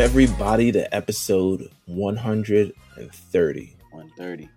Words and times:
Welcome 0.00 0.12
everybody 0.14 0.72
to 0.72 0.94
episode 0.96 1.70
130 1.84 3.76
130. 3.90 4.48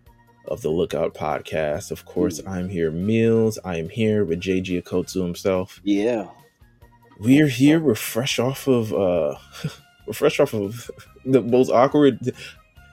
of 0.48 0.62
the 0.62 0.70
Lookout 0.70 1.14
Podcast. 1.14 1.91
Of 1.91 2.05
course, 2.05 2.39
I'm 2.48 2.70
here, 2.70 2.89
Meelz. 2.89 3.58
I 3.66 3.76
am 3.76 3.90
here 3.90 4.23
with 4.23 4.40
JG 4.40 4.82
Akotsu 4.82 5.21
himself. 5.21 5.82
Yeah. 5.84 6.30
We 7.20 7.41
are 7.41 7.48
here. 7.48 7.77
We're 7.84 7.94
fresh 7.94 8.40
off 8.40 8.70
of 8.70 8.94
uh 8.94 9.36
we're 10.08 10.13
fresh 10.13 10.40
off 10.40 10.54
of 10.54 10.90
the 11.26 11.41
most 11.41 11.70
awkward 11.70 12.34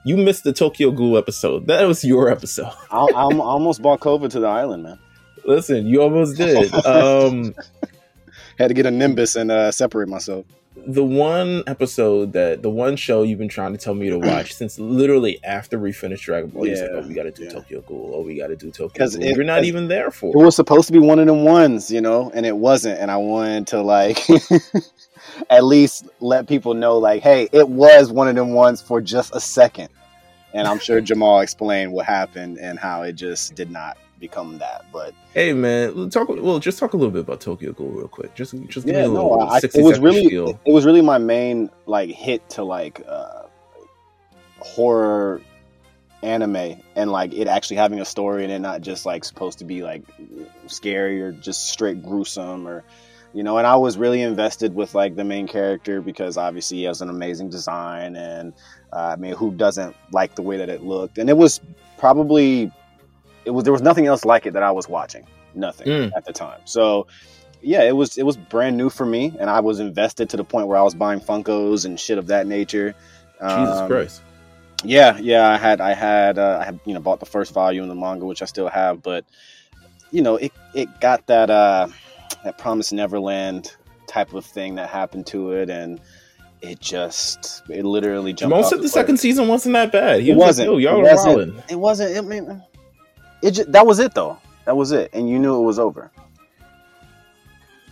you 0.05 0.17
missed 0.17 0.43
the 0.43 0.53
Tokyo 0.53 0.91
Ghoul 0.91 1.19
episode. 1.19 1.69
That 1.69 1.87
was 1.87 2.03
your 2.03 2.31
episode. 2.31 2.73
I, 2.91 2.99
I 2.99 3.13
alm- 3.13 3.41
almost 3.41 3.81
bought 3.81 4.01
COVID 4.01 4.29
to 4.31 4.41
the 4.41 4.49
island, 4.49 4.83
man. 4.83 4.99
Listen, 5.45 5.87
you 5.87 6.03
almost 6.03 6.37
did. 6.37 6.75
Um 6.85 7.55
Had 8.59 8.69
to 8.69 8.75
get 8.75 8.87
a 8.87 8.91
Nimbus 8.91 9.37
and 9.37 9.53
uh, 9.53 9.71
separate 9.71 10.09
myself. 10.09 10.47
The 10.87 11.05
one 11.05 11.63
episode 11.67 12.33
that 12.33 12.63
the 12.63 12.71
one 12.71 12.97
show 12.97 13.23
you've 13.23 13.39
been 13.39 13.49
trying 13.49 13.73
to 13.73 13.79
tell 13.79 13.95
me 13.95 14.11
to 14.11 14.19
watch 14.19 14.53
since 14.55 14.79
literally 14.79 15.43
after 15.45 15.79
we 15.79 15.93
finished 15.93 16.25
Dragon 16.25 16.51
Ball, 16.51 16.67
you 16.67 16.77
said, 16.77 16.91
"Oh, 16.93 17.07
we 17.07 17.15
got 17.15 17.25
to 17.25 17.31
do 17.31 17.45
yeah. 17.45 17.51
Tokyo 17.51 17.81
Ghoul. 17.83 18.13
Oh, 18.15 18.23
we 18.23 18.37
got 18.37 18.49
to 18.49 18.57
do 18.57 18.71
Tokyo 18.71 19.07
Ghoul." 19.07 19.23
it- 19.23 19.37
You're 19.37 19.45
not 19.45 19.65
even 19.65 19.89
there 19.89 20.11
for. 20.11 20.29
It 20.29 20.45
was 20.45 20.57
supposed 20.57 20.87
to 20.89 20.93
be 20.93 20.99
one 20.99 21.19
of 21.19 21.27
them 21.27 21.45
ones, 21.45 21.91
you 21.91 22.01
know, 22.01 22.31
and 22.35 22.45
it 22.47 22.57
wasn't. 22.57 22.99
And 22.99 23.11
I 23.11 23.17
wanted 23.17 23.67
to 23.69 23.83
like 23.83 24.19
at 25.51 25.65
least 25.65 26.09
let 26.21 26.49
people 26.49 26.75
know, 26.75 26.99
like, 26.99 27.23
hey, 27.23 27.49
it 27.53 27.69
was 27.69 28.11
one 28.13 28.29
of 28.29 28.35
them 28.35 28.53
ones 28.53 28.81
for 28.81 29.01
just 29.01 29.35
a 29.35 29.41
second. 29.41 29.89
And 30.53 30.67
I'm 30.67 30.79
sure 30.79 31.01
Jamal 31.01 31.41
explained 31.41 31.93
what 31.93 32.07
happened 32.07 32.59
and 32.59 32.79
how 32.79 33.03
it 33.03 33.13
just 33.13 33.55
did 33.55 33.71
not 33.71 33.97
become 34.21 34.59
that. 34.59 34.85
But 34.93 35.15
Hey, 35.35 35.53
man, 35.53 36.11
talk. 36.11 36.29
Well, 36.29 36.59
just 36.59 36.79
talk 36.79 36.93
a 36.93 36.97
little 36.97 37.11
bit 37.11 37.23
about 37.23 37.41
Tokyo 37.41 37.73
Ghoul 37.73 37.89
real 37.89 38.09
quick. 38.09 38.35
Just, 38.35 38.55
just 38.69 38.87
give 38.87 38.95
yeah, 38.95 39.03
me 39.03 39.07
a 39.07 39.09
no, 39.09 39.29
little. 39.29 39.41
I, 39.43 39.61
60 39.61 39.81
it 39.81 39.83
was 39.83 39.99
really 39.99 40.27
spiel. 40.27 40.61
it 40.65 40.73
was 40.73 40.85
really 40.85 41.03
my 41.03 41.19
main 41.19 41.71
like 41.87 42.11
hit 42.11 42.49
to 42.51 42.63
like 42.65 43.03
uh 43.09 43.43
horror 44.61 45.41
anime 46.23 46.81
and 46.97 47.11
like 47.11 47.33
it 47.33 47.49
actually 47.49 47.77
having 47.77 48.01
a 48.01 48.05
story 48.05 48.45
and 48.45 48.53
it 48.53 48.59
not 48.59 48.83
just 48.83 49.07
like 49.07 49.25
supposed 49.25 49.59
to 49.59 49.65
be 49.65 49.83
like 49.83 50.03
scary 50.67 51.23
or 51.23 51.33
just 51.33 51.69
straight 51.71 52.03
gruesome 52.03 52.69
or 52.69 52.85
you 53.33 53.43
know 53.43 53.57
and 53.57 53.67
i 53.67 53.75
was 53.75 53.97
really 53.97 54.21
invested 54.21 54.75
with 54.75 54.95
like 54.95 55.17
the 55.17 55.25
main 55.25 55.49
character 55.49 56.03
because 56.03 56.37
obviously 56.37 56.79
he 56.79 56.85
has 56.85 57.01
an 57.01 57.09
amazing 57.09 57.49
design 57.49 58.17
and 58.17 58.53
uh, 58.93 59.15
i 59.15 59.17
mean 59.17 59.33
who 59.33 59.51
doesn't 59.51 59.97
like 60.13 60.35
the 60.35 60.43
way 60.43 60.59
that 60.59 60.69
it 60.69 60.83
looked 60.83 61.17
and 61.17 61.31
it 61.31 61.37
was 61.37 61.59
probably 61.97 62.71
it 63.45 63.51
was 63.51 63.65
there 63.65 63.73
was 63.73 63.83
nothing 63.83 64.07
else 64.07 64.25
like 64.25 64.47
it 64.47 64.53
that 64.53 64.63
i 64.63 64.71
was 64.71 64.89
watching 64.89 65.27
nothing 65.55 65.87
Mm. 65.87 66.13
at 66.17 66.25
the 66.25 66.33
time 66.33 66.61
so 66.65 67.07
yeah 67.63 67.83
it 67.83 67.95
was 67.97 68.17
it 68.19 68.25
was 68.25 68.37
brand 68.37 68.77
new 68.77 68.89
for 68.91 69.05
me 69.05 69.35
and 69.41 69.51
i 69.51 69.61
was 69.61 69.81
invested 69.81 70.31
to 70.31 70.37
the 70.37 70.45
point 70.45 70.67
where 70.69 70.79
i 70.79 70.83
was 70.83 70.95
buying 70.95 71.21
funkos 71.21 71.85
and 71.85 71.99
shit 71.99 72.19
of 72.19 72.27
that 72.29 72.47
nature 72.47 72.95
Jesus 73.41 73.81
Um, 73.81 73.87
Christ. 73.89 74.23
yeah, 74.85 75.17
yeah, 75.19 75.49
I 75.49 75.57
had, 75.57 75.81
I 75.81 75.95
had, 75.95 76.39
uh, 76.39 76.59
I 76.61 76.65
had, 76.65 76.79
you 76.85 76.93
know, 76.93 77.01
bought 77.01 77.21
the 77.21 77.27
first 77.27 77.53
volume 77.55 77.85
of 77.85 77.89
the 77.89 77.95
manga, 77.95 78.27
which 78.27 78.43
I 78.43 78.45
still 78.45 78.69
have, 78.69 79.03
but 79.03 79.25
you 80.11 80.21
know, 80.21 80.37
it 80.37 80.53
it 80.75 80.89
got 81.01 81.27
that 81.29 81.49
uh 81.49 81.89
that 82.45 82.59
Promise 82.59 82.93
Neverland 82.93 83.75
type 84.07 84.35
of 84.35 84.45
thing 84.45 84.75
that 84.75 84.91
happened 84.91 85.27
to 85.29 85.53
it, 85.53 85.71
and 85.71 86.01
it 86.61 86.81
just, 86.81 87.63
it 87.71 87.85
literally 87.87 88.35
jumped. 88.35 88.55
Most 88.55 88.69
said 88.69 88.77
the 88.79 88.81
cliff. 88.83 88.93
second 88.93 89.17
season 89.17 89.49
wasn't 89.49 89.73
that 89.75 89.91
bad. 89.93 90.21
He 90.21 90.31
It 90.33 90.37
was 90.37 90.47
wasn't. 90.59 90.73
Like, 90.75 90.83
Yo, 90.83 90.91
y'all 90.93 91.07
It 91.07 91.11
wasn't. 91.11 91.37
wilding. 91.37 91.63
It 91.71 91.77
wasn't. 91.77 92.19
I 92.19 92.21
mean, 92.21 92.63
it 93.43 93.53
just, 93.53 93.73
that 93.73 93.87
was 93.87 93.99
it 93.99 94.15
though. 94.15 94.39
That 94.67 94.77
was 94.77 94.93
it, 94.93 95.11
and 95.13 95.29
you 95.29 95.39
knew 95.39 95.59
it 95.61 95.65
was 95.65 95.79
over. 95.79 96.11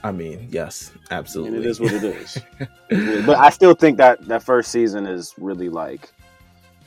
I 0.05 0.13
mean, 0.13 0.49
yes, 0.51 0.93
absolutely. 1.11 1.57
And 1.57 1.65
it 1.67 1.69
is 1.69 1.81
what 1.81 1.93
it 1.93 2.05
is. 2.05 2.39
but 3.27 3.37
I 3.39 3.51
still 3.51 3.75
think 3.75 3.99
that 3.99 4.25
that 4.29 4.43
first 4.43 4.71
season 4.71 5.07
is 5.07 5.35
really 5.39 5.69
like 5.69 6.13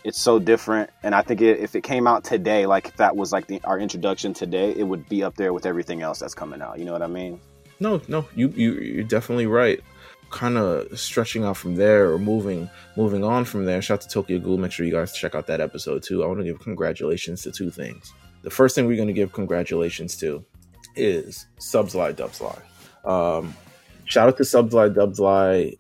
it's 0.04 0.20
so 0.20 0.40
different 0.40 0.90
and 1.04 1.14
i 1.14 1.22
think 1.22 1.42
it, 1.42 1.60
if 1.60 1.76
it 1.76 1.82
came 1.84 2.08
out 2.08 2.24
today 2.24 2.66
like 2.66 2.88
if 2.88 2.98
that 2.98 3.16
was 3.16 3.32
like 3.32 3.46
the, 3.46 3.62
our 3.66 3.78
introduction 3.80 4.34
today 4.34 4.72
it 4.76 4.82
would 4.82 5.08
be 5.08 5.24
up 5.24 5.36
there 5.36 5.54
with 5.54 5.64
everything 5.68 6.02
else 6.02 6.18
that's 6.18 6.34
coming 6.34 6.60
out 6.60 6.80
you 6.80 6.86
know 6.86 6.92
what 6.92 7.04
i 7.04 7.08
mean 7.08 7.40
No, 7.80 8.02
no, 8.08 8.26
you 8.36 8.48
you 8.56 8.74
you're 8.74 9.04
definitely 9.04 9.46
right. 9.46 9.80
Kind 10.32 10.58
of 10.58 11.00
stretching 11.00 11.44
out 11.44 11.56
from 11.58 11.76
there 11.76 12.12
or 12.12 12.18
moving 12.18 12.68
moving 12.98 13.24
on 13.24 13.46
from 13.46 13.66
there. 13.66 13.80
Shout 13.82 14.00
out 14.00 14.02
to 14.02 14.10
Tokyo 14.10 14.40
Ghoul. 14.40 14.58
Make 14.58 14.72
sure 14.72 14.86
you 14.86 14.92
guys 14.92 15.14
check 15.14 15.36
out 15.36 15.46
that 15.48 15.62
episode 15.62 16.02
too. 16.04 16.24
I 16.24 16.28
want 16.28 16.40
to 16.40 16.46
give 16.46 16.60
congratulations 16.60 17.42
to 17.44 17.52
two 17.52 17.70
things. 17.70 18.12
The 18.44 18.50
first 18.50 18.76
thing 18.76 18.88
we're 18.88 18.96
going 18.96 19.08
to 19.08 19.14
give 19.14 19.34
congratulations 19.34 20.16
to 20.18 20.44
is 20.96 21.48
Subslide 21.60 22.16
Dubslide. 22.16 22.62
Um, 23.10 23.56
shout 24.06 24.28
out 24.28 24.38
to 24.38 24.44
Subslide 24.44 24.96
Dubslide. 24.96 25.78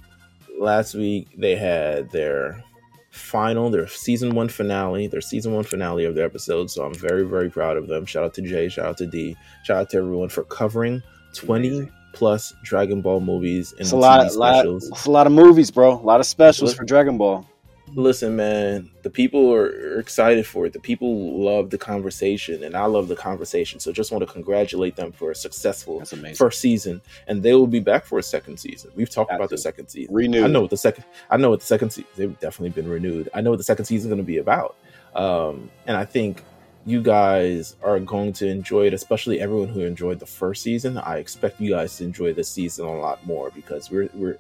Last 0.59 0.93
week 0.93 1.27
they 1.37 1.55
had 1.55 2.11
their 2.11 2.63
final, 3.11 3.69
their 3.69 3.87
season 3.87 4.35
one 4.35 4.47
finale, 4.47 5.07
their 5.07 5.21
season 5.21 5.53
one 5.53 5.63
finale 5.63 6.05
of 6.05 6.15
their 6.15 6.25
episode. 6.25 6.69
So 6.69 6.85
I'm 6.85 6.93
very, 6.93 7.23
very 7.23 7.49
proud 7.49 7.77
of 7.77 7.87
them. 7.87 8.05
Shout 8.05 8.23
out 8.23 8.33
to 8.35 8.41
Jay, 8.41 8.69
shout 8.69 8.85
out 8.85 8.97
to 8.97 9.07
D, 9.07 9.35
shout 9.63 9.77
out 9.77 9.89
to 9.89 9.97
everyone 9.97 10.29
for 10.29 10.43
covering 10.43 11.01
20 11.35 11.89
plus 12.13 12.53
Dragon 12.63 13.01
Ball 13.01 13.19
movies 13.19 13.71
and 13.73 13.81
it's 13.81 13.91
a 13.91 13.97
lot, 13.97 14.27
TV 14.27 14.35
lot, 14.35 14.55
specials. 14.55 14.89
it's 14.89 15.05
a 15.05 15.11
lot 15.11 15.27
of 15.27 15.33
movies 15.33 15.71
bro 15.71 15.93
a 15.93 16.03
lot 16.03 16.19
of 16.19 16.25
specials 16.25 16.73
for 16.73 16.83
dragon 16.83 17.17
ball 17.17 17.47
Listen, 17.93 18.35
man, 18.35 18.89
the 19.01 19.09
people 19.09 19.53
are 19.53 19.65
are 19.65 19.99
excited 19.99 20.45
for 20.47 20.65
it. 20.65 20.73
The 20.73 20.79
people 20.79 21.43
love 21.43 21.69
the 21.69 21.77
conversation, 21.77 22.63
and 22.63 22.75
I 22.75 22.85
love 22.85 23.07
the 23.07 23.15
conversation. 23.15 23.79
So 23.79 23.91
just 23.91 24.11
want 24.11 24.25
to 24.25 24.31
congratulate 24.31 24.95
them 24.95 25.11
for 25.11 25.31
a 25.31 25.35
successful 25.35 26.03
first 26.35 26.61
season, 26.61 27.01
and 27.27 27.43
they 27.43 27.53
will 27.53 27.67
be 27.67 27.79
back 27.79 28.05
for 28.05 28.19
a 28.19 28.23
second 28.23 28.57
season. 28.57 28.91
We've 28.95 29.09
talked 29.09 29.29
Got 29.29 29.37
about 29.37 29.49
the 29.49 29.57
second 29.57 29.89
season. 29.89 30.13
renewed 30.13 30.45
I 30.45 30.47
know 30.47 30.61
what 30.61 30.69
the 30.69 30.77
second. 30.77 31.03
I 31.29 31.37
know 31.37 31.49
what 31.49 31.59
the 31.59 31.65
second 31.65 31.89
season. 31.89 32.09
They've 32.15 32.39
definitely 32.39 32.81
been 32.81 32.89
renewed. 32.89 33.29
I 33.33 33.41
know 33.41 33.49
what 33.49 33.57
the 33.57 33.63
second 33.63 33.85
season 33.85 34.09
is 34.09 34.13
going 34.13 34.25
to 34.25 34.27
be 34.27 34.37
about, 34.37 34.75
um, 35.13 35.69
and 35.85 35.97
I 35.97 36.05
think 36.05 36.43
you 36.85 37.01
guys 37.01 37.75
are 37.83 37.99
going 37.99 38.33
to 38.33 38.47
enjoy 38.47 38.87
it. 38.87 38.93
Especially 38.93 39.41
everyone 39.41 39.67
who 39.67 39.81
enjoyed 39.81 40.19
the 40.19 40.25
first 40.25 40.63
season. 40.63 40.97
I 40.97 41.17
expect 41.17 41.59
you 41.59 41.71
guys 41.71 41.97
to 41.97 42.05
enjoy 42.05 42.33
this 42.33 42.49
season 42.49 42.85
a 42.85 42.97
lot 42.97 43.25
more 43.25 43.51
because 43.51 43.91
we're 43.91 44.09
we're 44.13 44.37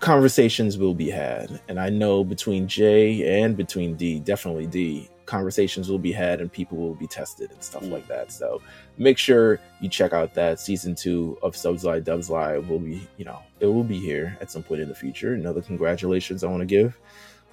conversations 0.00 0.78
will 0.78 0.94
be 0.94 1.10
had, 1.10 1.60
and 1.68 1.78
I 1.80 1.90
know 1.90 2.24
between 2.24 2.66
J 2.68 3.42
and 3.42 3.56
between 3.56 3.94
D, 3.96 4.20
definitely 4.20 4.66
D, 4.66 5.08
conversations 5.26 5.88
will 5.90 5.98
be 5.98 6.10
had 6.12 6.40
and 6.40 6.52
people 6.52 6.76
will 6.78 6.94
be 6.96 7.06
tested 7.06 7.52
and 7.52 7.62
stuff 7.62 7.82
Mm. 7.84 7.92
like 7.92 8.08
that. 8.08 8.32
So 8.32 8.60
make 8.98 9.16
sure 9.18 9.60
you 9.80 9.88
check 9.88 10.12
out 10.12 10.34
that 10.34 10.58
season 10.58 10.94
two 10.96 11.38
of 11.42 11.54
Subsline 11.54 12.02
Dubsline 12.02 12.66
will 12.68 12.80
be, 12.80 13.06
you 13.16 13.24
know, 13.24 13.38
it 13.60 13.66
will 13.66 13.84
be 13.84 13.98
here 13.98 14.36
at 14.40 14.50
some 14.50 14.62
point 14.64 14.80
in 14.80 14.88
the 14.88 14.94
future. 14.94 15.34
Another 15.34 15.62
congratulations 15.62 16.42
I 16.42 16.48
want 16.48 16.62
to 16.62 16.66
give. 16.66 16.98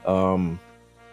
Um 0.05 0.59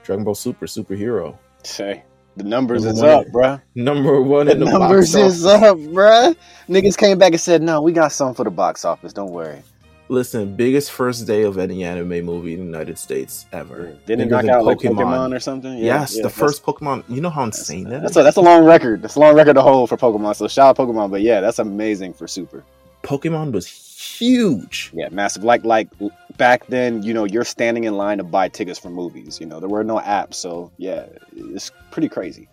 Dragon 0.05 0.25
Ball 0.25 0.35
Super 0.35 0.67
superhero. 0.67 1.39
say 1.65 2.05
the 2.37 2.45
numbers 2.45 2.85
Number 2.85 2.91
is 2.91 3.03
up 3.03 3.27
bruh 3.29 3.63
Number 3.75 4.21
one 4.23 4.47
the 4.47 4.53
in 4.53 4.61
the 4.61 4.67
numbers 4.67 5.15
is 5.15 5.45
up 5.47 5.77
bruh 5.79 6.37
niggas 6.69 6.97
came 6.97 7.19
back 7.19 7.33
and 7.33 7.41
said 7.41 7.63
no 7.63 7.81
we 7.83 7.93
got 7.93 8.13
something 8.13 8.35
for 8.35 8.45
the 8.45 8.51
box 8.51 8.85
office 8.85 9.13
don't 9.13 9.33
worry 9.33 9.63
Listen, 10.09 10.55
biggest 10.55 10.91
first 10.91 11.27
day 11.27 11.43
of 11.45 11.57
any 11.57 11.83
anime 11.83 12.25
movie 12.25 12.53
in 12.53 12.61
the 12.61 12.67
United 12.67 12.99
States 12.99 13.47
ever. 13.53 13.97
didn't 14.05 14.29
it 14.29 14.31
knock 14.31 14.45
out 14.47 14.65
like 14.65 14.79
pokemon 14.79 15.35
or 15.35 15.41
something 15.41 15.79
Yeah, 15.79 16.01
yes, 16.01 16.17
yeah, 16.17 16.23
the 16.23 16.31
first 16.31 16.63
Pokemon. 16.63 17.05
You 17.09 17.23
know 17.23 17.31
how 17.31 17.45
insane 17.45 17.85
that 17.89 18.03
That's 18.03 18.13
is? 18.13 18.17
a, 18.19 18.23
that's 18.23 18.37
a 18.37 18.43
long 18.43 18.65
record. 18.65 19.01
That's 19.01 19.17
a 19.17 19.21
long 19.21 19.35
record 19.35 19.55
to 19.55 19.63
hold 19.63 19.89
for 19.89 19.97
Pokemon. 19.97 20.37
So 20.37 20.47
shout 20.47 20.79
out 20.79 20.87
Pokemon, 20.87 21.11
but 21.11 21.23
yeah, 21.23 21.41
that's 21.41 21.59
amazing 21.59 22.13
for 22.13 22.29
Super. 22.29 22.65
Pokemon 23.03 23.53
was 23.53 23.67
huge. 23.67 24.91
Yeah, 24.95 25.09
massive. 25.11 25.45
Like 25.45 25.65
like 25.65 25.89
back 26.37 26.67
then, 26.67 27.03
you 27.03 27.15
know, 27.15 27.25
you're 27.25 27.45
standing 27.45 27.85
in 27.85 27.97
line 27.97 28.19
to 28.19 28.25
buy 28.25 28.49
tickets 28.49 28.79
for 28.79 28.91
movies. 28.91 29.41
You 29.41 29.47
know, 29.47 29.61
there 29.61 29.69
were 29.69 29.85
no 29.85 29.99
apps, 30.01 30.35
so 30.35 30.71
yeah, 30.77 31.07
it's 31.35 31.71
pretty 31.91 32.09
crazy. 32.09 32.49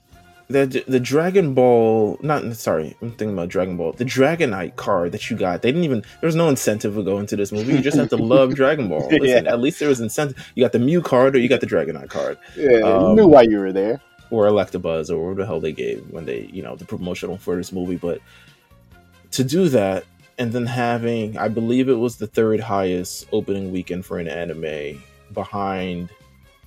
The 0.52 0.84
the 0.88 1.00
Dragon 1.00 1.54
Ball, 1.54 2.18
not 2.22 2.56
sorry, 2.56 2.96
I'm 3.02 3.10
thinking 3.12 3.34
about 3.34 3.50
Dragon 3.50 3.78
Ball. 3.78 3.94
The 3.94 4.06
Dragonite 4.06 4.76
card 4.76 5.12
that 5.14 5.30
you 5.30 5.38
got, 5.38 5.62
they 5.62 5.70
didn't 5.72 5.84
even. 5.86 6.02
There 6.20 6.28
was 6.28 6.36
no 6.36 6.50
incentive 6.50 6.96
to 6.96 7.04
go 7.04 7.20
into 7.20 7.36
this 7.36 7.52
movie. 7.52 7.74
You 7.74 7.80
just 7.82 7.98
had 7.98 8.10
to 8.12 8.18
love 8.34 8.56
Dragon 8.56 8.90
Ball. 8.90 9.08
Listen, 9.08 9.46
Yeah. 9.46 9.52
at 9.52 9.60
least 9.60 9.80
there 9.80 9.90
was 9.90 10.00
incentive. 10.00 10.38
You 10.56 10.64
got 10.64 10.72
the 10.72 10.80
Mew 10.80 11.02
card 11.02 11.36
or 11.36 11.40
you 11.40 11.48
got 11.50 11.62
the 11.62 11.68
Dragonite 11.68 12.10
card 12.10 12.38
Yeah, 12.56 12.80
Um, 12.80 13.10
you 13.10 13.16
knew 13.24 13.28
why 13.28 13.44
you 13.44 13.60
were 13.60 13.72
there. 13.74 14.02
or 14.30 14.46
Electabuzz 14.48 15.10
or 15.10 15.18
whatever 15.20 15.42
the 15.42 15.46
hell 15.46 15.60
they 15.60 15.72
gave 15.74 16.04
when 16.10 16.26
they, 16.26 16.50
you 16.54 16.64
know, 16.64 16.76
the 16.76 16.86
promotional 16.86 17.38
for 17.38 17.56
this 17.56 17.72
movie. 17.72 17.98
But 17.98 18.20
to 19.32 19.44
do 19.44 19.70
that 19.70 20.04
and 20.38 20.52
then 20.54 20.66
having, 20.66 21.38
I 21.38 21.48
believe 21.50 21.90
it 21.90 21.94
was 21.96 22.16
the 22.18 22.28
third 22.28 22.60
highest 22.60 23.28
opening 23.32 23.72
weekend 23.72 24.06
for 24.06 24.20
an 24.20 24.28
anime 24.28 25.02
behind 25.34 26.10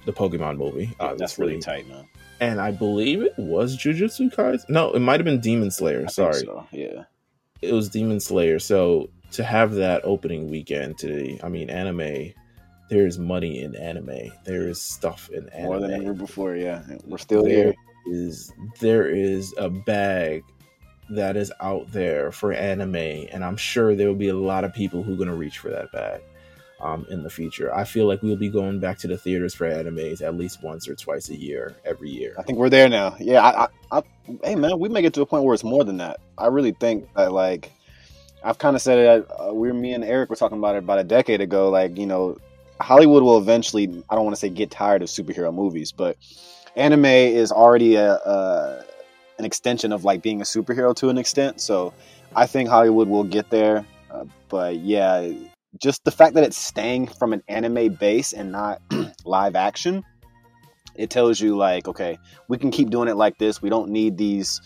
the 0.05 0.13
Pokemon 0.13 0.59
movie. 0.59 0.95
that's 1.19 1.39
really 1.39 1.59
tight, 1.59 1.89
man. 1.89 2.05
And 2.45 2.61
I 2.61 2.71
believe 2.71 3.23
it 3.23 3.39
was 3.39 3.77
Jujutsu 3.77 4.33
Kaisen. 4.35 4.69
No, 4.69 4.93
it 4.93 5.01
might 5.01 5.21
have 5.21 5.25
been 5.25 5.41
Demon 5.41 5.71
Slayer. 5.71 6.05
I 6.07 6.11
Sorry, 6.11 6.35
so, 6.41 6.67
Yeah. 6.73 7.05
it 7.63 7.73
was 7.73 7.89
Demon 7.89 8.21
Slayer. 8.21 8.59
So 8.59 9.11
to 9.33 9.45
have 9.45 9.73
that 9.75 10.03
opening 10.05 10.49
weekend 10.51 10.99
today, 10.99 11.39
I 11.43 11.49
mean, 11.49 11.71
anime. 11.71 12.33
There's 12.91 13.19
money 13.19 13.63
in 13.63 13.75
anime. 13.77 14.31
There 14.45 14.69
is 14.69 14.81
stuff 14.81 15.31
in 15.33 15.49
anime. 15.49 15.67
More 15.67 15.81
than 15.81 15.93
ever 15.93 16.13
before. 16.13 16.55
Yeah, 16.55 16.83
we're 17.07 17.17
still 17.19 17.43
There 17.43 17.51
here. 17.53 17.75
is 18.07 18.53
there 18.79 19.09
is 19.09 19.55
a 19.57 19.71
bag 19.71 20.43
that 21.09 21.35
is 21.37 21.51
out 21.61 21.91
there 21.93 22.31
for 22.31 22.53
anime, 22.53 22.95
and 22.97 23.43
I'm 23.43 23.57
sure 23.57 23.95
there 23.95 24.07
will 24.09 24.15
be 24.15 24.29
a 24.29 24.37
lot 24.37 24.65
of 24.65 24.75
people 24.75 25.03
who 25.03 25.15
are 25.15 25.17
going 25.17 25.29
to 25.31 25.35
reach 25.35 25.59
for 25.59 25.71
that 25.71 25.91
bag. 25.93 26.21
Um, 26.81 27.07
in 27.11 27.23
the 27.23 27.31
future. 27.31 27.75
I 27.75 27.85
feel 27.85 28.07
like 28.07 28.23
we'll 28.23 28.37
be 28.37 28.49
going 28.49 28.81
back 28.81 28.99
to 28.99 29.09
the 29.09 29.17
theaters 29.17 29.55
for 29.55 29.69
animes 29.69 30.23
at 30.23 30.37
least 30.37 30.63
once 30.63 30.89
or 30.89 30.95
twice 30.95 31.29
a 31.31 31.37
year, 31.37 31.75
every 31.85 32.11
year. 32.11 32.35
I 32.39 32.43
think 32.43 32.59
we're 32.59 32.69
there 32.69 32.89
now. 32.89 33.17
Yeah, 33.19 33.43
I, 33.43 33.65
I, 33.65 33.99
I 33.99 34.03
hey 34.43 34.55
man, 34.55 34.79
we 34.79 34.89
make 34.89 35.05
it 35.05 35.15
to 35.15 35.23
a 35.23 35.27
point 35.27 35.45
where 35.45 35.55
it's 35.55 35.65
more 35.65 35.85
than 35.85 35.99
that. 35.99 36.21
I 36.37 36.49
really 36.49 36.73
think 36.73 37.13
that 37.15 37.33
like 37.33 37.71
I've 38.43 38.59
kind 38.59 38.77
of 38.77 38.83
said 38.83 38.99
it. 38.99 39.31
Uh, 39.31 39.55
we, 39.55 39.73
me 39.73 39.95
and 39.95 40.05
Eric 40.05 40.31
were 40.31 40.37
talking 40.37 40.59
about 40.59 40.75
it 40.77 40.79
about 40.79 40.99
a 40.99 41.05
decade 41.05 41.41
ago. 41.41 41.71
Like 41.71 41.97
you 41.97 42.07
know, 42.07 42.37
Hollywood 42.81 43.23
will 43.23 43.39
eventually. 43.39 43.85
I 44.11 44.15
don't 44.15 44.25
want 44.25 44.37
to 44.37 44.41
say 44.41 44.51
get 44.51 44.71
tired 44.71 45.03
of 45.03 45.09
superhero 45.09 45.53
movies, 45.55 45.93
but 45.93 46.17
anime 46.77 47.07
is 47.07 47.51
already 47.53 47.97
a, 47.97 48.15
a 48.15 48.85
an 49.39 49.45
extension 49.45 49.93
of 49.93 50.05
like 50.05 50.23
being 50.23 50.41
a 50.41 50.45
superhero 50.45 50.95
to 50.97 51.09
an 51.09 51.19
extent. 51.19 51.61
So 51.61 51.95
I 52.37 52.47
think 52.47 52.69
Hollywood 52.69 53.09
will 53.09 53.25
get 53.25 53.51
there. 53.51 53.87
Uh, 54.11 54.25
but 54.49 54.77
yeah, 54.77 55.33
just 55.81 56.05
the 56.05 56.11
fact 56.11 56.35
that 56.35 56.45
it's 56.45 56.57
staying 56.57 57.09
from 57.09 57.33
an 57.33 57.43
anime 57.49 57.95
base 57.95 58.33
and 58.33 58.53
not 58.53 58.81
live 59.25 59.57
action, 59.57 60.03
it 60.95 61.11
tells 61.11 61.41
you 61.41 61.57
like, 61.57 61.89
okay, 61.89 62.19
we 62.49 62.59
can 62.59 62.71
keep 62.71 62.91
doing 62.91 63.09
it 63.09 63.17
like 63.17 63.39
this. 63.39 63.61
We 63.61 63.71
don't 63.71 63.91
need 63.91 64.17
these 64.17 64.61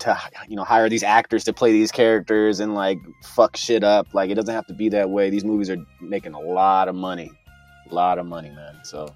to 0.00 0.18
you 0.48 0.56
know 0.56 0.64
hire 0.64 0.88
these 0.88 1.02
actors 1.02 1.44
to 1.44 1.52
play 1.52 1.72
these 1.72 1.90
characters 1.90 2.60
and 2.60 2.74
like 2.74 2.98
fuck 3.24 3.56
shit 3.56 3.82
up. 3.84 4.12
Like 4.12 4.30
it 4.30 4.34
doesn't 4.34 4.54
have 4.54 4.66
to 4.66 4.74
be 4.74 4.88
that 4.90 5.10
way. 5.10 5.30
These 5.30 5.44
movies 5.44 5.70
are 5.70 5.78
making 6.00 6.34
a 6.34 6.40
lot 6.40 6.88
of 6.88 6.94
money, 6.94 7.30
a 7.90 7.94
lot 7.94 8.18
of 8.18 8.26
money, 8.26 8.50
man. 8.50 8.78
So 8.82 9.14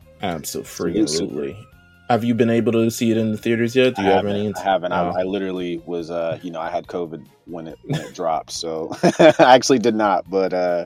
absolutely. 1.02 1.66
Have 2.12 2.24
you 2.24 2.34
been 2.34 2.50
able 2.50 2.72
to 2.72 2.90
see 2.90 3.10
it 3.10 3.16
in 3.16 3.32
the 3.32 3.38
theaters 3.38 3.74
yet? 3.74 3.96
Do 3.96 4.02
you 4.02 4.10
I 4.10 4.16
have 4.16 4.26
any? 4.26 4.52
I 4.54 4.60
haven't. 4.60 4.92
I, 4.92 5.20
I, 5.20 5.22
literally 5.22 5.78
was, 5.86 6.10
uh, 6.10 6.38
you 6.42 6.50
know, 6.50 6.60
I 6.60 6.68
had 6.68 6.86
COVID 6.86 7.26
when 7.46 7.66
it 7.66 7.78
when 7.84 8.02
it 8.02 8.14
dropped, 8.14 8.50
so 8.50 8.94
I 9.18 9.34
actually 9.38 9.78
did 9.78 9.94
not. 9.94 10.28
But 10.28 10.52
uh, 10.52 10.84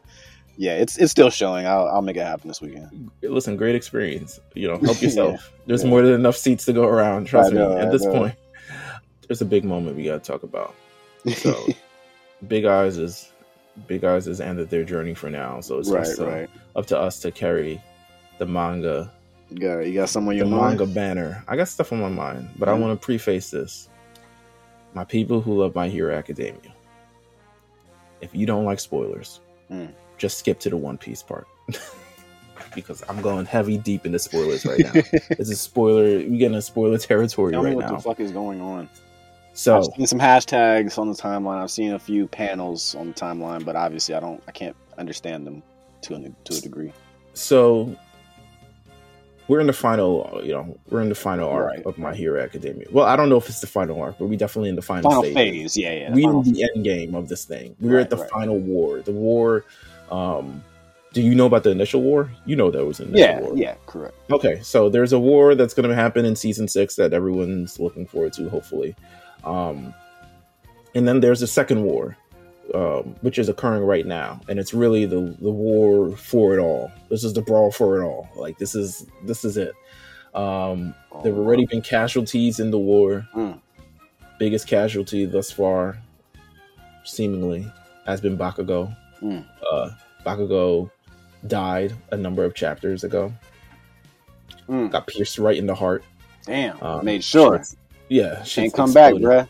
yeah, 0.57 0.77
it's 0.77 0.97
it's 0.99 1.11
still 1.11 1.31
showing. 1.31 1.67
I'll 1.67 1.89
I'll 1.89 2.01
make 2.01 2.17
it 2.17 2.25
happen 2.25 2.47
this 2.47 2.61
weekend. 2.61 3.11
Listen, 3.23 3.57
great 3.57 3.75
experience. 3.75 4.39
You 4.55 4.69
know, 4.69 4.79
help 4.79 5.03
yourself. 5.03 5.33
yeah, 5.33 5.63
There's 5.67 5.83
yeah. 5.83 5.91
more 5.91 6.03
than 6.03 6.13
enough 6.13 6.37
seats 6.37 6.65
to 6.67 6.73
go 6.73 6.85
around. 6.85 7.25
Trust 7.25 7.53
know, 7.53 7.71
me. 7.71 7.81
At 7.81 7.89
I 7.89 7.91
this 7.91 8.05
know. 8.05 8.13
point, 8.13 8.35
there's 9.27 9.43
a 9.43 9.47
big 9.47 9.65
moment 9.65 9.97
we 9.97 10.05
got 10.05 10.23
to 10.23 10.33
talk 10.33 10.45
about. 10.45 10.77
So, 11.35 11.67
Big 12.47 12.67
Eyes 12.67 12.99
is 12.99 13.33
Big 13.89 14.05
Eyes 14.05 14.27
has 14.27 14.41
ended 14.41 14.71
their 14.71 14.85
journey 14.85 15.15
for 15.15 15.29
now. 15.29 15.61
So 15.61 15.81
it's 15.81 15.91
right, 15.91 16.05
just, 16.05 16.21
uh, 16.21 16.29
right. 16.29 16.51
up 16.77 16.87
to 16.87 16.97
us 16.97 17.19
to 17.23 17.33
carry 17.33 17.83
the 18.39 18.47
manga 18.47 19.13
you 19.51 19.59
got 19.59 19.81
you 19.81 19.95
got 19.95 20.09
some 20.09 20.29
on 20.29 20.37
your 20.37 20.47
the 20.47 20.51
mind? 20.51 20.79
manga 20.79 20.87
banner. 20.93 21.45
I 21.47 21.57
got 21.57 21.69
stuff 21.69 21.93
on 21.93 22.01
my 22.01 22.09
mind, 22.09 22.51
but 22.59 22.69
mm-hmm. 22.69 22.77
I 22.77 22.87
want 22.87 23.01
to 23.01 23.05
preface 23.05 23.51
this. 23.51 23.89
My 24.95 25.05
people 25.05 25.41
who 25.41 25.61
love 25.61 25.75
My 25.75 25.89
Hero 25.89 26.15
Academia. 26.15 26.75
If 28.21 28.35
you 28.35 28.47
don't 28.47 28.65
like 28.65 28.81
spoilers, 28.81 29.41
mm. 29.71 29.93
just 30.17 30.39
skip 30.39 30.59
to 30.61 30.71
the 30.71 30.77
One 30.77 30.97
Piece 30.97 31.23
part. 31.23 31.47
because 32.75 33.03
I'm 33.09 33.21
going 33.21 33.47
heavy 33.47 33.79
deep 33.79 34.07
into 34.07 34.19
spoilers 34.19 34.65
right 34.65 34.81
now. 34.81 34.93
this 35.37 35.51
is 35.51 35.61
spoiler. 35.61 36.05
We're 36.05 36.39
getting 36.39 36.57
a 36.57 36.63
spoiler 36.63 36.99
territory 36.99 37.53
Tell 37.53 37.63
right 37.63 37.71
me 37.71 37.77
what 37.77 37.87
now. 37.87 37.93
What 37.93 37.97
the 37.99 38.03
fuck 38.03 38.21
is 38.21 38.33
going 38.33 38.61
on? 38.61 38.89
So 39.53 39.79
I've 39.79 39.87
seen 39.97 40.07
some 40.07 40.19
hashtags 40.19 40.99
on 40.99 41.09
the 41.09 41.17
timeline. 41.17 41.63
I've 41.63 41.71
seen 41.71 41.93
a 41.93 41.99
few 41.99 42.27
panels 42.27 42.95
on 42.95 43.09
the 43.09 43.15
timeline, 43.15 43.65
but 43.65 43.75
obviously 43.75 44.15
I 44.15 44.21
don't. 44.21 44.43
I 44.47 44.53
can't 44.53 44.77
understand 44.99 45.47
them 45.47 45.63
to 46.03 46.15
a, 46.15 46.21
to 46.21 46.59
a 46.59 46.61
degree. 46.61 46.93
So 47.33 47.97
we're 49.49 49.61
in 49.61 49.67
the 49.67 49.73
final, 49.73 50.41
you 50.43 50.53
know, 50.53 50.79
we're 50.91 51.01
in 51.01 51.09
the 51.09 51.15
final 51.15 51.49
arc 51.49 51.67
right. 51.67 51.87
of 51.87 51.99
My 51.99 52.15
Hero 52.15 52.43
Academia. 52.43 52.87
Well, 52.91 53.07
I 53.07 53.17
don't 53.17 53.29
know 53.29 53.37
if 53.37 53.49
it's 53.49 53.61
the 53.61 53.67
final 53.67 54.01
arc, 54.01 54.19
but 54.19 54.27
we 54.27 54.37
definitely 54.37 54.71
in 54.71 54.77
the 54.77 54.83
final, 54.83 55.11
final 55.11 55.23
stage. 55.23 55.35
phase. 55.35 55.77
Yeah, 55.77 55.93
yeah. 55.93 56.13
We're 56.13 56.31
in 56.31 56.43
the 56.43 56.71
end 56.75 56.85
game 56.85 57.15
of 57.15 57.29
this 57.29 57.45
thing. 57.45 57.77
We're 57.81 57.97
right, 57.97 58.03
at 58.03 58.11
the 58.11 58.17
right. 58.17 58.31
final 58.31 58.59
war. 58.59 59.01
The 59.01 59.13
war. 59.13 59.65
Um, 60.11 60.63
do 61.13 61.23
you 61.23 61.35
know 61.35 61.47
about 61.47 61.63
the 61.63 61.71
initial 61.71 62.03
war? 62.03 62.31
You 62.45 62.57
know 62.57 62.71
there 62.71 62.85
was 62.85 63.01
an 63.01 63.09
initial 63.09 63.27
yeah, 63.27 63.41
war. 63.41 63.57
Yeah, 63.57 63.75
correct. 63.87 64.17
Okay, 64.31 64.61
so 64.63 64.91
there's 64.91 65.13
a 65.13 65.19
war 65.19 65.55
that's 65.55 65.73
going 65.73 65.89
to 65.89 65.95
happen 65.95 66.25
in 66.25 66.37
season 66.37 66.69
six 66.69 66.97
that 66.97 67.13
everyone's 67.15 67.79
looking 67.81 68.07
forward 68.07 68.35
to, 68.35 68.51
hopefully. 68.51 68.95
Um, 69.45 69.95
and 70.95 71.07
then 71.07 71.21
there's 71.21 71.41
a 71.41 71.47
second 71.47 71.85
war 71.85 72.17
um, 72.75 73.15
which 73.21 73.39
is 73.39 73.49
occurring 73.49 73.85
right 73.85 74.07
now, 74.07 74.41
and 74.49 74.59
it's 74.59 74.75
really 74.75 75.07
the 75.07 75.37
the 75.41 75.51
war 75.51 76.17
for 76.17 76.55
it 76.57 76.61
all. 76.61 76.91
This 77.09 77.25
is 77.25 77.33
the 77.33 77.43
brawl 77.43 77.71
for 77.71 78.01
it 78.01 78.05
all. 78.05 78.29
Like 78.37 78.59
this 78.59 78.75
is 78.75 79.07
this 79.25 79.45
is 79.45 79.57
it. 79.57 79.75
Um, 80.35 80.95
oh, 81.13 81.23
there 81.23 81.33
have 81.33 81.39
already 81.39 81.67
been 81.67 81.81
casualties 81.81 82.61
in 82.61 82.71
the 82.71 82.79
war. 82.79 83.27
Mm. 83.35 83.61
Biggest 84.39 84.67
casualty 84.67 85.25
thus 85.25 85.51
far, 85.51 85.97
seemingly, 87.05 87.71
has 88.07 88.21
been 88.21 88.37
Bakugo. 88.37 88.95
Mm. 89.23 89.47
Uh, 89.73 89.91
Bakugo 90.27 90.91
died 91.47 91.95
a 92.11 92.17
number 92.17 92.45
of 92.45 92.55
chapters 92.55 93.05
ago. 93.05 93.33
Mm. 94.69 94.91
Got 94.91 95.07
pierced 95.07 95.39
right 95.39 95.57
in 95.57 95.67
the 95.67 95.75
heart. 95.75 96.05
Damn, 96.45 96.81
um, 96.83 97.05
made 97.05 97.25
sure. 97.25 97.63
Yeah, 98.09 98.43
can't 98.45 98.73
come 98.73 98.91
exploded. 98.91 99.23
back, 99.23 99.47
bruh. 99.47 99.49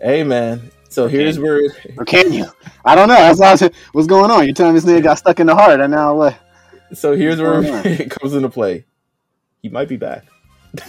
Hey 0.00 0.22
man, 0.22 0.70
so 0.96 1.08
here's 1.08 1.38
where, 1.38 1.60
or 1.98 2.06
can 2.06 2.32
you? 2.32 2.46
I 2.82 2.94
don't 2.94 3.08
know. 3.08 3.34
That's 3.34 3.60
what 3.60 3.74
what's 3.92 4.06
going 4.06 4.30
on. 4.30 4.46
You're 4.46 4.54
telling 4.54 4.72
me 4.72 4.80
this 4.80 4.88
nigga 4.90 5.02
got 5.02 5.18
stuck 5.18 5.38
in 5.40 5.46
the 5.46 5.54
heart, 5.54 5.78
and 5.78 5.90
now 5.90 6.14
what? 6.14 6.38
So 6.94 7.14
here's 7.14 7.38
where 7.38 7.60
it 7.84 8.10
comes 8.10 8.32
into 8.32 8.48
play. 8.48 8.86
He 9.60 9.68
might 9.68 9.88
be 9.88 9.98
back. 9.98 10.24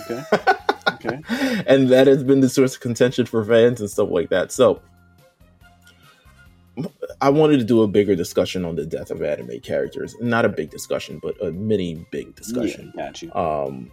Okay. 0.09 0.23
Okay. 0.89 1.19
and 1.67 1.89
that 1.89 2.07
has 2.07 2.23
been 2.23 2.39
the 2.39 2.47
source 2.47 2.75
of 2.75 2.81
contention 2.81 3.25
for 3.25 3.43
fans 3.43 3.81
and 3.81 3.89
stuff 3.89 4.09
like 4.09 4.29
that. 4.29 4.53
So 4.53 4.81
I 7.19 7.29
wanted 7.29 7.57
to 7.57 7.65
do 7.65 7.81
a 7.83 7.87
bigger 7.87 8.15
discussion 8.15 8.63
on 8.63 8.77
the 8.77 8.85
death 8.85 9.11
of 9.11 9.21
anime 9.21 9.59
characters. 9.59 10.15
Not 10.21 10.45
a 10.45 10.49
big 10.49 10.71
discussion, 10.71 11.19
but 11.21 11.35
a 11.45 11.51
mini 11.51 12.05
big 12.09 12.35
discussion. 12.35 12.93
Yeah, 12.95 13.05
got 13.05 13.21
you. 13.21 13.33
Um, 13.33 13.91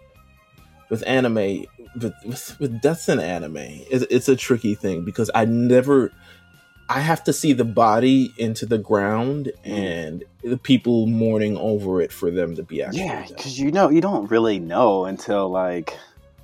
with 0.95 1.07
anime, 1.09 1.65
with, 2.01 2.15
with, 2.25 2.57
with 2.61 2.81
deaths 2.81 3.09
in 3.09 3.19
anime, 3.19 3.57
it's, 3.57 4.05
it's 4.11 4.29
a 4.29 4.37
tricky 4.37 4.77
thing 4.77 5.05
because 5.05 5.29
I 5.35 5.45
never, 5.45 6.13
I 6.89 7.01
have 7.01 7.25
to 7.25 7.33
see 7.33 7.53
the 7.53 7.65
body 7.65 8.33
into 8.39 8.65
the 8.65 8.79
ground 8.79 9.51
and 9.65 10.23
the 10.45 10.57
people 10.57 11.07
mourning 11.07 11.57
over 11.57 12.01
it 12.01 12.13
for 12.13 12.31
them 12.31 12.55
to 12.55 12.63
be 12.63 12.81
actually. 12.81 13.07
Yeah, 13.07 13.27
because 13.27 13.59
you 13.59 13.73
know 13.73 13.89
you 13.89 14.01
don't 14.01 14.31
really 14.31 14.61
know 14.61 15.05
until 15.07 15.49
like. 15.49 15.99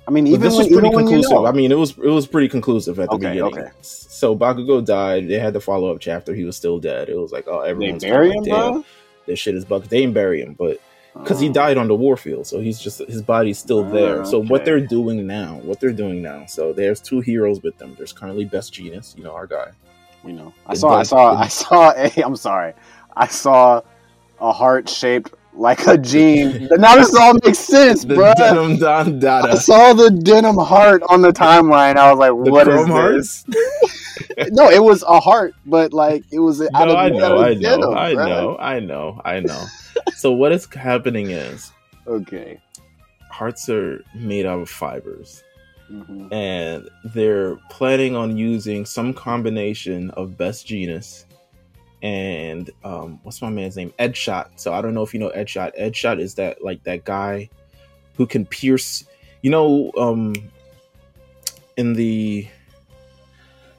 I 0.05 0.11
mean, 0.11 0.27
even 0.27 0.41
this 0.41 0.57
when, 0.57 0.65
was 0.65 0.73
pretty 0.73 0.89
conclusive. 0.89 1.31
You 1.31 1.37
know. 1.37 1.45
I 1.45 1.51
mean, 1.53 1.71
it 1.71 1.77
was 1.77 1.91
it 1.91 2.09
was 2.09 2.27
pretty 2.27 2.49
conclusive 2.49 2.99
at 2.99 3.07
the 3.09 3.15
okay, 3.15 3.29
beginning. 3.29 3.59
Okay. 3.59 3.71
So 3.81 4.35
Bakugo 4.35 4.83
died. 4.83 5.29
They 5.29 5.39
had 5.39 5.53
the 5.53 5.61
follow 5.61 5.93
up 5.93 6.01
chapter. 6.01 6.33
He 6.33 6.43
was 6.43 6.57
still 6.57 6.79
dead. 6.79 7.07
It 7.07 7.17
was 7.17 7.31
like, 7.31 7.47
oh, 7.47 7.61
everyone's 7.61 8.01
they 8.01 8.09
bury 8.09 8.31
him, 8.31 8.43
bro. 8.43 8.83
This 9.27 9.39
shit 9.39 9.55
is 9.55 9.63
buck. 9.63 9.83
They 9.83 10.01
didn't 10.01 10.15
bury 10.15 10.41
him, 10.41 10.55
but 10.57 10.81
because 11.13 11.39
he 11.39 11.49
died 11.49 11.77
on 11.77 11.87
the 11.87 11.95
warfield, 11.95 12.47
so 12.47 12.59
he's 12.59 12.79
just 12.79 12.99
his 12.99 13.21
body's 13.21 13.57
still 13.57 13.85
ah, 13.85 13.89
there. 13.89 14.25
So 14.25 14.39
okay. 14.39 14.47
what 14.47 14.65
they're 14.65 14.85
doing 14.85 15.27
now, 15.27 15.55
what 15.63 15.79
they're 15.79 15.91
doing 15.91 16.21
now, 16.21 16.45
so 16.45 16.73
there's 16.73 17.01
two 17.01 17.19
heroes 17.19 17.61
with 17.61 17.77
them. 17.77 17.95
There's 17.97 18.13
currently 18.13 18.45
Best 18.45 18.73
Jeanist, 18.73 19.17
you 19.17 19.23
know 19.23 19.33
our 19.33 19.47
guy. 19.47 19.71
We 20.23 20.33
know. 20.33 20.53
I 20.67 20.75
saw. 20.75 20.97
I 20.97 21.03
saw. 21.03 21.35
I 21.35 21.47
saw. 21.47 21.91
A, 21.95 22.23
I'm 22.23 22.35
sorry. 22.35 22.73
I 23.15 23.27
saw 23.27 23.81
a 24.39 24.51
heart 24.51 24.89
shaped 24.89 25.33
like 25.53 25.85
a 25.87 25.97
gene. 25.97 26.67
now 26.71 26.95
this 26.95 27.13
all 27.15 27.33
makes 27.43 27.59
sense, 27.59 28.03
the 28.03 28.15
bro. 28.15 28.33
Denim 28.37 28.77
Don 28.77 29.19
Dada. 29.19 29.49
I 29.49 29.55
saw 29.55 29.93
the 29.93 30.09
denim 30.09 30.57
heart 30.57 31.03
on 31.09 31.21
the 31.21 31.31
timeline. 31.31 31.97
I 31.97 32.11
was 32.11 32.19
like, 32.19 32.45
the 32.45 32.51
"What 32.51 32.67
is 32.67 33.43
this?" 33.43 34.00
no, 34.51 34.69
it 34.69 34.83
was 34.83 35.03
a 35.03 35.19
heart, 35.19 35.53
but 35.65 35.93
like 35.93 36.23
it 36.31 36.39
was. 36.39 36.59
No, 36.59 36.69
I 36.73 37.09
know, 37.09 37.41
I 37.41 37.53
know, 37.53 37.59
denim, 37.61 37.97
I 37.97 38.13
know, 38.13 38.57
I 38.57 38.79
know, 38.79 39.21
I 39.25 39.39
know. 39.39 39.65
So 40.15 40.31
what 40.31 40.51
is 40.51 40.65
happening 40.73 41.31
is 41.31 41.71
okay. 42.07 42.59
hearts 43.29 43.69
are 43.69 44.03
made 44.15 44.45
out 44.45 44.59
of 44.59 44.69
fibers. 44.69 45.43
Mm-hmm. 45.91 46.31
and 46.31 46.89
they're 47.13 47.57
planning 47.69 48.15
on 48.15 48.37
using 48.37 48.85
some 48.85 49.13
combination 49.13 50.09
of 50.11 50.37
best 50.37 50.65
Jeanist 50.65 51.25
and 52.01 52.69
um 52.85 53.19
what's 53.23 53.41
my 53.41 53.49
man's 53.49 53.75
name? 53.75 53.93
Edgeshot 53.99 54.51
so 54.55 54.73
i 54.73 54.81
don't 54.81 54.93
know 54.93 55.03
if 55.03 55.13
you 55.13 55.19
know 55.19 55.31
Edgeshot 55.35 55.71
ed 55.75 55.93
shot 55.93 56.19
is 56.19 56.33
that 56.35 56.63
like 56.63 56.81
that 56.83 57.03
guy 57.03 57.49
who 58.15 58.25
can 58.25 58.45
pierce 58.45 59.05
you 59.41 59.49
know 59.49 59.91
um 59.97 60.33
in 61.77 61.93
the 61.93 62.47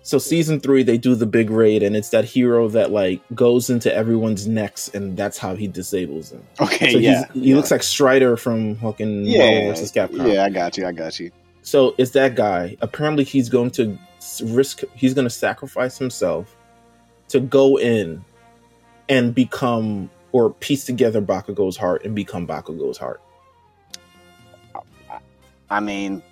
so 0.02 0.18
season 0.18 0.58
three, 0.58 0.82
they 0.82 0.98
do 0.98 1.14
the 1.14 1.26
big 1.26 1.48
raid, 1.48 1.82
and 1.82 1.96
it's 1.96 2.08
that 2.08 2.24
hero 2.24 2.68
that 2.68 2.90
like 2.90 3.20
goes 3.34 3.70
into 3.70 3.94
everyone's 3.94 4.48
necks, 4.48 4.88
and 4.88 5.16
that's 5.16 5.38
how 5.38 5.54
he 5.54 5.68
disables 5.68 6.30
them. 6.30 6.42
Okay, 6.60 6.92
so 6.92 6.98
yeah, 6.98 7.24
he 7.32 7.50
yeah. 7.50 7.56
looks 7.56 7.70
like 7.70 7.84
Strider 7.84 8.36
from 8.36 8.76
fucking 8.76 9.24
yeah, 9.24 9.38
Marvel 9.38 9.68
versus 9.70 9.92
Capcom. 9.92 10.32
Yeah, 10.32 10.44
I 10.44 10.50
got 10.50 10.76
you. 10.76 10.86
I 10.86 10.92
got 10.92 11.20
you. 11.20 11.30
So 11.62 11.94
it's 11.98 12.10
that 12.12 12.34
guy. 12.34 12.76
Apparently, 12.80 13.22
he's 13.22 13.48
going 13.48 13.70
to 13.72 13.96
risk. 14.44 14.82
He's 14.94 15.14
going 15.14 15.26
to 15.26 15.30
sacrifice 15.30 15.98
himself 15.98 16.56
to 17.28 17.38
go 17.38 17.78
in 17.78 18.24
and 19.08 19.34
become 19.34 20.10
or 20.32 20.50
piece 20.54 20.84
together 20.84 21.22
Bakugo's 21.22 21.76
heart 21.76 22.04
and 22.04 22.14
become 22.14 22.46
Bakugo's 22.46 22.98
heart. 22.98 23.20
I 25.70 25.80
mean, 25.80 26.22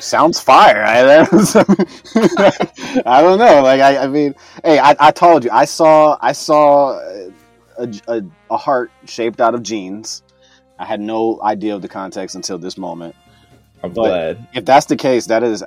sounds 0.00 0.40
fire. 0.40 0.84
I, 0.84 1.20
I 3.06 3.20
don't 3.22 3.38
know. 3.38 3.62
Like 3.62 3.80
I, 3.80 4.04
I 4.04 4.06
mean, 4.06 4.34
hey, 4.64 4.78
I, 4.78 4.96
I 4.98 5.10
told 5.10 5.44
you, 5.44 5.50
I 5.52 5.64
saw, 5.64 6.18
I 6.20 6.32
saw 6.32 6.98
a, 7.78 7.90
a, 8.08 8.22
a, 8.50 8.56
heart 8.56 8.90
shaped 9.06 9.40
out 9.40 9.54
of 9.54 9.62
jeans. 9.62 10.22
I 10.78 10.84
had 10.84 11.00
no 11.00 11.40
idea 11.42 11.74
of 11.74 11.82
the 11.82 11.88
context 11.88 12.34
until 12.36 12.58
this 12.58 12.76
moment. 12.76 13.14
I'm 13.82 13.92
But- 13.92 14.08
glad. 14.08 14.48
If 14.54 14.64
that's 14.64 14.86
the 14.86 14.96
case, 14.96 15.26
that 15.26 15.42
is 15.42 15.62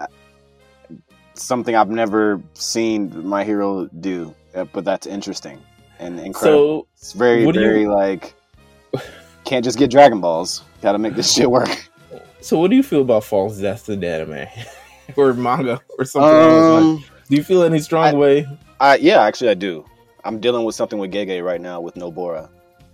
something 1.34 1.75
I've 1.75 1.89
never 1.89 2.41
seen 2.53 3.27
my 3.27 3.44
hero 3.44 3.86
do. 3.88 4.34
Uh, 4.56 4.65
But 4.65 4.86
that's 4.86 5.08
interesting 5.08 5.62
and 6.00 6.20
incredible. 6.20 6.84
So 6.84 6.88
it's 6.98 7.13
very, 7.13 7.39
do 7.51 7.60
you- 7.60 7.65
very 7.65 7.86
like 7.88 8.34
can't 9.48 9.63
just 9.63 9.77
get 9.77 9.89
Dragon 9.89 10.20
Balls. 10.20 10.63
Got 10.82 10.91
to 10.91 10.98
make 11.00 11.15
this 11.15 11.34
shit 11.34 11.50
work. 11.50 11.70
so 12.47 12.57
what 12.59 12.69
do 12.69 12.75
you 12.75 12.83
feel 12.83 13.01
about 13.01 13.23
false 13.23 13.57
deaths 13.57 13.89
in 13.89 14.03
anime 14.03 14.47
or 15.15 15.33
manga 15.33 15.81
or 15.97 16.05
something? 16.05 16.29
along 16.29 16.49
those 16.51 16.83
lines? 16.83 17.03
Um, 17.09 17.15
Do 17.29 17.35
you 17.35 17.43
feel 17.43 17.63
any 17.63 17.79
strong 17.79 18.05
I- 18.05 18.13
way? 18.13 18.47
I, 18.79 18.95
yeah, 18.97 19.21
actually, 19.23 19.49
I 19.49 19.55
do. 19.55 19.85
I'm 20.23 20.39
dealing 20.39 20.63
with 20.63 20.75
something 20.75 20.99
with 20.99 21.11
Gege 21.11 21.43
right 21.43 21.59
now 21.61 21.81
with 21.81 21.95
Nobara. 21.95 22.49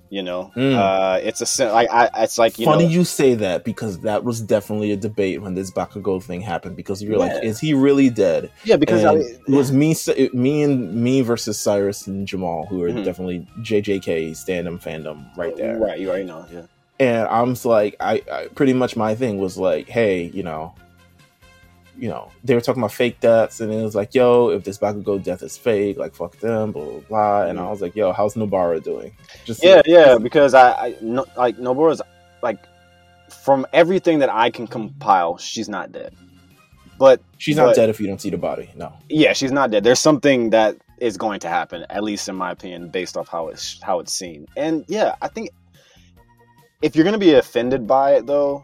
You 0.10 0.22
know, 0.22 0.52
Mm. 0.56 0.76
uh, 0.78 1.20
it's 1.24 1.42
a 1.60 1.74
like 1.74 1.90
I, 1.90 2.08
it's 2.24 2.38
like 2.38 2.60
you 2.60 2.66
Funny 2.66 2.84
know, 2.84 2.90
you 2.92 3.04
say 3.04 3.34
that 3.34 3.64
because 3.66 4.00
that 4.02 4.24
was 4.24 4.42
definitely 4.42 4.92
a 4.92 4.96
debate 4.96 5.42
when 5.42 5.56
this 5.56 5.72
Bakugo 5.72 6.22
thing 6.22 6.40
happened 6.40 6.76
because 6.76 7.02
you're 7.02 7.18
like, 7.18 7.44
is 7.44 7.60
he 7.60 7.74
really 7.74 8.12
dead? 8.12 8.52
yeah, 8.64 8.76
because 8.76 9.04
I, 9.04 9.16
it 9.16 9.40
was 9.50 9.72
me, 9.72 9.96
me 10.34 10.62
and 10.62 10.94
me 10.94 11.22
versus 11.22 11.60
Cyrus 11.60 12.06
and 12.06 12.28
Jamal, 12.28 12.68
who 12.68 12.84
are 12.84 12.90
Mhm. 12.92 13.04
definitely 13.04 13.48
JJK 13.64 14.36
stand-up 14.36 14.76
fandom 14.84 15.36
right 15.36 15.58
there. 15.58 15.80
right, 15.80 16.00
you 16.00 16.10
already 16.10 16.26
know, 16.26 16.46
yeah. 16.54 16.62
And 17.00 17.28
I'm 17.28 17.54
just 17.54 17.66
like, 17.66 17.96
I, 18.00 18.22
I 18.32 18.48
pretty 18.56 18.74
much 18.74 18.96
my 18.96 19.16
thing 19.16 19.38
was 19.40 19.58
like, 19.58 19.90
hey, 19.90 20.26
you 20.34 20.44
know, 20.44 20.76
you 21.98 22.10
know, 22.10 22.32
they 22.44 22.56
were 22.56 22.62
talking 22.62 22.82
about 22.82 22.94
fake 22.94 23.20
deaths, 23.20 23.62
and 23.62 23.72
it 23.72 23.84
was 23.84 23.96
like, 23.96 24.16
yo, 24.16 24.50
if 24.50 24.64
this 24.64 24.78
Bakugo 24.78 25.22
death 25.22 25.44
is 25.44 25.58
fake, 25.58 25.98
like 25.98 26.16
fuck 26.16 26.38
them, 26.40 26.72
blah 26.72 26.84
blah 26.84 27.00
blah. 27.02 27.44
And 27.44 27.60
I 27.60 27.64
mm. 27.64 27.70
was 27.70 27.82
like, 27.82 27.96
yo, 27.96 28.12
how's 28.14 28.36
Nobara 28.36 28.84
doing? 28.84 29.16
Just. 29.46 29.64
Yeah, 29.64 29.82
yeah, 29.86 30.18
because 30.18 30.54
I, 30.54 30.72
I 30.72 30.96
no, 31.02 31.26
like 31.38 31.58
Nobara's 31.58 32.02
like 32.42 32.60
from 33.30 33.66
everything 33.74 34.20
that 34.20 34.30
I 34.30 34.50
can 34.50 34.68
compile, 34.68 35.38
she's 35.38 35.70
not 35.70 35.92
dead. 35.92 36.16
But 36.98 37.22
she's 37.38 37.58
not 37.58 37.68
but- 37.68 37.76
dead 37.76 37.90
if 37.90 38.00
you 38.00 38.08
don't 38.08 38.22
see 38.22 38.30
the 38.30 38.38
body. 38.38 38.70
No. 38.76 38.94
yeah, 39.10 39.34
she's 39.34 39.52
not 39.52 39.72
dead. 39.72 39.84
There's 39.84 40.00
something 40.00 40.52
that 40.52 40.78
is 41.00 41.18
going 41.18 41.40
to 41.42 41.50
happen, 41.50 41.86
at 41.90 42.04
least 42.04 42.30
in 42.30 42.36
my 42.36 42.52
opinion, 42.52 42.90
based 42.90 43.18
off 43.18 43.28
how 43.28 43.50
it's 43.50 43.82
how 43.82 44.00
it's 44.00 44.14
seen. 44.14 44.48
And 44.56 44.86
yeah, 44.88 45.16
I 45.22 45.28
think 45.28 45.50
if 46.84 46.96
you're 46.96 47.06
gonna 47.06 47.18
be 47.18 47.34
offended 47.34 47.88
by 47.88 48.16
it, 48.16 48.28
though, 48.28 48.64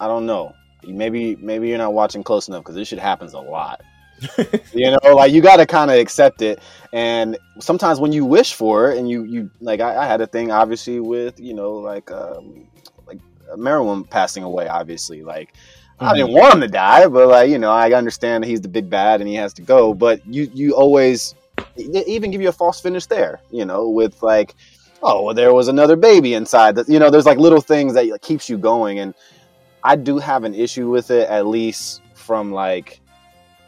I 0.00 0.08
don't 0.08 0.26
know. 0.26 0.52
Maybe 0.84 1.36
maybe 1.36 1.68
you're 1.68 1.78
not 1.78 1.94
watching 1.94 2.24
close 2.24 2.48
enough 2.48 2.64
because 2.64 2.74
this 2.74 2.88
shit 2.88 2.98
happens 2.98 3.34
a 3.34 3.38
lot. 3.38 3.80
you 4.74 4.90
know, 4.90 5.14
like 5.14 5.32
you 5.32 5.40
got 5.40 5.56
to 5.56 5.66
kind 5.66 5.90
of 5.90 5.96
accept 5.96 6.42
it. 6.42 6.60
And 6.92 7.38
sometimes 7.60 8.00
when 8.00 8.12
you 8.12 8.24
wish 8.24 8.54
for 8.54 8.90
it, 8.90 8.98
and 8.98 9.08
you 9.08 9.22
you 9.24 9.50
like, 9.60 9.80
I, 9.80 9.96
I 9.96 10.06
had 10.06 10.20
a 10.20 10.26
thing 10.26 10.50
obviously 10.50 10.98
with 10.98 11.38
you 11.38 11.54
know 11.54 11.74
like 11.74 12.10
um 12.10 12.66
like 13.06 13.20
Meruem 13.56 14.08
passing 14.10 14.42
away. 14.42 14.66
Obviously, 14.66 15.22
like 15.22 15.54
I 16.00 16.16
didn't 16.16 16.32
want 16.32 16.54
him 16.54 16.60
to 16.62 16.68
die, 16.68 17.06
but 17.06 17.28
like 17.28 17.48
you 17.48 17.58
know, 17.58 17.70
I 17.70 17.92
understand 17.92 18.42
that 18.42 18.48
he's 18.48 18.60
the 18.60 18.68
big 18.68 18.90
bad 18.90 19.20
and 19.20 19.28
he 19.28 19.36
has 19.36 19.54
to 19.54 19.62
go. 19.62 19.94
But 19.94 20.26
you 20.26 20.50
you 20.52 20.74
always 20.74 21.36
even 21.76 22.30
give 22.30 22.40
you 22.40 22.48
a 22.48 22.52
false 22.52 22.80
finish 22.80 23.06
there, 23.06 23.40
you 23.50 23.64
know, 23.64 23.88
with 23.88 24.22
like, 24.22 24.54
oh, 25.02 25.22
well, 25.24 25.34
there 25.34 25.52
was 25.52 25.68
another 25.68 25.96
baby 25.96 26.34
inside. 26.34 26.76
That 26.76 26.88
you 26.88 26.98
know, 26.98 27.10
there's 27.10 27.26
like 27.26 27.38
little 27.38 27.60
things 27.60 27.94
that 27.94 28.06
like, 28.06 28.22
keeps 28.22 28.48
you 28.48 28.58
going, 28.58 28.98
and 28.98 29.14
I 29.84 29.96
do 29.96 30.18
have 30.18 30.44
an 30.44 30.54
issue 30.54 30.90
with 30.90 31.10
it, 31.10 31.28
at 31.28 31.46
least 31.46 32.02
from 32.14 32.52
like 32.52 33.00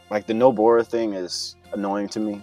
like 0.09 0.27
the 0.27 0.33
no 0.33 0.51
Nobara 0.51 0.85
thing 0.85 1.13
is 1.13 1.55
annoying 1.73 2.09
to 2.09 2.19
me. 2.19 2.41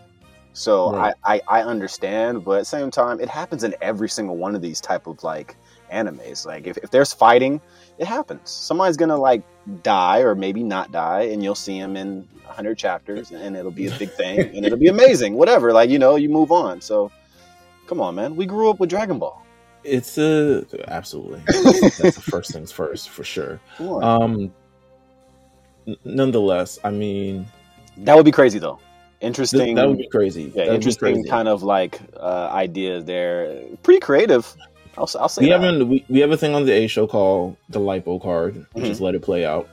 So 0.52 0.92
Right. 0.92 1.14
I, 1.24 1.36
I 1.36 1.60
I 1.60 1.62
understand, 1.62 2.44
but 2.44 2.52
at 2.52 2.58
the 2.60 2.64
same 2.66 2.90
time, 2.90 3.20
it 3.20 3.28
happens 3.28 3.64
in 3.64 3.74
every 3.80 4.08
single 4.08 4.36
one 4.36 4.54
of 4.54 4.62
these 4.62 4.80
type 4.80 5.06
of 5.06 5.22
like 5.24 5.56
animes. 5.90 6.44
Like 6.44 6.66
if, 6.66 6.76
if 6.78 6.90
there's 6.90 7.12
fighting, 7.12 7.60
it 7.98 8.06
happens. 8.06 8.50
Somebody's 8.50 8.96
gonna 8.98 9.16
like 9.16 9.42
die 9.82 10.20
or 10.20 10.34
maybe 10.34 10.62
not 10.62 10.92
die, 10.92 11.22
and 11.22 11.42
you'll 11.42 11.54
see 11.54 11.78
him 11.78 11.96
in 11.96 12.28
hundred 12.44 12.76
chapters, 12.76 13.30
and 13.30 13.56
it'll 13.56 13.70
be 13.70 13.86
a 13.86 13.98
big 13.98 14.10
thing, 14.10 14.40
and 14.40 14.66
it'll 14.66 14.78
be 14.78 14.88
amazing. 14.98 15.34
Whatever, 15.34 15.72
like 15.72 15.88
you 15.88 15.98
know, 15.98 16.16
you 16.16 16.28
move 16.28 16.52
on. 16.52 16.82
So 16.82 17.10
come 17.86 18.00
on, 18.00 18.14
man. 18.14 18.36
We 18.36 18.46
grew 18.46 18.70
up 18.70 18.80
with 18.80 18.90
Dragon 18.90 19.18
Ball. 19.18 19.40
It's 19.84 20.16
a 20.18 20.64
absolutely. 20.88 21.40
That's 21.46 22.14
the 22.16 22.22
first 22.24 22.52
things 22.52 22.70
first 22.70 23.08
for 23.10 23.24
sure. 23.24 23.60
Um, 23.80 24.52
n- 25.86 25.96
nonetheless, 26.04 26.78
I 26.84 26.90
mean, 26.90 27.46
that 27.98 28.14
would 28.16 28.24
be 28.24 28.30
crazy 28.32 28.58
though. 28.60 28.76
th- 28.76 28.86
Interesting. 29.20 29.74
that 29.74 29.88
would 29.88 29.98
be 29.98 30.08
crazy. 30.08 30.52
yeah, 30.54 30.66
That 30.66 30.74
interesting 30.74 31.14
crazy. 31.14 31.28
kind 31.28 31.48
of 31.48 31.62
like 31.64 32.00
uh, 32.16 32.48
ideas 32.52 33.04
there. 33.04 33.60
Pretty 33.82 34.00
creative. 34.00 34.54
I'll, 34.96 35.08
I'll 35.18 35.28
say 35.28 35.42
we 35.42 35.48
that. 35.48 35.60
haven't 35.60 35.88
we, 35.88 36.04
we 36.08 36.20
have 36.20 36.30
a 36.30 36.36
thing 36.36 36.54
on 36.54 36.64
the 36.64 36.72
A 36.72 36.86
show 36.86 37.06
called 37.06 37.56
the 37.68 37.80
lipo 37.80 38.22
card, 38.22 38.66
which 38.72 38.84
Mhm. 38.84 38.90
is 38.90 39.00
let 39.00 39.14
it 39.16 39.22
play 39.22 39.44
out. 39.44 39.68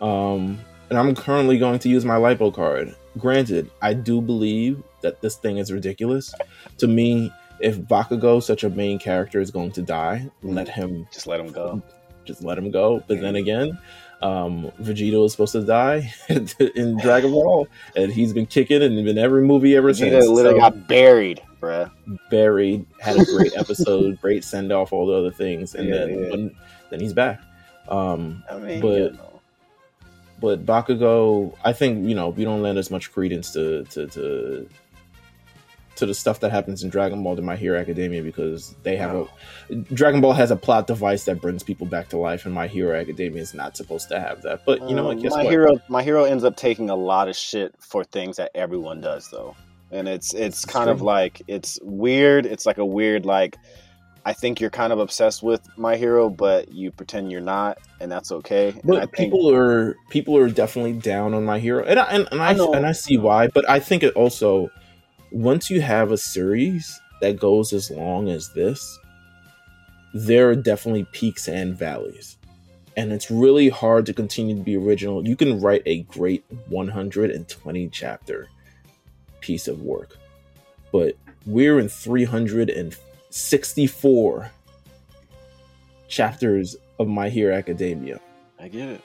Um, 0.00 0.58
and 0.88 0.98
I'm 0.98 1.14
currently 1.14 1.58
going 1.58 1.78
to 1.80 1.88
use 1.88 2.04
my 2.04 2.16
lipo 2.16 2.54
card. 2.54 2.94
Granted, 3.18 3.70
I 3.82 3.94
do 3.94 4.20
believe 4.20 4.82
that 5.02 5.20
this 5.20 5.36
thing 5.36 5.58
is 5.58 5.72
ridiculous. 5.72 6.34
To 6.78 6.86
me, 6.86 7.32
if 7.60 7.78
Bakugo, 7.78 8.42
such 8.42 8.64
a 8.64 8.70
main 8.70 8.98
character, 8.98 9.40
is 9.40 9.50
going 9.50 9.72
to 9.72 9.82
die, 9.82 10.28
let 10.42 10.68
him 10.68 11.06
Just 11.12 11.26
let 11.26 11.40
him 11.40 11.50
go. 11.52 11.82
just 12.24 12.42
let 12.42 12.58
him 12.58 12.70
go. 12.70 13.02
But 13.06 13.20
then 13.20 13.36
again, 13.36 13.78
um, 14.22 14.70
Vegeta 14.80 15.20
was 15.22 15.32
supposed 15.32 15.52
to 15.52 15.62
die 15.62 16.12
in 16.28 16.98
Dragon 16.98 17.30
Ball, 17.30 17.68
and 17.94 18.12
he's 18.12 18.32
been 18.32 18.46
kicking 18.46 18.82
and 18.82 18.98
in 18.98 19.16
every 19.18 19.42
movie 19.42 19.76
ever 19.76 19.90
Vegeta 19.92 19.96
since. 20.20 20.28
literally 20.28 20.58
So- 20.60 20.70
got 20.70 20.86
buried, 20.88 21.40
bruh. 21.60 21.90
buried, 22.30 22.84
had 23.00 23.16
a 23.18 23.24
great 23.36 23.56
episode, 23.56 24.20
great 24.20 24.44
send 24.44 24.72
off, 24.72 24.92
all 24.92 25.06
the 25.06 25.14
other 25.14 25.30
things, 25.32 25.74
and 25.74 25.88
Yeah, 25.88 25.94
then 25.94 26.08
yeah. 26.24 26.30
when, 26.30 26.56
then 26.90 27.00
he's 27.00 27.12
back. 27.14 27.40
Um, 27.88 28.42
I 28.50 28.58
mean, 28.58 28.80
But-. 28.80 29.25
But 30.40 30.66
Bakugo, 30.66 31.56
I 31.64 31.72
think 31.72 32.08
you 32.08 32.14
know 32.14 32.30
we 32.30 32.44
don't 32.44 32.62
lend 32.62 32.78
as 32.78 32.90
much 32.90 33.12
credence 33.12 33.52
to 33.52 33.84
to 33.84 34.06
to, 34.08 34.68
to 35.96 36.06
the 36.06 36.14
stuff 36.14 36.40
that 36.40 36.50
happens 36.52 36.82
in 36.82 36.90
Dragon 36.90 37.22
Ball 37.22 37.36
to 37.36 37.42
My 37.42 37.56
Hero 37.56 37.78
Academia 37.80 38.22
because 38.22 38.74
they 38.82 38.96
have 38.96 39.12
No. 39.12 39.28
a 39.70 39.74
Dragon 39.74 40.20
Ball 40.20 40.34
has 40.34 40.50
a 40.50 40.56
plot 40.56 40.86
device 40.86 41.24
that 41.24 41.40
brings 41.40 41.62
people 41.62 41.86
back 41.86 42.08
to 42.10 42.18
life, 42.18 42.44
and 42.44 42.54
My 42.54 42.66
Hero 42.66 42.98
Academia 42.98 43.40
is 43.40 43.54
not 43.54 43.76
supposed 43.76 44.08
to 44.10 44.20
have 44.20 44.42
that. 44.42 44.64
But 44.66 44.88
you 44.88 44.94
know 44.94 45.04
what? 45.04 45.16
Um, 45.16 45.22
my 45.22 45.44
what? 45.44 45.46
hero, 45.46 45.80
my 45.88 46.02
hero 46.02 46.24
ends 46.24 46.44
up 46.44 46.56
taking 46.56 46.90
a 46.90 46.96
lot 46.96 47.28
of 47.28 47.36
shit 47.36 47.74
for 47.80 48.04
things 48.04 48.36
that 48.36 48.50
everyone 48.54 49.00
does, 49.00 49.30
though, 49.30 49.56
and 49.90 50.06
it's 50.06 50.34
it's 50.34 50.64
kind 50.64 50.90
of 50.90 51.00
like 51.00 51.42
it's 51.48 51.78
weird. 51.82 52.46
It's 52.46 52.66
like 52.66 52.78
a 52.78 52.86
weird 52.86 53.24
like. 53.24 53.56
I 54.26 54.32
think 54.32 54.60
you're 54.60 54.70
kind 54.70 54.92
of 54.92 54.98
obsessed 54.98 55.40
with 55.44 55.60
my 55.78 55.94
hero, 55.94 56.28
but 56.28 56.72
you 56.72 56.90
pretend 56.90 57.30
you're 57.30 57.40
not, 57.40 57.78
and 58.00 58.10
that's 58.10 58.32
okay. 58.32 58.70
And 58.70 58.82
But 58.82 59.02
think, 59.02 59.12
people 59.12 59.54
are 59.54 59.96
people 60.10 60.36
are 60.36 60.50
definitely 60.50 60.94
down 60.94 61.32
on 61.32 61.44
my 61.44 61.60
hero, 61.60 61.84
and 61.84 62.00
I, 62.00 62.04
and, 62.06 62.28
and 62.32 62.42
I, 62.42 62.48
I 62.48 62.76
and 62.76 62.84
I 62.84 62.90
see 62.90 63.18
why. 63.18 63.46
But 63.46 63.70
I 63.70 63.78
think 63.78 64.02
it 64.02 64.12
also 64.14 64.68
once 65.30 65.70
you 65.70 65.80
have 65.80 66.10
a 66.10 66.16
series 66.18 67.00
that 67.20 67.38
goes 67.38 67.72
as 67.72 67.88
long 67.88 68.28
as 68.28 68.52
this, 68.52 68.98
there 70.12 70.50
are 70.50 70.56
definitely 70.56 71.06
peaks 71.12 71.46
and 71.46 71.78
valleys, 71.78 72.36
and 72.96 73.12
it's 73.12 73.30
really 73.30 73.68
hard 73.68 74.06
to 74.06 74.12
continue 74.12 74.56
to 74.56 74.62
be 74.64 74.76
original. 74.76 75.24
You 75.24 75.36
can 75.36 75.60
write 75.60 75.82
a 75.86 76.02
great 76.02 76.44
120 76.66 77.88
chapter 77.90 78.48
piece 79.40 79.68
of 79.68 79.82
work, 79.82 80.18
but 80.90 81.16
we're 81.46 81.78
in 81.78 81.88
364 83.36 84.50
chapters 86.08 86.76
of 86.98 87.06
My 87.06 87.28
Hero 87.28 87.54
Academia 87.54 88.18
I 88.58 88.68
get 88.68 88.88
it. 88.88 89.00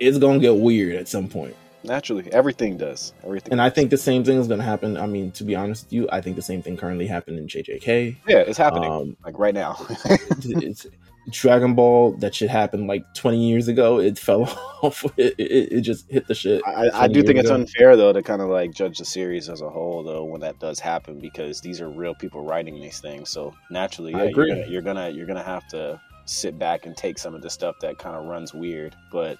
it's 0.00 0.18
gonna 0.18 0.40
get 0.40 0.56
weird 0.56 0.96
at 0.96 1.06
some 1.06 1.28
point. 1.28 1.54
Naturally, 1.84 2.28
everything 2.32 2.76
does. 2.76 3.12
Everything. 3.24 3.52
And 3.52 3.62
I 3.62 3.70
think 3.70 3.90
the 3.90 3.96
same 3.96 4.24
thing 4.24 4.38
is 4.38 4.48
gonna 4.48 4.64
happen. 4.64 4.96
I 4.96 5.06
mean, 5.06 5.30
to 5.32 5.44
be 5.44 5.54
honest 5.54 5.84
with 5.84 5.92
you, 5.92 6.08
I 6.10 6.20
think 6.20 6.34
the 6.34 6.42
same 6.42 6.60
thing 6.62 6.76
currently 6.76 7.06
happened 7.06 7.38
in 7.38 7.46
JJK. 7.46 8.16
yeah, 8.26 8.38
it's 8.38 8.58
happening 8.58 8.90
Um, 8.90 9.16
like 9.24 9.38
right 9.38 9.54
now. 9.54 9.76
it's 10.10 10.86
Dragon 11.30 11.74
Ball 11.74 12.12
that 12.18 12.34
should 12.34 12.50
happen 12.50 12.86
like 12.86 13.04
20 13.14 13.48
years 13.48 13.68
ago. 13.68 13.98
It 13.98 14.18
fell 14.26 14.42
off. 14.82 15.04
It, 15.16 15.34
it, 15.38 15.72
it 15.72 15.80
just 15.82 16.10
hit 16.10 16.26
the 16.28 16.34
shit. 16.34 16.62
I, 16.66 16.88
I 16.92 17.08
do 17.08 17.22
think 17.22 17.34
years 17.36 17.44
it's 17.46 17.50
unfair 17.50 17.96
though 17.96 18.12
to 18.12 18.22
kind 18.22 18.40
of 18.42 18.48
like 18.48 18.72
judge 18.72 18.98
the 18.98 19.04
series 19.04 19.48
as 19.48 19.60
a 19.60 19.68
whole 19.70 20.02
though 20.02 20.24
when 20.24 20.40
that 20.42 20.58
does 20.60 20.78
happen 20.78 21.18
because 21.20 21.60
these 21.60 21.80
are 21.80 21.88
real 21.88 22.14
people 22.14 22.44
writing 22.44 22.74
these 22.80 23.00
things. 23.00 23.30
So 23.30 23.54
naturally, 23.70 24.12
yeah, 24.12 24.24
you're 24.24 24.46
gonna, 24.46 24.66
you're 24.68 24.82
gonna 24.82 25.08
you're 25.10 25.26
gonna 25.26 25.42
have 25.42 25.66
to 25.68 26.00
sit 26.26 26.58
back 26.58 26.86
and 26.86 26.96
take 26.96 27.18
some 27.18 27.34
of 27.34 27.42
the 27.42 27.50
stuff 27.50 27.76
that 27.80 27.98
kind 27.98 28.16
of 28.16 28.24
runs 28.26 28.52
weird. 28.54 28.94
But 29.12 29.38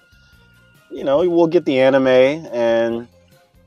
you 0.89 1.03
know, 1.03 1.27
we'll 1.29 1.47
get 1.47 1.65
the 1.65 1.79
anime 1.79 2.07
and 2.07 3.07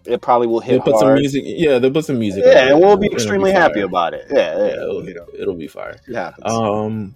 it 0.07 0.23
probably 0.23 0.47
will 0.47 0.61
They'll 0.61 0.71
hit 0.81 0.85
put 0.85 0.99
some 0.99 1.15
music. 1.15 1.43
Yeah, 1.47 1.79
they'll 1.79 1.91
put 1.91 2.07
some 2.07 2.19
music. 2.19 2.45
on 2.45 2.53
yeah, 2.53 2.69
and 2.71 2.81
we'll 2.81 2.97
be 2.97 3.07
It'll 3.07 3.17
extremely 3.17 3.53
fire. 3.53 3.61
happy 3.61 3.81
about 3.81 4.15
it. 4.15 4.27
Yeah, 4.31 4.37
Yeah, 4.57 4.65
yeah, 4.67 4.73
it'll, 4.83 5.05
you 5.07 5.15
know, 5.15 5.27
it'll 5.39 5.55
be 5.55 5.69
fire. 5.69 5.97
it 6.09 6.15
happens. 6.15 6.51
Um, 6.51 7.15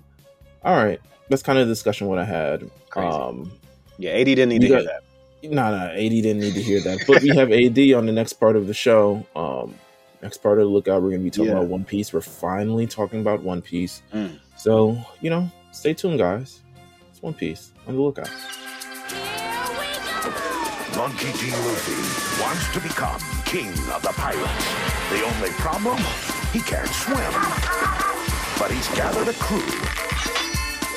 all 0.64 0.76
right, 0.76 1.00
that's 1.28 1.42
kind 1.42 1.58
of 1.58 1.66
the 1.66 1.72
discussion 1.72 2.06
what 2.06 2.18
I 2.18 2.24
had. 2.24 2.68
Crazy. 2.90 3.08
Um, 3.08 3.52
yeah, 3.98 4.10
AD 4.12 4.24
didn't 4.26 4.48
need 4.48 4.62
you 4.62 4.68
to 4.68 4.74
hear 4.76 4.84
that. 4.84 5.02
no, 5.52 5.70
no, 5.76 5.86
AD 5.92 5.98
didn't 6.10 6.40
need 6.40 6.54
to 6.54 6.62
hear 6.62 6.80
that, 6.80 6.98
but 7.06 7.22
we 7.22 7.28
have 7.30 7.52
AD 7.52 7.78
on 7.94 8.06
the 8.06 8.12
next 8.12 8.34
part 8.34 8.56
of 8.56 8.66
the 8.66 8.74
show. 8.74 9.24
Um, 9.36 9.74
Next 10.22 10.38
part 10.38 10.58
of 10.58 10.64
the 10.64 10.70
lookout, 10.70 11.02
we're 11.02 11.10
gonna 11.10 11.22
be 11.22 11.28
talking 11.28 11.50
Yeah. 11.50 11.58
about 11.58 11.66
One 11.68 11.84
Piece. 11.84 12.10
We're 12.14 12.22
finally 12.22 12.86
talking 12.86 13.20
about 13.20 13.42
One 13.42 13.60
Piece. 13.60 14.00
Mm. 14.14 14.38
So 14.56 14.96
you 15.20 15.28
know, 15.28 15.50
stay 15.70 15.92
tuned, 15.92 16.18
guys. 16.18 16.62
It's 17.10 17.20
One 17.20 17.34
Piece 17.34 17.72
on 17.86 17.94
the 17.96 18.00
lookout. 18.00 18.30
Monkey 20.96 21.26
D. 21.36 21.50
Luffy 21.50 22.42
wants 22.42 22.72
to 22.72 22.80
become 22.80 23.20
king 23.44 23.68
of 23.92 24.00
the 24.00 24.12
pirates. 24.16 24.64
The 25.10 25.22
only 25.26 25.50
problem? 25.60 25.98
He 26.54 26.60
can't 26.60 26.88
swim. 26.88 27.32
But 28.58 28.70
he's 28.70 28.88
gathered 28.96 29.28
a 29.28 29.34
crew. 29.34 29.60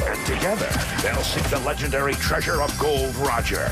And 0.08 0.26
together, 0.26 0.70
they'll 1.02 1.22
seek 1.24 1.44
the 1.50 1.60
legendary 1.60 2.14
treasure 2.14 2.62
of 2.62 2.78
Gold 2.80 3.14
Roger. 3.18 3.68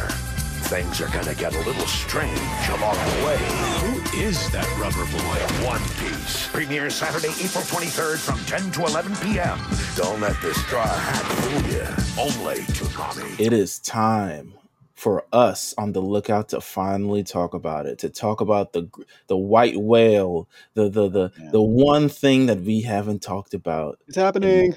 Things 0.67 0.99
are 0.99 1.07
gonna 1.09 1.33
get 1.35 1.53
a 1.55 1.59
little 1.59 1.87
strange 1.87 2.37
along 2.69 2.95
the 2.95 3.25
way. 3.25 3.37
Who 3.79 4.19
is 4.19 4.49
that 4.51 4.67
rubber 4.77 5.05
boy? 5.11 5.65
One 5.65 5.81
Piece 5.99 6.47
premieres 6.47 6.95
Saturday, 6.95 7.29
April 7.41 7.63
23rd 7.63 8.17
from 8.17 8.39
10 8.45 8.71
to 8.73 8.85
11 8.85 9.15
p.m. 9.17 9.59
Don't 9.95 10.19
let 10.19 10.35
this 10.41 10.57
straw 10.65 10.85
hat 10.85 11.23
fool 11.23 11.71
you. 11.71 11.85
Only 12.21 12.61
Toonami. 12.73 13.39
It 13.39 13.53
is 13.53 13.79
time 13.79 14.53
for 14.95 15.25
us 15.31 15.73
on 15.77 15.91
the 15.91 16.01
lookout 16.01 16.49
to 16.49 16.59
finally 16.61 17.23
talk 17.23 17.53
about 17.53 17.85
it. 17.85 17.99
To 17.99 18.09
talk 18.09 18.41
about 18.41 18.73
the 18.73 18.89
the 19.27 19.37
white 19.37 19.77
whale, 19.77 20.49
the 20.73 20.89
the 20.89 21.07
the 21.09 21.31
Yeah. 21.39 21.51
the 21.51 21.61
one 21.61 22.09
thing 22.09 22.47
that 22.47 22.61
we 22.61 22.81
haven't 22.81 23.21
talked 23.21 23.53
about. 23.53 23.99
It's 24.07 24.17
happening. 24.17 24.75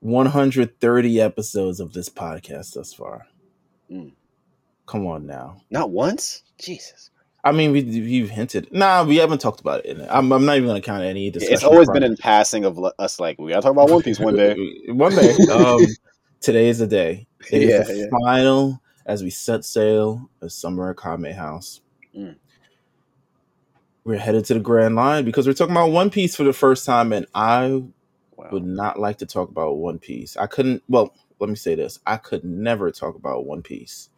130 0.00 1.20
episodes 1.20 1.80
of 1.80 1.92
this 1.92 2.08
podcast 2.08 2.74
thus 2.74 2.92
far. 2.92 3.26
Mm. 3.90 4.12
Come 4.86 5.06
on 5.06 5.26
now. 5.26 5.62
Not 5.70 5.90
once. 5.90 6.42
Jesus. 6.58 7.10
I 7.42 7.52
mean, 7.52 7.72
we 7.72 7.82
we've 7.82 8.28
hinted. 8.28 8.68
Nah, 8.70 9.04
we 9.04 9.16
haven't 9.16 9.40
talked 9.40 9.60
about 9.60 9.86
it. 9.86 9.98
I'm, 10.10 10.30
I'm 10.32 10.44
not 10.44 10.56
even 10.56 10.68
going 10.68 10.80
to 10.80 10.84
count 10.84 11.04
any 11.04 11.30
discussion. 11.30 11.54
It's 11.54 11.64
always 11.64 11.88
been 11.88 12.02
in 12.02 12.16
passing 12.16 12.64
of 12.64 12.78
us 12.98 13.18
like 13.18 13.38
we 13.38 13.50
gotta 13.50 13.62
talk 13.62 13.72
about 13.72 13.88
One 13.88 14.02
Piece 14.02 14.20
one 14.20 14.36
day. 14.36 14.54
one 14.88 15.14
day. 15.14 15.34
Um, 15.50 15.80
today 16.40 16.68
is 16.68 16.80
the 16.80 16.86
day. 16.86 17.26
It 17.50 17.62
is 17.62 17.70
Yeah, 17.70 17.82
the 17.84 17.98
yeah. 18.00 18.06
final 18.26 18.82
as 19.06 19.22
we 19.22 19.30
set 19.30 19.64
sail 19.64 20.28
of 20.42 20.52
summer 20.52 20.90
at 20.90 20.98
Kame 20.98 21.32
House. 21.34 21.80
Mm. 22.16 22.36
We're 24.04 24.18
headed 24.18 24.44
to 24.46 24.54
the 24.54 24.60
Grand 24.60 24.96
Line 24.96 25.24
because 25.24 25.46
we're 25.46 25.52
talking 25.54 25.74
about 25.74 25.92
One 25.92 26.10
Piece 26.10 26.36
for 26.36 26.44
the 26.44 26.52
first 26.52 26.84
time, 26.84 27.12
and 27.12 27.26
I 27.34 27.82
Wow. 28.40 28.48
would 28.52 28.64
not 28.64 28.98
like 28.98 29.18
to 29.18 29.26
talk 29.26 29.48
about 29.48 29.76
One 29.76 29.98
Piece. 29.98 30.36
I 30.36 30.46
couldn't. 30.46 30.82
Well, 30.88 31.14
let 31.38 31.48
me 31.48 31.56
say 31.56 31.74
this: 31.74 31.98
I 32.06 32.16
could 32.16 32.44
never 32.44 32.90
talk 32.90 33.14
about 33.14 33.46
One 33.46 33.62
Piece 33.62 34.10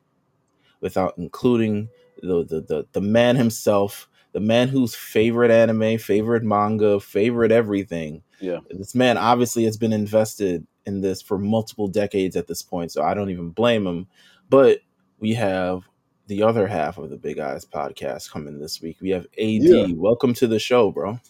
without 0.81 1.15
including 1.19 1.89
the 2.23 2.45
the 2.45 2.61
the, 2.61 2.87
the 2.93 3.01
man 3.01 3.37
himself, 3.37 4.09
the 4.33 4.41
man 4.41 4.69
whose 4.69 4.95
favorite 4.95 5.51
anime, 5.51 5.99
favorite 5.99 6.43
manga, 6.43 7.01
favorite 7.01 7.53
everything. 7.53 8.23
Yeah. 8.41 8.59
This 8.71 8.95
man 8.95 9.17
obviously 9.19 9.65
has 9.65 9.77
been 9.77 9.93
invested 9.93 10.67
in 10.85 11.01
this 11.01 11.23
for 11.23 11.39
multiple 11.39 11.89
decades 11.89 12.37
at 12.37 12.49
this 12.49 12.63
point, 12.63 12.93
so 12.93 13.03
I 13.03 13.15
don't 13.15 13.31
even 13.31 13.51
blame 13.51 13.87
him. 13.87 14.07
But 14.49 14.81
we 15.19 15.35
have 15.35 15.85
the 16.27 16.43
other 16.43 16.67
half 16.67 16.99
of 16.99 17.11
the 17.11 17.17
Big 17.17 17.39
Eyes 17.39 17.65
podcast 17.65 18.31
coming 18.31 18.59
this 18.59 18.81
week. 18.81 18.97
We 19.01 19.11
have 19.11 19.27
AD. 19.39 19.63
Yeah. 19.63 19.87
Welcome 19.95 20.35
to 20.35 20.47
the 20.47 20.59
show, 20.59 20.91
bro. 20.91 21.21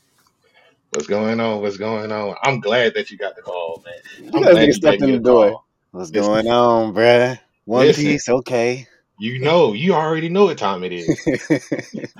What's 0.92 1.06
going 1.06 1.40
on? 1.40 1.62
What's 1.62 1.78
going 1.78 2.12
on? 2.12 2.36
I'm 2.42 2.60
glad 2.60 2.92
that 2.94 3.10
you 3.10 3.16
got 3.16 3.34
the 3.34 3.40
call, 3.40 3.82
man. 3.82 4.28
I'm 4.34 4.42
guys 4.42 4.52
glad 4.52 4.56
niggas 4.56 4.66
you 4.66 4.72
stepped 4.74 5.02
in 5.02 5.12
the 5.12 5.18
door. 5.20 5.50
call. 5.50 5.66
What's 5.92 6.10
Listen. 6.10 6.32
going 6.32 6.48
on, 6.48 6.92
bruh? 6.92 7.38
One 7.64 7.86
Listen. 7.86 8.04
Piece, 8.04 8.28
okay. 8.28 8.86
You 9.18 9.38
know, 9.38 9.72
you 9.72 9.94
already 9.94 10.28
know 10.28 10.44
what 10.44 10.58
time 10.58 10.84
it 10.84 10.92
is. 10.92 12.04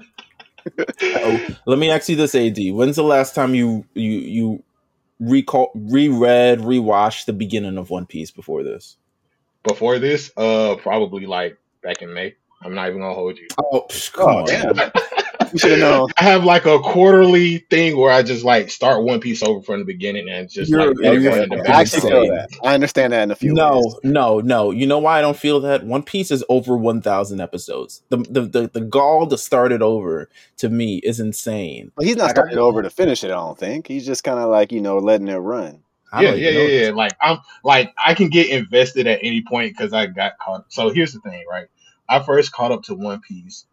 Oh, 1.04 1.40
let 1.66 1.78
me 1.78 1.90
ask 1.90 2.08
you 2.08 2.14
this, 2.14 2.36
AD. 2.36 2.56
When's 2.56 2.94
the 2.94 3.02
last 3.02 3.34
time 3.34 3.54
you 3.54 3.84
you 3.94 4.10
you 4.12 4.62
recall 5.18 5.72
reread, 5.74 6.60
rewatched 6.60 7.26
the 7.26 7.32
beginning 7.32 7.78
of 7.78 7.90
One 7.90 8.06
Piece 8.06 8.30
before 8.30 8.62
this? 8.62 8.96
Before 9.64 9.98
this, 9.98 10.30
uh, 10.36 10.76
probably 10.76 11.26
like 11.26 11.58
back 11.82 12.00
in 12.00 12.14
May. 12.14 12.36
I'm 12.62 12.74
not 12.74 12.88
even 12.88 13.00
gonna 13.00 13.14
hold 13.14 13.38
you. 13.38 13.48
Oh, 13.58 13.86
psh, 13.90 14.12
come 14.12 14.28
oh 14.28 14.44
on. 14.44 14.92
damn! 15.52 15.54
You 15.54 15.58
should 15.58 15.70
have 15.72 15.80
known. 15.80 16.08
I 16.18 16.24
have 16.24 16.44
like 16.44 16.66
a 16.66 16.78
quarterly 16.80 17.58
thing 17.70 17.96
where 17.96 18.12
I 18.12 18.22
just 18.22 18.44
like 18.44 18.70
start 18.70 19.04
One 19.04 19.20
Piece 19.20 19.42
over 19.42 19.62
from 19.62 19.78
the 19.80 19.84
beginning 19.84 20.28
and 20.28 20.48
just 20.48 20.70
You're- 20.70 20.86
like 20.88 20.96
let 21.00 21.14
it 21.14 21.20
you're- 21.22 21.28
run 21.34 21.42
in 21.44 21.48
the 21.50 21.56
you're 21.56 21.70
I 21.70 21.80
actually 21.80 22.10
feel 22.10 22.26
that. 22.34 22.48
I 22.64 22.74
understand 22.74 23.12
that 23.12 23.22
in 23.22 23.30
a 23.30 23.34
few 23.36 23.52
No, 23.54 23.76
ways. 23.76 23.94
no, 24.04 24.40
no. 24.40 24.70
You 24.70 24.86
know 24.86 24.98
why 24.98 25.18
I 25.18 25.20
don't 25.20 25.36
feel 25.36 25.60
that? 25.60 25.84
One 25.84 26.02
Piece 26.02 26.30
is 26.30 26.44
over 26.48 26.76
one 26.76 27.02
thousand 27.02 27.40
episodes. 27.40 28.02
The, 28.08 28.18
the 28.18 28.40
the 28.42 28.70
the 28.72 28.80
gall 28.80 29.26
to 29.28 29.38
start 29.38 29.72
it 29.72 29.82
over 29.82 30.28
to 30.58 30.68
me 30.68 30.96
is 30.98 31.20
insane. 31.20 31.92
But 31.96 32.06
he's 32.06 32.16
not 32.16 32.24
Like, 32.24 32.36
starting 32.36 32.58
over 32.58 32.82
to 32.82 32.90
finish 32.90 33.24
it. 33.24 33.28
I 33.30 33.34
don't 33.34 33.58
think 33.58 33.86
he's 33.86 34.06
just 34.06 34.24
kind 34.24 34.38
of 34.38 34.48
like 34.50 34.72
you 34.72 34.80
know 34.80 34.98
letting 34.98 35.28
it 35.28 35.36
run. 35.36 35.82
I 36.14 36.22
yeah, 36.24 36.34
yeah, 36.34 36.50
yeah, 36.50 36.82
yeah. 36.84 36.90
Like 36.90 37.12
I'm 37.22 37.38
like 37.64 37.92
I 37.96 38.12
can 38.14 38.28
get 38.28 38.50
invested 38.50 39.06
at 39.06 39.20
any 39.22 39.42
point 39.42 39.74
because 39.76 39.92
I 39.94 40.06
got 40.06 40.38
caught. 40.38 40.70
So 40.70 40.90
here's 40.90 41.12
the 41.14 41.20
thing, 41.20 41.42
right? 41.50 41.68
I 42.08 42.18
first 42.22 42.52
caught 42.52 42.70
up 42.70 42.82
to 42.84 42.94
One 42.94 43.20
Piece 43.20 43.64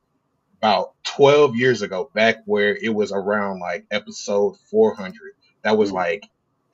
about 0.59 0.93
12 1.05 1.55
years 1.55 1.81
ago, 1.81 2.09
back 2.13 2.37
where 2.45 2.75
it 2.81 2.93
was 2.93 3.11
around 3.11 3.59
like 3.59 3.85
episode 3.91 4.57
400. 4.69 5.13
That 5.63 5.77
was 5.77 5.91
Mm. 5.91 5.95
like 5.95 6.25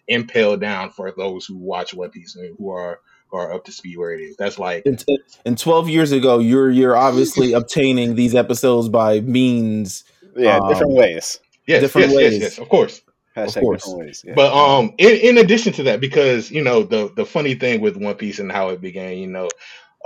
Impel 0.07 0.57
Down 0.57 0.89
for 0.91 1.11
those 1.15 1.45
who 1.45 1.55
watch 1.57 1.93
One 1.93 2.09
Piece 2.09 2.35
and 2.35 2.55
who 2.57 2.69
are 2.71 2.99
who 3.29 3.37
are 3.37 3.51
up 3.53 3.65
to 3.65 3.71
speed 3.71 3.97
where 3.97 4.13
it 4.13 4.21
is. 4.21 4.35
That's 4.37 4.59
like 4.59 4.83
And, 4.85 5.03
and 5.45 5.57
twelve 5.57 5.89
years 5.89 6.11
ago, 6.11 6.37
you're 6.39 6.69
you're 6.69 6.95
obviously 6.95 7.53
obtaining 7.59 8.15
these 8.15 8.35
episodes 8.35 8.87
by 8.89 9.21
means. 9.21 10.03
Yeah, 10.35 10.57
Um, 10.57 10.69
different 10.69 10.93
ways. 10.93 11.39
yes, 11.65 11.81
different 11.81 12.09
yes, 12.09 12.15
ways. 12.17 12.33
yes, 12.33 12.41
yes, 12.41 12.57
of 12.59 12.69
course. 12.69 13.01
Hashtag 13.35 13.61
course. 13.61 13.83
ways. 13.87 14.23
Yeah. 14.25 14.33
But 14.35 14.53
um, 14.53 14.93
in, 14.97 15.09
in 15.17 15.37
addition 15.39 15.73
to 15.73 15.83
that, 15.83 15.99
because 15.99 16.51
you 16.51 16.63
know 16.63 16.83
the 16.83 17.11
the 17.15 17.25
funny 17.25 17.55
thing 17.55 17.81
with 17.81 17.97
One 17.97 18.15
Piece 18.15 18.37
and 18.39 18.51
how 18.51 18.69
it 18.69 18.79
began, 18.81 19.17
you 19.17 19.27
know, 19.27 19.49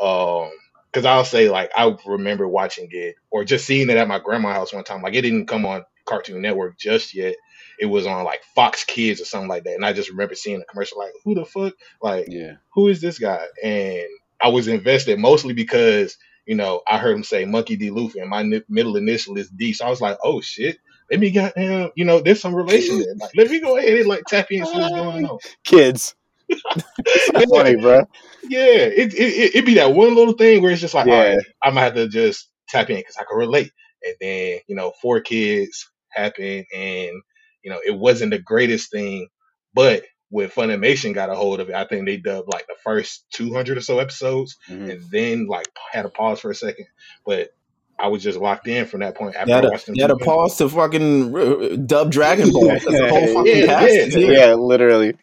um, 0.02 0.50
because 0.92 1.06
I'll 1.06 1.26
say 1.26 1.50
like 1.50 1.72
I 1.76 1.96
remember 2.06 2.48
watching 2.48 2.88
it 2.92 3.16
or 3.30 3.44
just 3.46 3.66
seeing 3.66 3.90
it 3.90 3.98
at 3.98 4.08
my 4.08 4.20
grandma's 4.20 4.56
house 4.56 4.74
one 4.74 4.84
time. 4.84 5.02
Like 5.02 5.14
it 5.14 5.22
didn't 5.22 5.48
come 5.48 5.66
on 5.66 5.86
Cartoon 6.06 6.42
Network 6.42 6.78
just 6.78 7.14
yet. 7.14 7.36
It 7.80 7.86
was 7.86 8.06
on 8.06 8.26
like 8.26 8.44
Fox 8.56 8.84
Kids 8.84 9.22
or 9.22 9.26
something 9.26 9.50
like 9.50 9.64
that, 9.64 9.76
and 9.76 9.86
I 9.86 9.94
just 9.94 10.10
remember 10.10 10.36
seeing 10.36 10.60
the 10.60 10.66
commercial 10.66 10.98
like, 10.98 11.14
who 11.24 11.36
the 11.36 11.46
fuck, 11.46 11.74
like 12.02 12.26
yeah, 12.30 12.54
who 12.74 12.88
is 12.88 13.02
this 13.02 13.20
guy? 13.20 13.46
And 13.64 14.08
I 14.42 14.50
was 14.50 14.68
invested 14.68 15.18
mostly 15.20 15.54
because 15.54 16.18
you 16.46 16.56
know 16.56 16.82
I 16.88 16.98
heard 16.98 17.16
him 17.16 17.24
say 17.24 17.46
Monkey 17.46 17.78
D. 17.78 17.90
Luffy, 17.90 18.20
and 18.20 18.30
my 18.30 18.44
ni- 18.44 18.64
middle 18.68 18.98
initial 18.98 19.38
is 19.38 19.50
D, 19.50 19.74
so 19.74 19.86
I 19.86 19.90
was 19.90 20.02
like, 20.02 20.18
oh 20.24 20.42
shit. 20.42 20.78
Let 21.12 21.20
me 21.20 21.32
get 21.32 21.58
him. 21.58 21.90
You 21.96 22.06
know, 22.06 22.20
there's 22.20 22.40
some 22.40 22.54
relation 22.54 23.00
there. 23.00 23.16
Like, 23.20 23.32
let 23.36 23.50
me 23.50 23.60
go 23.60 23.78
ahead 23.78 23.98
and 23.98 24.08
like 24.08 24.26
tap 24.28 24.52
in 24.52 24.60
and 24.60 24.68
see 24.68 24.78
what's 24.78 24.94
going 24.94 25.26
on. 25.26 25.40
kids. 25.64 26.14
Yeah, 27.36 27.46
Funny, 27.50 27.76
bro. 27.76 28.02
yeah. 28.44 28.60
It, 28.62 29.14
it 29.14 29.56
it 29.56 29.66
be 29.66 29.76
that 29.76 29.94
one 29.94 30.16
little 30.16 30.34
thing 30.34 30.62
where 30.62 30.72
it's 30.72 30.82
just 30.82 30.94
like, 30.94 31.08
Yeah. 31.08 31.14
all 31.14 31.20
right, 31.20 31.40
I'm 31.64 31.74
gonna 31.74 31.82
have 31.86 31.96
to 31.96 32.08
just 32.08 32.50
tap 32.68 32.90
in 32.90 32.98
because 32.98 33.18
I 33.18 33.24
can 33.24 33.38
relate. 33.38 33.72
And 34.04 34.16
then 34.22 34.60
you 34.68 34.76
know, 34.76 34.94
4Kids 35.04 35.86
happen, 36.10 36.66
and 36.74 37.12
you 37.64 37.70
know, 37.72 37.80
it 37.86 37.98
wasn't 37.98 38.32
the 38.32 38.40
greatest 38.40 38.92
thing, 38.92 39.28
but 39.74 40.04
when 40.30 40.48
Funimation 40.50 41.14
got 41.14 41.30
a 41.32 41.36
hold 41.36 41.60
of 41.60 41.70
it, 41.70 41.76
I 41.76 41.86
think 41.86 42.06
they 42.06 42.18
dubbed 42.18 42.48
like 42.54 42.68
the 42.68 42.76
first 42.84 43.26
200 43.34 43.78
or 43.78 43.82
so 43.82 44.00
episodes, 44.00 44.58
Mhm. 44.70 44.92
and 44.92 45.02
then 45.12 45.48
like 45.48 45.68
had 45.92 46.06
a 46.06 46.10
pause 46.10 46.40
for 46.40 46.52
a 46.52 46.56
second. 46.56 46.86
But 47.26 47.50
I 47.98 48.08
was 48.08 48.24
just 48.24 48.38
locked 48.40 48.68
in 48.68 48.86
from 48.86 49.02
that 49.02 49.16
point 49.16 49.36
after 49.36 49.50
You 49.50 49.56
had, 49.56 49.66
a, 49.66 49.80
you 49.88 50.02
had 50.04 50.12
a 50.12 50.16
pause 50.18 50.58
to 50.58 50.70
fucking 50.70 51.36
uh, 51.36 51.76
dub 51.86 52.12
Dragon 52.12 52.52
Ball. 52.52 52.70
'cause 52.80 52.84
the 52.86 53.08
whole 53.10 53.28
fucking 53.34 53.58
Yeah, 53.58 53.66
cast 53.66 53.94
yeah, 53.94 54.02
is. 54.06 54.16
Yeah, 54.16 54.54
literally. 54.58 55.14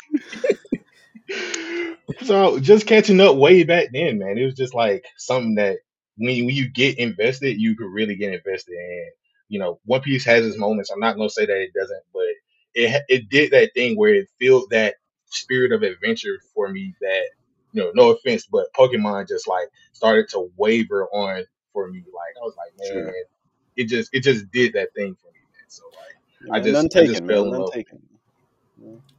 So 2.24 2.58
just 2.60 2.86
catching 2.86 3.20
up 3.20 3.36
way 3.36 3.64
back 3.64 3.88
then, 3.92 4.18
man, 4.18 4.38
it 4.38 4.44
was 4.44 4.54
just 4.54 4.74
like 4.74 5.04
something 5.18 5.56
that 5.56 5.78
when 6.18 6.46
when 6.46 6.54
you 6.54 6.68
get 6.70 6.98
invested, 6.98 7.60
you 7.60 7.76
could 7.76 7.90
really 7.92 8.16
get 8.16 8.34
invested 8.34 8.74
in. 8.74 9.10
You 9.48 9.60
know, 9.60 9.80
One 9.84 10.00
Piece 10.02 10.24
has 10.26 10.46
its 10.46 10.58
moments. 10.58 10.90
I'm 10.90 11.00
not 11.00 11.16
gonna 11.16 11.30
say 11.30 11.46
that 11.46 11.56
it 11.62 11.72
doesn't, 11.74 12.02
but 12.12 12.24
it 12.74 13.02
it 13.08 13.28
did 13.28 13.52
that 13.52 13.72
thing 13.74 13.96
where 13.96 14.14
it 14.14 14.28
filled 14.38 14.70
that 14.70 14.96
spirit 15.26 15.72
of 15.72 15.82
adventure 15.82 16.38
for 16.54 16.68
me. 16.70 16.94
That 17.00 17.22
you 17.72 17.82
know, 17.82 17.92
no 17.94 18.10
offense, 18.10 18.46
but 18.46 18.66
Pokemon 18.78 19.28
just 19.28 19.48
like 19.48 19.68
started 19.92 20.28
to 20.30 20.50
waver 20.56 21.06
on 21.12 21.44
for 21.72 21.88
me. 21.90 22.00
Like 22.00 22.34
I 22.40 22.44
was 22.44 22.56
like, 22.56 22.72
man, 22.78 23.04
Sure. 23.04 23.14
it 23.76 23.86
just 23.88 24.10
it 24.14 24.22
just 24.22 24.50
did 24.52 24.74
that 24.74 24.90
thing 24.94 25.16
for 25.20 25.28
me, 25.28 25.40
man. 25.52 25.68
So 25.68 25.84
like, 25.96 26.16
I 26.52 26.60
Yeah, 26.60 26.64
just- 26.64 26.72
none 26.72 26.88
I 26.96 27.02
just 27.02 27.22
taken, 27.22 27.26
fell 27.26 27.44
man. 27.44 27.46
in 27.46 27.50
None 27.50 27.64
love. 27.64 27.74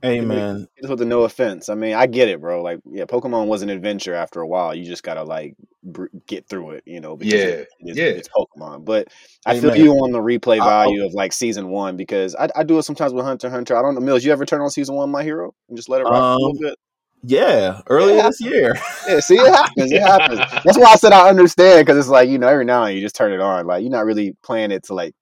Hey 0.01 0.21
man, 0.21 0.67
with 0.81 0.99
the 0.99 1.05
no 1.05 1.23
offense. 1.23 1.69
I 1.69 1.73
mean, 1.75 1.95
I 1.95 2.05
get 2.05 2.29
it, 2.29 2.39
bro. 2.39 2.61
Like, 2.61 2.79
yeah, 2.85 3.05
Pokemon 3.05 3.47
was 3.47 3.63
an 3.63 3.69
adventure 3.69 4.13
after 4.13 4.41
a 4.41 4.47
while. 4.47 4.75
You 4.75 4.85
just 4.85 5.01
gotta 5.03 5.23
like 5.23 5.55
br- 5.83 6.05
get 6.27 6.47
through 6.47 6.71
it, 6.71 6.83
you 6.85 6.99
know. 7.01 7.17
Because 7.17 7.43
Yeah, 7.43 7.49
it, 7.49 7.67
it 7.79 7.91
is, 7.91 7.97
yeah. 7.97 8.03
it's 8.05 8.29
Pokemon. 8.29 8.85
But 8.85 9.07
I 9.45 9.55
Hey, 9.55 9.61
feel 9.61 9.71
man. 9.71 9.83
you 9.83 9.91
on 9.93 10.11
the 10.11 10.19
replay 10.19 10.61
I- 10.61 10.65
value 10.65 11.03
of 11.03 11.13
like 11.13 11.33
season 11.33 11.69
one 11.69 11.97
because 11.97 12.35
I, 12.35 12.47
I 12.55 12.63
do 12.63 12.77
it 12.77 12.83
sometimes 12.83 13.11
with 13.13 13.25
Hunter 13.25 13.49
Hunter. 13.49 13.75
I 13.75 13.81
don't 13.81 13.95
know, 13.95 14.01
Meelz. 14.01 14.23
You 14.23 14.31
ever 14.31 14.45
turn 14.45 14.61
on 14.61 14.69
season 14.69 14.93
one, 14.95 15.09
My 15.09 15.23
Hero, 15.23 15.53
and 15.67 15.75
just 15.77 15.89
let 15.89 16.01
it 16.01 16.03
rock 16.05 16.13
a 16.13 16.25
Um, 16.25 16.37
little 16.37 16.59
bit? 16.61 16.75
yeah, 17.23 17.81
earlier 17.87 18.21
this 18.21 18.39
year. 18.39 18.75
Yeah, 19.07 19.19
see, 19.19 19.35
it 19.37 19.51
happens. 19.55 19.91
It 19.91 20.01
happens. 20.01 20.39
That's 20.63 20.77
why 20.77 20.91
I 20.91 20.95
said 20.95 21.11
I 21.11 21.27
understand 21.27 21.83
because 21.85 21.97
it's 21.97 22.07
like 22.07 22.29
you 22.29 22.37
know 22.37 22.47
every 22.47 22.65
now 22.65 22.83
and 22.83 22.89
then 22.89 22.95
you 22.97 23.01
just 23.01 23.15
turn 23.15 23.33
it 23.33 23.41
on. 23.41 23.65
Like 23.65 23.81
you're 23.81 23.91
not 23.91 24.05
really 24.05 24.35
playing 24.43 24.69
it 24.71 24.83
to 24.83 24.93
like 24.93 25.15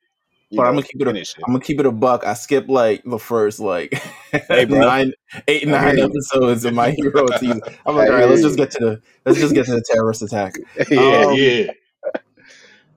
You 0.49 0.57
But 0.57 0.67
I'm 0.67 0.75
gonna 0.75 0.85
keep 0.85 1.01
it. 1.01 1.07
A, 1.07 1.15
it. 1.15 1.33
I'm 1.45 1.53
gonna 1.53 1.63
keep 1.63 1.79
it 1.79 1.85
a 1.85 1.91
buck. 1.91 2.25
I 2.25 2.33
skipped 2.35 2.69
like 2.69 3.03
the 3.03 3.17
first 3.17 3.59
like 3.59 3.93
Hey, 4.31 4.65
nine, 4.65 5.13
eight, 5.47 5.67
nine 5.67 5.97
episodes 5.99 6.65
of 6.65 6.73
my 6.73 6.91
hero 6.91 7.25
season. 7.39 7.61
I'm 7.85 7.95
like, 7.95 8.09
I 8.09 8.13
all 8.13 8.19
right, 8.19 8.29
let's 8.29 8.43
just 8.43 8.57
get 8.57 8.71
to 8.71 8.79
the 8.79 9.01
let's 9.25 9.39
just 9.39 9.55
get 9.55 9.65
to 9.65 9.71
the 9.73 9.83
terrorist 9.91 10.21
attack. 10.21 10.55
yeah. 10.91 10.99
Um, 10.99 11.33
yeah. 11.35 11.71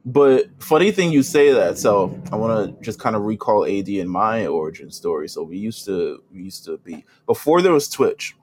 But 0.04 0.46
funny 0.62 0.90
thing 0.90 1.10
you 1.12 1.22
say 1.22 1.52
that. 1.52 1.78
So 1.78 2.18
I 2.32 2.36
want 2.36 2.78
to 2.78 2.84
just 2.84 2.98
kind 2.98 3.16
of 3.16 3.22
recall 3.22 3.64
AD 3.66 3.88
and 3.88 4.10
my 4.10 4.46
origin 4.46 4.90
story. 4.90 5.28
So 5.28 5.42
we 5.42 5.58
used 5.58 5.84
to 5.86 6.22
we 6.32 6.40
used 6.42 6.64
to 6.66 6.78
be 6.78 7.04
before 7.26 7.62
there 7.62 7.72
was 7.72 7.88
Twitch. 7.88 8.34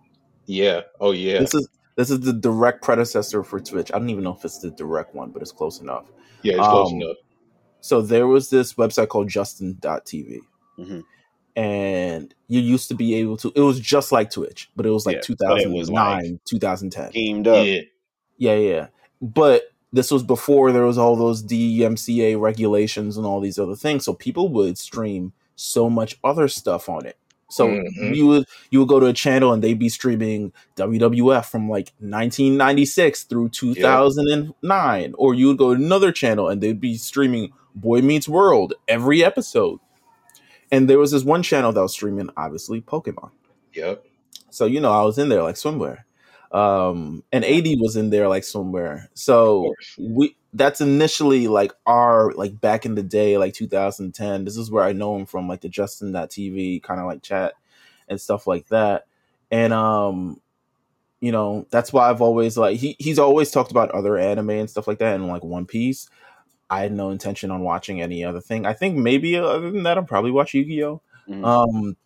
Yeah. 0.45 0.81
Oh 0.99 1.11
yeah. 1.11 1.39
This 1.39 1.53
is 1.53 1.67
this 1.95 2.09
is 2.09 2.19
the 2.21 2.33
direct 2.33 2.83
predecessor 2.83 3.43
for 3.43 3.59
Twitch. 3.59 3.91
I 3.93 3.99
don't 3.99 4.09
even 4.09 4.23
know 4.23 4.35
if 4.35 4.43
it's 4.43 4.59
the 4.59 4.71
direct 4.71 5.15
one, 5.15 5.31
but 5.31 5.41
it's 5.41 5.51
close 5.51 5.79
enough. 5.79 6.11
Yeah, 6.41 6.55
it's 6.57 6.67
close 6.67 6.91
Um, 6.91 7.01
enough. 7.01 7.17
So 7.86 8.02
there 8.02 8.26
was 8.26 8.50
this 8.50 8.74
website 8.74 9.10
called 9.10 9.30
Justin.tv. 9.30 10.39
Mhm. 10.80 11.04
And 11.56 12.34
you 12.48 12.60
used 12.60 12.88
to 12.88 12.95
be 12.95 13.13
able 13.13 13.38
to 13.38 13.52
it 13.56 13.62
was 13.62 13.80
just 13.80 14.12
like 14.12 14.32
Twitch, 14.32 14.71
but 14.76 14.88
it 14.88 14.89
was 14.89 15.06
like 15.06 15.17
Yeah, 15.17 15.36
but 15.38 15.62
it 15.62 15.69
was 15.69 15.89
2009, 15.89 16.39
2010. 16.45 17.12
Teamed 17.12 17.48
up. 17.48 17.65
Yeah. 17.65 17.82
Yeah, 18.38 18.56
yeah. 18.56 18.88
But 19.21 19.65
this 19.93 20.10
was 20.10 20.24
before 20.24 20.71
there 20.71 20.84
was 20.84 20.98
all 20.98 21.15
those 21.15 21.43
DMCA 21.43 22.36
regulations 22.41 23.17
and 23.17 23.26
all 23.26 23.39
these 23.39 23.60
other 23.60 23.76
things. 23.76 24.04
So 24.04 24.13
people 24.15 24.50
would 24.50 24.80
stream 24.80 25.34
so 25.56 25.88
much 25.88 26.17
other 26.24 26.48
stuff 26.48 26.89
on 26.89 27.06
it. 27.06 27.17
So 27.52 27.67
Mhm. 27.67 28.15
you 28.15 28.26
would 28.26 28.45
you 28.71 28.80
would 28.80 28.89
go 28.89 29.00
to 29.00 29.06
a 29.06 29.13
channel 29.13 29.54
and 29.54 29.63
they'd 29.63 29.78
be 29.78 29.89
streaming 29.89 30.54
WWF 30.76 31.45
from 31.52 31.69
like 31.69 31.93
1996 32.00 33.24
through 33.26 33.50
2009, 33.50 35.13
or 35.19 35.36
you 35.36 35.48
would 35.48 35.60
go 35.60 35.76
to 35.76 35.80
another 35.80 36.12
channel 36.12 36.50
and 36.50 36.62
they'd 36.62 36.82
be 36.82 36.98
streaming 36.98 37.52
Boy 37.75 38.01
Meets 38.01 38.27
World 38.27 38.73
every 38.88 39.23
episode. 39.23 39.79
And 40.71 40.89
there 40.89 40.97
was 40.97 41.11
this 41.11 41.23
one 41.23 41.43
channel 41.43 41.71
that 41.71 41.81
was 41.81 41.93
streaming 41.93 42.29
obviously 42.35 42.81
Pokemon. 42.81 43.31
Yep. 43.73 44.05
So 44.49 44.65
you 44.65 44.79
know, 44.79 44.91
I 44.91 45.03
was 45.03 45.17
in 45.17 45.29
there 45.29 45.43
like 45.43 45.55
swimwear, 45.55 46.03
um, 46.51 47.23
and 47.31 47.43
AD 47.43 47.65
was 47.79 47.95
in 47.95 48.09
there 48.09 48.27
like 48.29 48.43
swimwear. 48.43 49.07
So 49.13 49.73
we 49.99 50.35
that's 50.53 50.79
initially 50.79 51.47
like 51.47 51.73
our 51.85 52.31
like 52.31 52.59
back 52.59 52.85
in 52.85 52.95
the 52.95 53.03
day, 53.03 53.38
like 53.38 53.53
2010. 53.53 54.45
This 54.45 54.57
is 54.57 54.71
where 54.71 54.83
I 54.83 54.93
know 54.93 55.15
him 55.17 55.25
from, 55.25 55.47
like 55.47 55.61
the 55.61 55.69
Justin.tv 55.69 56.81
kind 56.83 56.99
of 57.01 57.05
like 57.05 57.21
chat 57.21 57.53
and 58.07 58.19
stuff 58.19 58.47
like 58.47 58.67
that. 58.69 59.05
And 59.51 59.73
um, 59.73 60.41
you 61.19 61.31
know, 61.31 61.67
that's 61.69 61.91
why 61.91 62.09
I've 62.09 62.21
always 62.21 62.57
like 62.57 62.77
he 62.77 62.95
he's 62.99 63.19
always 63.19 63.51
talked 63.51 63.71
about 63.71 63.91
other 63.91 64.17
anime 64.17 64.51
and 64.51 64.69
stuff 64.69 64.88
like 64.88 64.99
that, 64.99 65.15
and 65.15 65.27
like 65.27 65.43
One 65.43 65.65
Piece. 65.65 66.09
I 66.69 66.82
had 66.82 66.91
no 66.93 67.10
intention 67.12 67.51
on 67.51 67.62
watching 67.62 68.01
any 68.01 68.23
other 68.23 68.41
thing. 68.41 68.65
I 68.65 68.73
think 68.73 68.97
maybe 68.97 69.38
other 69.38 69.71
than 69.71 69.84
that, 69.84 69.97
I'll 69.97 70.04
probably 70.04 70.32
watch 70.32 70.54
Yu 70.54 70.65
Gi 70.65 70.84
Oh. 70.84 71.01
Mhm. 71.30 71.45
Um, 71.45 71.97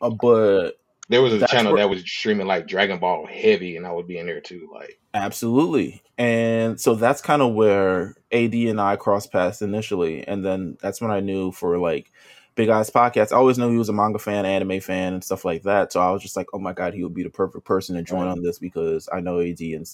uh, 0.00 0.10
but 0.10 0.72
There 1.08 1.22
was 1.22 1.32
a 1.34 1.46
channel 1.46 1.72
where- 1.72 1.82
that 1.82 1.88
was 1.90 2.00
streaming 2.00 2.46
like 2.46 2.66
Dragon 2.66 2.98
Ball 2.98 3.26
heavy, 3.26 3.76
and 3.76 3.86
I 3.86 3.92
would 3.92 4.06
be 4.08 4.18
in 4.18 4.26
there 4.26 4.40
too. 4.40 4.68
Like, 4.72 4.98
Absolutely. 5.14 6.02
And 6.18 6.80
so 6.80 6.94
that's 6.94 7.20
kind 7.22 7.42
of 7.42 7.54
where 7.54 8.14
AD 8.32 8.68
and 8.68 8.80
I 8.80 8.96
crossed 8.96 9.32
paths 9.32 9.62
initially. 9.62 10.26
And 10.26 10.44
then 10.44 10.76
that's 10.80 11.00
when 11.00 11.10
I 11.10 11.20
knew 11.20 11.52
for 11.52 11.78
like 11.78 12.10
Big 12.54 12.68
Eyes 12.70 12.90
Podcast, 12.90 13.32
I 13.32 13.36
always 13.36 13.58
knew 13.58 13.70
he 13.70 13.76
was 13.78 13.88
a 13.88 13.92
manga 13.92 14.18
fan, 14.18 14.44
anime 14.46 14.80
fan, 14.80 15.12
and 15.14 15.22
stuff 15.24 15.44
like 15.44 15.62
that. 15.64 15.92
So 15.92 16.00
I 16.00 16.10
was 16.10 16.22
just 16.22 16.36
like, 16.36 16.46
oh 16.52 16.58
my 16.58 16.72
God, 16.72 16.94
he 16.94 17.02
would 17.02 17.14
be 17.14 17.22
the 17.22 17.30
perfect 17.30 17.64
person 17.64 17.96
to 17.96 18.02
join 18.02 18.26
Right. 18.26 18.32
on 18.32 18.42
this 18.42 18.58
because 18.58 19.08
I 19.12 19.20
know 19.20 19.40
AD 19.40 19.60
and, 19.74 19.86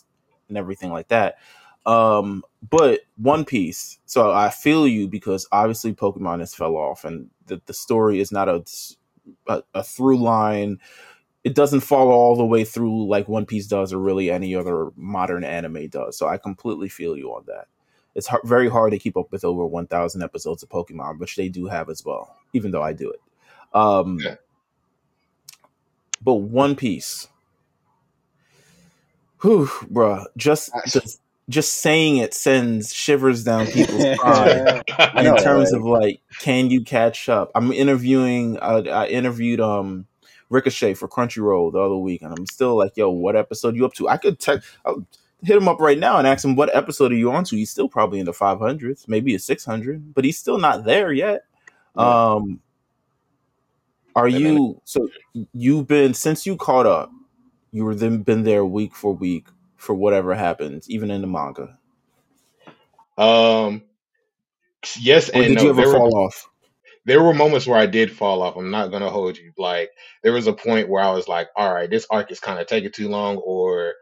and 0.48 0.56
everything 0.58 0.92
like 0.92 1.08
that. 1.08 1.36
Um, 1.86 2.44
but 2.70 3.00
One 3.16 3.44
Piece, 3.44 3.98
so 4.06 4.30
I 4.32 4.50
feel 4.50 4.86
you 4.86 5.08
because 5.08 5.48
obviously 5.52 5.94
Pokemon 5.94 6.40
has 6.40 6.54
fell 6.54 6.76
off 6.76 7.04
and 7.04 7.28
the, 7.46 7.60
the 7.66 7.74
story 7.74 8.20
is 8.20 8.30
not 8.30 8.48
a, 8.48 8.64
a, 9.48 9.62
a 9.74 9.82
through 9.82 10.18
line 10.18 10.78
it 11.44 11.54
doesn't 11.54 11.80
follow 11.80 12.12
all 12.12 12.36
the 12.36 12.44
way 12.44 12.64
through 12.64 13.08
like 13.08 13.28
One 13.28 13.46
Piece 13.46 13.66
does 13.66 13.92
or 13.92 13.98
really 13.98 14.30
any 14.30 14.54
other 14.54 14.90
modern 14.96 15.42
anime 15.42 15.88
does. 15.88 16.16
So 16.16 16.28
I 16.28 16.36
completely 16.36 16.88
feel 16.88 17.16
you 17.16 17.30
on 17.30 17.44
that. 17.48 17.66
It's 18.14 18.26
hard, 18.26 18.42
very 18.44 18.68
hard 18.68 18.92
to 18.92 18.98
keep 18.98 19.16
up 19.16 19.32
with 19.32 19.44
over 19.44 19.66
1,000 19.66 20.22
episodes 20.22 20.62
of 20.62 20.68
Pokemon, 20.68 21.18
which 21.18 21.34
they 21.34 21.48
do 21.48 21.66
have 21.66 21.88
as 21.88 22.04
well, 22.04 22.36
even 22.52 22.70
though 22.70 22.82
I 22.82 22.92
do 22.92 23.10
it. 23.10 23.20
Um, 23.74 24.18
Yeah. 24.20 24.36
But 26.20 26.34
One 26.34 26.76
Piece, 26.76 27.26
whew, 29.40 29.66
bruh, 29.90 30.26
just 30.36 30.70
I- 30.74 30.82
just, 31.52 31.70
just 31.70 31.82
saying 31.82 32.16
it 32.16 32.34
sends 32.34 32.92
shivers 32.92 33.44
down 33.44 33.66
people's 33.68 34.02
spine 34.18 34.82
in 35.16 35.24
know, 35.24 35.36
terms 35.36 35.72
right? 35.72 35.78
of 35.80 35.84
like 35.84 36.20
can 36.40 36.70
you 36.70 36.82
catch 36.82 37.28
up? 37.28 37.50
I'm 37.54 37.72
interviewing 37.72 38.58
uh, 38.58 38.82
i 38.90 39.06
interviewed 39.06 39.60
um 39.60 40.06
ricochet 40.50 40.94
for 40.94 41.08
crunchyroll 41.08 41.72
the 41.72 41.78
other 41.78 41.96
week 41.96 42.22
and 42.22 42.36
i'm 42.36 42.46
still 42.46 42.76
like 42.76 42.96
yo 42.96 43.08
what 43.10 43.36
episode 43.36 43.76
you 43.76 43.84
up 43.84 43.94
to? 43.94 44.08
I 44.08 44.16
could 44.16 44.38
text 44.38 44.68
i'll 44.84 45.06
hit 45.42 45.56
him 45.56 45.68
up 45.68 45.80
right 45.80 45.98
now 45.98 46.18
and 46.18 46.26
ask 46.26 46.44
him 46.44 46.56
what 46.56 46.74
episode 46.74 47.10
are 47.10 47.16
you 47.16 47.32
on 47.32 47.42
to? 47.44 47.56
He's 47.56 47.70
still 47.70 47.88
probably 47.88 48.20
in 48.20 48.26
the 48.26 48.32
500s 48.32 49.08
maybe 49.08 49.34
a 49.34 49.38
600 49.38 50.14
but 50.14 50.24
he's 50.24 50.38
still 50.38 50.58
not 50.58 50.84
there 50.84 51.12
yet. 51.12 51.44
Yeah. 51.96 52.32
um 52.32 52.60
are 54.14 54.28
you 54.28 54.80
so 54.84 55.08
you've 55.54 55.86
been 55.86 56.14
since 56.14 56.46
you 56.46 56.56
caught 56.56 56.86
up 56.86 57.10
you 57.72 57.84
were 57.84 57.94
then 57.94 58.18
been 58.22 58.44
there 58.44 58.64
week 58.64 58.94
for 58.94 59.14
week 59.14 59.46
for 59.82 59.94
whatever 59.94 60.34
happens 60.34 60.90
even 60.90 61.10
in 61.12 61.22
the 61.22 61.28
manga 61.28 61.78
um, 63.18 63.82
yes 64.98 65.30
or 65.32 65.44
and 65.44 65.44
did 65.44 65.60
no. 65.60 65.62
you 65.62 65.70
ever 65.70 65.82
There 65.82 65.90
were 65.90 65.94
fall 65.94 66.16
off 66.16 66.46
there 67.06 67.22
were 67.24 67.34
moments 67.34 67.66
where 67.66 67.80
I 67.80 67.86
did 67.86 68.12
fall 68.16 68.42
off. 68.42 68.56
I'm 68.56 68.70
not 68.72 68.92
gonna 68.92 69.10
hold 69.10 69.38
you. 69.38 69.52
Like 69.58 69.90
there 70.24 70.34
was 70.34 70.48
a 70.48 70.54
point 70.54 70.90
where 70.90 71.04
I 71.04 71.12
was 71.12 71.28
like, 71.28 71.48
all 71.56 71.74
right, 71.74 71.90
this 71.90 72.06
arc 72.10 72.32
is 72.32 72.40
kind 72.40 72.60
of 72.60 72.68
taking 72.68 72.92
too 72.92 73.10
long, 73.10 73.38
or 73.38 73.94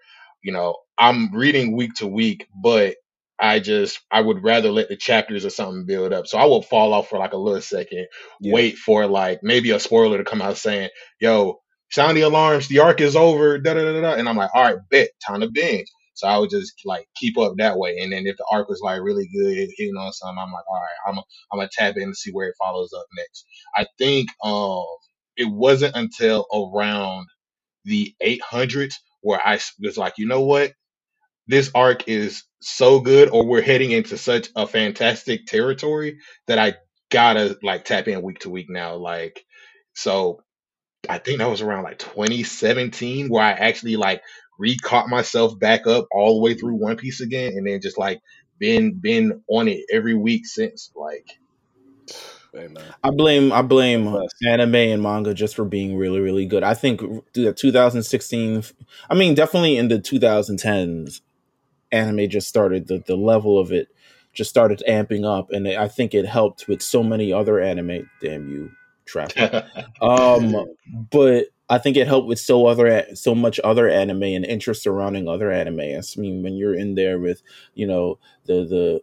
you 0.44 0.52
know, 0.52 0.76
I'm 0.98 1.34
reading 1.34 1.76
week 1.76 1.94
to 1.96 2.08
week, 2.08 2.48
but 2.62 2.96
I 3.40 3.60
just 3.60 4.00
I 4.12 4.20
would 4.22 4.44
rather 4.44 4.70
let 4.72 4.90
the 4.90 4.98
chapters 4.98 5.46
or 5.46 5.50
something 5.50 5.86
build 5.86 6.12
up. 6.12 6.28
So 6.28 6.38
I 6.38 6.46
will 6.46 6.62
fall 6.62 6.94
off 6.94 7.10
for 7.10 7.18
like 7.20 7.34
a 7.34 7.38
little 7.38 7.62
second, 7.62 8.08
Yeah. 8.40 8.52
wait 8.52 8.78
for 8.78 9.08
like 9.08 9.40
maybe 9.44 9.72
a 9.72 9.80
spoiler 9.80 10.18
to 10.18 10.26
come 10.26 10.42
out 10.42 10.58
saying, 10.58 10.90
yo, 11.20 11.62
sound 11.90 12.16
the 12.16 12.22
alarms, 12.22 12.68
the 12.68 12.80
arc 12.80 13.00
is 13.00 13.16
over, 13.16 13.58
da 13.58 13.74
da 13.74 13.82
da 13.92 14.00
da. 14.02 14.14
And 14.14 14.28
I'm 14.28 14.36
like, 14.36 14.50
all 14.54 14.64
right, 14.64 14.78
bet, 14.90 15.10
time 15.26 15.40
to 15.42 15.50
binge. 15.50 15.88
So 16.14 16.28
I 16.28 16.38
would 16.38 16.50
just 16.50 16.74
like 16.84 17.06
keep 17.16 17.38
up 17.38 17.54
that 17.58 17.78
way. 17.78 17.98
And 18.00 18.12
then 18.12 18.26
if 18.26 18.36
the 18.36 18.46
arc 18.52 18.68
was 18.68 18.80
like 18.82 19.00
really 19.02 19.28
good, 19.34 19.70
hitting 19.76 19.96
on 19.96 20.12
something, 20.12 20.38
I'm 20.38 20.52
like, 20.52 20.64
all 20.68 20.76
right, 20.80 21.12
I'm 21.12 21.18
I'm 21.52 21.58
gonna 21.60 21.70
tap 21.72 21.96
in 21.96 22.04
and 22.04 22.16
see 22.16 22.32
where 22.32 22.48
it 22.48 22.56
follows 22.58 22.92
up 22.98 23.06
next. 23.16 23.46
I 23.76 23.86
think 23.98 24.30
um 24.44 24.84
it 25.36 25.50
wasn't 25.50 25.96
until 25.96 26.46
around 26.54 27.26
the 27.84 28.14
800s 28.22 28.94
where 29.22 29.40
I 29.44 29.60
was 29.80 29.98
like, 29.98 30.14
you 30.18 30.26
know 30.28 30.42
what, 30.42 30.72
this 31.48 31.70
arc 31.74 32.08
is 32.08 32.44
so 32.62 33.00
good, 33.00 33.30
or 33.30 33.46
we're 33.46 33.62
heading 33.62 33.92
into 33.92 34.18
such 34.18 34.50
a 34.56 34.66
fantastic 34.66 35.46
territory 35.46 36.18
that 36.48 36.58
I 36.60 36.76
gotta 37.10 37.58
like 37.62 37.84
tap 37.86 38.08
in 38.08 38.22
week 38.22 38.40
to 38.40 38.50
week 38.50 38.70
now. 38.70 38.96
Like, 38.96 39.44
so 39.94 40.42
I 41.08 41.18
think 41.18 41.38
that 41.38 41.50
was 41.50 41.62
around 41.62 41.84
like 41.84 41.98
2017 41.98 43.28
where 43.28 43.42
I 43.42 43.52
actually 43.52 43.96
like 43.96 44.22
re-caught 44.58 45.08
myself 45.08 45.58
back 45.58 45.86
up 45.86 46.06
all 46.12 46.34
the 46.34 46.42
way 46.42 46.54
through 46.54 46.74
One 46.74 46.96
Piece 46.96 47.20
again, 47.20 47.52
and 47.56 47.66
then 47.66 47.80
just 47.80 47.98
like 47.98 48.20
been 48.58 48.94
been 48.94 49.42
on 49.48 49.68
it 49.68 49.84
every 49.90 50.14
week 50.14 50.46
since. 50.46 50.90
Like, 50.94 51.26
Hey. 52.52 52.68
I 53.04 53.10
blame 53.10 53.52
I 53.52 53.62
blame 53.62 54.10
Bless. 54.10 54.30
anime 54.44 54.74
and 54.74 55.02
manga 55.02 55.34
just 55.34 55.54
for 55.54 55.64
being 55.64 55.96
really 55.96 56.18
really 56.20 56.46
good. 56.46 56.64
I 56.64 56.74
think 56.74 57.00
the 57.32 57.52
2016 57.52 58.64
I 59.08 59.14
mean 59.14 59.34
definitely 59.34 59.76
in 59.76 59.86
the 59.88 60.00
2010s 60.00 61.20
anime 61.92 62.28
just 62.28 62.48
started 62.48 62.88
the 62.88 63.02
the 63.06 63.16
level 63.16 63.58
of 63.58 63.72
it 63.72 63.88
just 64.32 64.50
started 64.50 64.82
amping 64.88 65.24
up 65.24 65.52
and 65.52 65.68
I 65.68 65.86
think 65.86 66.12
it 66.12 66.26
helped 66.26 66.66
with 66.66 66.82
so 66.82 67.02
many 67.04 67.32
other 67.32 67.60
anime 67.60 68.10
damn 68.20 68.48
you 68.48 68.72
traffic. 69.10 69.64
Um 70.00 70.66
but 71.10 71.46
I 71.68 71.78
think 71.78 71.96
it 71.96 72.06
helped 72.06 72.28
with 72.28 72.38
so 72.38 72.66
other 72.66 73.06
so 73.14 73.34
much 73.34 73.60
other 73.62 73.88
anime 73.88 74.22
and 74.22 74.44
interest 74.44 74.82
surrounding 74.82 75.28
other 75.28 75.50
anime. 75.50 75.80
I 75.80 76.02
mean 76.16 76.42
when 76.42 76.54
you're 76.54 76.74
in 76.74 76.94
there 76.94 77.18
with, 77.18 77.42
you 77.74 77.86
know, 77.86 78.18
the 78.46 78.64
the 78.64 79.00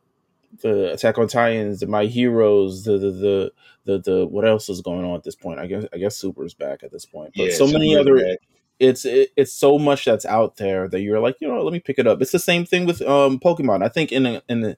the 0.61 0.93
Attack 0.93 1.17
on 1.17 1.27
Titans, 1.27 1.79
the 1.81 1.87
My 1.87 2.05
Heroes, 2.05 2.83
the 2.83 2.97
the 2.97 3.11
the 3.11 3.51
the, 3.85 3.99
the 3.99 4.27
what 4.27 4.47
else 4.47 4.69
is 4.69 4.81
going 4.81 5.05
on 5.05 5.15
at 5.15 5.23
this 5.23 5.35
point? 5.35 5.59
I 5.59 5.67
guess 5.67 5.85
I 5.93 5.97
guess 5.97 6.17
Super's 6.17 6.53
back 6.53 6.83
at 6.83 6.91
this 6.91 7.05
point, 7.05 7.33
but 7.35 7.47
yeah, 7.47 7.55
so 7.55 7.67
many 7.67 7.95
other. 7.95 8.15
Bad. 8.15 8.37
It's 8.79 9.05
it, 9.05 9.29
it's 9.35 9.53
so 9.53 9.79
much 9.79 10.05
that's 10.05 10.25
out 10.25 10.57
there 10.57 10.87
that 10.87 11.01
you're 11.01 11.19
like, 11.19 11.37
you 11.39 11.47
know, 11.47 11.63
let 11.63 11.73
me 11.73 11.79
pick 11.79 11.97
it 11.97 12.05
up. 12.05 12.21
It's 12.21 12.31
the 12.31 12.39
same 12.39 12.65
thing 12.65 12.85
with 12.85 13.01
um 13.01 13.39
Pokemon. 13.39 13.83
I 13.83 13.89
think 13.89 14.11
in 14.11 14.25
a, 14.25 14.41
in 14.47 14.61
the 14.61 14.77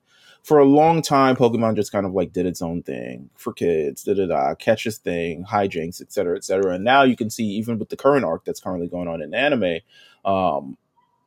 for 0.49 0.57
a 0.57 0.65
long 0.65 1.03
time, 1.03 1.35
Pokemon 1.35 1.75
just 1.75 1.91
kind 1.91 2.07
of 2.07 2.13
like 2.13 2.33
did 2.33 2.47
its 2.47 2.59
own 2.59 2.81
thing 2.81 3.29
for 3.35 3.53
kids, 3.53 4.03
da 4.03 4.15
da 4.15 4.25
da, 4.25 4.55
catch 4.55 4.87
its 4.87 4.97
thing, 4.97 5.45
hijinks, 5.45 6.01
et 6.01 6.11
cetera, 6.11 6.35
et 6.35 6.43
cetera. 6.43 6.73
And 6.73 6.83
now 6.83 7.03
you 7.03 7.15
can 7.15 7.29
see 7.29 7.43
even 7.43 7.77
with 7.77 7.89
the 7.89 7.95
current 7.95 8.25
arc 8.25 8.45
that's 8.45 8.59
currently 8.59 8.87
going 8.87 9.07
on 9.07 9.21
in 9.21 9.35
anime, 9.35 9.81
um, 10.25 10.75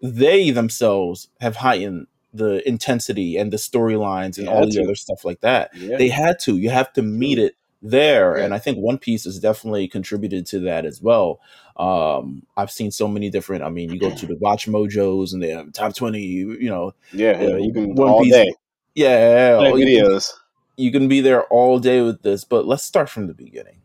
they 0.03 0.51
themselves 0.51 1.29
have 1.41 1.55
heightened 1.55 2.09
the 2.35 2.67
intensity 2.69 3.37
and 3.37 3.53
the 3.53 3.59
storylines 3.59 4.39
and 4.39 4.49
all 4.49 4.67
the 4.67 4.73
to. 4.73 4.83
other 4.83 4.97
stuff 4.97 5.25
like 5.25 5.41
that. 5.43 5.71
Yeah. 5.77 5.99
They 5.99 6.09
had 6.09 6.41
to. 6.41 6.57
You 6.59 6.71
have 6.71 6.93
to 6.95 7.03
meet 7.03 7.39
it 7.39 7.55
there, 7.81 8.37
Yeah. 8.39 8.45
and 8.47 8.53
I 8.53 8.59
think 8.59 8.79
One 8.79 8.99
Piece 8.99 9.23
has 9.23 9.39
definitely 9.39 9.87
contributed 9.87 10.47
to 10.47 10.59
that 10.63 10.85
as 10.85 11.01
well. 11.01 11.39
Um, 11.77 12.43
I've 12.57 12.73
seen 12.73 12.91
so 12.91 13.07
many 13.07 13.31
different. 13.31 13.63
I 13.63 13.69
mean, 13.69 13.93
you 13.93 14.01
go 14.01 14.11
to 14.13 14.27
the 14.27 14.37
Watch 14.41 14.67
Mojos 14.67 15.33
and 15.33 15.41
they 15.41 15.51
have 15.51 15.73
top 15.73 15.95
twenty. 15.95 16.23
You 16.23 16.71
know, 16.71 16.93
yeah, 17.13 17.41
yeah, 17.41 17.57
you 17.59 17.73
can 17.73 17.95
One 17.95 18.09
all 18.09 18.23
Piece 18.25 18.33
day 18.33 18.53
yeah, 18.95 19.57
play 19.59 19.71
oh, 19.73 19.77
you 19.77 19.87
can- 20.01 20.07
videos. 20.07 20.33
you 20.77 20.93
can 20.93 21.09
be 21.09 21.21
there 21.21 21.43
all 21.45 21.79
day 21.79 22.01
with 22.03 22.23
this, 22.23 22.45
but 22.45 22.67
let's 22.67 22.83
start 22.85 23.09
from 23.09 23.27
the 23.27 23.35
beginning. 23.35 23.79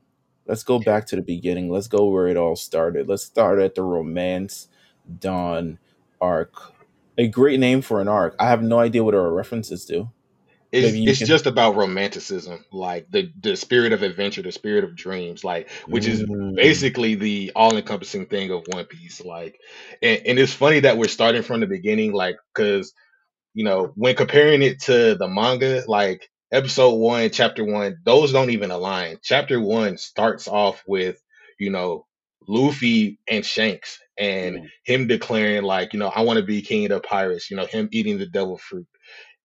Let's 0.45 0.63
go 0.63 0.79
back 0.79 1.05
to 1.07 1.15
the 1.17 1.21
beginning. 1.21 1.69
Let's 1.69 1.87
go 1.87 2.07
where 2.07 2.27
it 2.27 2.37
all 2.37 2.55
started. 2.55 3.09
Let's 3.09 3.23
start 3.23 3.59
at 3.59 3.75
the 3.75 3.83
Romance 3.83 4.69
Dawn 5.19 5.77
arc. 6.21 6.53
A 7.17 7.27
great 7.27 7.59
name 7.59 7.81
for 7.81 7.99
an 7.99 8.07
arc. 8.07 8.35
I 8.39 8.47
have 8.47 8.61
no 8.61 8.79
idea 8.79 9.03
what 9.03 9.15
our 9.15 9.31
references 9.31 9.85
to. 9.87 10.09
It's, 10.71 10.93
it's 10.95 11.19
can- 11.19 11.27
just 11.27 11.45
about 11.47 11.75
romanticism, 11.75 12.63
like 12.71 13.09
the 13.09 13.31
the 13.41 13.55
spirit 13.55 13.93
of 13.93 14.03
adventure, 14.03 14.41
the 14.41 14.51
spirit 14.51 14.83
of 14.83 14.95
dreams, 14.95 15.43
like 15.43 15.69
which 15.87 16.05
is 16.07 16.23
Mm. 16.23 16.55
basically 16.55 17.15
the 17.15 17.51
all 17.55 17.75
encompassing 17.77 18.25
thing 18.25 18.51
of 18.51 18.63
One 18.67 18.83
Piece. 18.85 19.23
Like, 19.23 19.59
and, 20.01 20.21
and 20.25 20.39
it's 20.39 20.53
funny 20.53 20.81
that 20.81 20.97
we're 20.97 21.07
starting 21.07 21.41
from 21.41 21.61
the 21.61 21.67
beginning, 21.67 22.11
like 22.11 22.35
because 22.53 22.93
you 23.57 23.65
know 23.65 23.91
when 23.95 24.15
comparing 24.15 24.61
it 24.63 24.81
to 24.83 25.15
the 25.15 25.27
manga, 25.29 25.83
like 25.87 26.29
episode 26.51 26.95
one, 26.95 27.29
chapter 27.31 27.65
one, 27.65 27.97
those 28.05 28.31
don't 28.33 28.51
even 28.51 28.71
align. 28.71 29.19
Chapter 29.23 29.59
one 29.61 29.97
starts 29.97 30.47
off 30.47 30.83
with 30.87 31.21
you 31.59 31.71
know 31.71 32.05
Luffy 32.47 33.19
and 33.27 33.45
Shanks 33.45 33.99
and 34.17 34.55
Mhm. 34.55 34.69
him 34.85 35.07
declaring 35.07 35.63
like 35.63 35.93
you 35.93 35.99
know 35.99 36.09
I 36.15 36.21
want 36.21 36.39
to 36.39 36.45
be 36.45 36.61
king 36.61 36.85
of 36.85 36.91
the 36.91 37.01
pirates. 37.01 37.51
You 37.51 37.57
know 37.57 37.65
him 37.67 37.89
eating 37.91 38.19
the 38.19 38.27
devil 38.27 38.57
fruit 38.57 38.87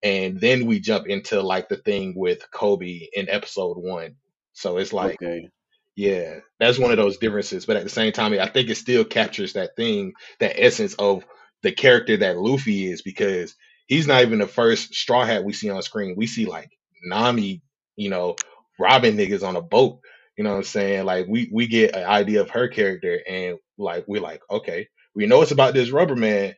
and 0.03 0.41
then 0.41 0.67
we 0.67 0.81
jump 0.81 1.09
into 1.09 1.43
like 1.43 1.69
the 1.69 1.77
thing 1.77 2.15
with 2.17 2.45
Koby 2.53 3.09
in 3.15 3.29
episode 3.31 3.77
one. 3.79 4.17
So 4.55 4.79
it's 4.79 4.93
like, 4.93 5.21
okay. 5.21 5.49
yeah, 5.97 6.41
that's 6.59 6.79
one 6.79 6.91
of 6.91 6.97
those 6.97 7.19
differences. 7.19 7.67
But 7.67 7.77
at 7.77 7.85
the 7.85 7.91
same 7.91 8.13
time, 8.13 8.35
I 8.39 8.49
think 8.49 8.71
it 8.71 8.77
still 8.77 9.05
captures 9.05 9.55
that 9.55 9.77
thing, 9.77 10.13
that 10.41 10.61
essence 10.63 10.95
of 10.95 11.25
the 11.63 11.73
character 11.73 12.17
that 12.19 12.39
Luffy 12.39 12.91
is, 12.91 13.03
because 13.03 13.55
he's 13.93 14.07
not 14.07 14.23
even 14.23 14.39
the 14.39 14.47
first 14.47 14.95
straw 14.95 15.25
hat 15.25 15.45
we 15.45 15.53
see 15.53 15.69
on 15.69 15.83
screen. 15.83 16.15
We 16.17 16.27
see 16.27 16.47
like 16.47 16.71
Nami, 17.05 17.63
you 17.97 18.09
know, 18.09 18.37
robbing 18.79 19.17
niggas 19.17 19.47
on 19.47 19.57
a 19.57 19.61
boat. 19.63 20.01
You 20.37 20.45
know 20.45 20.51
what 20.51 20.57
I'm 20.57 20.65
saying? 20.65 21.05
Like 21.05 21.27
we 21.29 21.51
we 21.53 21.67
get 21.67 21.95
an 21.95 22.05
idea 22.05 22.41
of 22.41 22.51
her 22.51 22.69
character, 22.69 23.21
and 23.29 23.59
like 23.77 24.05
we're 24.09 24.23
like, 24.23 24.41
okay, 24.51 24.89
we 25.15 25.27
know 25.27 25.43
it's 25.43 25.51
about 25.51 25.75
this 25.75 25.91
rubber 25.91 26.17
man, 26.17 26.55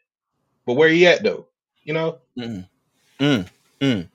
but 0.64 0.74
where 0.74 0.88
he 0.88 1.06
at 1.06 1.24
though? 1.24 1.48
You 1.82 1.94
know? 1.94 2.18
Mm. 2.38 2.68
Mm. 3.18 3.48
Mm. 3.80 4.08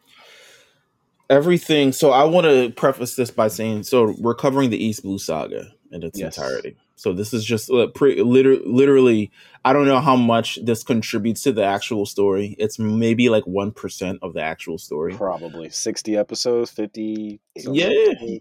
Everything. 1.29 1.91
So 1.91 2.12
I 2.12 2.23
want 2.23 2.45
to 2.45 2.71
preface 2.71 3.15
this 3.15 3.32
by 3.32 3.49
saying, 3.49 3.84
so 3.84 4.15
we're 4.17 4.34
covering 4.34 4.69
the 4.69 4.84
East 4.84 5.03
Blue 5.03 5.19
Saga 5.19 5.73
in 5.91 6.04
its 6.04 6.19
Yes. 6.19 6.38
entirety. 6.38 6.75
So 6.95 7.13
this 7.13 7.34
is 7.34 7.45
just 7.45 7.69
uh, 7.71 7.88
pre- 7.88 8.21
liter- 8.21 8.60
literally. 8.65 9.32
I 9.65 9.73
don't 9.73 9.86
know 9.88 9.99
how 9.99 10.15
much 10.15 10.60
this 10.63 10.84
contributes 10.84 11.43
to 11.43 11.52
the 11.52 11.63
actual 11.63 12.06
story. 12.06 12.56
It's 12.60 12.78
maybe 12.80 13.30
like 13.30 13.45
one 13.47 13.71
percent 13.71 14.19
of 14.21 14.34
the 14.34 14.41
actual 14.41 14.78
story. 14.78 15.13
Probably 15.13 15.69
sixty 15.69 16.17
episodes, 16.17 16.71
fifty. 16.71 17.39
something 17.58 17.75
Yeah. 17.75 18.39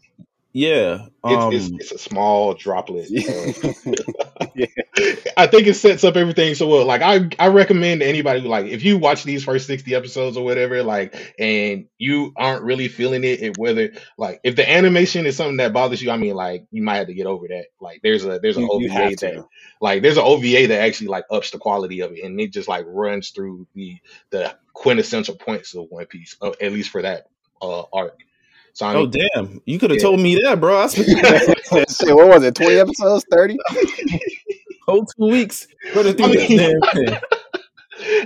Like 0.54 0.68
that. 0.72 0.98
Yeah. 0.98 1.06
It's, 1.24 1.46
Um, 1.46 1.52
it's, 1.52 1.72
it's 1.78 1.92
a 1.92 1.98
small 1.98 2.54
droplet. 2.54 3.10
uh, 3.28 3.52
Yeah. 4.54 4.66
I 5.36 5.46
think 5.46 5.66
it 5.68 5.74
sets 5.74 6.04
up 6.04 6.16
everything 6.16 6.54
so 6.54 6.66
well. 6.68 6.84
Like 6.84 7.02
I, 7.02 7.28
I 7.38 7.48
recommend 7.48 8.02
anybody 8.02 8.40
like 8.40 8.66
if 8.66 8.84
you 8.84 8.98
watch 8.98 9.24
these 9.24 9.44
first 9.44 9.66
sixty 9.66 9.94
episodes 9.94 10.36
or 10.36 10.44
whatever, 10.44 10.82
like, 10.82 11.14
and 11.38 11.86
you 11.98 12.32
aren't 12.36 12.64
really 12.64 12.88
feeling 12.88 13.24
it, 13.24 13.42
it 13.42 13.58
whether 13.58 13.92
like 14.16 14.40
if 14.44 14.56
the 14.56 14.68
animation 14.68 15.26
is 15.26 15.36
something 15.36 15.58
that 15.58 15.72
bothers 15.72 16.02
you, 16.02 16.10
I 16.10 16.16
mean, 16.16 16.34
like 16.34 16.66
you 16.70 16.82
might 16.82 16.96
have 16.96 17.06
to 17.08 17.14
get 17.14 17.26
over 17.26 17.46
that. 17.48 17.66
Like 17.80 18.00
there's 18.02 18.24
a 18.24 18.40
there's 18.40 18.56
an 18.58 18.64
You, 18.64 18.70
you 18.74 18.88
OVA 18.88 18.92
have 18.92 19.16
that 19.18 19.44
like 19.80 20.02
there's 20.02 20.16
an 20.16 20.24
OVA 20.24 20.68
that 20.68 20.80
actually 20.80 21.08
like 21.08 21.24
ups 21.30 21.50
the 21.50 21.58
quality 21.58 22.00
of 22.00 22.12
it, 22.12 22.24
and 22.24 22.40
it 22.40 22.52
just 22.52 22.68
like 22.68 22.84
runs 22.88 23.30
through 23.30 23.66
the 23.74 23.98
the 24.30 24.56
quintessential 24.72 25.36
points 25.36 25.74
of 25.74 25.86
One 25.90 26.06
Piece, 26.06 26.36
uh, 26.40 26.52
at 26.60 26.72
least 26.72 26.90
for 26.90 27.02
that 27.02 27.26
uh 27.62 27.84
arc. 27.92 28.18
So 28.78 28.86
I 28.86 28.94
oh 28.94 29.06
damn! 29.08 29.60
You 29.64 29.76
could 29.80 29.90
have 29.90 29.96
Yeah. 29.96 30.04
told 30.04 30.20
me 30.20 30.36
that, 30.44 30.60
bro. 30.60 30.78
I 30.82 30.86
spent 30.86 31.08
Shit, 31.90 32.14
what 32.14 32.28
was 32.28 32.44
it? 32.44 32.54
Twenty 32.54 32.76
episodes? 32.78 33.24
Thirty? 33.28 33.56
whole 34.86 35.04
two 35.04 35.26
weeks 35.26 35.66
running 35.96 36.14
through 36.14 36.26
I 36.26 36.28
mean- 36.28 36.56
damn 36.58 36.80
thing. 36.94 37.18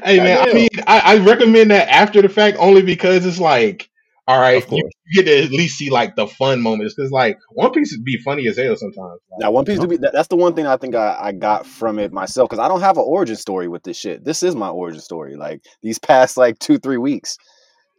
Hey 0.04 0.18
man, 0.18 0.36
I 0.36 0.44
Goddamn. 0.44 0.54
mean, 0.54 0.68
I, 0.86 0.98
I 1.00 1.16
recommend 1.24 1.70
that 1.70 1.88
after 1.88 2.20
the 2.20 2.28
fact 2.28 2.58
only 2.60 2.82
because 2.82 3.24
it's 3.24 3.40
like, 3.40 3.88
all 4.28 4.38
right, 4.38 4.62
Of 4.62 4.70
you 4.70 4.90
get 5.14 5.22
to 5.24 5.44
at 5.44 5.50
least 5.52 5.78
see 5.78 5.88
like 5.88 6.16
the 6.16 6.26
fun 6.26 6.60
moments 6.60 6.94
because 6.94 7.10
like 7.10 7.38
One 7.52 7.72
Piece 7.72 7.90
would 7.96 8.04
be 8.04 8.18
funny 8.18 8.46
as 8.46 8.58
hell 8.58 8.76
sometimes. 8.76 9.20
Like, 9.30 9.40
Now, 9.40 9.50
One 9.52 9.64
Piece 9.64 9.78
do 9.78 9.86
be 9.86 9.96
that, 9.96 10.12
that's 10.12 10.28
the 10.28 10.36
one 10.36 10.52
thing 10.54 10.66
I 10.66 10.76
think 10.76 10.94
I, 10.94 11.16
I 11.18 11.32
got 11.32 11.64
from 11.66 11.98
it 11.98 12.12
myself 12.12 12.50
because 12.50 12.62
I 12.62 12.68
don't 12.68 12.82
have 12.82 12.98
an 12.98 13.04
origin 13.06 13.36
story 13.36 13.68
with 13.68 13.84
this 13.84 13.96
shit. 13.96 14.22
This 14.22 14.42
is 14.42 14.54
my 14.54 14.68
origin 14.68 15.00
story. 15.00 15.34
Like 15.36 15.62
these 15.82 15.98
past 15.98 16.36
like 16.36 16.58
two 16.58 16.76
three 16.76 16.98
weeks, 16.98 17.38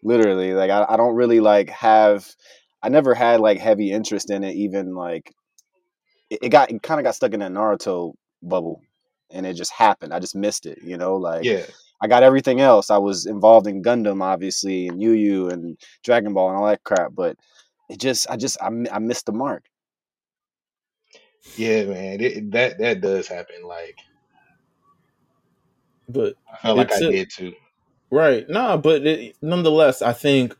literally. 0.04 0.54
Like 0.54 0.72
I, 0.72 0.86
I 0.90 0.98
don't 0.98 1.16
really 1.16 1.40
like 1.40 1.70
have. 1.70 2.28
I 2.82 2.90
never 2.90 3.14
had 3.14 3.40
like 3.40 3.60
heavy 3.60 3.92
interest 3.92 4.30
in 4.30 4.44
it. 4.44 4.56
Even 4.56 4.94
like 4.96 5.34
it, 6.30 6.40
it 6.44 6.50
got 6.50 6.72
it 6.72 6.84
kind 6.84 7.00
of 7.00 7.06
got 7.06 7.16
stuck 7.16 7.34
in 7.34 7.40
that 7.42 7.52
Naruto 7.52 8.14
bubble, 8.42 8.82
and 9.32 9.46
it 9.46 9.56
just 9.56 9.72
happened. 9.74 10.14
I 10.14 10.20
just 10.20 10.36
missed 10.36 10.66
it. 10.66 10.80
You 10.84 10.98
know, 10.98 11.16
like 11.16 11.46
yeah, 11.46 11.66
I 12.02 12.08
got 12.08 12.24
everything 12.24 12.62
else. 12.62 12.90
I 12.92 12.98
was 12.98 13.26
involved 13.26 13.68
in 13.68 13.84
Gundam, 13.84 14.22
obviously, 14.22 14.88
and 14.88 15.02
Yu 15.02 15.12
Yu 15.12 15.50
and 15.50 15.78
Dragon 16.04 16.34
Ball 16.34 16.50
and 16.50 16.58
all 16.58 16.68
that 16.68 16.84
crap, 16.84 17.12
but 17.16 17.38
it 17.90 18.00
just 18.00 18.30
I 18.30 18.38
just 18.38 18.62
I, 18.62 18.68
I 18.92 19.00
missed 19.00 19.26
the 19.26 19.34
mark. 19.34 19.64
yeah, 21.56 21.86
man, 21.86 22.22
it, 22.22 22.52
that 22.52 22.80
that 22.80 23.02
does 23.02 23.28
happen. 23.28 23.64
Like 23.66 23.98
But 26.10 26.36
I 26.52 26.58
felt 26.58 26.78
like 26.78 26.92
I 26.92 27.00
did 27.00 27.30
too. 27.30 27.54
Right. 28.14 28.48
Nah, 28.48 28.78
but 28.78 29.08
it, 29.08 29.36
nonetheless, 29.42 30.04
I 30.04 30.14
think 30.14 30.56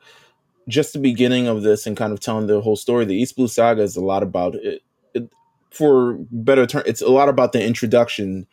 just 0.68 0.94
the 0.94 1.00
beginning 1.00 1.46
of 1.46 1.62
this 1.62 1.86
and 1.86 1.96
kind 1.96 2.12
of 2.12 2.20
telling 2.20 2.48
the 2.48 2.62
whole 2.62 2.76
story, 2.76 3.06
the 3.06 3.14
East 3.14 3.36
Blue 3.36 3.48
Saga 3.48 3.84
is 3.84 3.96
a 3.96 4.02
lot 4.02 4.24
about 4.24 4.56
it. 4.56 4.82
it 5.14 5.30
for 5.70 6.18
better 6.32 6.66
term, 6.66 6.82
it's 6.88 7.04
a 7.04 7.10
lot 7.10 7.30
about 7.30 7.52
the 7.52 7.64
introduction 7.64 8.48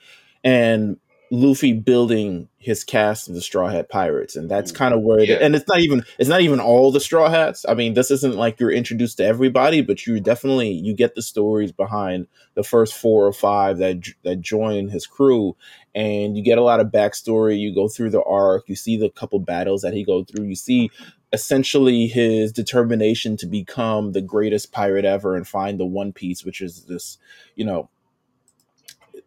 and 0.45 0.99
Luffy 1.33 1.73
building 1.73 2.49
his 2.59 2.83
cast 2.83 3.29
of 3.29 3.35
the 3.35 3.41
Straw 3.41 3.69
Hat 3.69 3.89
Pirates, 3.89 4.35
and 4.35 4.51
that's 4.51 4.73
kind 4.73 4.93
of 4.93 5.03
where. 5.03 5.21
It, 5.21 5.41
and 5.41 5.55
it's 5.55 5.69
not 5.69 5.79
even 5.79 6.03
it's 6.19 6.29
not 6.29 6.41
even 6.41 6.59
all 6.59 6.91
the 6.91 6.99
Straw 6.99 7.31
Hats. 7.31 7.65
I 7.69 7.75
mean, 7.75 7.95
this 7.95 8.11
isn't 8.11 8.35
like 8.35 8.59
you're 8.59 8.73
introduced 8.73 9.19
to 9.19 9.25
everybody, 9.25 9.81
but 9.81 10.07
you 10.07 10.19
definitely 10.19 10.71
you 10.71 10.93
get 10.93 11.15
the 11.15 11.23
stories 11.23 11.71
behind 11.71 12.27
the 12.55 12.65
first 12.65 12.95
four 12.95 13.27
or 13.27 13.33
five 13.33 13.79
that 13.79 14.03
that 14.25 14.41
join 14.41 14.89
his 14.89 15.07
crew, 15.07 15.57
and 15.95 16.37
you 16.37 16.43
get 16.43 16.59
a 16.59 16.65
lot 16.65 16.81
of 16.81 16.89
backstory. 16.89 17.61
You 17.61 17.73
go 17.73 17.87
through 17.87 18.11
the 18.11 18.25
arc, 18.25 18.69
you 18.69 18.75
see 18.75 18.97
the 18.97 19.11
couple 19.11 19.39
battles 19.39 19.83
that 19.83 19.95
he 19.95 20.03
go 20.03 20.25
through, 20.25 20.47
you 20.47 20.57
see 20.57 20.91
essentially 21.33 22.09
his 22.09 22.51
determination 22.51 23.37
to 23.37 23.47
become 23.47 24.13
the 24.13 24.21
greatest 24.21 24.73
pirate 24.73 25.05
ever 25.05 25.37
and 25.37 25.47
find 25.47 25.79
the 25.79 25.87
One 25.87 26.13
Piece, 26.13 26.45
which 26.45 26.61
is 26.61 26.87
this, 26.87 27.19
you 27.55 27.65
know, 27.65 27.89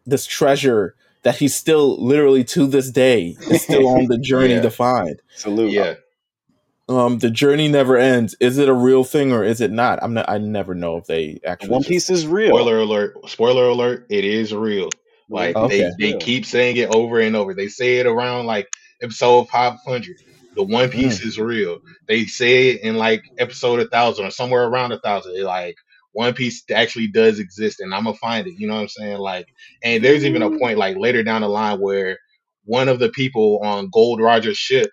this 0.04 0.26
treasure 0.26 0.96
that 1.24 1.36
he's 1.36 1.54
still 1.54 2.02
literally 2.04 2.44
to 2.44 2.66
this 2.66 2.90
day 2.90 3.36
is 3.50 3.62
still 3.62 3.88
on 3.88 4.06
the 4.06 4.18
journey 4.22 4.54
Yeah. 4.54 4.62
to 4.62 4.70
find. 4.70 5.20
Salute. 5.34 5.72
Yeah, 5.72 5.94
Um, 6.88 7.18
the 7.18 7.30
journey 7.30 7.68
never 7.68 7.96
ends. 7.96 8.36
Is 8.40 8.58
it 8.58 8.68
a 8.68 8.74
real 8.74 9.04
thing 9.04 9.32
or 9.32 9.42
is 9.42 9.60
it 9.60 9.70
not? 9.72 9.98
I'm 10.02 10.14
not. 10.14 10.28
I 10.28 10.38
never 10.38 10.74
know 10.74 10.98
if 10.98 11.06
they 11.06 11.40
actually. 11.46 11.70
One 11.70 11.82
Piece 11.82 12.10
is 12.10 12.26
real. 12.26 12.48
spoiler 12.48 12.78
alert! 12.78 13.16
Spoiler 13.28 13.64
alert! 13.68 14.06
It 14.10 14.24
is 14.24 14.52
real. 14.54 14.90
Like 15.30 15.56
Okay. 15.56 15.78
they 15.80 15.90
they 15.98 16.10
Yeah. 16.12 16.18
keep 16.20 16.44
saying 16.44 16.76
it 16.76 16.94
over 16.94 17.18
and 17.20 17.34
over. 17.34 17.54
They 17.54 17.68
say 17.68 17.96
it 17.98 18.06
around 18.06 18.44
like 18.46 18.68
episode 19.02 19.48
five 19.48 19.74
hundred. 19.86 20.16
The 20.56 20.62
One 20.62 20.88
Piece 20.90 21.20
Mm. 21.20 21.26
is 21.26 21.38
real. 21.40 21.78
They 22.06 22.26
say 22.26 22.68
it 22.68 22.82
in 22.82 22.96
like 22.96 23.22
episode 23.38 23.80
a 23.80 23.86
thousand 23.88 24.26
or 24.26 24.30
somewhere 24.30 24.64
around 24.64 24.92
a 24.92 25.00
thousand. 25.00 25.32
They're 25.34 25.44
like 25.44 25.76
One 26.14 26.34
Piece 26.34 26.64
actually 26.74 27.08
does 27.08 27.40
exist, 27.40 27.80
and 27.80 27.94
I'm 27.94 28.04
gonna 28.04 28.16
find 28.18 28.48
it. 28.48 28.54
You 28.58 28.68
know 28.68 28.76
what 28.76 28.82
I'm 28.82 28.88
saying? 28.88 29.18
Like, 29.18 29.48
and 29.84 30.04
there's 30.04 30.26
even 30.26 30.42
a 30.42 30.58
point 30.58 30.78
like 30.78 30.96
later 30.98 31.24
down 31.24 31.42
the 31.42 31.48
line 31.50 31.80
where 31.80 32.18
one 32.66 32.88
of 32.88 33.00
the 33.00 33.10
people 33.10 33.60
on 33.64 33.90
Gold 33.92 34.20
Roger's 34.20 34.58
ship 34.58 34.90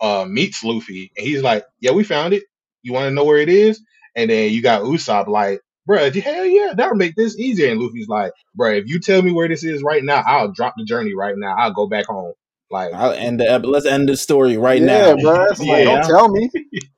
uh 0.00 0.26
meets 0.28 0.64
Luffy, 0.64 1.12
and 1.16 1.26
he's 1.26 1.42
like, 1.42 1.64
"Yeah, 1.80 1.92
we 1.92 2.04
found 2.04 2.34
it. 2.34 2.44
You 2.82 2.94
want 2.94 3.06
to 3.06 3.12
know 3.12 3.24
where 3.24 3.38
it 3.38 3.50
is?" 3.50 3.80
And 4.16 4.30
then 4.30 4.52
you 4.52 4.62
got 4.62 4.82
Usopp 4.82 5.28
like, 5.28 5.60
"Bruh, 5.88 6.14
hell 6.22 6.46
yeah, 6.46 6.74
that'll 6.76 6.96
make 6.96 7.16
this 7.16 7.38
easier." 7.38 7.70
And 7.72 7.80
Luffy's 7.80 8.08
like, 8.08 8.32
"Bruh, 8.58 8.80
if 8.80 8.88
you 8.88 9.00
tell 9.00 9.22
me 9.22 9.32
where 9.32 9.48
this 9.48 9.64
is 9.64 9.82
right 9.82 10.04
now, 10.04 10.22
I'll 10.26 10.52
drop 10.52 10.74
the 10.78 10.84
journey 10.84 11.14
right 11.14 11.36
now. 11.38 11.56
I'll 11.58 11.74
go 11.74 11.88
back 11.88 12.06
home." 12.06 12.34
Like, 12.70 12.94
I'll 12.94 13.12
end 13.12 13.40
the. 13.40 13.50
ep- 13.50 13.64
Let's 13.66 13.86
end 13.86 14.08
the 14.08 14.16
story 14.16 14.56
right 14.56 14.82
yeah, 14.82 14.82
now. 14.82 15.16
bro. 15.16 15.44
It's 15.50 15.60
like, 15.68 15.84
don't 15.84 16.02
tell 16.04 16.28
me. 16.28 16.50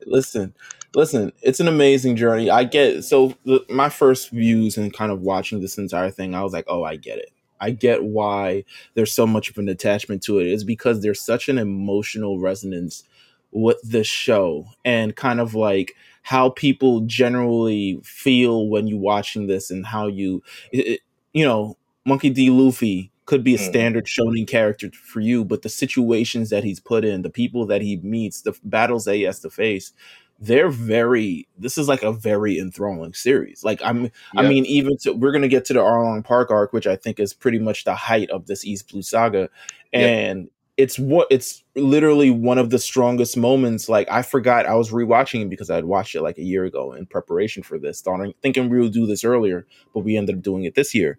listen 0.07 0.55
listen 0.94 1.33
it's 1.42 1.61
an 1.61 1.68
amazing 1.68 2.16
journey 2.16 2.50
i 2.50 2.64
get 2.64 3.02
so 3.04 3.35
the, 3.44 3.64
my 3.68 3.88
first 3.88 4.30
views 4.30 4.76
and 4.76 4.92
kind 4.92 5.11
of 5.12 5.20
watching 5.22 5.61
this 5.61 5.78
entire 5.78 6.11
thing 6.11 6.35
i 6.35 6.42
was 6.42 6.52
like 6.52 6.64
oh 6.68 6.85
i 6.85 6.96
get 6.96 7.18
it 7.18 7.30
I 7.61 7.70
get 7.70 8.04
why 8.04 8.64
there's 8.94 9.12
so 9.12 9.26
much 9.26 9.48
of 9.48 9.57
an 9.57 9.70
attachment 9.70 10.22
to. 10.24 10.38
It's 10.40 10.64
because 10.64 11.00
there's 11.00 11.22
such 11.24 11.48
an 11.48 11.57
emotional 11.57 12.38
resonance 12.38 13.04
with 13.52 13.78
the 13.88 14.04
show 14.04 14.66
and 14.85 15.14
kind 15.16 15.40
of 15.40 15.54
like 15.54 15.94
how 16.22 16.50
people 16.50 17.00
generally 17.02 18.00
feel 18.02 18.68
when 18.68 18.87
you're 18.88 18.98
watching 18.98 19.46
this 19.46 19.70
and 19.70 19.87
how 19.87 20.09
you 20.09 20.42
it, 20.72 20.87
it- 20.87 21.00
you 21.33 21.44
know 21.44 21.76
monkey 22.04 22.28
d 22.28 22.50
luffy 22.50 23.11
could 23.24 23.42
be 23.44 23.54
a 23.54 23.59
Mhm. 23.59 23.68
standard 23.68 24.04
shonen 24.07 24.46
character 24.46 24.90
for 24.92 25.20
you 25.20 25.44
but 25.44 25.62
the 25.62 25.68
situations 25.68 26.50
that 26.50 26.64
he's 26.64 26.80
put 26.80 27.04
in 27.04 27.22
the 27.22 27.30
people 27.30 27.64
that 27.66 27.80
he 27.83 27.96
meets 27.98 28.42
the 28.42 28.52
battles 28.64 29.04
that 29.07 29.14
he 29.14 29.22
has 29.22 29.38
to 29.40 29.48
face 29.48 29.92
they're 30.40 30.68
very 30.68 31.47
this 31.57 31.79
is 31.79 31.88
like 31.88 32.03
a 32.03 32.12
very 32.12 32.59
enthralling 32.59 33.14
series 33.14 33.62
like 33.64 33.81
i'm 33.83 34.11
i 34.37 34.42
mean 34.42 34.64
even 34.66 34.97
to, 34.97 35.12
we're 35.12 35.33
gonna 35.33 35.49
get 35.49 35.64
to 35.64 35.73
the 35.73 35.81
arlong 35.81 36.25
park 36.25 36.51
arc 36.51 36.73
which 36.73 36.87
i 36.87 36.97
think 36.97 37.20
is 37.20 37.33
pretty 37.33 37.59
much 37.59 37.85
the 37.85 37.94
height 37.94 38.29
of 38.31 38.47
this 38.47 38.64
east 38.64 38.90
blue 38.90 39.03
saga 39.03 39.49
and 39.92 40.49
it's 40.77 40.99
what 40.99 41.29
it's 41.31 41.62
literally 41.77 42.31
one 42.31 42.59
of 42.59 42.70
the 42.70 42.79
strongest 42.79 43.37
moments. 43.37 43.88
Like 43.88 44.11
I 44.11 44.23
forgot 44.23 44.66
I 44.66 44.75
was 44.75 44.90
rewatching 44.90 45.42
it 45.42 45.51
because 45.51 45.70
I 45.70 45.77
had 45.77 45.85
watched 45.85 46.14
it 46.14 46.23
like 46.23 46.38
a 46.38 46.42
year 46.42 46.64
ago 46.64 46.92
in 46.92 47.07
preparation 47.07 47.62
for 47.62 47.79
this, 47.79 48.03
thinking 48.42 48.68
we 48.68 48.81
would 48.81 48.92
do 48.92 49.07
this 49.07 49.25
earlier, 49.25 49.66
but 49.92 50.01
we 50.01 50.16
ended 50.16 50.37
up 50.37 50.42
doing 50.42 50.64
it 50.64 50.75
this 50.75 50.94
year. 50.94 51.18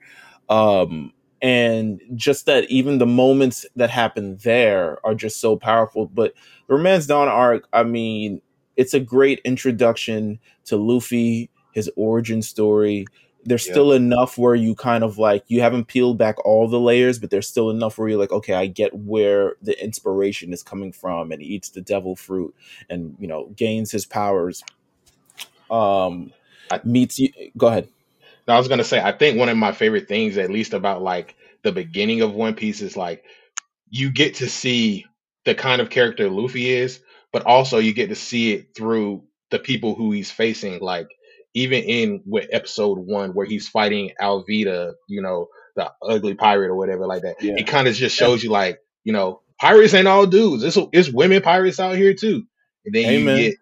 Um, 0.49 1.13
and 1.41 2.01
just 2.15 2.45
that 2.47 2.69
even 2.69 2.97
the 2.97 3.05
moments 3.05 3.65
that 3.75 3.89
happen 3.89 4.37
there 4.37 4.97
are 5.05 5.15
just 5.15 5.39
so 5.39 5.55
powerful. 5.55 6.07
But 6.07 6.33
the 6.67 6.75
Romance 6.75 7.05
Dawn 7.05 7.27
arc, 7.27 7.67
I 7.71 7.83
mean, 7.83 8.41
it's 8.77 8.93
a 8.93 8.99
great 8.99 9.39
introduction 9.45 10.39
to 10.65 10.77
Luffy, 10.77 11.49
his 11.71 11.89
origin 11.95 12.41
story. 12.41 13.05
There's 13.47 13.65
Yeah. 13.67 13.73
still 13.73 13.91
enough 13.91 14.37
where 14.39 14.55
you 14.55 14.73
kind 14.73 15.03
of 15.03 15.17
like 15.19 15.43
you 15.47 15.61
haven't 15.61 15.85
peeled 15.85 16.17
back 16.17 16.43
all 16.45 16.67
the 16.67 16.79
layers, 16.79 17.19
but 17.19 17.29
there's 17.29 17.47
still 17.47 17.69
enough 17.69 17.97
where 17.97 18.09
you're 18.09 18.17
like, 18.19 18.31
okay, 18.31 18.53
I 18.55 18.65
get 18.65 18.93
where 18.95 19.55
the 19.61 19.81
inspiration 19.83 20.51
is 20.51 20.63
coming 20.63 20.91
from, 20.91 21.31
and 21.31 21.41
he 21.41 21.47
eats 21.49 21.69
the 21.69 21.81
devil 21.81 22.15
fruit, 22.15 22.55
and 22.89 23.15
you 23.19 23.27
know 23.27 23.45
gains 23.55 23.91
his 23.91 24.05
powers. 24.05 24.63
Um, 25.69 26.31
I- 26.71 26.81
meets 26.83 27.19
you. 27.19 27.29
Go 27.57 27.67
ahead. 27.67 27.87
I 28.47 28.57
was 28.57 28.67
gonna 28.67 28.83
say, 28.83 29.01
I 29.01 29.11
think 29.11 29.37
one 29.39 29.49
of 29.49 29.57
my 29.57 29.71
favorite 29.71 30.07
things, 30.07 30.37
at 30.37 30.51
least 30.51 30.73
about 30.73 31.01
like 31.01 31.35
the 31.63 31.71
beginning 31.71 32.21
of 32.21 32.33
One 32.33 32.53
Piece, 32.53 32.81
is 32.81 32.95
like 32.95 33.23
you 33.89 34.11
get 34.11 34.35
to 34.35 34.47
see 34.49 35.05
the 35.45 35.55
kind 35.55 35.81
of 35.81 35.89
character 35.89 36.29
Luffy 36.29 36.69
is, 36.71 36.99
but 37.35 37.45
also 37.45 37.79
you 37.79 37.91
get 37.91 38.07
to 38.07 38.15
see 38.15 38.53
it 38.53 38.73
through 38.73 39.21
the 39.51 39.59
people 39.59 39.93
who 39.93 40.13
he's 40.13 40.31
facing. 40.31 40.79
Like 40.79 41.09
even 41.53 41.83
in 41.83 42.23
with 42.25 42.47
episode 42.49 42.97
one, 42.97 43.31
where 43.31 43.45
he's 43.45 43.67
fighting 43.67 44.11
Alvida, 44.21 44.93
you 45.09 45.21
know, 45.21 45.47
the 45.75 45.91
ugly 46.01 46.35
pirate 46.35 46.69
or 46.69 46.75
whatever 46.75 47.05
like 47.05 47.23
that. 47.23 47.35
Yeah. 47.41 47.55
It 47.57 47.67
kind 47.67 47.89
of 47.89 47.93
just 47.93 48.15
shows 48.15 48.41
you 48.41 48.51
like, 48.51 48.79
you 49.03 49.11
know, 49.11 49.41
pirates 49.59 49.93
ain't 49.93 50.07
all 50.07 50.25
dudes. 50.25 50.63
It's 50.63 50.77
it's 50.93 51.09
women 51.09 51.41
pirates 51.41 51.77
out 51.77 51.97
here 51.97 52.13
too. 52.13 52.45
And 52.85 52.95
then 52.95 53.03
you 53.03 53.19
Amen. 53.19 53.37
get 53.37 53.55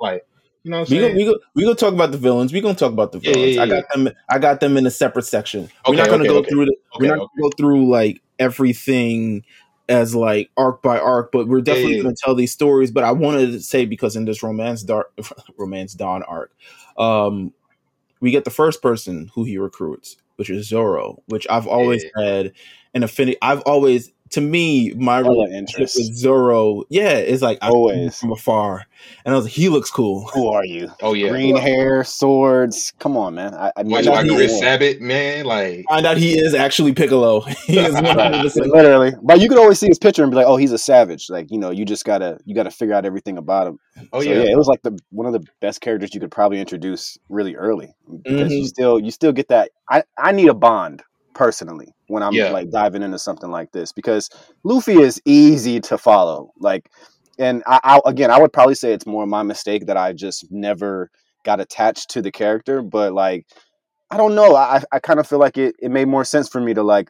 like, 0.00 0.22
you 0.62 0.70
know 0.70 0.80
what 0.80 0.90
I'm 0.90 0.94
We 0.96 1.00
go, 1.02 1.06
saying? 1.08 1.16
we 1.18 1.24
go, 1.26 1.38
we 1.56 1.64
go 1.64 1.74
talk 1.74 1.92
about 1.92 2.12
the 2.12 2.18
villains. 2.18 2.54
We 2.54 2.62
gonna 2.62 2.74
talk 2.74 2.94
about 2.94 3.12
the 3.12 3.18
Yeah, 3.18 3.32
yeah, 3.32 3.34
villains. 3.34 3.56
yeah, 3.56 3.62
I 3.62 3.66
got 3.66 3.84
them. 3.92 4.08
I 4.30 4.38
got 4.38 4.60
them 4.60 4.76
in 4.78 4.86
a 4.86 4.90
separate 4.90 5.26
section. 5.26 5.68
we're 5.86 5.96
not 5.96 6.08
gonna 6.08 6.22
okay, 6.22 6.28
go 6.28 6.38
okay. 6.38 6.48
through 6.48 6.64
the. 6.64 6.76
Okay, 6.94 7.06
we're 7.10 7.16
not 7.16 7.18
gonna 7.18 7.42
go 7.42 7.50
through 7.58 7.90
like 7.90 8.22
everything 8.38 9.44
as 9.90 10.14
like 10.14 10.50
arc 10.56 10.82
by 10.82 10.98
arc, 10.98 11.32
but 11.32 11.48
we're 11.48 11.60
definitely 11.60 11.96
yeah. 11.96 12.04
gonna 12.04 12.14
tell 12.16 12.34
these 12.34 12.52
stories. 12.52 12.92
But 12.92 13.04
I 13.04 13.10
wanted 13.10 13.52
to 13.52 13.60
say 13.60 13.84
because 13.84 14.16
in 14.16 14.24
this 14.24 14.42
romance 14.42 14.82
dark 14.82 15.12
romance 15.58 15.92
dawn 15.94 16.22
arc, 16.22 16.52
um, 16.96 17.52
we 18.20 18.30
get 18.30 18.44
the 18.44 18.50
first 18.50 18.80
person 18.80 19.30
who 19.34 19.44
he 19.44 19.58
recruits, 19.58 20.16
which 20.36 20.48
is 20.48 20.68
Zoro, 20.68 21.22
which 21.26 21.46
I've 21.50 21.66
always 21.66 22.04
had 22.16 22.52
an 22.94 23.02
affinity. 23.02 23.36
I've 23.42 23.62
always, 23.62 24.12
to 24.30 24.40
me, 24.40 24.92
my 24.94 25.16
Hella 25.16 25.30
relationship 25.46 25.58
interest. 25.80 25.96
with 25.98 26.16
Zoro, 26.16 26.84
yeah, 26.88 27.10
it's 27.14 27.42
like 27.42 27.58
I 27.62 27.68
Always. 27.68 28.18
from 28.18 28.32
afar, 28.32 28.86
and 29.24 29.34
I 29.34 29.36
was 29.36 29.46
like, 29.46 29.52
he 29.54 29.68
looks 29.68 29.90
cool. 29.90 30.28
Who 30.34 30.48
are 30.48 30.64
you? 30.64 30.88
Oh 31.02 31.14
yeah. 31.14 31.30
Green 31.30 31.56
hair, 31.56 32.04
swords. 32.04 32.92
Come 32.98 33.16
on, 33.16 33.34
man. 33.34 33.54
I, 33.54 33.72
I 33.76 33.82
Watch 33.82 34.04
know 34.04 34.12
like 34.12 34.26
he 34.26 34.36
Chris 34.36 34.52
is. 34.52 34.60
Sabbath, 34.60 35.00
man. 35.00 35.44
Like 35.46 35.84
Find 35.88 36.06
out 36.06 36.16
he 36.16 36.38
is 36.38 36.54
actually 36.54 36.92
Piccolo. 36.92 37.40
he 37.66 37.78
is 37.78 37.94
Literally, 38.56 39.12
but 39.22 39.40
you 39.40 39.48
could 39.48 39.58
always 39.58 39.78
see 39.80 39.88
his 39.88 39.98
picture 39.98 40.22
and 40.22 40.30
be 40.30 40.36
like, 40.36 40.46
"Oh, 40.46 40.56
he's 40.56 40.72
a 40.72 40.78
savage." 40.78 41.28
Like 41.28 41.50
you 41.50 41.58
know, 41.58 41.70
you 41.70 41.84
just 41.84 42.04
gotta 42.04 42.38
you 42.44 42.54
gotta 42.54 42.70
figure 42.70 42.94
out 42.94 43.04
everything 43.04 43.36
about 43.38 43.66
him. 43.66 43.78
oh 44.12 44.22
So, 44.22 44.28
yeah. 44.30 44.42
it 44.50 44.56
was 44.56 44.66
like 44.68 44.82
the 44.82 44.96
one 45.10 45.26
of 45.26 45.32
the 45.32 45.44
best 45.60 45.80
characters 45.80 46.14
you 46.14 46.20
could 46.20 46.30
probably 46.30 46.60
introduce 46.60 47.18
really 47.28 47.56
early 47.56 47.94
because 48.22 48.52
you 48.52 48.62
Mhm. 48.62 48.66
still 48.68 49.00
you 49.00 49.10
still 49.10 49.32
get 49.32 49.48
that. 49.48 49.70
I 49.88 50.04
I 50.16 50.32
need 50.32 50.48
a 50.48 50.54
bond 50.54 51.02
personally 51.34 51.88
when 52.08 52.22
I'm 52.22 52.34
Yeah. 52.34 52.52
like 52.52 52.70
diving 52.70 53.02
into 53.02 53.18
something 53.18 53.50
like 53.50 53.72
this 53.72 53.92
because 53.92 54.28
Luffy 54.64 55.00
is 55.00 55.20
easy 55.24 55.80
to 55.80 55.98
follow. 55.98 56.50
Like, 56.58 56.90
and 57.38 57.62
I, 57.66 57.80
I 57.82 58.00
again, 58.06 58.30
I 58.30 58.40
would 58.40 58.52
probably 58.52 58.74
say 58.74 58.92
it's 58.92 59.06
more 59.06 59.26
my 59.26 59.42
mistake 59.42 59.86
that 59.86 59.96
I 59.96 60.12
just 60.12 60.46
never 60.50 61.10
got 61.44 61.60
attached 61.60 62.10
to 62.10 62.22
the 62.22 62.30
character. 62.30 62.82
But 62.82 63.12
like, 63.12 63.46
I 64.10 64.16
don't 64.16 64.34
know. 64.34 64.56
I 64.56 64.82
I 64.92 64.98
kind 64.98 65.20
of 65.20 65.26
feel 65.26 65.38
like 65.38 65.56
it 65.56 65.74
it 65.80 65.90
made 65.90 66.08
more 66.08 66.24
sense 66.24 66.48
for 66.48 66.60
me 66.60 66.74
to 66.74 66.82
like 66.82 67.08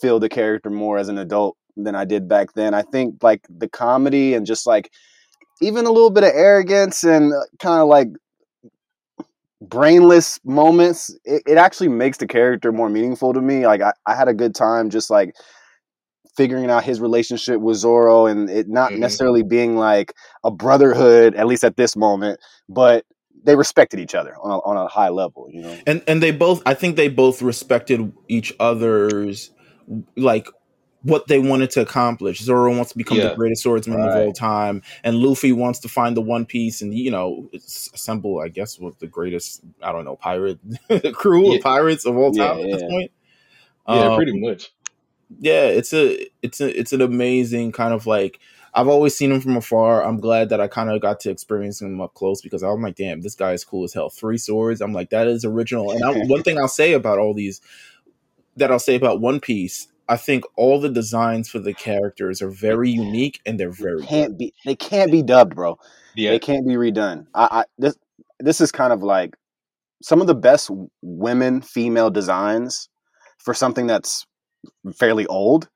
feel 0.00 0.20
the 0.20 0.28
character 0.28 0.70
more 0.70 0.98
as 0.98 1.08
an 1.08 1.18
adult 1.18 1.56
than 1.76 1.94
I 1.94 2.04
did 2.04 2.28
back 2.28 2.52
then. 2.54 2.74
I 2.74 2.82
think 2.82 3.22
like 3.22 3.46
the 3.48 3.68
comedy 3.68 4.34
and 4.34 4.44
just 4.44 4.66
like 4.66 4.90
even 5.62 5.86
a 5.86 5.90
little 5.90 6.10
bit 6.10 6.24
of 6.24 6.32
arrogance 6.34 7.04
and 7.04 7.32
uh, 7.32 7.40
kind 7.58 7.80
of 7.80 7.88
like 7.88 8.08
brainless 9.60 10.38
moments 10.44 11.14
it, 11.24 11.42
it 11.46 11.58
actually 11.58 11.88
makes 11.88 12.18
the 12.18 12.26
character 12.26 12.70
more 12.70 12.88
meaningful 12.88 13.32
to 13.32 13.40
me 13.40 13.66
like 13.66 13.80
I, 13.80 13.92
I 14.06 14.14
had 14.14 14.28
a 14.28 14.34
good 14.34 14.54
time 14.54 14.88
just 14.88 15.10
like 15.10 15.34
figuring 16.36 16.70
out 16.70 16.84
his 16.84 17.00
relationship 17.00 17.60
with 17.60 17.76
Zoro 17.76 18.26
and 18.26 18.48
it 18.48 18.68
not 18.68 18.92
Mhm. 18.92 18.98
necessarily 18.98 19.42
being 19.42 19.76
like 19.76 20.12
a 20.44 20.50
brotherhood 20.52 21.34
at 21.34 21.48
least 21.48 21.64
at 21.64 21.76
this 21.76 21.96
moment 21.96 22.38
but 22.68 23.04
they 23.44 23.56
respected 23.56 23.98
each 23.98 24.14
other 24.14 24.36
on 24.42 24.50
a, 24.52 24.58
on 24.58 24.76
a 24.76 24.86
high 24.86 25.08
level 25.08 25.48
you 25.50 25.62
know 25.62 25.76
and 25.86 26.02
and 26.06 26.22
they 26.22 26.30
both 26.30 26.62
i 26.64 26.74
think 26.74 26.94
they 26.96 27.08
both 27.08 27.42
respected 27.42 28.12
each 28.28 28.52
other's 28.60 29.50
like 30.16 30.46
what 31.02 31.28
they 31.28 31.38
wanted 31.38 31.70
to 31.70 31.80
accomplish 31.80 32.40
zoro 32.40 32.74
wants 32.76 32.90
to 32.92 32.98
become 32.98 33.18
Yeah. 33.18 33.28
the 33.28 33.36
greatest 33.36 33.62
swordsman 33.62 34.00
of 34.00 34.14
all 34.16 34.32
time 34.32 34.82
and 35.04 35.16
luffy 35.18 35.52
wants 35.52 35.78
to 35.80 35.88
find 35.88 36.16
the 36.16 36.20
one 36.20 36.44
piece 36.44 36.82
and 36.82 36.92
you 36.92 37.10
know 37.12 37.48
assemble 37.54 38.40
i 38.40 38.48
guess 38.48 38.78
with 38.80 38.98
the 38.98 39.06
greatest 39.06 39.62
i 39.82 39.92
don't 39.92 40.04
know 40.04 40.16
pirate 40.16 40.58
crew 41.14 41.50
Yeah. 41.50 41.56
of 41.58 41.62
pirates 41.62 42.04
of 42.04 42.16
all 42.16 42.32
time 42.32 42.58
Yeah, 42.58 42.64
at 42.64 42.70
this 42.72 42.90
point 42.90 43.10
Yeah, 43.88 43.94
Um, 44.08 44.16
pretty 44.16 44.40
much. 44.40 44.72
yeah 45.38 45.64
it's 45.66 45.92
a 45.92 46.26
it's 46.42 46.60
a 46.60 46.78
it's 46.78 46.92
an 46.92 47.00
amazing 47.00 47.70
kind 47.72 47.94
of 47.94 48.06
like 48.06 48.40
I've 48.74 48.86
always 48.88 49.16
seen 49.16 49.32
him 49.32 49.40
from 49.40 49.56
afar. 49.56 50.04
I'm 50.04 50.20
glad 50.20 50.50
that 50.50 50.60
I 50.60 50.68
kind 50.68 50.90
of 50.90 51.00
got 51.00 51.20
to 51.20 51.30
experience 51.30 51.80
him 51.80 52.00
up 52.02 52.12
close 52.12 52.42
because 52.42 52.62
I'm 52.62 52.82
like, 52.82 52.96
damn, 52.96 53.22
this 53.22 53.34
guy 53.34 53.52
is 53.54 53.64
cool 53.64 53.82
as 53.84 53.94
hell. 53.94 54.10
Three 54.10 54.36
swords. 54.36 54.82
I'm 54.82 54.92
like, 54.92 55.08
that 55.10 55.26
is 55.26 55.42
original. 55.44 55.90
And 55.90 56.04
I, 56.04 56.12
one 56.26 56.42
thing 56.42 56.58
I'll 56.58 56.68
say 56.68 56.92
about 56.92 57.18
all 57.18 57.32
these, 57.32 57.62
that 58.58 58.70
I'll 58.70 58.78
say 58.78 58.94
about 58.94 59.20
One 59.22 59.40
Piece, 59.40 59.88
I 60.08 60.16
think 60.16 60.44
all 60.56 60.80
the 60.80 60.88
designs 60.88 61.48
for 61.48 61.58
the 61.58 61.74
characters 61.74 62.40
are 62.40 62.50
very 62.50 62.90
unique 62.90 63.40
and 63.44 63.60
they're 63.60 63.70
very 63.70 64.00
good. 64.00 64.08
can't 64.08 64.38
be 64.38 64.54
they 64.64 64.76
can't 64.76 65.12
be 65.12 65.22
dubbed 65.22 65.54
bro 65.54 65.78
Yeah. 66.14 66.30
They 66.30 66.38
can't 66.38 66.66
be 66.66 66.74
redone. 66.74 67.26
I, 67.34 67.48
I 67.50 67.64
this 67.78 67.96
this 68.40 68.60
is 68.60 68.72
kind 68.72 68.92
of 68.92 69.02
like 69.02 69.36
some 70.02 70.20
of 70.20 70.26
the 70.26 70.34
best 70.34 70.70
women 71.02 71.60
female 71.60 72.10
designs 72.10 72.88
for 73.38 73.52
something 73.54 73.86
that's 73.86 74.26
fairly 74.94 75.26
old. 75.26 75.68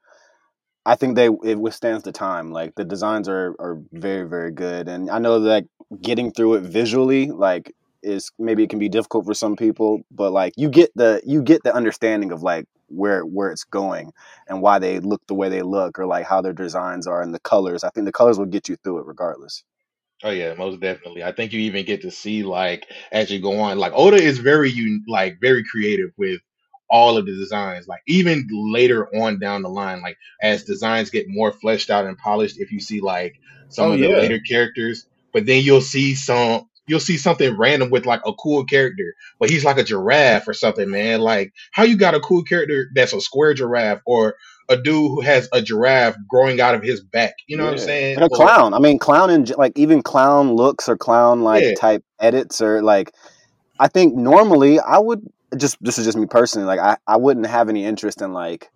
I 0.84 0.96
think 0.96 1.14
they 1.14 1.26
it 1.26 1.60
withstands 1.60 2.02
the 2.02 2.12
time. 2.12 2.50
Like 2.50 2.74
the 2.74 2.84
designs 2.84 3.28
are 3.28 3.54
are 3.60 3.78
very 3.92 4.28
very 4.28 4.50
good, 4.50 4.88
and 4.88 5.10
I 5.10 5.18
know 5.18 5.40
that 5.40 5.64
getting 6.00 6.32
through 6.32 6.54
it 6.54 6.62
visually 6.62 7.26
like 7.26 7.72
is 8.02 8.32
maybe 8.38 8.64
it 8.64 8.70
can 8.70 8.78
be 8.78 8.88
difficult 8.88 9.24
for 9.24 9.34
some 9.34 9.56
people, 9.56 10.00
but 10.10 10.32
like 10.32 10.54
you 10.56 10.68
get 10.68 10.90
the 10.96 11.20
you 11.24 11.42
get 11.42 11.62
the 11.62 11.74
understanding 11.74 12.32
of 12.32 12.42
like 12.42 12.66
where 12.92 13.22
where 13.26 13.50
it's 13.50 13.64
going 13.64 14.12
and 14.48 14.62
why 14.62 14.78
they 14.78 15.00
look 15.00 15.22
the 15.28 15.34
way 15.34 15.48
they 15.48 15.62
look 15.62 15.98
or 15.98 16.06
like 16.06 16.26
how 16.26 16.40
their 16.42 16.52
designs 16.54 17.06
are 17.06 17.22
and 17.22 17.34
the 17.34 17.40
colors. 17.40 17.84
I 17.84 17.90
think 17.90 18.06
the 18.06 18.12
colors 18.12 18.38
will 18.38 18.46
get 18.46 18.68
you 18.68 18.76
through 18.84 19.00
it 19.00 19.06
regardless. 19.06 19.64
Oh 20.24 20.30
yeah, 20.30 20.54
most 20.54 20.80
definitely. 20.80 21.24
I 21.24 21.32
think 21.32 21.52
you 21.52 21.60
even 21.60 21.84
get 21.84 22.02
to 22.02 22.10
see 22.10 22.42
like 22.44 22.86
as 23.12 23.30
you 23.30 23.40
go 23.40 23.58
on, 23.60 23.78
like 23.78 23.92
Oda 23.94 24.16
is 24.18 24.38
very 24.38 24.70
un- 24.72 25.04
like 25.08 25.40
very 25.40 25.64
creative 25.64 26.10
with 26.18 26.40
all 26.90 27.16
of 27.16 27.26
the 27.26 27.34
designs. 27.34 27.88
Like 27.88 28.02
even 28.06 28.46
later 28.52 29.08
on 29.16 29.40
down 29.40 29.62
the 29.62 29.68
line, 29.70 30.02
like 30.02 30.18
as 30.42 30.64
designs 30.64 31.10
get 31.10 31.26
more 31.28 31.52
fleshed 31.52 31.90
out 31.90 32.06
and 32.06 32.18
polished, 32.18 32.60
if 32.60 32.72
you 32.72 32.80
see 32.80 33.00
like 33.00 33.34
some 33.68 33.90
Oh, 33.90 33.92
of 33.92 34.00
the 34.00 34.08
yeah. 34.08 34.10
later 34.10 34.38
characters, 34.40 35.06
but 35.32 35.46
then 35.46 35.64
you'll 35.64 35.80
see 35.80 36.14
some 36.14 36.68
you'll 36.86 37.00
see 37.00 37.16
something 37.16 37.56
random 37.56 37.90
with 37.90 38.06
like 38.06 38.20
a 38.26 38.32
cool 38.34 38.64
character, 38.64 39.14
but 39.38 39.48
he's 39.50 39.64
like 39.64 39.78
a 39.78 39.84
giraffe 39.84 40.48
or 40.48 40.54
something, 40.54 40.90
man. 40.90 41.20
Like 41.20 41.52
how 41.72 41.84
you 41.84 41.96
got 41.96 42.14
a 42.14 42.20
cool 42.20 42.42
character 42.42 42.88
that's 42.94 43.12
a 43.12 43.20
square 43.20 43.54
giraffe 43.54 44.00
or 44.06 44.34
a 44.68 44.76
dude 44.76 45.10
who 45.10 45.20
has 45.20 45.48
a 45.52 45.60
giraffe 45.60 46.16
growing 46.28 46.60
out 46.60 46.74
of 46.74 46.82
his 46.82 47.00
back. 47.02 47.34
You 47.46 47.56
know 47.56 47.64
what 47.64 47.74
I'm 47.74 47.78
saying? 47.78 48.14
And 48.16 48.24
a 48.24 48.26
Or- 48.26 48.36
clown. 48.36 48.74
I 48.74 48.78
mean, 48.78 48.98
clown 48.98 49.30
and 49.30 49.48
like 49.56 49.78
even 49.78 50.02
clown 50.02 50.54
looks 50.54 50.88
or 50.88 50.96
clown 50.96 51.42
like 51.42 51.62
Yeah. 51.64 51.74
type 51.74 52.04
edits 52.20 52.60
or 52.60 52.82
like. 52.82 53.12
I 53.80 53.88
think 53.88 54.14
normally 54.14 54.78
I 54.78 54.98
would 54.98 55.26
just 55.56 55.76
this 55.80 55.98
is 55.98 56.04
just 56.04 56.16
me 56.16 56.26
personally. 56.26 56.66
Like 56.66 56.78
I, 56.78 56.96
I 57.06 57.16
wouldn't 57.16 57.46
have 57.46 57.68
any 57.68 57.84
interest 57.84 58.22
in 58.22 58.32
like 58.32 58.70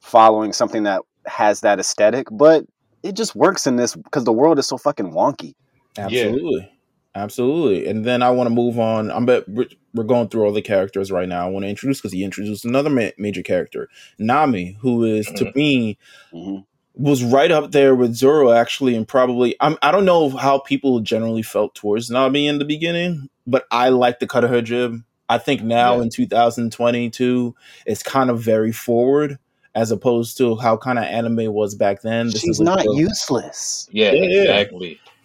following 0.00 0.52
something 0.52 0.82
that 0.84 1.02
has 1.26 1.60
that 1.60 1.80
aesthetic, 1.80 2.26
but 2.30 2.64
it 3.02 3.12
just 3.14 3.34
works 3.34 3.66
in 3.66 3.76
this 3.76 3.94
because 3.96 4.24
the 4.24 4.32
world 4.32 4.58
is 4.58 4.66
so 4.66 4.76
fucking 4.78 5.12
wonky. 5.12 5.54
Absolutely. 5.96 6.70
Absolutely. 7.16 7.88
And 7.88 8.04
then 8.04 8.22
I 8.22 8.30
want 8.30 8.46
to 8.48 8.54
move 8.54 8.78
on. 8.78 9.10
I'm 9.10 9.24
bet 9.26 9.48
we're 9.48 9.66
we're 9.94 10.04
going 10.04 10.28
through 10.28 10.44
all 10.44 10.52
the 10.52 10.60
characters 10.62 11.10
right 11.10 11.28
now. 11.28 11.46
I 11.46 11.48
want 11.48 11.64
to 11.64 11.68
introduce 11.70 11.98
because 11.98 12.12
he 12.12 12.22
introduced 12.22 12.64
another 12.66 12.90
ma- 12.90 13.10
major 13.16 13.42
character, 13.42 13.88
Nami, 14.18 14.76
who 14.80 15.02
is 15.04 15.26
to 15.36 15.50
me 15.54 15.98
hmm 16.32 16.58
was 16.98 17.22
right 17.22 17.50
up 17.50 17.72
there 17.72 17.94
with 17.94 18.14
Zoro 18.14 18.52
actually, 18.52 18.94
and 18.96 19.06
probably 19.06 19.54
I'm 19.60 19.76
I 19.82 19.90
don't 19.92 20.06
know 20.06 20.30
how 20.30 20.58
people 20.60 21.00
generally 21.00 21.42
felt 21.42 21.74
towards 21.74 22.10
Nami 22.10 22.46
in 22.46 22.58
the 22.58 22.64
beginning, 22.64 23.28
but 23.46 23.66
I 23.70 23.90
like 23.90 24.18
the 24.18 24.26
cut 24.26 24.44
of 24.44 24.50
her 24.50 24.62
jib. 24.62 25.02
I 25.28 25.36
think 25.38 25.62
now 25.62 25.96
Yeah. 25.96 26.02
in 26.04 26.10
2022, 26.10 27.54
it's 27.84 28.02
kind 28.02 28.30
of 28.30 28.40
very 28.40 28.72
forward 28.72 29.38
as 29.74 29.90
opposed 29.90 30.38
to 30.38 30.56
how 30.56 30.78
kind 30.78 30.98
of 30.98 31.04
anime 31.04 31.52
was 31.52 31.74
back 31.74 32.00
then. 32.00 32.28
This 32.28 32.40
She's 32.40 32.50
is 32.56 32.60
not 32.60 32.82
girl- 32.84 32.96
useless. 32.96 33.88
Yeah, 33.92 34.12
Yeah, 34.12 34.44
yeah. 34.44 34.64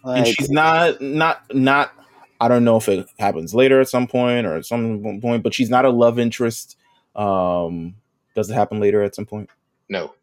Exactly. 0.03 0.17
and 0.17 0.27
she's 0.27 0.49
not 0.49 1.01
not 1.01 1.41
not 1.53 1.93
I 2.39 2.47
don't 2.47 2.63
know 2.63 2.77
if 2.77 2.89
it 2.89 3.07
happens 3.19 3.53
later 3.53 3.79
at 3.81 3.87
some 3.89 4.07
point 4.07 4.47
or 4.47 4.55
at 4.55 4.65
some 4.65 5.19
point, 5.21 5.43
but 5.43 5.53
she's 5.53 5.69
not 5.69 5.85
a 5.85 5.89
love 5.89 6.17
interest. 6.19 6.75
Um, 7.15 7.95
does 8.35 8.49
it 8.49 8.53
happen 8.55 8.79
later 8.79 9.03
at 9.03 9.13
some 9.15 9.25
point? 9.25 9.49
No, 9.89 10.13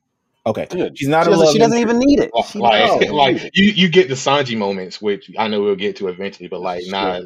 Okay, 0.47 0.67
good. 0.71 0.97
she's 0.99 1.09
not 1.09 1.25
she 1.27 1.29
a 1.29 1.31
doesn't, 1.33 1.45
love. 1.47 1.53
she 1.53 1.59
doesn't 1.59 1.79
even 1.79 1.99
need 1.99 2.21
it. 2.21 2.31
Like- 2.35 2.47
She 2.47 2.59
like, 2.59 3.11
like 3.11 3.51
you, 3.55 3.71
you 3.71 3.89
get 3.91 4.09
the 4.09 4.15
Sanji 4.15 4.57
moments, 4.57 5.01
which 5.01 5.31
I 5.39 5.47
know 5.49 5.61
we'll 5.63 5.77
get 5.77 5.97
to 5.97 6.09
eventually, 6.09 6.49
but 6.49 6.61
like, 6.61 6.85
nah, 6.87 7.21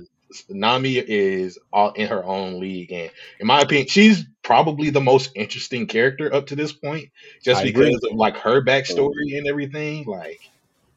Nami 0.49 0.95
is 0.97 1.59
all 1.73 1.93
in 1.93 2.09
her 2.09 2.25
own 2.25 2.59
league, 2.59 2.91
and 2.93 3.11
in 3.39 3.47
my 3.47 3.61
opinion, 3.61 3.87
she's 3.87 4.25
probably 4.43 4.91
the 4.91 5.01
most 5.01 5.31
interesting 5.37 5.87
character 5.87 6.35
up 6.35 6.49
to 6.49 6.57
this 6.57 6.73
point, 6.73 7.11
just 7.45 7.63
I 7.63 7.69
agree. 7.69 7.87
because 7.91 8.11
of 8.11 8.17
like 8.17 8.37
her 8.39 8.63
backstory 8.65 9.37
and 9.39 9.47
everything. 9.47 10.05
Like, 10.05 10.41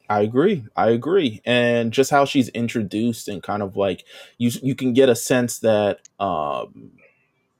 I 0.10 0.22
agree. 0.22 0.66
I 0.76 0.90
agree. 0.90 1.42
And 1.46 1.92
just 1.92 2.12
how 2.12 2.26
she's 2.26 2.50
introduced 2.50 3.28
and 3.28 3.42
kind 3.42 3.64
of 3.64 3.76
like 3.76 4.06
you 4.38 4.52
you 4.62 4.76
can 4.76 4.94
get 4.94 5.10
a 5.10 5.16
sense 5.16 5.60
that 5.60 6.08
um 6.20 6.92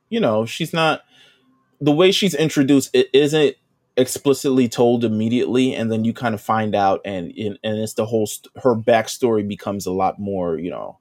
you 0.10 0.20
know, 0.20 0.46
she's 0.46 0.74
not 0.74 1.02
the 1.82 1.92
way 1.92 2.12
she's 2.12 2.36
introduced 2.36 2.92
it 2.94 3.10
isn't 3.14 3.56
explicitly 3.98 4.68
told 4.68 5.04
immediately 5.04 5.74
and 5.74 5.92
then 5.92 6.04
you 6.06 6.14
kind 6.14 6.36
of 6.36 6.42
find 6.42 6.76
out 6.76 7.02
and 7.06 7.32
and 7.38 7.58
and 7.64 7.80
it's 7.80 7.94
the 7.94 8.06
whole 8.06 8.28
st- 8.28 8.52
her 8.64 8.76
backstory 8.76 9.48
becomes 9.48 9.86
a 9.86 9.92
lot 9.92 10.20
more, 10.20 10.58
you 10.58 10.70
know, 10.70 11.00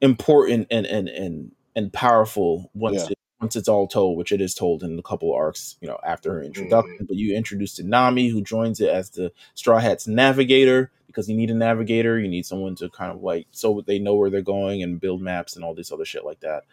important 0.00 0.68
and 0.70 0.86
and 0.86 1.08
and 1.08 1.52
and 1.74 1.92
powerful 1.92 2.70
once 2.74 3.02
Yeah. 3.02 3.14
It, 3.38 3.42
once 3.42 3.56
it's 3.56 3.68
all 3.68 3.86
told, 3.86 4.16
which 4.16 4.32
it 4.32 4.40
is 4.40 4.54
told 4.54 4.82
in 4.82 4.98
a 4.98 5.02
couple 5.02 5.32
arcs, 5.32 5.76
you 5.80 5.88
know, 5.88 5.98
after 6.04 6.32
her 6.34 6.42
introduction. 6.42 7.06
But 7.06 7.16
you 7.16 7.36
introduced 7.36 7.76
to 7.76 7.84
Nami, 7.84 8.28
who 8.28 8.42
joins 8.42 8.80
it 8.80 8.88
as 8.88 9.10
the 9.10 9.32
Straw 9.54 9.78
Hats 9.78 10.06
navigator 10.06 10.90
because 11.06 11.28
you 11.28 11.36
need 11.36 11.50
a 11.50 11.54
navigator. 11.54 12.18
You 12.18 12.28
need 12.28 12.46
someone 12.46 12.74
to 12.76 12.88
kind 12.90 13.12
of 13.12 13.22
like 13.22 13.46
so 13.50 13.82
they 13.86 13.98
know 13.98 14.14
where 14.14 14.30
they're 14.30 14.42
going 14.42 14.82
and 14.82 15.00
build 15.00 15.22
maps 15.22 15.56
and 15.56 15.64
all 15.64 15.74
this 15.74 15.92
other 15.92 16.04
shit 16.04 16.24
like 16.24 16.40
that. 16.40 16.64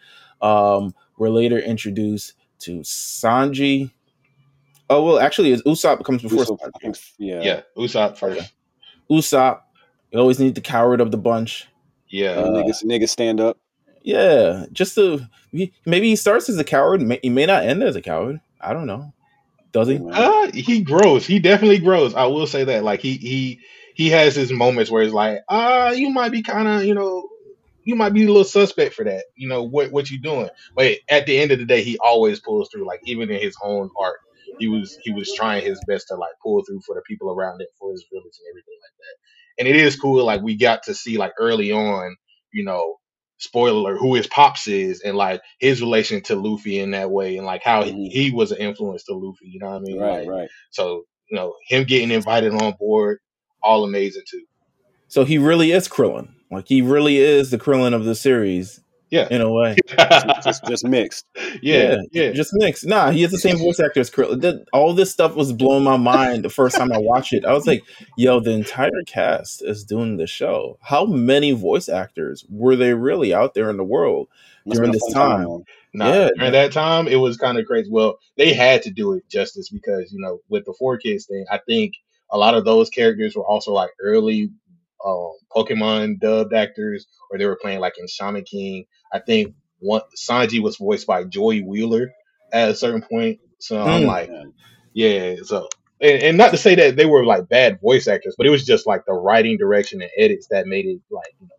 Um, 0.46 0.94
we're 1.16 1.30
later 1.30 1.58
introduced 1.58 2.34
to 2.60 2.80
Sanji. 2.80 3.90
Oh 4.90 5.02
well, 5.02 5.18
actually, 5.18 5.52
it's 5.52 5.62
Usopp 5.62 6.04
comes 6.04 6.22
before 6.22 6.44
Usopp, 6.44 6.58
I 6.62 6.86
Sanji. 6.86 7.12
yeah. 7.18 7.40
yeah, 7.42 7.60
Usopp 7.76 8.18
first. 8.18 8.52
Usopp. 9.10 9.60
You 10.10 10.20
always 10.20 10.38
need 10.38 10.54
the 10.54 10.60
coward 10.60 11.00
of 11.00 11.10
the 11.10 11.16
bunch. 11.18 11.66
Yeah, 12.08 12.32
Uh, 12.32 12.48
niggas, 12.50 12.84
niggas 12.84 13.08
stand 13.08 13.40
up. 13.40 13.58
Yeah, 14.04 14.66
just 14.70 14.94
to 14.96 15.26
maybe 15.50 16.10
he 16.10 16.16
starts 16.16 16.50
as 16.50 16.58
a 16.58 16.64
coward. 16.64 17.00
He 17.22 17.30
may 17.30 17.46
not 17.46 17.64
end 17.64 17.82
as 17.82 17.96
a 17.96 18.02
coward. 18.02 18.38
I 18.60 18.74
don't 18.74 18.86
know. 18.86 19.14
Does 19.72 19.88
he? 19.88 19.98
Uh, 20.12 20.50
he 20.52 20.82
grows. 20.82 21.26
He 21.26 21.38
definitely 21.38 21.78
grows. 21.78 22.14
I 22.14 22.26
will 22.26 22.46
say 22.46 22.64
that. 22.64 22.84
Like 22.84 23.00
he 23.00 23.14
he 23.14 23.60
he 23.94 24.10
has 24.10 24.36
his 24.36 24.52
moments 24.52 24.90
where 24.90 25.02
it's 25.02 25.14
like, 25.14 25.38
ah, 25.48 25.90
you 25.92 26.10
might 26.10 26.32
be 26.32 26.42
kind 26.42 26.68
of, 26.68 26.84
you 26.84 26.94
know, 26.94 27.26
you 27.84 27.94
might 27.96 28.12
be 28.12 28.24
a 28.24 28.26
little 28.26 28.44
suspect 28.44 28.94
for 28.94 29.04
that. 29.04 29.24
You 29.36 29.48
know 29.48 29.62
what 29.62 29.90
what 29.90 30.10
you 30.10 30.20
doing? 30.20 30.50
But 30.76 30.98
at 31.08 31.24
the 31.24 31.38
end 31.38 31.50
of 31.50 31.58
the 31.58 31.64
day, 31.64 31.82
he 31.82 31.96
always 31.98 32.40
pulls 32.40 32.68
through. 32.70 32.86
Like 32.86 33.00
even 33.04 33.30
in 33.30 33.40
his 33.40 33.56
own 33.64 33.88
art, 33.98 34.18
he 34.58 34.68
was 34.68 34.98
he 35.02 35.14
was 35.14 35.32
trying 35.32 35.64
his 35.64 35.80
best 35.88 36.08
to 36.08 36.16
like 36.16 36.32
pull 36.42 36.62
through 36.62 36.82
for 36.86 36.94
the 36.94 37.02
people 37.08 37.30
around 37.30 37.62
it, 37.62 37.68
for 37.78 37.90
his 37.90 38.04
village 38.12 38.24
and 38.38 38.52
everything 38.52 38.78
like 38.82 38.98
that. 38.98 39.60
And 39.60 39.68
it 39.68 39.76
is 39.76 39.96
cool. 39.98 40.22
Like 40.26 40.42
we 40.42 40.56
got 40.56 40.82
to 40.84 40.94
see 40.94 41.16
like 41.16 41.32
early 41.38 41.72
on, 41.72 42.16
you 42.52 42.64
know. 42.64 42.96
Spoiler 43.38 43.78
alert, 43.92 43.98
who 43.98 44.14
his 44.14 44.26
pops 44.26 44.68
is 44.68 45.00
and 45.00 45.16
like 45.16 45.42
his 45.58 45.80
relation 45.80 46.22
to 46.22 46.36
Luffy 46.36 46.78
in 46.78 46.92
that 46.92 47.10
way 47.10 47.36
and 47.36 47.46
like 47.46 47.62
how 47.62 47.82
Mhm. 47.82 48.08
he 48.10 48.30
was 48.30 48.52
an 48.52 48.58
influence 48.58 49.04
to 49.04 49.14
Luffy, 49.14 49.46
you 49.48 49.58
know 49.60 49.70
what 49.70 49.76
I 49.76 49.80
mean? 49.80 49.98
Right, 49.98 50.20
Like, 50.20 50.28
right. 50.28 50.48
so, 50.70 51.04
you 51.30 51.36
know, 51.36 51.54
him 51.66 51.84
getting 51.84 52.10
invited 52.10 52.52
on 52.54 52.74
board, 52.78 53.18
all 53.62 53.84
amazing 53.84 54.22
too. 54.30 54.44
So 55.08 55.24
he 55.24 55.38
really 55.38 55.72
is 55.72 55.88
Krillin. 55.88 56.28
Like 56.50 56.68
he 56.68 56.80
really 56.82 57.16
is 57.18 57.50
the 57.50 57.58
Krillin 57.58 57.94
of 57.94 58.04
the 58.04 58.14
series 58.14 58.80
Yeah. 59.14 59.28
in 59.30 59.40
a 59.40 59.50
way. 59.50 59.76
Just, 60.44 60.64
just 60.66 60.84
mixed. 60.84 61.24
yeah, 61.62 61.96
yeah. 62.12 62.32
Just 62.32 62.50
mixed. 62.54 62.84
Nah, 62.84 63.10
he 63.10 63.22
has 63.22 63.30
the 63.30 63.38
same 63.38 63.58
voice 63.58 63.78
actor 63.80 64.00
as 64.00 64.10
Krillin. 64.10 64.64
All 64.72 64.92
this 64.92 65.10
stuff 65.12 65.34
was 65.36 65.52
blowing 65.52 65.84
my 65.84 65.96
mind 65.96 66.44
the 66.44 66.50
first 66.50 66.76
time 66.76 66.92
I 66.92 66.98
watched 66.98 67.32
it. 67.32 67.44
I 67.44 67.52
was 67.52 67.66
like, 67.66 67.82
yo, 68.16 68.40
the 68.40 68.50
entire 68.50 68.90
cast 69.06 69.62
is 69.62 69.84
doing 69.84 70.16
the 70.16 70.26
show. 70.26 70.78
How 70.82 71.04
many 71.06 71.52
voice 71.52 71.88
actors 71.88 72.44
were 72.50 72.76
they 72.76 72.94
really 72.94 73.32
out 73.32 73.54
there 73.54 73.70
in 73.70 73.76
the 73.76 73.84
world? 73.84 74.28
Must 74.66 74.78
During 74.78 74.92
this 74.92 75.02
fun 75.12 75.30
time. 75.30 75.48
man. 75.48 75.64
Nah, 75.94 76.12
Yeah. 76.12 76.28
during 76.36 76.52
that 76.52 76.72
time, 76.72 77.06
it 77.06 77.16
was 77.16 77.36
kind 77.36 77.58
of 77.58 77.66
crazy. 77.66 77.88
Well, 77.90 78.18
they 78.36 78.52
had 78.52 78.82
to 78.82 78.90
do 78.90 79.12
it 79.12 79.28
justice 79.28 79.68
because, 79.68 80.12
you 80.12 80.20
know, 80.20 80.40
with 80.48 80.64
the 80.64 80.74
4Kids 80.80 81.26
thing, 81.26 81.44
I 81.52 81.58
think 81.58 81.94
a 82.30 82.38
lot 82.38 82.54
of 82.54 82.64
those 82.64 82.90
characters 82.90 83.36
were 83.36 83.46
also 83.46 83.72
like 83.72 83.90
early 84.00 84.50
um, 85.04 85.32
Pokemon 85.54 86.20
dubbed 86.20 86.54
actors, 86.54 87.06
or 87.30 87.38
they 87.38 87.46
were 87.46 87.58
playing 87.60 87.80
like 87.80 87.94
in 87.98 88.06
Shaman 88.08 88.44
King. 88.44 88.84
I 89.12 89.18
think 89.20 89.54
one 89.80 90.02
Sanji 90.16 90.62
was 90.62 90.76
voiced 90.76 91.06
by 91.06 91.24
Joey 91.24 91.62
Wheeler 91.62 92.10
at 92.52 92.70
a 92.70 92.74
certain 92.74 93.02
point. 93.02 93.40
So 93.58 93.80
I'm 93.80 94.02
Mm. 94.02 94.06
like, 94.06 94.30
yeah, 94.92 95.36
so 95.42 95.68
and, 96.00 96.22
and 96.22 96.38
not 96.38 96.50
to 96.50 96.56
say 96.56 96.74
that 96.74 96.96
they 96.96 97.06
were 97.06 97.24
like 97.24 97.48
bad 97.48 97.80
voice 97.80 98.08
actors, 98.08 98.34
but 98.36 98.46
it 98.46 98.50
was 98.50 98.64
just 98.64 98.86
like 98.86 99.04
the 99.06 99.12
writing 99.14 99.56
direction 99.56 100.02
and 100.02 100.10
edits 100.18 100.46
that 100.50 100.66
made 100.66 100.86
it 100.86 101.00
like 101.10 101.34
you 101.40 101.46
know, 101.46 101.50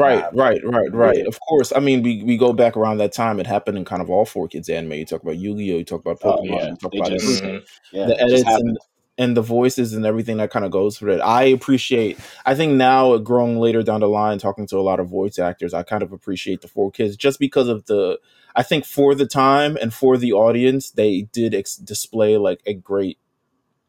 Right, 0.00 0.24
right, 0.32 0.60
right, 0.64 0.92
right. 0.94 1.18
yeah. 1.18 1.24
Of 1.26 1.40
course. 1.40 1.72
I 1.74 1.80
mean, 1.80 2.02
we, 2.04 2.22
we 2.22 2.36
go 2.36 2.52
back 2.52 2.76
around 2.76 2.98
that 2.98 3.12
time. 3.12 3.40
It 3.40 3.46
happened 3.48 3.76
in 3.76 3.84
kind 3.84 4.00
of 4.00 4.08
all 4.08 4.24
4Kids 4.24 4.70
anime. 4.70 4.92
You 4.92 5.04
talk 5.04 5.22
about 5.24 5.36
Yu-Gi-Oh, 5.36 5.78
you 5.78 5.84
talk 5.84 6.00
about 6.02 6.18
Oh, 6.22 6.36
Pokemon, 6.36 6.46
yeah. 6.46 6.68
you 6.70 6.76
talk 6.76 6.92
They 6.92 6.98
about 6.98 7.10
just- 7.10 7.42
everything. 7.42 7.60
mhm. 7.60 7.66
Yeah, 7.92 8.06
the 8.06 8.20
edits 8.22 8.40
and, 8.42 8.48
happened. 8.48 8.78
And 9.20 9.36
the 9.36 9.42
voices 9.42 9.92
and 9.92 10.06
everything 10.06 10.38
that 10.38 10.50
kind 10.50 10.64
of 10.64 10.70
goes 10.70 10.96
through 10.96 11.12
it. 11.12 11.20
I 11.20 11.42
appreciate. 11.42 12.18
I 12.46 12.54
think 12.54 12.72
now, 12.72 13.18
growing 13.18 13.58
later 13.58 13.82
down 13.82 14.00
the 14.00 14.08
line, 14.08 14.38
talking 14.38 14.66
to 14.68 14.78
a 14.78 14.80
lot 14.90 14.98
of 14.98 15.08
voice 15.08 15.38
actors, 15.38 15.74
I 15.74 15.82
kind 15.82 16.02
of 16.02 16.10
appreciate 16.12 16.62
the 16.62 16.68
4Kids 16.68 17.18
just 17.18 17.38
because 17.38 17.68
of 17.68 17.84
the. 17.84 18.18
I 18.56 18.62
think 18.62 18.86
for 18.86 19.14
the 19.14 19.26
time 19.26 19.76
and 19.80 19.92
for 19.92 20.16
the 20.16 20.32
audience, 20.32 20.90
they 20.90 21.28
did 21.32 21.54
ex- 21.54 21.76
display 21.76 22.36
like 22.38 22.62
a 22.64 22.72
great 22.74 23.18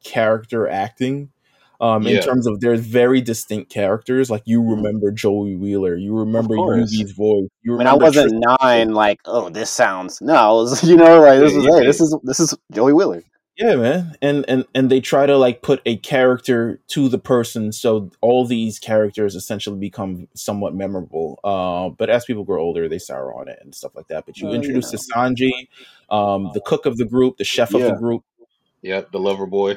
character 0.04 0.68
acting. 0.68 1.30
Um, 1.80 2.06
in 2.06 2.16
Yeah. 2.16 2.22
terms 2.22 2.46
of 2.46 2.60
there's 2.60 2.82
very 2.82 3.22
distinct 3.22 3.72
characters, 3.72 4.30
like 4.30 4.44
you 4.46 4.62
remember 4.62 5.12
Joey 5.12 5.56
Wheeler, 5.56 5.96
you 5.96 6.16
remember. 6.16 6.56
Yugi's 6.56 7.12
voice. 7.14 7.48
You 7.64 7.76
I 7.76 7.78
mean, 7.80 7.88
I 7.88 7.94
wasn't 7.96 8.30
Tristan- 8.32 8.58
nine. 8.62 8.94
Like, 8.94 9.20
oh, 9.26 9.50
this 9.50 9.72
sounds 9.72 10.22
no. 10.22 10.56
Was, 10.58 10.84
you 10.90 10.96
know, 10.96 11.22
like 11.22 11.40
this 11.40 11.54
Yeah, 11.54 11.58
is 11.60 11.64
you 11.66 11.72
hey, 11.74 11.80
did. 11.80 11.88
this 11.88 12.02
is 12.02 12.16
this 12.24 12.40
is 12.40 12.54
Joey 12.72 12.94
Wheeler. 12.94 13.24
Yeah, 13.58 13.76
man. 13.76 14.16
And 14.22 14.46
and 14.48 14.66
and 14.74 14.90
they 14.90 15.02
try 15.02 15.26
to 15.26 15.38
like 15.38 15.62
put 15.62 15.82
a 15.86 15.98
character 15.98 16.80
to 16.88 17.10
the 17.10 17.20
person 17.20 17.72
so 17.72 18.10
all 18.22 18.46
these 18.46 18.80
characters 18.80 19.36
essentially 19.36 19.78
become 19.78 20.28
somewhat 20.34 20.74
memorable. 20.74 21.40
Uh, 21.44 21.90
but 21.90 22.10
as 22.10 22.26
people 22.26 22.44
grow 22.44 22.62
older, 22.62 22.88
they 22.88 22.98
sour 22.98 23.34
on 23.36 23.48
it 23.50 23.60
and 23.62 23.76
stuff 23.76 23.94
like 23.96 24.08
that. 24.08 24.26
But 24.26 24.38
you 24.38 24.46
Well, 24.46 24.54
you 24.54 24.60
introduce 24.62 24.92
know. 24.92 24.98
to 24.98 25.14
Sanji, 25.14 25.52
um, 26.10 26.50
the 26.54 26.62
cook 26.62 26.86
of 26.86 26.98
the 26.98 27.06
group, 27.06 27.38
the 27.38 27.44
chef 27.44 27.74
of 27.76 27.82
the 27.84 27.94
group, 27.94 28.24
Yeah, 28.82 29.02
the 29.12 29.20
lover 29.20 29.46
boy. 29.46 29.76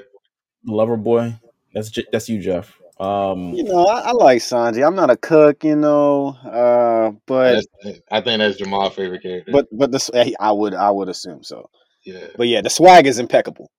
the 0.65 0.73
lover 0.73 0.97
boy. 0.97 1.35
That's 1.75 1.91
J- 1.91 2.07
that's 2.13 2.29
you, 2.29 2.41
Jeff. 2.41 2.81
Um, 3.01 3.53
You 3.55 3.65
know, 3.65 3.85
I, 3.87 4.01
I 4.03 4.13
like 4.13 4.39
Sanji. 4.39 4.87
I'm 4.87 4.95
not 4.95 5.11
a 5.11 5.17
cook, 5.17 5.65
you 5.65 5.75
know, 5.75 6.29
uh, 6.45 7.11
but 7.27 7.65
I 8.11 8.21
think 8.21 8.39
that's 8.39 8.57
Jamal's 8.57 8.95
favorite 8.95 9.23
character. 9.23 9.51
but 9.53 9.67
but 9.73 9.91
this 9.91 10.11
I 10.41 10.53
would 10.53 10.75
I 10.75 10.91
would 10.93 11.09
assume 11.09 11.43
so. 11.43 11.69
Yeah. 12.05 12.27
But 12.37 12.49
yeah, 12.49 12.61
the 12.61 12.71
swag 12.71 13.07
is 13.07 13.19
impeccable. 13.19 13.71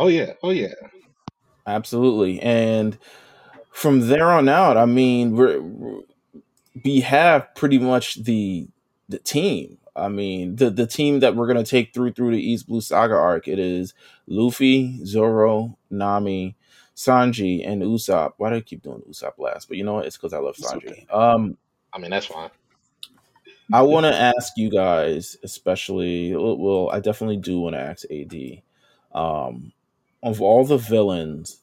Oh 0.00 0.08
yeah. 0.08 0.34
Oh 0.42 0.50
yeah. 0.50 0.74
Absolutely. 1.66 2.40
And 2.40 2.98
from 3.70 4.08
there 4.08 4.30
on 4.30 4.48
out, 4.48 4.76
I 4.76 4.86
mean, 4.86 5.36
we're, 5.36 5.60
we're- 5.60 6.04
have 7.02 7.54
pretty 7.54 7.78
much 7.78 8.22
the 8.24 8.68
the 9.08 9.18
team. 9.18 9.78
I 9.96 10.08
mean, 10.08 10.56
the 10.56 10.70
the 10.70 10.86
team 10.86 11.20
that 11.20 11.34
we're 11.34 11.48
gonna 11.48 11.64
take 11.64 11.92
through 11.92 12.12
through 12.12 12.30
the 12.30 12.40
East 12.40 12.68
Blue 12.68 12.80
Saga 12.80 13.14
arc. 13.14 13.48
It 13.48 13.58
is 13.58 13.94
Luffy, 14.28 15.04
Zoro, 15.04 15.76
Nami, 15.90 16.56
Sanji, 16.94 17.68
and 17.68 17.82
Usopp. 17.82 18.34
Why 18.36 18.50
do 18.50 18.56
I 18.56 18.60
keep 18.60 18.82
doing 18.82 19.02
Usopp 19.08 19.38
last? 19.38 19.68
But 19.68 19.76
you 19.76 19.84
know 19.84 19.94
what? 19.94 20.06
It's 20.06 20.16
because 20.16 20.32
I 20.32 20.38
love 20.38 20.56
Sanji. 20.56 20.76
okay. 20.86 21.06
Um, 21.10 21.56
I 21.92 21.98
mean 21.98 22.10
that's 22.12 22.26
fine. 22.26 22.50
I 23.72 23.82
want 23.82 24.04
to 24.04 24.14
ask 24.14 24.54
you 24.56 24.70
guys, 24.70 25.36
especially. 25.42 26.34
Well, 26.34 26.90
I 26.90 27.00
definitely 27.00 27.36
do 27.36 27.60
want 27.60 27.74
to 27.74 27.80
ask 27.80 28.04
AD. 28.10 28.62
Um, 29.12 29.72
of 30.22 30.40
all 30.40 30.64
the 30.64 30.78
villains 30.78 31.60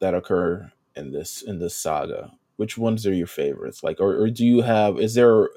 that 0.00 0.14
occur 0.14 0.70
in 0.94 1.12
this 1.12 1.42
in 1.42 1.58
this 1.58 1.74
saga, 1.74 2.32
which 2.56 2.76
ones 2.76 3.06
are 3.06 3.14
your 3.14 3.26
favorites? 3.26 3.82
Like, 3.82 4.00
or, 4.00 4.16
or 4.16 4.30
do 4.30 4.44
you 4.44 4.62
have? 4.62 4.98
Is 4.98 5.14
there? 5.14 5.50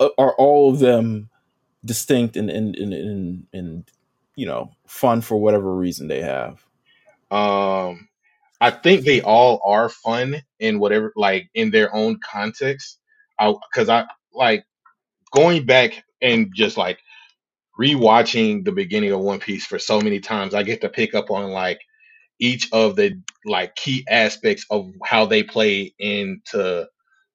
Are 0.00 0.34
all 0.36 0.72
of 0.72 0.80
them 0.80 1.28
distinct 1.84 2.36
and 2.36 2.50
and 2.50 2.74
and 2.76 2.92
and, 2.92 3.46
and 3.52 3.90
you 4.34 4.46
know 4.46 4.70
fun 4.86 5.20
for 5.20 5.36
whatever 5.36 5.74
reason 5.74 6.08
they 6.08 6.22
have? 6.22 6.64
Um, 7.30 8.08
I 8.60 8.70
think 8.70 9.04
they 9.04 9.20
all 9.20 9.60
are 9.64 9.88
fun 9.88 10.42
in 10.58 10.80
whatever, 10.80 11.12
like 11.16 11.48
in 11.54 11.70
their 11.70 11.94
own 11.94 12.18
context. 12.20 12.98
I 13.38 13.54
because 13.70 13.88
I 13.88 14.06
like 14.32 14.64
going 15.32 15.66
back 15.66 16.04
and 16.20 16.52
just 16.54 16.76
like 16.76 16.98
rewatching 17.78 18.64
the 18.64 18.72
beginning 18.72 19.12
of 19.12 19.20
One 19.20 19.40
Piece 19.40 19.66
for 19.66 19.78
so 19.78 20.00
many 20.00 20.20
times. 20.20 20.54
I 20.54 20.62
get 20.62 20.80
to 20.82 20.88
pick 20.88 21.14
up 21.14 21.30
on 21.30 21.50
like 21.50 21.80
each 22.40 22.68
of 22.72 22.96
the 22.96 23.20
like 23.46 23.74
key 23.76 24.04
aspects 24.08 24.66
of 24.70 24.90
how 25.04 25.26
they 25.26 25.42
play 25.42 25.94
into 25.98 26.86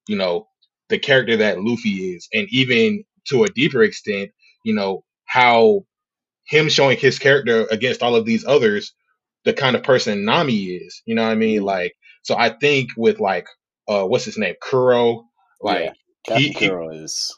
you 0.07 0.17
know 0.17 0.47
the 0.89 0.99
character 0.99 1.37
that 1.37 1.61
Luffy 1.61 2.15
is, 2.15 2.27
and 2.33 2.47
even 2.51 3.03
to 3.29 3.43
a 3.43 3.49
deeper 3.49 3.83
extent, 3.83 4.31
you 4.63 4.73
know 4.73 5.03
how 5.25 5.85
him 6.45 6.69
showing 6.69 6.97
his 6.97 7.19
character 7.19 7.65
against 7.71 8.03
all 8.03 8.15
of 8.15 8.25
these 8.25 8.45
others, 8.45 8.93
the 9.45 9.53
kind 9.53 9.75
of 9.75 9.83
person 9.83 10.25
Nami 10.25 10.65
is. 10.65 11.01
You 11.05 11.15
know 11.15 11.23
what 11.23 11.31
I 11.31 11.35
mean? 11.35 11.61
Mhm. 11.61 11.65
Like, 11.65 11.95
so 12.23 12.35
I 12.37 12.49
think 12.49 12.91
with 12.97 13.19
like, 13.19 13.47
uh, 13.87 14.05
what's 14.05 14.25
his 14.25 14.37
name, 14.37 14.55
Kuro, 14.61 15.25
like 15.61 15.93
yeah, 16.27 16.37
he 16.37 16.53
Kuro 16.53 16.89
is. 16.89 17.33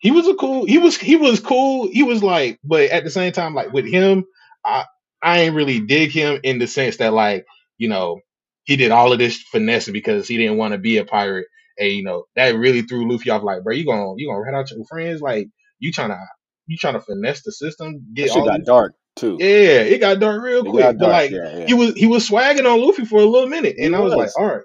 He 0.00 0.12
was 0.12 0.28
a 0.28 0.34
cool, 0.36 0.66
he 0.66 0.78
was 0.78 0.96
he 0.98 1.16
was 1.16 1.40
cool. 1.40 1.88
He 1.92 2.04
was 2.04 2.22
like, 2.22 2.60
but 2.64 2.90
at 2.90 3.04
the 3.04 3.10
same 3.10 3.32
time, 3.32 3.54
like 3.54 3.72
with 3.72 3.86
him, 3.86 4.26
I 4.66 4.86
I 5.22 5.40
ain't 5.42 5.56
really 5.56 5.80
dig 5.80 6.12
him 6.12 6.40
in 6.44 6.60
the 6.60 6.68
sense 6.68 6.98
that 6.98 7.14
like, 7.14 7.46
you 7.78 7.88
know, 7.88 8.20
he 8.64 8.76
did 8.76 8.92
all 8.92 9.12
of 9.12 9.20
this 9.20 9.38
finessing 9.52 9.94
because 9.94 10.28
he 10.28 10.38
didn't 10.38 10.58
want 10.58 10.72
to 10.72 10.78
be 10.78 10.98
a 10.98 11.06
pirate. 11.06 11.46
And 11.78 11.92
you 11.92 12.04
know, 12.04 12.26
that 12.36 12.50
really 12.56 12.82
threw 12.82 13.10
Luffy 13.10 13.30
off 13.30 13.44
like, 13.44 13.64
bro, 13.64 13.74
you 13.74 13.86
gonna 13.86 14.14
you 14.18 14.28
gonna 14.28 14.42
rat 14.42 14.54
out 14.54 14.70
your 14.72 14.86
friends? 14.86 15.22
Like 15.22 15.48
you 15.80 15.92
trying 15.92 16.10
to 16.10 16.18
you 16.66 16.78
trying 16.78 16.94
to 16.94 17.02
finesse 17.02 17.42
the 17.44 17.52
system, 17.52 18.06
That 18.20 18.28
get 18.28 18.30
shit 18.30 18.44
got 18.44 18.60
these 18.60 18.66
dark 18.66 18.94
too. 19.16 19.38
yeah, 19.38 19.80
it 19.82 20.00
got 20.00 20.20
dark 20.20 20.42
real 20.42 20.64
It 20.64 20.70
quick. 20.70 20.74
got 20.74 20.98
But 20.98 21.08
dark. 21.08 21.12
like 21.12 21.30
Yeah, 21.30 21.58
yeah. 21.58 21.66
he 21.66 21.74
was 21.74 21.94
he 21.94 22.06
was 22.06 22.28
swagging 22.28 22.66
on 22.66 22.80
Luffy 22.82 23.04
for 23.06 23.20
a 23.20 23.26
little 23.26 23.48
minute, 23.48 23.76
and 23.78 23.96
I 23.96 24.00
was 24.00 24.14
like, 24.14 24.30
all 24.38 24.46
right, 24.46 24.62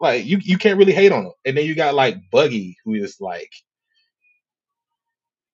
like 0.00 0.26
you 0.26 0.38
you 0.42 0.58
can't 0.58 0.78
really 0.78 0.92
hate 0.94 1.12
on 1.12 1.26
him. 1.26 1.32
And 1.44 1.56
then 1.56 1.66
you 1.66 1.74
got 1.74 1.94
like 1.94 2.16
Buggy, 2.32 2.76
who 2.84 2.94
is 2.94 3.16
like, 3.20 3.50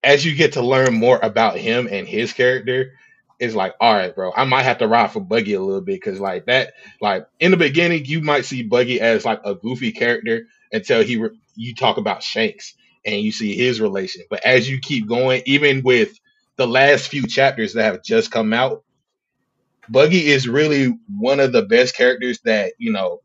as 0.07 0.27
you 0.27 0.37
get 0.37 0.55
to 0.55 0.63
learn 0.63 0.95
more 0.95 1.21
about 1.23 1.59
him 1.59 1.89
and 1.93 2.09
his 2.09 2.35
character, 2.35 2.95
it's 3.41 3.57
like, 3.57 3.75
all 3.81 3.95
right, 3.95 4.15
bro, 4.17 4.33
I 4.37 4.45
might 4.47 4.65
have 4.65 4.79
to 4.81 4.89
ride 4.89 5.13
for 5.13 5.21
Buggy 5.21 5.55
a 5.55 5.63
little 5.63 5.83
bit 5.83 6.01
because 6.03 6.21
like 6.21 6.47
that, 6.47 6.75
like 7.03 7.29
in 7.41 7.53
the 7.53 7.59
beginning, 7.59 8.07
you 8.07 8.23
might 8.23 8.47
see 8.47 8.65
Buggy 8.65 9.01
as 9.03 9.27
like 9.27 9.43
a 9.45 9.57
goofy 9.57 9.93
character 9.93 10.47
until 10.73 11.05
he 11.05 11.19
re- 11.19 11.39
you 11.57 11.77
talk 11.77 11.99
about 11.99 12.25
Shanks 12.25 12.75
and 13.07 13.21
you 13.23 13.33
see 13.33 13.57
his 13.57 13.83
relation. 13.83 14.25
But 14.31 14.47
as 14.47 14.71
you 14.71 14.81
keep 14.81 15.09
going, 15.09 15.43
even 15.47 15.83
with 15.85 16.19
the 16.57 16.69
last 16.69 17.09
few 17.09 17.27
chapters 17.29 17.75
that 17.75 17.85
have 17.85 18.05
just 18.05 18.33
come 18.33 18.55
out, 18.55 18.85
Buggy 19.89 20.29
is 20.29 20.49
really 20.49 20.99
one 21.19 21.41
of 21.41 21.53
the 21.53 21.63
best 21.63 21.97
characters 21.97 22.41
that 22.45 22.75
you 22.79 22.93
know 22.93 23.21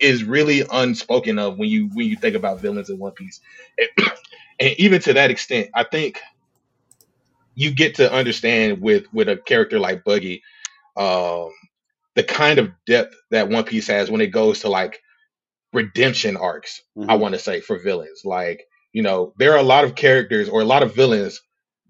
is 0.00 0.24
really 0.24 0.64
unspoken 0.72 1.38
of 1.38 1.58
when 1.58 1.70
you 1.70 1.90
when 1.94 2.08
you 2.08 2.16
think 2.16 2.36
about 2.36 2.60
villains 2.60 2.90
in 2.90 2.98
One 2.98 3.12
Piece, 3.12 3.40
and, 4.60 4.74
even 4.78 5.00
to 5.02 5.14
that 5.14 5.30
extent, 5.30 5.68
I 5.74 5.84
think 5.84 6.20
you 7.54 7.74
get 7.74 7.96
to 7.96 8.12
understand 8.12 8.80
with 8.82 9.04
with 9.12 9.28
a 9.28 9.36
character 9.36 9.78
like 9.78 10.04
Buggy, 10.04 10.42
um, 10.96 11.50
the 12.16 12.24
kind 12.24 12.58
of 12.58 12.70
depth 12.86 13.14
that 13.30 13.48
One 13.50 13.64
Piece 13.64 13.88
has 13.88 14.10
when 14.10 14.20
it 14.22 14.28
goes 14.28 14.60
to 14.60 14.68
like 14.70 15.00
redemption 15.72 16.36
arcs. 16.36 16.82
I 17.08 17.16
Mhm. 17.16 17.20
want 17.20 17.34
to 17.34 17.40
say 17.40 17.60
for 17.60 17.78
villains, 17.78 18.22
like 18.24 18.64
you 18.92 19.02
know, 19.02 19.34
there 19.38 19.52
are 19.52 19.58
a 19.58 19.62
lot 19.64 19.84
of 19.84 19.94
characters 19.96 20.48
or 20.48 20.62
a 20.62 20.66
lot 20.66 20.82
of 20.82 20.94
villains 20.94 21.40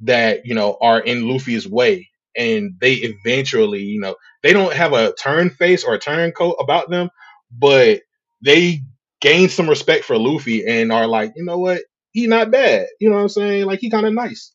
that 0.03 0.47
you 0.47 0.55
know 0.55 0.79
are 0.81 1.01
in 1.01 1.29
Luffy's 1.29 1.69
way, 1.69 2.09
and 2.37 2.73
they 2.81 2.95
eventually, 2.95 3.83
you 3.83 4.01
know, 4.01 4.17
they 4.43 4.53
don't 4.53 4.75
have 4.75 4.93
a 4.95 5.15
turn 5.15 5.51
face 5.51 5.85
or 5.85 5.95
a 5.95 5.99
turn 6.01 6.33
coat 6.33 6.57
about 6.61 6.91
them, 6.91 7.11
but 7.51 8.03
they 8.45 8.83
gain 9.21 9.49
some 9.49 9.69
respect 9.69 10.05
for 10.05 10.19
Luffy 10.19 10.67
and 10.67 10.93
are 10.93 11.07
like, 11.09 11.33
you 11.37 11.45
know 11.45 11.59
what, 11.59 11.83
he 12.17 12.27
not 12.27 12.51
bad. 12.51 12.87
You 12.99 13.11
know 13.11 13.17
what 13.17 13.23
I'm 13.23 13.29
saying? 13.29 13.67
Like 13.67 13.81
he 13.81 13.91
kind 13.91 14.07
of 14.07 14.13
nice. 14.15 14.53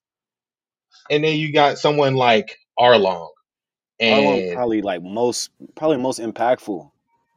And 1.11 1.23
then 1.23 1.37
you 1.37 1.53
got 1.53 1.77
someone 1.77 2.15
like 2.15 2.57
Arlong, 2.79 3.29
Arlong 4.01 4.47
and 4.47 4.55
probably 4.55 4.81
like 4.81 5.03
most 5.03 5.51
probably 5.75 5.97
most 5.97 6.19
impactful. 6.19 6.89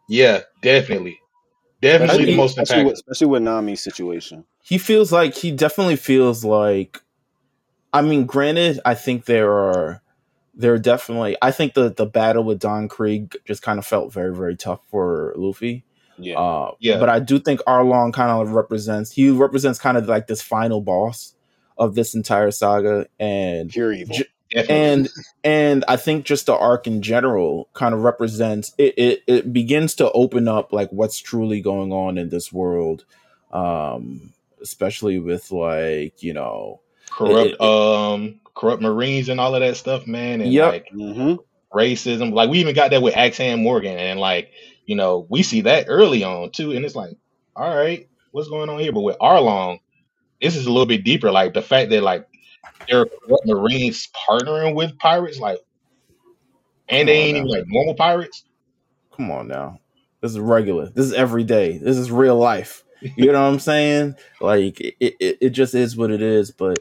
yeah, 0.08 0.40
definitely, 0.62 1.18
definitely 1.82 2.06
Especially, 2.06 2.32
the 2.32 2.36
most 2.38 2.58
especially, 2.58 2.84
with, 2.84 2.94
impactful. 2.94 2.96
especially 2.96 3.26
with 3.26 3.42
Nami's 3.42 3.82
situation. 3.82 4.44
He 4.62 4.78
feels 4.78 5.12
like 5.12 5.34
he 5.34 5.50
definitely 5.52 5.96
feels 5.96 6.42
like. 6.42 7.02
I 7.92 8.00
mean, 8.00 8.24
granted, 8.24 8.80
I 8.86 8.94
think 8.94 9.26
there 9.26 9.52
are 9.52 10.00
there 10.54 10.72
are 10.72 10.78
definitely. 10.78 11.36
I 11.42 11.50
think 11.50 11.74
the 11.74 11.90
the 11.90 12.06
battle 12.06 12.44
with 12.44 12.60
Don 12.60 12.88
Krieg 12.88 13.36
just 13.44 13.60
kind 13.60 13.78
of 13.78 13.84
felt 13.84 14.10
very 14.10 14.34
very 14.34 14.56
tough 14.56 14.80
for 14.90 15.34
Luffy. 15.36 15.84
Yeah. 16.18 16.38
Uh, 16.38 16.72
Yeah. 16.80 16.98
But 16.98 17.08
I 17.08 17.18
do 17.20 17.38
think 17.38 17.60
Arlong 17.66 18.12
kind 18.12 18.30
of 18.30 18.52
represents. 18.52 19.10
He 19.12 19.30
represents 19.30 19.78
kind 19.78 19.96
of 19.96 20.06
like 20.08 20.26
this 20.26 20.42
final 20.42 20.80
boss 20.80 21.34
of 21.78 21.94
this 21.94 22.14
entire 22.14 22.50
saga, 22.50 23.06
and 23.18 23.70
Pure 23.70 23.92
evil. 23.94 24.16
J- 24.16 24.24
and 24.68 25.08
and 25.42 25.84
I 25.88 25.96
think 25.96 26.24
just 26.24 26.46
the 26.46 26.56
arc 26.56 26.86
in 26.86 27.02
general 27.02 27.68
kind 27.72 27.92
of 27.94 28.02
represents 28.04 28.72
it, 28.78 28.94
it. 28.96 29.22
It 29.26 29.52
begins 29.52 29.96
to 29.96 30.12
open 30.12 30.46
up 30.46 30.72
like 30.72 30.90
what's 30.90 31.18
truly 31.18 31.60
going 31.60 31.92
on 31.92 32.18
in 32.18 32.28
this 32.28 32.52
world, 32.52 33.04
um, 33.52 34.32
especially 34.62 35.18
with 35.18 35.50
like 35.50 36.22
you 36.22 36.34
know, 36.34 36.80
corrupt 37.10 37.50
it- 37.52 37.60
um 37.60 38.40
corrupt 38.54 38.80
marines 38.82 39.28
and 39.28 39.40
all 39.40 39.54
of 39.56 39.60
that 39.60 39.76
stuff 39.76 40.06
man 40.06 40.40
and 40.40 40.52
Yep. 40.52 40.72
like 40.72 40.88
hmm 40.90 41.34
racism 41.72 42.32
like 42.32 42.48
we 42.48 42.60
even 42.60 42.72
got 42.76 42.92
that 42.92 43.02
with 43.02 43.16
Axe-Hand 43.16 43.60
Morgan 43.60 43.98
and 43.98 44.20
like 44.20 44.52
you 44.86 44.96
know 44.96 45.26
we 45.30 45.42
see 45.42 45.62
that 45.62 45.86
early 45.88 46.24
on 46.24 46.50
too 46.50 46.72
and 46.72 46.84
it's 46.84 46.96
like 46.96 47.16
all 47.56 47.74
right 47.74 48.08
what's 48.32 48.48
going 48.48 48.68
on 48.68 48.78
here 48.80 48.92
but 48.92 49.02
with 49.02 49.18
Arlong 49.18 49.80
this 50.40 50.56
is 50.56 50.66
a 50.66 50.70
little 50.70 50.86
bit 50.86 51.04
deeper 51.04 51.30
like 51.30 51.54
the 51.54 51.62
fact 51.62 51.90
that 51.90 52.02
like 52.02 52.26
there 52.88 53.00
are 53.00 53.08
marines 53.46 54.08
partnering 54.28 54.74
with 54.74 54.98
pirates 54.98 55.38
like 55.38 55.58
and 56.88 57.08
they 57.08 57.18
Come 57.18 57.26
ain't 57.28 57.36
even 57.38 57.48
like 57.48 57.64
normal 57.66 57.94
pirates 57.94 58.44
come 59.16 59.30
on 59.30 59.48
now, 59.48 59.80
this 60.20 60.32
is 60.32 60.38
regular. 60.38 60.88
This 60.90 61.06
is 61.06 61.12
every 61.12 61.44
day. 61.44 61.78
This 61.78 61.96
is 61.96 62.10
real 62.10 62.36
life. 62.36 62.82
You 63.16 63.32
know 63.32 63.42
what 63.42 63.52
I'm 63.52 63.60
saying? 63.60 64.16
Like 64.40 64.80
it, 64.80 64.94
it, 65.00 65.38
it 65.40 65.50
just 65.50 65.74
is 65.74 65.96
what 65.96 66.10
it 66.10 66.22
is. 66.22 66.50
But 66.50 66.78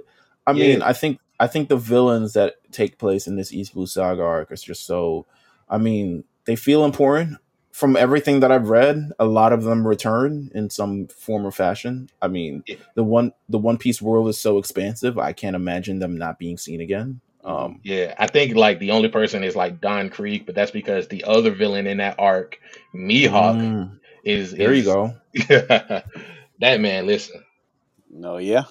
I 0.47 0.54
mean, 0.54 0.80
Yeah. 0.80 0.88
I 0.88 0.93
think 0.93 1.20
I 1.39 1.47
think 1.47 1.70
the 1.70 1.78
villains 1.78 2.34
that 2.34 2.56
take 2.72 2.97
place 2.97 3.28
in 3.28 3.36
this 3.36 3.51
East 3.54 3.74
Blue 3.74 3.88
Saga 3.88 4.24
arc 4.24 4.51
is 4.51 4.64
just 4.64 4.86
so. 4.86 5.26
I 5.70 5.78
mean, 5.78 6.24
they 6.45 6.56
feel 6.56 6.86
important. 6.86 7.38
From 7.74 7.97
everything 7.97 8.39
that 8.41 8.51
I've 8.51 8.69
read, 8.69 9.11
a 9.19 9.26
lot 9.26 9.51
of 9.51 9.63
them 9.63 9.86
return 9.86 10.51
in 10.53 10.69
some 10.69 11.07
form 11.07 11.45
or 11.45 11.51
fashion. 11.51 12.07
I 12.21 12.28
mean, 12.28 12.63
Yeah. 12.67 12.76
the 12.95 13.03
one 13.03 13.34
the 13.49 13.57
One 13.57 13.78
Piece 13.78 13.99
world 14.01 14.30
is 14.30 14.38
so 14.39 14.59
expansive. 14.59 15.17
I 15.17 15.34
can't 15.34 15.55
imagine 15.55 15.97
them 15.99 16.15
not 16.17 16.38
being 16.39 16.57
seen 16.57 16.82
again. 16.82 17.19
Um, 17.43 17.82
yeah 17.84 18.13
I 18.17 18.28
think 18.28 18.55
like 18.55 18.80
the 18.80 18.91
only 18.91 19.09
person 19.09 19.43
is 19.43 19.53
like 19.53 19.82
Don 19.82 20.09
Krieg 20.09 20.45
but 20.45 20.55
that's 20.55 20.71
because 20.71 21.09
the 21.09 21.26
other 21.26 21.51
villain 21.51 21.88
in 21.88 21.97
that 21.97 22.15
arc 22.17 22.57
Mihawk 22.95 23.57
mm, 23.57 23.99
is 24.24 24.51
there 24.51 24.71
you 24.74 24.80
is- 24.80 24.86
go. 24.86 25.13
that 26.59 26.80
man 26.80 27.05
listen 27.05 27.43
No, 28.09 28.38
yeah. 28.38 28.63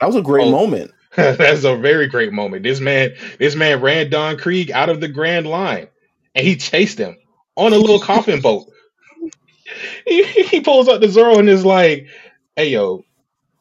That 0.00 0.06
was 0.06 0.16
a 0.16 0.22
great 0.22 0.46
Oh. 0.46 0.50
moment. 0.50 0.90
That's 1.16 1.64
a 1.64 1.76
very 1.76 2.08
great 2.08 2.32
moment. 2.32 2.62
This 2.64 2.80
man, 2.80 3.14
this 3.38 3.54
man 3.54 3.80
ran 3.80 4.10
Don 4.10 4.36
Krieg 4.38 4.70
out 4.70 4.88
of 4.90 5.00
the 5.00 5.08
Grand 5.08 5.46
Line, 5.46 5.86
and 6.34 6.44
he 6.46 6.56
chased 6.56 6.98
him 6.98 7.16
on 7.56 7.72
a 7.72 7.76
little 7.78 8.00
coffin 8.00 8.40
boat. 8.40 8.66
He, 10.06 10.22
he 10.44 10.60
pulls 10.60 10.86
up 10.88 11.00
to 11.00 11.08
Zoro 11.08 11.38
and 11.38 11.48
is 11.48 11.64
like, 11.64 12.06
"Hey, 12.54 12.68
yo, 12.70 13.04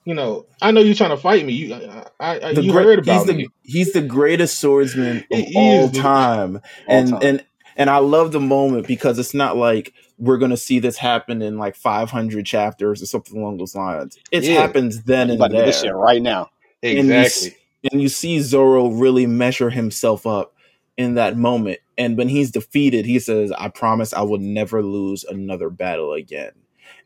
you 0.05 0.13
know, 0.13 0.45
I 0.61 0.69
know 0.71 0.81
you're 0.81 0.93
trying 0.93 1.09
to 1.09 1.17
fight 1.17 1.43
me. 1.45 1.53
You, 1.53 1.73
I, 2.19 2.39
I, 2.39 2.49
you 2.51 2.71
great- 2.71 2.85
heard 2.85 2.99
about 2.99 3.25
he's 3.25 3.35
me. 3.35 3.43
the 3.43 3.49
he's 3.63 3.93
the 3.93 4.01
greatest 4.03 4.59
swordsman 4.59 5.17
of 5.31 5.39
He 5.39 5.45
is, 5.45 5.55
all 5.55 5.87
dude. 5.89 6.01
time, 6.01 6.55
All 6.87 6.95
and 6.99 7.09
time. 7.09 7.19
and 7.23 7.45
and 7.75 7.89
I 7.89 7.97
love 7.97 8.31
the 8.31 8.39
moment 8.39 8.85
because 8.87 9.17
it's 9.17 9.33
not 9.33 9.57
like 9.57 9.93
we're 10.19 10.37
gonna 10.37 10.57
see 10.57 10.77
this 10.77 10.97
happen 10.97 11.41
in 11.41 11.57
like 11.57 11.75
500 11.75 12.45
chapters 12.45 13.01
or 13.01 13.07
something 13.07 13.41
along 13.41 13.57
those 13.57 13.75
lines. 13.75 14.15
It 14.31 14.43
Yeah. 14.43 14.61
happens 14.61 15.01
then 15.03 15.27
You 15.29 15.33
and 15.33 15.41
about 15.41 15.47
to 15.49 15.57
get 15.57 15.65
this 15.65 15.81
shit 15.81 15.93
right 15.95 16.21
now. 16.21 16.51
and 16.83 17.07
you, 17.07 17.13
Exactly. 17.15 17.57
and 17.91 17.99
you 18.01 18.09
see 18.09 18.39
Zoro 18.41 18.89
really 18.89 19.25
measure 19.25 19.71
himself 19.71 20.27
up 20.27 20.53
in 20.97 21.15
that 21.15 21.37
moment. 21.37 21.79
And 21.97 22.17
when 22.17 22.29
he's 22.29 22.51
defeated, 22.51 23.05
he 23.05 23.19
says, 23.19 23.51
"I 23.57 23.69
promise 23.69 24.13
I 24.13 24.21
will 24.21 24.39
never 24.39 24.83
lose 24.83 25.23
another 25.23 25.69
battle 25.69 26.13
again." 26.13 26.51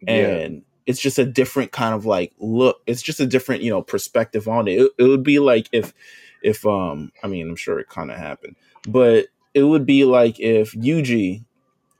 Yeah. 0.01 0.13
and 0.13 0.63
it's 0.85 0.99
just 0.99 1.19
a 1.19 1.25
different 1.25 1.71
kind 1.71 1.93
of 1.93 2.05
like 2.05 2.33
look. 2.39 2.81
It's 2.87 3.01
just 3.01 3.19
a 3.19 3.27
different 3.27 3.61
you 3.61 3.69
know 3.69 3.81
perspective 3.81 4.47
on 4.47 4.67
it. 4.67 4.79
It, 4.81 4.91
it 4.97 5.03
would 5.03 5.23
be 5.23 5.39
like 5.39 5.69
if 5.71 5.93
if 6.41 6.65
um 6.65 7.11
I 7.23 7.27
mean 7.27 7.47
I'm 7.47 7.55
sure 7.55 7.79
it 7.79 7.89
kind 7.89 8.09
of 8.09 8.17
happened, 8.17 8.55
but 8.87 9.27
it 9.53 9.63
would 9.63 9.85
be 9.85 10.05
like 10.05 10.39
if 10.39 10.73
Yuji 10.73 11.45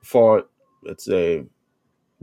fought 0.03 0.49
let's 0.83 1.05
say 1.05 1.45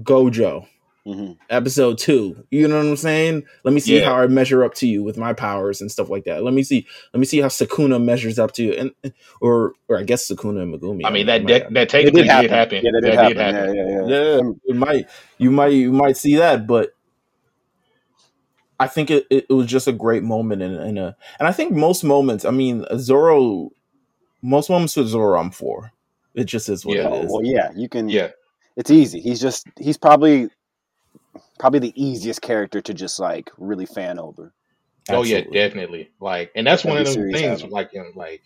Gojo 0.03 0.67
hmm 1.07 1.33
episode 1.49 1.97
two. 1.99 2.45
You 2.51 2.67
know 2.67 2.77
what 2.77 2.87
I'm 2.87 2.97
saying? 2.97 3.45
Let 3.65 3.73
me 3.73 3.81
see 3.81 3.99
Yeah. 3.99 4.07
how 4.07 4.17
I 4.17 4.27
measure 4.27 4.65
up 4.65 4.75
to 4.75 4.87
you 4.89 5.05
with 5.05 5.17
my 5.17 5.33
powers 5.33 5.81
and 5.81 5.91
stuff 5.91 6.11
like 6.11 6.25
that. 6.25 6.43
Let 6.43 6.53
me 6.55 6.65
see. 6.65 6.87
Let 7.15 7.21
me 7.21 7.27
see 7.27 7.41
how 7.41 7.49
Sukuna 7.49 8.03
measures 8.03 8.39
up 8.39 8.53
to 8.55 8.65
you, 8.65 8.73
and 8.73 9.15
or 9.41 9.75
or 9.89 9.99
I 9.99 10.03
guess 10.03 10.29
Sukuna 10.29 10.63
and 10.63 10.75
Megumi. 10.75 11.05
I 11.05 11.11
mean 11.11 11.27
don't 11.27 11.47
that 11.47 11.47
that, 11.47 11.75
that 11.75 11.95
It 11.95 12.13
did 12.15 12.15
did 12.15 12.27
happen. 12.27 12.51
happen. 12.51 12.85
Yeah, 12.85 12.91
that 12.95 13.03
did 13.03 13.15
That 13.15 13.37
happen. 13.37 13.39
Yeah, 13.55 13.67
yeah, 13.73 13.89
yeah. 13.89 14.35
yeah, 14.35 14.39
Um, 14.41 14.61
you 14.67 14.75
might 14.75 15.07
you 15.39 15.51
might 15.51 15.73
you 15.73 15.93
might 15.93 16.17
see 16.17 16.37
that, 16.37 16.67
but 16.67 16.91
I 18.79 18.89
think 18.89 19.11
it, 19.11 19.27
it, 19.31 19.47
it 19.49 19.53
was 19.53 19.67
just 19.67 19.89
a 19.89 19.93
great 19.93 20.23
moment 20.23 20.63
and, 20.63 20.77
and 20.77 20.99
a 20.99 21.17
and 21.39 21.49
I 21.49 21.53
think 21.53 21.73
most 21.73 22.05
moments. 22.05 22.45
I 22.45 22.51
mean, 22.51 22.85
Zoro, 22.99 23.71
most 24.43 24.69
moments 24.69 24.97
with 24.97 25.09
Zoro, 25.09 25.39
I'm 25.41 25.51
for. 25.51 25.93
It 26.35 26.45
just 26.45 26.69
is 26.69 26.85
what 26.85 26.99
Yeah. 26.99 27.05
it 27.05 27.13
oh, 27.13 27.27
well, 27.27 27.45
yeah, 27.45 27.71
you 27.75 27.89
can. 27.89 28.09
Yeah, 28.09 28.31
It's 28.77 28.91
easy. 28.91 29.21
He's 29.21 29.41
just 29.41 29.67
he's 29.79 29.97
probably 29.97 30.51
probably 31.59 31.81
the 31.81 32.03
easiest 32.03 32.43
character 32.43 32.81
to 32.81 32.95
just 32.95 33.19
like 33.21 33.51
really 33.59 33.87
fan 33.87 34.19
over. 34.19 34.55
Oh 35.11 35.23
yeah, 35.23 35.43
definitely. 35.53 36.11
Like, 36.21 36.51
and 36.57 36.67
that's 36.67 36.85
one 36.85 36.99
Every 36.99 36.99
of 36.99 37.07
them 37.07 37.15
series 37.15 37.41
has 37.43 37.61
things. 37.61 37.63
them. 37.63 37.71
Like, 37.71 37.91
in, 37.93 38.13
like, 38.17 38.43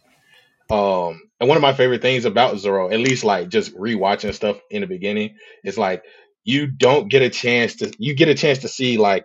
um, 0.71 1.21
and 1.41 1.49
one 1.49 1.57
of 1.57 1.63
my 1.63 1.73
favorite 1.73 2.03
things 2.03 2.25
about 2.25 2.59
Zoro, 2.59 2.91
at 2.91 3.01
least 3.01 3.25
like 3.25 3.49
just 3.49 3.75
rewatching 3.77 4.35
stuff 4.35 4.59
in 4.71 4.83
the 4.83 4.87
beginning, 4.87 5.37
is 5.65 5.79
like 5.79 6.05
you 6.45 6.67
don't 6.69 7.09
get 7.11 7.23
a 7.23 7.31
chance 7.31 7.77
to 7.77 7.93
you 7.99 8.15
get 8.15 8.29
a 8.29 8.35
chance 8.35 8.59
to 8.61 8.69
see 8.69 8.99
like 8.99 9.25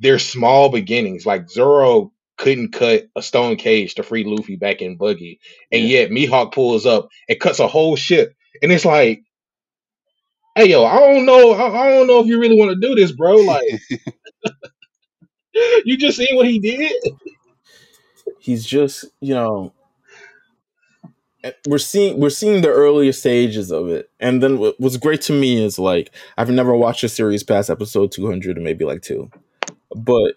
their 0.00 0.18
small 0.18 0.70
beginnings. 0.70 1.26
Like 1.26 1.48
Zoro 1.50 2.12
couldn't 2.38 2.72
cut 2.72 3.04
a 3.16 3.22
stone 3.22 3.56
cage 3.56 3.94
to 3.96 4.02
free 4.02 4.24
Luffy 4.24 4.56
back 4.56 4.82
in 4.82 4.96
Buggy, 4.96 5.40
and 5.72 5.82
Yeah. 5.82 5.88
yet 5.88 6.10
Mihawk 6.10 6.52
pulls 6.52 6.86
up 6.86 7.08
and 7.28 7.40
cuts 7.40 7.60
a 7.60 7.68
whole 7.68 7.96
ship, 7.96 8.34
and 8.62 8.72
it's 8.72 8.84
like. 8.86 9.22
Hey 10.56 10.70
yo, 10.70 10.86
I 10.86 10.98
don't 10.98 11.26
know. 11.26 11.52
I, 11.52 11.90
don't 11.90 12.06
know 12.06 12.20
if 12.20 12.26
you 12.26 12.40
really 12.40 12.58
want 12.58 12.70
to 12.70 12.80
do 12.80 12.94
this, 12.94 13.12
bro. 13.12 13.36
Like, 13.36 13.62
you 15.84 15.96
just 15.96 16.16
seen 16.16 16.34
what 16.36 16.46
he 16.46 16.58
did. 16.58 16.92
He's 18.38 18.64
just 18.64 19.04
you 19.20 19.34
know 19.34 19.72
eh, 21.44 21.52
we're 21.66 21.78
seeing 21.78 22.18
we're 22.18 22.30
seeing 22.30 22.62
the 22.62 22.68
earlier 22.68 23.12
stages 23.12 23.70
of 23.70 23.88
it 23.88 24.10
and 24.20 24.42
then 24.42 24.58
what, 24.58 24.78
what's 24.78 24.96
great 24.96 25.20
to 25.22 25.32
me 25.32 25.64
is 25.64 25.78
like 25.78 26.12
i've 26.38 26.50
never 26.50 26.74
watched 26.74 27.02
a 27.02 27.08
series 27.08 27.42
past 27.42 27.70
episode 27.70 28.12
200 28.12 28.56
or 28.56 28.60
maybe 28.60 28.84
like 28.84 29.02
two 29.02 29.28
but 29.96 30.34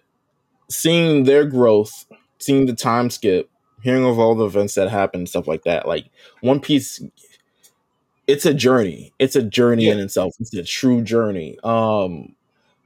seeing 0.68 1.22
their 1.24 1.44
growth 1.44 2.06
seeing 2.38 2.66
the 2.66 2.74
time 2.74 3.10
skip 3.10 3.48
hearing 3.82 4.04
of 4.04 4.18
all 4.18 4.34
the 4.34 4.46
events 4.46 4.74
that 4.74 4.90
happened 4.90 5.28
stuff 5.28 5.46
like 5.46 5.62
that 5.62 5.86
like 5.86 6.06
one 6.40 6.58
piece 6.58 7.00
it's 8.30 8.46
a 8.46 8.54
journey 8.54 9.12
it's 9.18 9.36
a 9.36 9.42
journey 9.42 9.88
in 9.88 9.98
itself 9.98 10.34
it's 10.40 10.54
a 10.54 10.62
true 10.62 11.02
journey 11.02 11.58
um 11.64 12.34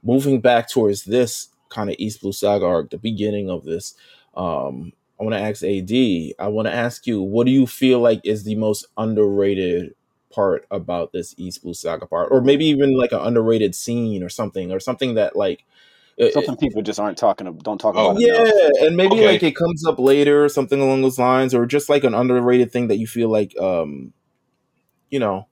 moving 0.03 0.41
back 0.41 0.69
towards 0.69 1.03
this 1.05 1.49
kind 1.69 1.89
of 1.89 1.95
east 1.99 2.21
blue 2.21 2.31
saga 2.31 2.65
arc 2.65 2.89
the 2.89 2.97
beginning 2.97 3.49
of 3.49 3.63
this 3.63 3.95
um 4.35 4.91
I 5.17 5.23
want 5.23 5.33
to 5.35 5.39
ask 5.39 5.63
AD. 5.63 6.33
I 6.39 6.49
want 6.49 6.67
to 6.67 6.73
ask 6.73 7.07
you, 7.07 7.21
what 7.21 7.45
do 7.45 7.51
you 7.51 7.65
feel 7.65 8.01
like 8.01 8.19
is 8.25 8.43
the 8.43 8.55
most 8.55 8.85
underrated 8.97 9.95
part 10.29 10.65
about 10.69 11.13
this 11.13 11.33
East 11.37 11.63
Blue 11.63 11.73
Saga 11.73 12.05
part, 12.05 12.27
or 12.31 12.41
maybe 12.41 12.65
even 12.65 12.97
like 12.97 13.13
an 13.13 13.21
underrated 13.21 13.75
scene 13.75 14.23
or 14.23 14.27
something, 14.27 14.73
or 14.73 14.79
something 14.81 15.13
that 15.15 15.37
like, 15.37 15.63
it- 16.17 16.33
Something 16.33 16.57
people 16.57 16.81
just 16.81 16.99
aren't 16.99 17.17
talking 17.17 17.47
ab- 17.47 17.63
don't 17.63 17.77
talk 17.79 17.95
Oh, 17.95 18.11
about 18.11 18.21
yeah, 18.21 18.33
enough. 18.35 18.49
and 18.87 18.97
maybe 18.97 19.15
Okay. 19.15 19.25
like 19.25 19.43
it 19.43 19.55
comes 19.55 19.85
up 19.85 19.99
later, 19.99 20.43
or 20.43 20.49
something 20.49 20.81
along 20.81 21.01
those 21.01 21.17
lines, 21.17 21.53
or 21.55 21.65
just 21.65 21.87
like 21.87 22.03
an 22.03 22.13
underrated 22.13 22.73
thing 22.73 22.89
that 22.89 22.97
you 22.97 23.07
feel 23.07 23.29
like, 23.29 23.57
um, 23.57 24.11
you 25.09 25.19
know, 25.19 25.47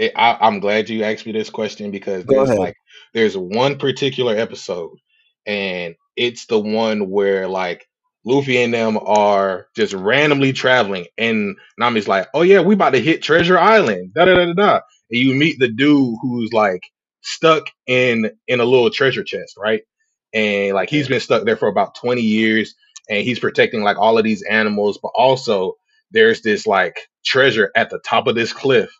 I, 0.00 0.38
I'm 0.40 0.60
glad 0.60 0.88
you 0.88 1.02
asked 1.04 1.26
me 1.26 1.32
this 1.32 1.50
question 1.50 1.90
because 1.90 2.24
Go 2.24 2.34
there's 2.34 2.48
ahead. 2.50 2.58
like 2.58 2.76
there's 3.14 3.36
one 3.36 3.78
particular 3.78 4.36
episode, 4.36 4.98
and 5.46 5.94
it's 6.16 6.46
the 6.46 6.58
one 6.58 7.10
where 7.10 7.48
like 7.48 7.88
Luffy 8.24 8.62
and 8.62 8.74
them 8.74 8.98
are 8.98 9.68
just 9.74 9.94
randomly 9.94 10.52
traveling, 10.52 11.06
and 11.16 11.56
Nami's 11.78 12.08
like, 12.08 12.28
"Oh 12.34 12.42
yeah, 12.42 12.60
we 12.60 12.74
about 12.74 12.90
to 12.90 13.00
hit 13.00 13.22
Treasure 13.22 13.58
Island." 13.58 14.12
Da 14.14 14.24
da 14.26 14.34
da 14.34 14.46
da 14.46 14.52
da. 14.52 14.80
And 15.10 15.20
you 15.20 15.34
meet 15.34 15.58
the 15.58 15.68
dude 15.68 16.16
who's 16.20 16.52
like 16.52 16.82
stuck 17.22 17.68
in 17.86 18.30
in 18.48 18.60
a 18.60 18.64
little 18.64 18.90
treasure 18.90 19.24
chest, 19.24 19.56
right? 19.56 19.82
And 20.34 20.74
like 20.74 20.90
he's 20.90 21.08
been 21.08 21.20
stuck 21.20 21.44
there 21.44 21.56
for 21.56 21.68
about 21.68 21.94
20 21.94 22.20
years, 22.20 22.74
and 23.08 23.24
he's 23.24 23.38
protecting 23.38 23.82
like 23.82 23.96
all 23.96 24.18
of 24.18 24.24
these 24.24 24.42
animals, 24.42 24.98
but 25.00 25.12
also 25.14 25.76
there's 26.10 26.42
this 26.42 26.66
like 26.66 27.08
treasure 27.24 27.70
at 27.74 27.90
the 27.90 27.98
top 28.00 28.26
of 28.26 28.34
this 28.34 28.52
cliff 28.52 28.90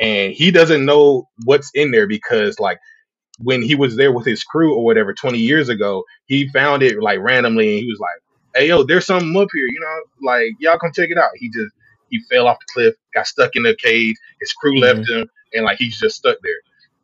and 0.00 0.32
he 0.32 0.50
doesn't 0.50 0.84
know 0.84 1.28
what's 1.44 1.70
in 1.74 1.90
there 1.90 2.06
because 2.06 2.58
like 2.58 2.78
when 3.38 3.62
he 3.62 3.74
was 3.74 3.96
there 3.96 4.12
with 4.12 4.26
his 4.26 4.42
crew 4.42 4.74
or 4.74 4.84
whatever 4.84 5.12
20 5.12 5.38
years 5.38 5.68
ago 5.68 6.04
he 6.26 6.48
found 6.48 6.82
it 6.82 7.00
like 7.02 7.20
randomly 7.20 7.68
and 7.76 7.84
he 7.84 7.90
was 7.90 8.00
like 8.00 8.20
hey 8.54 8.68
yo 8.68 8.82
there's 8.82 9.06
something 9.06 9.36
up 9.36 9.48
here 9.52 9.66
you 9.66 9.80
know? 9.80 10.00
Like 10.22 10.52
y'all 10.58 10.78
come 10.78 10.92
check 10.92 11.10
it 11.10 11.18
out. 11.18 11.30
He 11.36 11.48
just 11.48 11.72
he 12.10 12.20
fell 12.30 12.46
off 12.46 12.58
the 12.58 12.66
cliff 12.72 12.94
got 13.14 13.26
stuck 13.26 13.54
in 13.54 13.62
the 13.62 13.74
cage 13.74 14.16
his 14.40 14.52
crew 14.52 14.78
left 14.78 15.00
mm-hmm. 15.00 15.20
him 15.20 15.30
and 15.52 15.64
like 15.64 15.78
he's 15.78 15.98
just 15.98 16.16
stuck 16.16 16.38
there. 16.42 16.60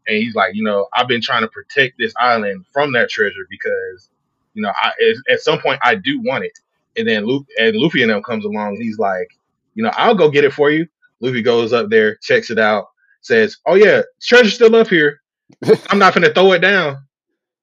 And 0.07 0.17
he's 0.17 0.35
like 0.35 0.55
you 0.55 0.63
know 0.63 0.87
i've 0.95 1.09
been 1.09 1.23
trying 1.23 1.43
to 1.43 1.49
protect 1.49 1.95
this 1.99 2.13
island 2.19 2.65
from 2.73 2.93
that 2.93 3.09
treasure 3.09 3.47
because 3.49 4.11
you 4.53 4.63
know 4.63 4.71
I, 4.75 4.93
at 5.31 5.41
some 5.41 5.61
point 5.61 5.81
i 5.83 5.95
do 5.95 6.21
want 6.21 6.45
it 6.45 6.59
and 6.97 7.09
then 7.09 7.27
Luffy, 7.27 7.47
and 7.59 7.77
Luffy 7.77 8.03
and 8.03 8.11
them 8.11 8.23
comes 8.23 8.45
along 8.45 8.79
he's 8.81 8.99
like 8.99 9.29
you 9.75 9.83
know 9.83 9.91
i'll 9.97 10.15
go 10.15 10.31
get 10.31 10.45
it 10.45 10.53
for 10.53 10.71
you 10.71 10.87
Luffy 11.21 11.43
goes 11.43 11.73
up 11.73 11.89
there, 11.91 12.17
checks 12.17 12.51
it 12.51 12.59
out, 12.59 12.87
says, 13.23 13.57
"Oh 13.67 13.75
yeah, 13.75 14.03
treasure's 14.23 14.55
still 14.55 14.75
up 14.77 14.89
here. 14.89 15.21
I'm 15.91 15.99
not 15.99 16.15
gonna 16.15 16.33
throw 16.33 16.53
it 16.53 16.61
down. 16.61 16.99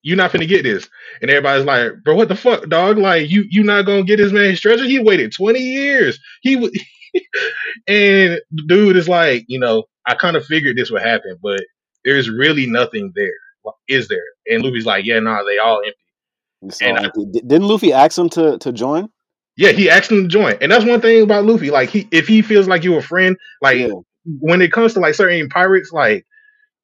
You're 0.01 0.17
not 0.17 0.31
gonna 0.31 0.47
get 0.47 0.63
this." 0.63 0.89
And 1.21 1.29
everybody's 1.29 1.65
like, 1.65 2.03
"Bro, 2.03 2.15
what 2.15 2.27
the 2.27 2.35
fuck, 2.35 2.67
dog? 2.69 2.97
Like, 2.97 3.29
you 3.29 3.45
you 3.49 3.63
not 3.63 3.85
gonna 3.85 4.03
get 4.03 4.17
this 4.17 4.31
man 4.31 4.55
treasure? 4.55 4.85
He 4.85 4.99
waited 4.99 5.33
20 5.33 5.59
years. 5.59 6.19
He 6.41 6.55
would." 6.55 6.73
and 7.87 8.41
the 8.51 8.63
dude 8.67 8.95
is 8.97 9.09
like, 9.09 9.45
you 9.47 9.59
know, 9.59 9.83
I 10.07 10.15
kind 10.15 10.35
of 10.35 10.45
figured 10.45 10.77
this 10.77 10.89
would 10.91 11.01
happen, 11.01 11.37
but 11.43 11.59
there's 12.03 12.29
really 12.29 12.65
nothing 12.65 13.11
there, 13.15 13.33
is 13.87 14.07
there? 14.07 14.23
And 14.49 14.63
Luffy's 14.63 14.85
like, 14.85 15.05
"Yeah, 15.05 15.19
nah, 15.19 15.43
they 15.43 15.59
all 15.59 15.81
empty." 15.85 15.97
And 16.81 16.97
I- 16.97 17.11
Didn't 17.31 17.67
Luffy 17.67 17.93
ask 17.93 18.17
him 18.17 18.29
to 18.29 18.57
to 18.59 18.71
join? 18.71 19.09
Yeah, 19.57 19.71
he 19.71 19.89
asked 19.89 20.11
him 20.11 20.23
to 20.23 20.27
join, 20.27 20.55
and 20.61 20.71
that's 20.71 20.85
one 20.85 21.01
thing 21.01 21.21
about 21.23 21.45
Luffy. 21.45 21.71
Like, 21.71 21.89
he 21.89 22.07
if 22.11 22.27
he 22.27 22.41
feels 22.41 22.67
like 22.67 22.83
you're 22.83 22.99
a 22.99 23.03
friend, 23.03 23.37
like 23.61 23.79
yeah. 23.79 24.01
when 24.25 24.61
it 24.61 24.71
comes 24.71 24.93
to 24.93 24.99
like 24.99 25.13
certain 25.15 25.49
pirates, 25.49 25.91
like 25.91 26.25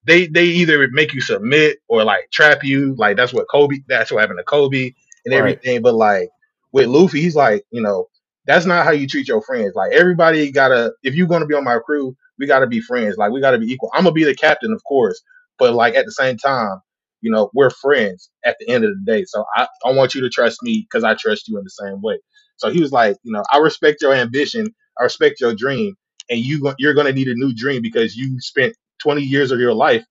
they 0.05 0.27
they 0.27 0.45
either 0.45 0.87
make 0.91 1.13
you 1.13 1.21
submit 1.21 1.79
or 1.89 2.03
like 2.03 2.29
trap 2.31 2.63
you. 2.63 2.95
Like 2.97 3.17
that's 3.17 3.33
what 3.33 3.47
Koby. 3.53 3.83
That's 3.87 4.11
what 4.11 4.21
happened 4.21 4.39
to 4.39 4.45
Koby 4.45 4.93
and 5.25 5.33
Right. 5.33 5.35
everything. 5.35 5.81
But 5.81 5.95
like 5.95 6.29
with 6.71 6.87
Luffy, 6.87 7.21
he's 7.21 7.35
like, 7.35 7.63
you 7.71 7.81
know, 7.81 8.07
that's 8.45 8.65
not 8.65 8.85
how 8.85 8.91
you 8.91 9.07
treat 9.07 9.27
your 9.27 9.41
friends. 9.41 9.73
Like 9.75 9.93
everybody 9.93 10.51
gotta, 10.51 10.93
if 11.03 11.15
you're 11.15 11.27
gonna 11.27 11.45
be 11.47 11.55
on 11.55 11.63
my 11.65 11.79
crew, 11.79 12.15
we 12.39 12.47
gotta 12.47 12.67
be 12.67 12.81
friends. 12.81 13.17
Like 13.17 13.31
we 13.31 13.41
gotta 13.41 13.59
be 13.59 13.67
equal. 13.71 13.91
I'm 13.93 14.03
gonna 14.03 14.13
be 14.13 14.23
the 14.25 14.35
captain, 14.35 14.73
of 14.73 14.83
course, 14.85 15.21
but 15.59 15.73
like 15.73 15.95
at 15.95 16.05
the 16.05 16.11
same 16.11 16.37
time, 16.37 16.79
you 17.21 17.31
know, 17.31 17.49
we're 17.53 17.69
friends 17.71 18.29
at 18.45 18.57
the 18.59 18.69
end 18.69 18.85
of 18.85 18.91
the 18.91 19.11
day. 19.11 19.25
So 19.25 19.45
I, 19.55 19.67
I 19.85 19.91
want 19.91 20.15
you 20.15 20.21
to 20.21 20.29
trust 20.29 20.63
me 20.63 20.87
because 20.89 21.03
I 21.03 21.15
trust 21.15 21.47
you 21.47 21.57
in 21.57 21.63
the 21.63 21.69
same 21.69 22.01
way. 22.01 22.19
So 22.57 22.69
he 22.69 22.81
was 22.81 22.91
like, 22.91 23.17
you 23.23 23.31
know, 23.31 23.43
I 23.51 23.57
respect 23.57 24.01
your 24.01 24.13
ambition, 24.13 24.73
I 24.99 25.03
respect 25.03 25.39
your 25.39 25.53
dream, 25.53 25.95
and 26.29 26.39
you 26.39 26.61
go- 26.61 26.75
you're 26.77 26.93
gonna 26.93 27.11
need 27.13 27.27
a 27.27 27.35
new 27.35 27.53
dream 27.53 27.81
because 27.81 28.15
you 28.15 28.39
spent 28.39 28.75
20 28.99 29.21
years 29.21 29.51
of 29.51 29.59
your 29.59 29.73
life 29.73 30.05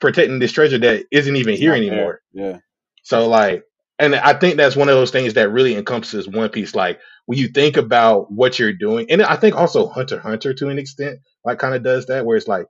protecting 0.00 0.38
this 0.38 0.52
treasure 0.52 0.78
that 0.78 1.06
isn't 1.10 1.36
even 1.36 1.56
here 1.56 1.74
anymore. 1.74 2.20
Yeah. 2.32 2.58
So 3.02 3.28
like, 3.28 3.64
and 3.98 4.14
I 4.16 4.34
think 4.34 4.56
that's 4.56 4.76
one 4.76 4.88
of 4.88 4.96
those 4.96 5.10
things 5.10 5.34
that 5.34 5.50
really 5.50 5.76
encompasses 5.76 6.28
One 6.28 6.48
Piece. 6.48 6.74
Like 6.74 6.98
when 7.26 7.38
you 7.38 7.48
think 7.48 7.76
about 7.76 8.32
what 8.32 8.58
you're 8.58 8.72
doing, 8.72 9.06
and 9.10 9.22
I 9.22 9.36
think 9.36 9.54
also 9.54 9.86
Hunter 9.86 10.18
Hunter 10.18 10.54
to 10.54 10.68
an 10.68 10.78
extent, 10.78 11.20
like 11.44 11.58
kind 11.58 11.74
of 11.74 11.82
does 11.82 12.06
that, 12.06 12.24
where 12.26 12.36
it's 12.36 12.48
like, 12.48 12.66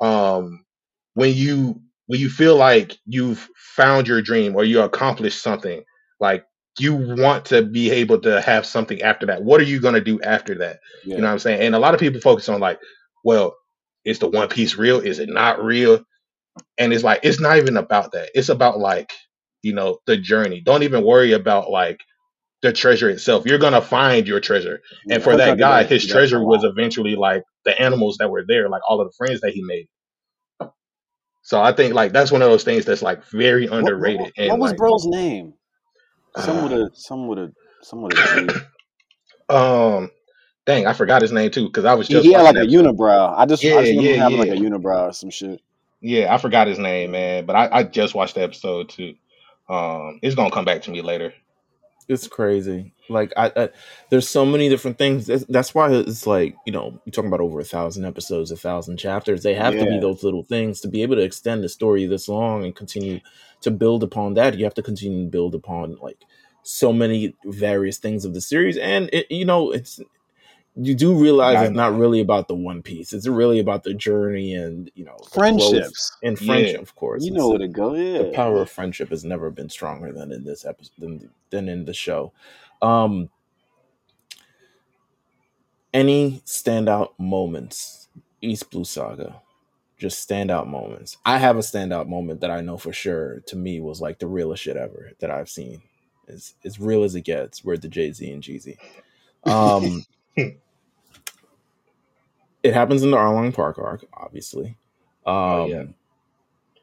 um, 0.00 0.64
when 1.14 1.34
you 1.34 1.80
when 2.06 2.20
you 2.20 2.28
feel 2.28 2.56
like 2.56 2.96
you've 3.06 3.48
found 3.56 4.06
your 4.06 4.22
dream 4.22 4.54
or 4.54 4.64
you 4.64 4.80
accomplished 4.82 5.42
something, 5.42 5.82
like 6.20 6.44
you 6.78 6.94
want 6.94 7.46
to 7.46 7.62
be 7.62 7.90
able 7.90 8.20
to 8.20 8.40
have 8.42 8.66
something 8.66 9.02
after 9.02 9.26
that. 9.26 9.42
What 9.42 9.60
are 9.60 9.64
you 9.64 9.80
gonna 9.80 10.00
do 10.00 10.20
after 10.22 10.56
that? 10.58 10.80
Yeah. 11.04 11.16
You 11.16 11.22
know 11.22 11.28
what 11.28 11.34
I'm 11.34 11.38
saying? 11.40 11.62
And 11.62 11.74
a 11.74 11.78
lot 11.78 11.94
of 11.94 12.00
people 12.00 12.20
focus 12.20 12.48
on 12.48 12.60
like, 12.60 12.78
well, 13.24 13.56
is 14.04 14.18
the 14.18 14.28
One 14.28 14.48
Piece 14.48 14.76
real? 14.76 15.00
Is 15.00 15.18
it 15.18 15.28
not 15.28 15.62
real? 15.64 16.04
And 16.78 16.92
it's 16.92 17.04
like 17.04 17.20
it's 17.22 17.40
not 17.40 17.58
even 17.58 17.76
about 17.76 18.12
that. 18.12 18.30
It's 18.34 18.48
about 18.50 18.78
like, 18.78 19.12
you 19.62 19.74
know, 19.74 19.98
the 20.06 20.16
journey. 20.16 20.60
Don't 20.60 20.82
even 20.84 21.04
worry 21.04 21.32
about 21.32 21.70
like 21.70 22.00
the 22.62 22.72
treasure 22.72 23.10
itself. 23.10 23.46
You're 23.46 23.58
gonna 23.58 23.82
find 23.82 24.26
your 24.28 24.40
treasure. 24.40 24.80
And 25.10 25.22
for 25.22 25.36
that 25.36 25.58
guy, 25.58 25.84
his 25.84 26.06
treasure 26.06 26.44
was 26.44 26.64
eventually 26.64 27.16
like 27.16 27.44
the 27.64 27.80
animals 27.80 28.18
that 28.18 28.30
were 28.30 28.44
there, 28.46 28.68
like 28.68 28.82
all 28.88 29.00
of 29.00 29.08
the 29.08 29.14
friends 29.16 29.40
that 29.42 29.52
he 29.52 29.62
made. 29.64 29.88
So 31.42 31.62
I 31.62 31.72
think 31.72 31.94
like 31.94 32.12
that's 32.12 32.32
one 32.32 32.42
of 32.42 32.50
those 32.50 32.64
things 32.64 32.84
that's 32.86 33.02
like 33.02 33.24
very 33.26 33.68
What, 33.80 33.92
what, 33.92 33.92
underrated. 33.92 34.32
what 34.44 34.58
And 34.58 34.60
was 34.60 34.72
like, 34.72 34.76
bro's 34.76 35.06
name? 35.06 35.54
Some 36.36 36.62
with 36.62 36.72
uh, 36.72 36.86
a 36.86 36.90
some 36.94 37.26
with 37.28 37.38
a 37.38 37.52
some 37.82 38.02
with 38.02 38.12
a 38.12 38.48
G. 39.48 39.54
um, 39.54 40.10
dang, 40.66 40.86
I 40.86 40.92
forgot 40.92 41.22
his 41.22 41.32
name 41.32 41.50
too 41.50 41.66
because 41.66 41.84
I 41.84 41.94
was 41.94 42.08
just 42.08 42.26
he 42.26 42.32
had 42.32 42.42
like 42.42 42.54
that 42.56 42.64
a 42.64 42.68
unibrow. 42.68 43.34
I 43.36 43.46
just 43.46 43.64
I 43.64 43.68
Yeah, 43.68 43.80
just 43.80 43.92
yeah, 43.92 44.12
him 44.12 44.20
having 44.20 44.38
like 44.38 44.48
a 44.50 44.52
unibrow 44.52 45.08
or 45.08 45.12
some 45.12 45.30
shit. 45.30 45.60
yeah. 46.00 46.34
I 46.34 46.38
forgot 46.38 46.66
his 46.68 46.78
name, 46.78 47.12
man, 47.12 47.46
but 47.46 47.56
I, 47.56 47.68
I 47.78 47.82
just 47.84 48.14
watched 48.14 48.34
the 48.34 48.42
episode 48.42 48.88
too. 48.90 49.14
Um, 49.68 50.20
it's 50.22 50.34
gonna 50.34 50.50
come 50.50 50.64
back 50.64 50.82
to 50.82 50.90
me 50.90 51.02
later. 51.02 51.32
It's 52.08 52.28
crazy. 52.28 52.92
Like 53.08 53.32
I, 53.36 53.52
I 53.56 53.68
there's 54.10 54.28
so 54.28 54.44
many 54.46 54.68
different 54.68 54.98
things. 54.98 55.26
That's, 55.26 55.44
that's 55.46 55.74
why 55.74 55.92
it's 55.92 56.26
like 56.26 56.56
you 56.64 56.72
know 56.72 57.00
you're 57.04 57.12
talking 57.12 57.28
about 57.28 57.40
over 57.40 57.58
a 57.60 57.64
thousand 57.64 58.04
episodes, 58.04 58.50
a 58.50 58.56
thousand 58.56 58.98
chapters. 58.98 59.42
They 59.42 59.54
have 59.54 59.74
to 59.78 59.86
be 59.86 59.98
those 59.98 60.22
little 60.22 60.44
things 60.44 60.80
to 60.82 60.88
be 60.88 61.02
able 61.02 61.16
to 61.16 61.22
extend 61.22 61.64
the 61.64 61.68
story 61.68 62.06
this 62.06 62.28
long 62.28 62.64
and 62.64 62.74
continue 62.76 63.20
to 63.66 63.70
build 63.72 64.02
upon 64.02 64.34
that. 64.34 64.56
You 64.56 64.64
have 64.64 64.74
to 64.74 64.82
continue 64.82 65.24
to 65.24 65.30
build 65.30 65.54
upon 65.54 65.96
like 66.00 66.22
so 66.62 66.92
many 66.92 67.34
various 67.44 67.98
things 67.98 68.24
of 68.24 68.32
the 68.32 68.40
series, 68.40 68.76
and 68.76 69.10
it, 69.12 69.30
you 69.30 69.44
know 69.44 69.72
it's 69.72 70.00
you 70.78 70.94
do 70.94 71.14
realize 71.14 71.66
it's 71.66 71.76
not 71.76 71.96
really 71.96 72.20
about 72.20 72.48
the 72.48 72.54
one 72.54 72.82
piece. 72.82 73.12
It's 73.12 73.26
really 73.26 73.58
about 73.58 73.82
the 73.82 73.94
journey 73.94 74.54
and 74.54 74.90
you 74.94 75.04
know 75.04 75.16
friendships. 75.32 76.16
and 76.22 76.40
yeah, 76.40 76.46
friendship. 76.46 76.82
Of 76.82 76.94
course, 76.94 77.24
You 77.24 77.32
know 77.32 77.48
where 77.48 77.58
to 77.58 77.68
go. 77.68 77.94
Yeah, 77.94 78.18
the 78.18 78.32
power 78.32 78.60
of 78.60 78.70
friendship 78.70 79.08
has 79.10 79.24
never 79.24 79.50
been 79.50 79.68
stronger 79.68 80.12
than 80.12 80.32
in 80.32 80.44
this 80.44 80.64
episode 80.64 80.92
than, 80.98 81.30
than 81.50 81.68
in 81.68 81.84
the 81.86 81.94
show. 81.94 82.32
Um, 82.82 83.30
any 85.94 86.42
standout 86.44 87.12
moments, 87.18 88.08
East 88.42 88.70
Blue 88.70 88.84
Saga, 88.84 89.40
just 89.98 90.28
standout 90.28 90.66
moments. 90.66 91.16
I 91.24 91.38
have 91.38 91.56
a 91.56 91.60
standout 91.60 92.08
moment 92.08 92.40
that 92.42 92.50
I 92.50 92.60
know 92.60 92.76
for 92.76 92.92
sure 92.92 93.40
to 93.46 93.56
me 93.56 93.80
was 93.80 94.00
like 94.00 94.18
the 94.18 94.26
realest 94.26 94.62
shit 94.62 94.76
ever 94.76 95.12
that 95.20 95.30
I've 95.30 95.48
seen. 95.48 95.82
It's 96.28 96.54
as 96.64 96.78
real 96.80 97.04
as 97.04 97.14
it 97.14 97.22
gets. 97.22 97.64
Where 97.64 97.76
the 97.76 97.88
Jay 97.88 98.12
Z 98.12 98.30
and 98.30 98.42
Jeezy. 98.42 98.76
Um, 99.44 100.04
it 102.62 102.74
happens 102.74 103.02
in 103.02 103.10
the 103.10 103.16
Arlong 103.16 103.54
Park 103.54 103.78
arc, 103.78 104.04
obviously. 104.12 104.76
oh 105.24 105.66
yeah, 105.66 105.80
Um, 105.80 105.94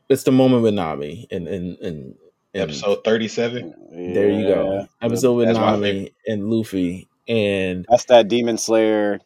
it's 0.09 0.23
the 0.23 0.31
moment 0.31 0.63
with 0.63 0.73
Nami 0.73 1.27
and 1.31 1.47
and 1.47 1.77
and 1.79 2.15
episode 2.53 3.03
thirty-seven. 3.03 3.73
there 3.91 4.29
you 4.29 4.47
go. 4.47 4.73
yeah. 4.79 4.85
Episode 5.01 5.33
with 5.33 5.47
That's. 5.47 5.59
Nami 5.59 6.13
and 6.27 6.49
Luffy 6.49 7.07
and 7.27 7.85
that's 7.89 8.05
that 8.05 8.27
Demon 8.27 8.57
Slayer 8.57 9.19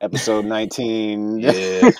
episode 0.00 0.44
nineteen. 0.44 1.38
Yeah, 1.48 1.90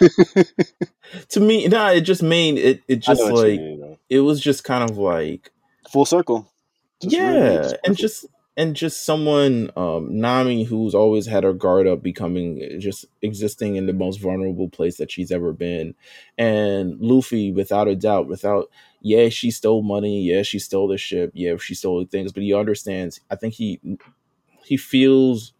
to 1.30 1.40
me, 1.40 1.66
nah, 1.68 1.90
it 1.90 2.02
just 2.02 2.22
made 2.22 2.58
it. 2.58 2.82
It 2.86 2.96
just 2.96 3.22
like 3.22 3.60
mean. 3.60 3.98
It 4.10 4.20
was 4.20 4.40
just 4.40 4.64
kind 4.64 4.88
of 4.88 4.98
like 4.98 5.50
Full 5.90 6.04
circle. 6.04 6.52
Just 7.00 7.16
really 7.16 7.40
yeah, 7.40 7.56
just 7.62 7.76
and 7.84 7.96
just 7.96 8.26
and 8.56 8.76
just 8.76 9.06
someone 9.06 9.70
um 9.76 10.18
Nami 10.18 10.64
who's 10.64 10.94
always 10.94 11.26
had 11.26 11.44
her 11.44 11.52
guard 11.52 11.86
up, 11.86 12.02
becoming 12.02 12.78
just 12.78 13.06
existing 13.22 13.76
in 13.76 13.86
the 13.86 13.92
most 13.92 14.20
vulnerable 14.20 14.68
place 14.68 14.96
that 14.98 15.10
she's 15.10 15.30
ever 15.30 15.52
been, 15.52 15.94
and 16.36 17.00
Luffy, 17.00 17.52
without 17.52 17.88
a 17.88 17.96
doubt, 17.96 18.26
without 18.26 18.68
yeah, 19.00 19.28
she 19.28 19.50
stole 19.50 19.82
money, 19.82 20.22
yeah, 20.22 20.42
she 20.42 20.58
stole 20.58 20.88
the 20.88 20.98
ship, 20.98 21.30
yeah, 21.34 21.56
she 21.56 21.74
stole 21.74 22.04
things, 22.04 22.32
but 22.32 22.42
he 22.42 22.52
understands. 22.52 23.20
I 23.30 23.36
think 23.36 23.54
he 23.54 23.80
he 24.64 24.76
feels 24.76 25.52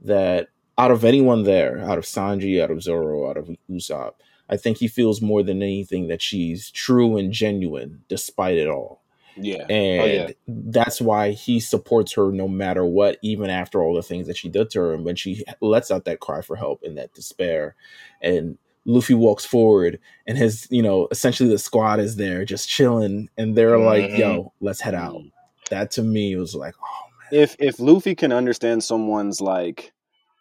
that 0.00 0.48
out 0.76 0.90
of 0.90 1.04
anyone 1.04 1.44
there, 1.44 1.80
out 1.80 1.98
of 1.98 2.04
Sanji, 2.04 2.62
out 2.62 2.70
of 2.70 2.82
Zoro, 2.82 3.28
out 3.28 3.36
of 3.36 3.50
Usopp, 3.70 4.14
I 4.48 4.56
think 4.56 4.78
he 4.78 4.88
feels 4.88 5.22
more 5.22 5.42
than 5.42 5.62
anything 5.62 6.08
that 6.08 6.20
she's 6.20 6.70
true 6.70 7.16
and 7.16 7.32
genuine 7.32 8.02
despite 8.08 8.56
it 8.56 8.68
all. 8.68 9.00
Yeah. 9.36 9.64
oh 9.68 9.72
yeah, 9.72 9.74
And 9.76 10.34
that's 10.46 11.00
why 11.00 11.32
he 11.32 11.58
supports 11.58 12.12
her 12.12 12.30
no 12.30 12.46
matter 12.46 12.84
what, 12.84 13.18
even 13.22 13.50
after 13.50 13.82
all 13.82 13.94
the 13.94 14.02
things 14.02 14.26
that 14.26 14.36
she 14.36 14.48
did 14.48 14.70
to 14.70 14.80
her. 14.80 14.94
And 14.94 15.04
when 15.04 15.16
she 15.16 15.44
lets 15.60 15.90
out 15.90 16.04
that 16.04 16.20
cry 16.20 16.42
for 16.42 16.56
help 16.56 16.82
and 16.82 16.96
that 16.98 17.14
despair, 17.14 17.74
and 18.20 18.58
Luffy 18.84 19.14
walks 19.14 19.44
forward, 19.44 19.98
and 20.26 20.36
his, 20.36 20.68
you 20.70 20.82
know, 20.82 21.08
essentially 21.10 21.48
the 21.48 21.58
squad 21.58 22.00
is 22.00 22.16
there 22.16 22.44
just 22.44 22.68
chilling, 22.68 23.28
and 23.38 23.56
they're 23.56 23.78
like, 23.78 24.10
hmm 24.10 24.16
yo, 24.16 24.52
let's 24.60 24.80
head 24.80 24.94
out. 24.94 25.14
Mm. 25.14 25.32
That 25.70 25.90
to 25.92 26.02
me 26.02 26.36
was 26.36 26.54
like, 26.54 26.74
oh 26.80 27.06
man. 27.32 27.42
If 27.42 27.56
if 27.58 27.80
Luffy 27.80 28.14
can 28.14 28.30
understand 28.30 28.84
someone's 28.84 29.40
like 29.40 29.92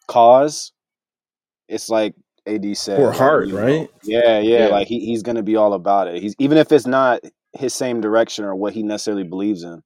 cause, 0.07 0.71
it's 1.67 1.89
like 1.89 2.15
AD 2.47 2.77
said, 2.77 2.97
Poor 2.97 3.13
like 3.13 3.17
heart, 3.17 3.47
know, 3.47 3.57
right? 3.57 3.89
yeah, 4.03 4.39
yeah, 4.39 4.67
yeah, 4.67 4.67
like 4.67 4.87
he, 4.87 4.99
he's 5.05 5.23
gonna 5.23 5.43
be 5.43 5.55
all 5.55 5.73
about 5.73 6.07
it. 6.07 6.21
He's 6.21 6.35
even 6.39 6.57
if 6.57 6.71
it's 6.71 6.87
not 6.87 7.21
his 7.53 7.73
same 7.73 8.01
direction 8.01 8.45
or 8.45 8.55
what 8.55 8.73
he 8.73 8.83
necessarily 8.83 9.23
believes 9.23 9.63
in, 9.63 9.81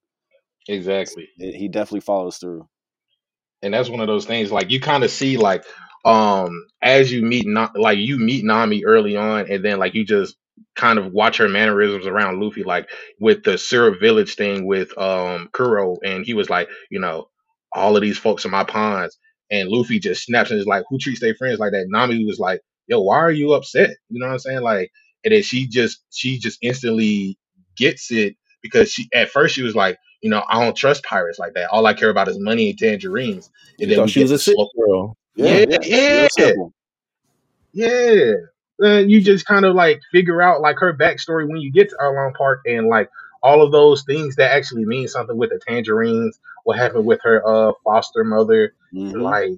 exactly. 0.67 1.29
it, 1.37 1.55
he 1.55 1.67
definitely 1.67 2.01
follows 2.01 2.37
through. 2.37 2.67
and 3.61 3.73
that's 3.73 3.89
one 3.89 3.99
of 4.01 4.07
those 4.07 4.25
things 4.25 4.51
like 4.51 4.71
you 4.71 4.79
kind 4.79 5.03
of 5.03 5.11
see 5.11 5.37
like 5.37 5.63
um 6.05 6.65
as 6.81 7.11
you 7.11 7.23
meet 7.23 7.45
Na- 7.47 7.71
like 7.75 7.97
you 7.97 8.17
meet 8.17 8.45
Nami 8.45 8.85
early 8.85 9.17
on 9.17 9.51
and 9.51 9.63
then 9.65 9.79
like 9.79 9.93
you 9.95 10.05
just 10.05 10.37
kind 10.75 10.97
of 10.99 11.11
watch 11.11 11.37
her 11.37 11.49
mannerisms 11.49 12.05
around 12.07 12.39
Luffy 12.39 12.63
like 12.63 12.87
with 13.19 13.43
the 13.43 13.57
Syrup 13.57 13.99
Village 13.99 14.35
thing 14.35 14.65
with 14.65 14.97
um 14.97 15.49
Kuro 15.51 15.97
and 16.03 16.25
he 16.25 16.33
was 16.33 16.49
like 16.49 16.69
you 16.89 16.99
know 16.99 17.29
all 17.73 17.95
of 17.95 18.01
these 18.01 18.17
folks 18.17 18.45
are 18.45 18.49
my 18.49 18.63
pawns 18.63 19.17
and 19.51 19.69
Luffy 19.69 19.99
just 19.99 20.23
snaps 20.23 20.51
and 20.51 20.59
is 20.59 20.67
like 20.67 20.85
who 20.89 20.97
treats 20.97 21.19
their 21.21 21.35
friends 21.35 21.59
like 21.59 21.71
that 21.73 21.87
Nami 21.89 22.25
was 22.25 22.39
like 22.39 22.61
yo 22.87 23.01
why 23.01 23.17
are 23.17 23.31
you 23.31 23.53
upset 23.53 23.91
you 24.09 24.19
know 24.19 24.27
what 24.27 24.33
I'm 24.33 24.39
saying 24.39 24.61
like 24.61 24.91
and 25.25 25.33
then 25.33 25.43
she 25.43 25.67
just 25.67 26.03
she 26.11 26.39
just 26.39 26.59
instantly 26.61 27.37
gets 27.77 28.11
it 28.11 28.35
because 28.61 28.91
she 28.91 29.09
at 29.13 29.29
first 29.29 29.55
she 29.55 29.63
was 29.63 29.75
like 29.75 29.97
you 30.21 30.29
know, 30.29 30.43
I 30.49 30.63
don't 30.63 30.75
trust 30.75 31.03
pirates 31.03 31.39
like 31.39 31.53
that. 31.53 31.69
All 31.71 31.85
I 31.85 31.93
care 31.93 32.09
about 32.09 32.27
is 32.27 32.39
money 32.39 32.69
and 32.71 32.79
tangerines. 32.79 33.49
And 33.79 33.89
You 33.89 33.95
then 33.95 33.97
thought 33.97 34.09
she 34.09 34.21
was 34.21 34.31
a 34.31 34.35
the 34.35 34.39
city 34.39 34.55
slow. 34.55 34.69
girl. 34.77 35.17
Yeah, 35.35 35.65
Yeah, 35.83 36.27
yeah, 36.37 36.53
yeah, 37.73 38.11
yeah. 38.11 38.33
And 38.79 39.11
you 39.11 39.21
just 39.21 39.45
kind 39.45 39.65
of 39.65 39.75
like 39.75 40.01
figure 40.11 40.41
out 40.41 40.61
like 40.61 40.77
her 40.79 40.95
backstory 40.95 41.47
when 41.47 41.57
you 41.57 41.71
get 41.71 41.89
to 41.89 41.97
Arlong 42.01 42.35
Park 42.35 42.61
and 42.65 42.87
like 42.87 43.09
all 43.43 43.61
of 43.61 43.71
those 43.71 44.03
things 44.03 44.35
that 44.35 44.51
actually 44.51 44.85
mean 44.85 45.07
something 45.07 45.37
with 45.37 45.49
the 45.49 45.59
tangerines, 45.67 46.39
what 46.63 46.77
happened 46.77 47.05
with 47.05 47.19
her 47.23 47.45
uh 47.47 47.73
foster 47.83 48.23
mother, 48.23 48.73
hmm 48.91 49.19
like 49.19 49.51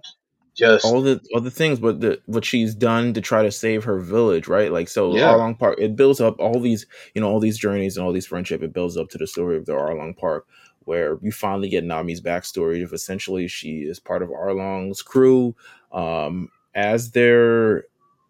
just 0.56 0.86
all 0.86 1.02
the 1.02 1.22
other 1.36 1.50
things, 1.50 1.80
but 1.80 2.02
the 2.02 2.22
what 2.26 2.46
she's 2.46 2.76
done 2.76 3.14
to 3.14 3.22
try 3.22 3.44
to 3.44 3.52
save 3.52 3.84
her 3.84 4.00
village, 4.00 4.48
right? 4.48 4.72
Like 4.72 4.90
so, 4.90 5.14
yeah, 5.14 5.34
Arlong 5.34 5.58
Park. 5.58 5.78
It 5.80 5.96
builds 5.96 6.20
up 6.22 6.40
all 6.40 6.60
these, 6.60 6.86
you 7.14 7.22
know, 7.22 7.30
all 7.30 7.40
these 7.40 7.58
journeys 7.58 7.98
and 7.98 8.06
all 8.06 8.12
these 8.14 8.28
friendship. 8.28 8.62
It 8.62 8.74
builds 8.74 8.98
up 8.98 9.10
to 9.10 9.18
the 9.18 9.28
story 9.28 9.58
of 9.58 9.66
the 9.66 9.74
Arlong 9.74 10.18
Park, 10.18 10.48
where 10.82 11.18
you 11.22 11.32
finally 11.32 11.70
get 11.70 11.84
Nami's 11.84 12.22
backstory 12.22 12.84
of 12.84 12.94
essentially 12.94 13.48
she 13.48 13.80
is 13.80 14.00
part 14.00 14.22
of 14.22 14.30
Arlong's 14.30 15.02
crew. 15.02 15.56
Um, 15.92 16.50
as 16.76 17.12
their 17.12 17.86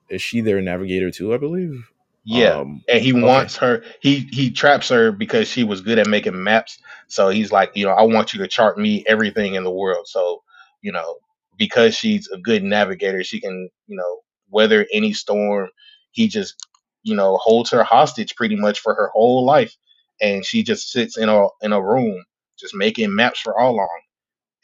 is 0.10 0.22
she 0.22 0.41
their 0.41 0.62
navigator 0.62 1.12
too? 1.12 1.34
I 1.34 1.38
believe. 1.38 1.89
Yeah. 2.24 2.59
Um, 2.59 2.84
And 2.88 3.01
he 3.01 3.13
okay, 3.24 3.24
wants 3.24 3.55
her. 3.57 3.84
He 4.01 4.28
he 4.32 4.51
traps 4.51 4.89
her 4.89 5.11
because 5.11 5.47
she 5.47 5.63
was 5.63 5.82
good 5.82 5.99
at 5.99 6.07
making 6.07 6.41
maps. 6.43 6.80
So 7.07 7.30
he's 7.30 7.51
like, 7.51 7.72
you 7.76 7.86
know, 7.86 7.91
I 7.93 8.03
want 8.03 8.34
you 8.34 8.39
to 8.39 8.47
chart 8.47 8.78
me 8.78 9.03
everything 9.07 9.55
in 9.55 9.63
the 9.63 9.72
world. 9.72 10.07
So 10.07 10.43
you 10.82 10.91
know, 10.91 11.17
because 11.57 11.95
she's 11.95 12.28
a 12.30 12.38
good 12.38 12.63
navigator, 12.63 13.24
she 13.24 13.39
can 13.39 13.70
you 13.88 13.95
know 13.97 14.20
weather 14.49 14.88
any 14.93 15.13
storm. 15.13 15.70
He 16.11 16.28
just 16.28 16.55
you 17.03 17.15
know 17.15 17.38
holds 17.38 17.72
her 17.72 17.84
hostage 17.84 18.36
pretty 18.36 18.55
much 18.55 18.80
for 18.80 18.95
her 18.95 19.09
whole 19.13 19.45
life, 19.45 19.76
and 20.22 20.45
she 20.45 20.63
just 20.63 20.91
sits 20.91 21.17
in 21.17 21.30
a 21.30 21.47
in 21.61 21.74
a 21.74 21.82
room 21.82 22.24
just 22.59 22.76
making 22.76 23.15
maps 23.15 23.39
for 23.39 23.57
all 23.59 23.76
long. 23.76 24.01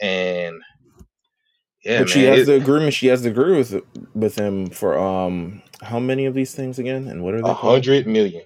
And 0.01 0.61
yeah, 1.85 1.99
but 1.99 2.09
she 2.09 2.23
has 2.25 2.41
it 2.41 2.47
the 2.47 2.55
agreement. 2.55 2.93
She 2.93 3.07
has 3.07 3.23
the 3.23 3.29
agree 3.31 3.57
with 3.57 3.81
with 4.15 4.35
him 4.37 4.69
for 4.71 4.97
um 4.99 5.63
how 5.81 5.99
many 5.99 6.25
of 6.25 6.33
these 6.35 6.55
things 6.55 6.79
again? 6.79 7.07
And 7.07 7.23
what 7.23 7.35
are 7.35 7.43
a 7.43 7.43
they 7.43 7.55
called? 7.55 7.85
hundred 7.85 8.07
million. 8.07 8.43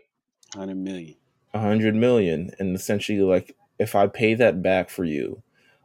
Hundred 0.55 0.77
million. 0.77 1.15
a 1.53 1.59
hundred 1.59 1.95
million 1.95 2.51
and 2.59 2.75
essentially 2.75 3.21
like 3.21 3.55
if 3.79 3.95
i 3.95 4.07
pay 4.07 4.35
that 4.35 4.61
back 4.61 4.89
for 4.89 5.03
you 5.03 5.41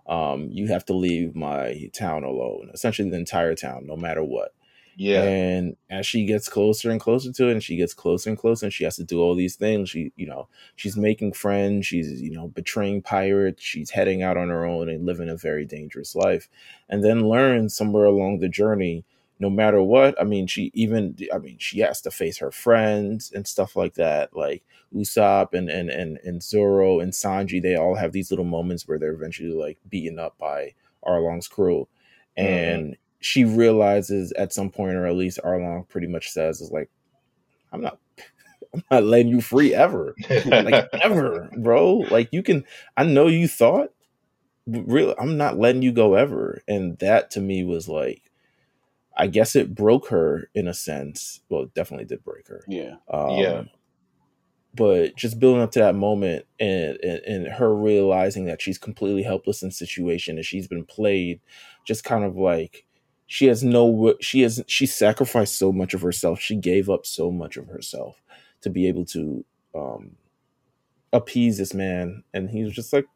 um 0.06 0.48
you 0.50 0.68
have 0.68 0.84
to 0.86 0.94
leave 0.94 1.34
my 1.34 1.88
town 1.94 2.24
alone 2.24 2.70
essentially 2.74 3.08
the 3.10 3.16
entire 3.16 3.54
town 3.54 3.86
no 3.86 3.96
matter 3.96 4.22
what 4.24 4.54
Yeah, 4.96 5.22
and 5.22 5.76
as 5.90 6.06
she 6.06 6.24
gets 6.24 6.48
closer 6.48 6.90
and 6.90 7.00
closer 7.00 7.32
to 7.32 7.48
it 7.48 7.52
and 7.52 7.62
she 7.62 7.76
gets 7.76 7.94
closer 7.94 8.30
and 8.30 8.38
closer 8.38 8.66
and 8.66 8.72
she 8.72 8.84
has 8.84 8.96
to 8.96 9.04
do 9.04 9.20
all 9.20 9.34
these 9.34 9.56
things 9.56 9.90
she 9.90 10.12
you 10.16 10.26
know 10.26 10.48
she's 10.76 10.96
making 10.96 11.32
friends 11.32 11.86
she's 11.86 12.20
you 12.20 12.32
know 12.32 12.48
betraying 12.48 13.00
pirates 13.02 13.62
she's 13.62 13.90
heading 13.90 14.22
out 14.22 14.36
on 14.36 14.48
her 14.48 14.64
own 14.64 14.88
and 14.88 15.06
living 15.06 15.28
a 15.28 15.36
very 15.36 15.64
dangerous 15.64 16.14
life 16.14 16.48
and 16.88 17.04
then 17.04 17.28
learns 17.28 17.76
somewhere 17.76 18.04
along 18.04 18.38
the 18.38 18.48
journey 18.48 19.04
no 19.40 19.50
matter 19.50 19.82
what 19.82 20.20
i 20.20 20.24
mean 20.24 20.46
she 20.46 20.70
even 20.74 21.16
i 21.32 21.38
mean 21.38 21.56
she 21.58 21.80
has 21.80 22.00
to 22.00 22.10
face 22.10 22.38
her 22.38 22.50
friends 22.50 23.32
and 23.34 23.46
stuff 23.46 23.76
like 23.76 23.94
that 23.94 24.34
like 24.36 24.62
usopp 24.94 25.54
and 25.54 25.68
and 25.68 25.90
and, 25.90 26.18
and 26.24 26.42
zoro 26.42 27.00
and 27.00 27.12
sanji 27.12 27.60
they 27.60 27.76
all 27.76 27.94
have 27.96 28.12
these 28.12 28.30
little 28.30 28.44
moments 28.44 28.86
where 28.86 28.98
they're 28.98 29.12
eventually 29.14 29.50
like 29.52 29.78
beaten 29.88 30.18
up 30.18 30.36
by 30.38 30.72
arlong's 31.02 31.48
crew. 31.48 31.88
Hmm 32.38 32.84
and 32.84 32.96
she 33.24 33.44
realizes 33.44 34.32
at 34.32 34.52
some 34.52 34.68
point 34.70 34.94
or 34.94 35.06
at 35.06 35.16
least 35.16 35.40
arlong 35.44 35.88
pretty 35.88 36.06
much 36.06 36.30
says 36.30 36.60
is 36.60 36.70
like 36.70 36.90
i'm 37.72 37.80
not 37.80 37.98
I'm 38.74 38.82
not 38.90 39.04
letting 39.04 39.28
you 39.28 39.40
free 39.40 39.72
ever, 39.72 40.16
like 40.46 40.88
ever, 41.02 41.48
bro. 41.56 41.98
Like 42.10 42.28
you 42.32 42.42
can. 42.42 42.64
I 42.96 43.04
know 43.04 43.28
you 43.28 43.46
thought, 43.46 43.90
but 44.66 44.82
really, 44.88 45.14
I'm 45.16 45.36
not 45.36 45.58
letting 45.58 45.82
you 45.82 45.92
go 45.92 46.14
ever. 46.14 46.60
And 46.66 46.98
that 46.98 47.30
to 47.32 47.40
me 47.40 47.62
was 47.62 47.88
like, 47.88 48.32
I 49.16 49.28
guess 49.28 49.54
it 49.54 49.76
broke 49.76 50.08
her 50.08 50.50
in 50.54 50.66
a 50.66 50.74
sense. 50.74 51.40
Well, 51.48 51.62
it 51.62 51.74
definitely 51.74 52.06
did 52.06 52.24
break 52.24 52.48
her. 52.48 52.64
Yeah. 52.66 52.96
Um, 53.08 53.30
Yeah. 53.30 53.62
But 54.74 55.14
just 55.14 55.38
building 55.38 55.62
up 55.62 55.70
to 55.72 55.78
that 55.78 55.94
moment 55.94 56.46
and, 56.58 56.98
and 57.00 57.20
and 57.20 57.46
her 57.46 57.72
realizing 57.72 58.46
that 58.46 58.60
she's 58.60 58.78
completely 58.78 59.22
helpless 59.22 59.62
in 59.62 59.68
the 59.68 59.74
situation 59.74 60.36
and 60.36 60.44
she's 60.44 60.66
been 60.66 60.84
played, 60.84 61.40
just 61.84 62.02
kind 62.02 62.24
of 62.24 62.36
like 62.36 62.84
she 63.26 63.46
has 63.46 63.64
no 63.64 64.14
she 64.20 64.42
has 64.42 64.62
she 64.66 64.86
sacrificed 64.86 65.58
so 65.58 65.72
much 65.72 65.94
of 65.94 66.02
herself. 66.02 66.40
She 66.40 66.56
gave 66.56 66.90
up 66.90 67.06
so 67.06 67.30
much 67.30 67.56
of 67.56 67.68
herself 67.68 68.20
to 68.62 68.70
be 68.70 68.88
able 68.88 69.04
to 69.06 69.44
um 69.74 70.16
appease 71.12 71.58
this 71.58 71.74
man, 71.74 72.24
and 72.34 72.50
he 72.50 72.64
was 72.64 72.72
just 72.74 72.92
like, 72.92 73.06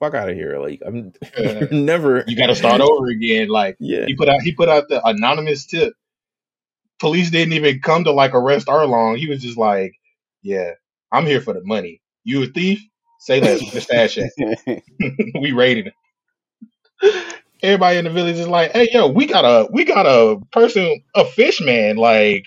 "Fuck 0.00 0.14
out 0.14 0.28
of 0.28 0.36
here!" 0.36 0.58
Like 0.58 0.80
I'm 0.86 1.12
Yeah. 1.38 1.66
never. 1.70 2.24
you 2.26 2.36
got 2.36 2.48
to 2.48 2.54
start 2.54 2.80
over 2.80 3.08
again. 3.08 3.48
Like 3.48 3.76
Yeah, 3.80 4.06
he 4.06 4.14
put 4.14 4.28
out, 4.28 4.42
he 4.42 4.52
put 4.54 4.68
out 4.68 4.88
the 4.88 5.04
anonymous 5.06 5.66
tip. 5.66 5.94
Police 7.00 7.30
didn't 7.30 7.54
even 7.54 7.80
come 7.80 8.04
to 8.04 8.12
like 8.12 8.34
arrest 8.34 8.68
Arlong. 8.68 9.18
He 9.18 9.26
was 9.28 9.42
just 9.42 9.58
like, 9.58 9.94
"Yeah, 10.42 10.72
I'm 11.10 11.26
here 11.26 11.40
for 11.40 11.52
the 11.52 11.64
money. 11.64 12.00
You 12.24 12.44
a 12.44 12.46
thief? 12.46 12.80
Say 13.18 13.40
less. 13.40 13.60
Where 13.72 13.80
stash 13.80 14.18
at? 14.18 14.30
we 15.40 15.52
raided 15.52 15.86
him." 17.02 17.12
Everybody 17.62 17.98
in 17.98 18.04
the 18.06 18.10
village 18.10 18.38
is 18.38 18.48
like, 18.48 18.72
"Hey, 18.72 18.88
yo, 18.92 19.08
we 19.08 19.26
got 19.26 19.44
a 19.44 19.68
we 19.72 19.84
got 19.84 20.06
a 20.06 20.40
person, 20.52 21.02
a 21.14 21.24
fish 21.26 21.60
man. 21.60 21.96
Like, 21.96 22.46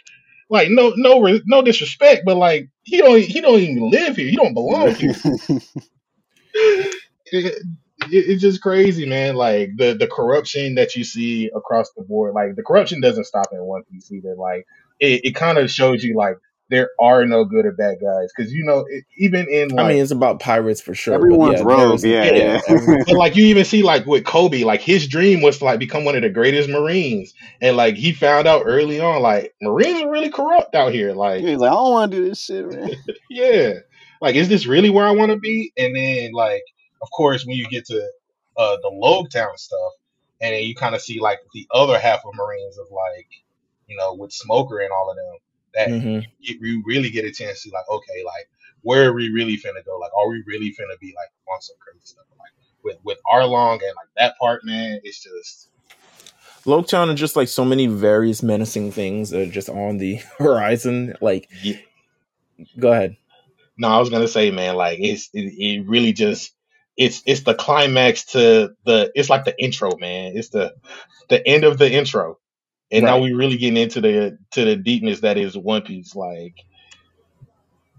like 0.49 0.70
no 0.72 0.93
no 0.97 1.20
no 1.45 1.61
disrespect, 1.63 2.24
but 2.26 2.38
like 2.38 2.70
he 2.84 2.97
don't 2.99 3.22
he 3.22 3.41
don't 3.41 3.59
even 3.61 3.91
live 3.91 4.18
here. 4.18 4.30
He 4.30 4.38
don't 4.38 4.55
belong 4.55 4.95
here." 4.95 5.13
it, 6.53 6.86
it- 7.34 7.55
it's 8.11 8.41
just 8.41 8.61
crazy, 8.61 9.07
man. 9.07 9.36
Like 9.36 9.72
the 9.78 9.95
the 9.95 10.07
corruption 10.07 10.76
that 10.76 10.95
you 10.95 11.03
see 11.03 11.49
across 11.55 11.91
the 11.97 12.03
board. 12.03 12.34
Like 12.36 12.55
the 12.55 12.63
corruption 12.63 13.01
doesn't 13.01 13.26
stop 13.26 13.47
in 13.53 13.63
One 13.63 13.84
Piece 13.91 14.11
either. 14.11 14.36
Like 14.38 14.66
it, 14.99 15.22
it 15.26 15.36
kind 15.36 15.57
of 15.57 15.72
shows 15.72 16.03
you 16.03 16.16
like 16.18 16.38
there 16.70 16.89
are 16.99 17.26
no 17.26 17.45
good 17.45 17.66
or 17.66 17.72
bad 17.74 17.97
guys 18.01 18.30
because 18.36 18.51
you 18.51 18.63
know 18.63 18.86
it, 18.89 19.03
even 19.18 19.47
in 19.49 19.70
like 19.70 19.86
I 19.86 19.89
mean 19.89 20.01
it's 20.01 20.11
about 20.11 20.39
pirates 20.39 20.82
for 20.82 20.95
sure. 20.95 21.13
Everyone's 21.13 21.61
but 21.61 21.70
yeah, 21.70 21.84
rogue. 21.84 21.99
there's- 21.99 22.03
Yeah, 22.03 22.59
yeah. 22.68 23.03
but 23.05 23.16
like 23.16 23.36
you 23.36 23.45
even 23.45 23.66
see 23.66 23.84
like 23.84 24.05
with 24.05 24.24
Koby, 24.24 24.66
like 24.66 24.82
his 24.82 25.07
dream 25.07 25.41
was 25.41 25.59
to 25.59 25.66
like 25.66 25.80
become 25.80 26.05
one 26.05 26.16
of 26.16 26.24
the 26.24 26.30
greatest 26.30 26.70
Marines, 26.70 27.34
and 27.61 27.78
like 27.78 27.95
he 27.95 28.13
found 28.13 28.47
out 28.47 28.63
early 28.66 28.99
on, 28.99 29.22
like 29.22 29.53
Marines 29.61 30.01
are 30.01 30.09
really 30.09 30.30
corrupt 30.30 30.74
out 30.76 30.91
here. 30.91 31.13
Like 31.13 31.41
He's 31.41 31.57
like, 31.59 31.72
I 31.72 31.76
don't 31.76 31.91
want 31.91 32.11
to 32.11 32.18
do 32.18 32.30
this 32.30 32.43
shit, 32.43 32.66
man. 32.68 32.91
yeah, 33.30 33.74
like 34.22 34.36
is 34.36 34.49
this 34.49 34.66
really 34.66 34.89
where 34.89 35.05
I 35.05 35.11
want 35.11 35.32
to 35.32 35.38
be? 35.38 35.72
And 35.78 35.95
then 35.95 36.32
like 36.32 36.63
of 37.01 37.09
course 37.11 37.45
when 37.45 37.57
you 37.57 37.68
get 37.68 37.86
to 37.86 38.09
uh 38.57 38.78
the 38.82 38.89
Logtown 38.89 39.55
stuff, 39.57 39.91
and 40.41 40.53
then 40.55 40.63
you 40.63 40.74
kind 40.74 40.95
of 40.95 41.01
see 41.01 41.20
like 41.20 41.39
the 41.53 41.68
other 41.72 41.99
half 41.99 42.22
of 42.26 42.34
Marines 42.34 42.78
of 42.80 42.88
like 42.91 43.28
you 43.88 43.95
know 43.97 44.16
with 44.16 44.32
Smoker 44.32 44.80
and 44.80 44.91
all 44.91 45.11
of 45.11 45.16
them 45.16 45.36
that 45.76 45.90
Mhm. 45.90 46.26
you, 46.40 46.58
you 46.62 46.84
really 46.86 47.10
get 47.10 47.26
a 47.26 47.32
chance 47.32 47.64
to 47.64 47.70
like 47.72 47.88
okay 47.90 48.24
like 48.26 48.50
where 48.82 49.10
are 49.10 49.14
we 49.14 49.30
really 49.30 49.58
finna 49.58 49.84
go? 49.86 49.98
Like 49.98 50.12
are 50.16 50.28
we 50.30 50.44
really 50.46 50.70
finna 50.70 51.00
be 51.00 51.14
like 51.16 51.30
on 51.54 51.62
some 51.62 51.76
crazy 51.80 52.02
stuff? 52.06 52.26
Like 52.38 52.52
with 52.84 52.98
with 53.04 53.18
Arlong 53.32 53.74
and 53.74 53.96
like 53.96 54.10
that 54.18 54.38
part, 54.38 54.64
man, 54.64 55.00
it's 55.04 55.24
just 55.24 55.70
Logtown 56.66 57.10
and 57.10 57.18
just 57.18 57.36
like 57.36 57.48
so 57.48 57.64
many 57.64 57.86
various 57.88 58.42
menacing 58.42 58.92
things 58.92 59.34
are 59.34 59.46
just 59.46 59.70
on 59.70 59.98
the 59.98 60.16
horizon. 60.40 61.16
Like, 61.22 61.48
yeah. 61.62 61.78
go 62.80 62.92
ahead. 62.92 63.18
No, 63.78 63.90
I 63.90 64.00
was 64.00 64.10
gonna 64.10 64.28
say, 64.28 64.52
man, 64.52 64.76
like 64.76 65.00
it's 65.00 65.30
it, 65.34 65.54
it 65.58 65.88
really 65.88 66.14
just 66.14 66.54
it's 66.98 67.22
it's 67.26 67.42
the 67.42 67.54
climax 67.54 68.26
to 68.32 68.74
the 68.86 69.12
it's 69.16 69.30
like 69.30 69.44
the 69.46 69.62
intro, 69.62 69.96
man. 69.98 70.34
It's 70.36 70.50
the 70.50 70.74
the 71.30 71.46
end 71.46 71.66
of 71.66 71.78
the 71.78 71.92
intro, 71.92 72.40
and 72.92 73.04
now 73.06 73.20
we're 73.20 73.36
really 73.38 73.58
getting 73.58 73.78
into 73.78 74.02
the 74.02 74.38
to 74.52 74.66
the 74.66 74.76
deepness 74.76 75.22
that 75.22 75.38
is 75.38 75.58
One 75.58 75.82
Piece. 75.82 76.16
Like 76.16 76.54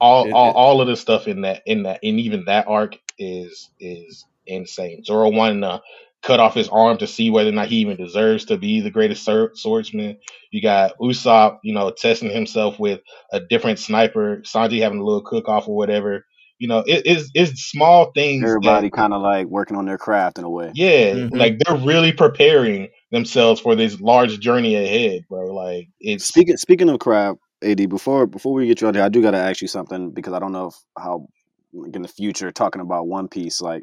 all 0.01 0.27
It- 0.27 0.33
all, 0.33 0.51
it- 0.51 0.55
all 0.55 0.81
of 0.81 0.89
the 0.89 0.97
stuff 0.97 1.27
in 1.29 1.43
that 1.43 1.63
in 1.67 1.85
that 1.85 2.01
and 2.03 2.21
even 2.21 2.45
that 2.47 2.67
arc 2.69 2.97
is 3.19 3.71
is 3.81 4.25
insane. 4.47 5.03
Zoro 5.05 5.31
wanting 5.31 5.63
to 5.63 5.81
cut 6.23 6.41
off 6.41 6.55
his 6.55 6.69
arm 6.69 6.99
to 6.99 7.07
see 7.07 7.31
whether 7.31 7.51
or 7.51 7.53
not 7.53 7.69
he 7.69 7.77
even 7.77 7.97
deserves 7.97 8.45
to 8.47 8.57
be 8.57 8.81
the 8.81 8.91
greatest 8.91 9.25
sword- 9.25 9.57
swordsman. 9.57 10.17
You 10.51 10.61
got 10.61 10.93
Usopp, 11.01 11.59
you 11.63 11.73
know, 11.73 11.91
testing 11.91 12.31
himself 12.31 12.79
with 12.79 13.01
a 13.33 13.41
different 13.41 13.79
sniper. 13.79 14.39
Sanji 14.45 14.81
having 14.81 14.99
a 14.99 15.05
little 15.05 15.23
cook 15.23 15.49
off 15.49 15.69
or 15.69 15.77
whatever. 15.77 16.25
You 16.59 16.69
know, 16.69 16.79
it, 16.87 17.03
it's 17.07 17.31
it's 17.35 17.63
small 17.71 18.13
things. 18.13 18.43
that- 18.43 18.49
Everybody 18.49 18.91
kind 18.91 19.13
of 19.13 19.23
like 19.23 19.47
working 19.47 19.77
on 19.77 19.85
their 19.87 19.99
craft 19.99 20.39
in 20.39 20.45
a 20.45 20.51
way. 20.51 20.71
yeah, 20.75 21.15
Mhm. 21.15 21.37
like 21.39 21.59
they're 21.59 21.77
really 21.77 22.13
preparing 22.13 22.89
themselves 23.17 23.61
for 23.61 23.75
this 23.75 24.01
large 24.01 24.39
journey 24.39 24.77
ahead, 24.77 25.23
bro. 25.29 25.53
Like 25.55 25.89
it's 26.01 26.25
Speaking 26.25 26.57
speaking 26.57 26.89
of 26.89 27.01
craft, 27.01 27.39
Ad, 27.65 27.89
before 27.89 28.27
before 28.27 28.53
we 28.53 28.67
get 28.67 28.81
you 28.81 28.89
out 28.89 28.95
there, 28.95 29.03
I 29.03 29.09
do 29.09 29.23
got 29.23 29.33
to 29.33 29.39
ask 29.39 29.61
you 29.61 29.69
something 29.69 30.11
because 30.11 30.33
I 30.33 30.39
don't 30.39 30.53
know 30.53 30.69
if, 30.69 30.75
how 30.99 31.27
like, 31.73 31.97
in 31.97 32.03
the 32.03 32.09
future 32.09 32.53
talking 32.53 32.83
about 32.83 33.09
One 33.09 33.29
Piece, 33.29 33.61
like, 33.61 33.83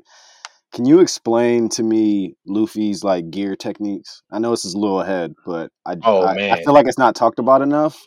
can 0.74 0.86
you 0.86 1.00
explain 1.00 1.70
to 1.70 1.84
me 1.84 2.36
Luffy's 2.48 3.04
like 3.04 3.30
gear 3.30 3.56
techniques? 3.56 4.24
I 4.32 4.40
know 4.40 4.52
this 4.52 4.66
is 4.66 4.74
a 4.74 4.80
little 4.80 5.02
ahead, 5.02 5.34
but 5.46 5.72
I 5.86 5.96
Oh, 6.04 6.24
I, 6.24 6.52
I 6.52 6.64
feel 6.64 6.74
like 6.74 6.88
it's 6.88 6.98
not 6.98 7.16
talked 7.16 7.40
about 7.40 7.62
enough. 7.62 8.00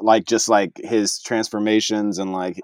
Like 0.00 0.24
just 0.26 0.48
like 0.48 0.72
his 0.82 1.20
transformations 1.20 2.18
and 2.18 2.32
like, 2.32 2.60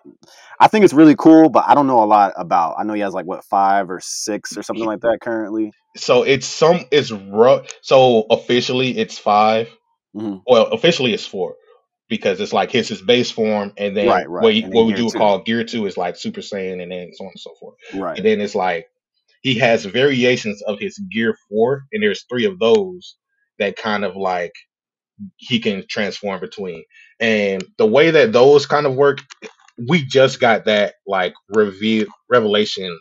I 0.58 0.66
think 0.68 0.84
it's 0.84 0.92
really 0.94 1.14
cool, 1.16 1.48
but 1.48 1.64
I 1.68 1.74
don't 1.74 1.86
know 1.86 2.02
a 2.02 2.04
lot 2.06 2.32
about. 2.36 2.74
I 2.78 2.82
know 2.84 2.92
he 2.94 3.00
has 3.02 3.14
like 3.14 3.26
what 3.26 3.44
five 3.44 3.88
or 3.90 4.00
six 4.00 4.56
or 4.56 4.62
something 4.62 4.84
like 4.84 5.00
that 5.00 5.18
currently. 5.22 5.72
so 5.96 6.22
it's 6.24 6.46
some 6.46 6.84
it's 6.90 7.10
rough. 7.12 7.66
So 7.82 8.26
officially 8.30 8.96
it's 8.98 9.18
5 9.18 9.68
Mhm. 10.16 10.42
Well, 10.44 10.66
officially 10.72 11.14
it's 11.14 11.24
four 11.24 11.54
because 12.08 12.40
it's 12.40 12.52
like 12.52 12.72
his 12.72 12.88
his 12.88 13.00
base 13.00 13.30
form, 13.30 13.72
and 13.76 13.96
then 13.96 14.08
Right, 14.08 14.28
right. 14.28 14.42
what, 14.42 14.52
he- 14.54 14.64
And 14.64 14.74
what 14.74 14.86
we 14.86 14.92
do 14.94 15.08
two. 15.08 15.16
call 15.16 15.38
gear 15.42 15.62
two 15.62 15.86
is 15.86 15.96
like 15.96 16.16
Super 16.16 16.40
Saiyan, 16.40 16.82
and 16.82 16.90
then 16.90 17.10
so 17.14 17.24
on 17.26 17.30
and 17.30 17.38
so 17.40 17.54
forth. 17.60 17.76
Right. 17.94 18.16
And 18.16 18.26
then 18.26 18.40
it's 18.40 18.56
like 18.56 18.88
he 19.42 19.54
has 19.60 19.84
variations 19.84 20.62
of 20.62 20.80
his 20.80 20.98
gear 21.12 21.36
four, 21.48 21.84
and 21.92 22.02
there's 22.02 22.24
three 22.28 22.44
of 22.44 22.58
those 22.58 23.14
that 23.60 23.76
kind 23.76 24.04
of 24.04 24.16
like 24.16 24.52
he 25.36 25.60
can 25.60 25.84
transform 25.88 26.40
between. 26.40 26.82
And 27.20 27.64
the 27.78 27.86
way 27.86 28.10
that 28.12 28.32
those 28.32 28.66
kind 28.66 28.86
of 28.86 28.94
work, 28.96 29.20
we 29.88 30.04
just 30.04 30.40
got 30.40 30.66
that 30.66 30.94
like 31.06 31.34
reveal 31.50 32.06
revelation. 32.30 32.98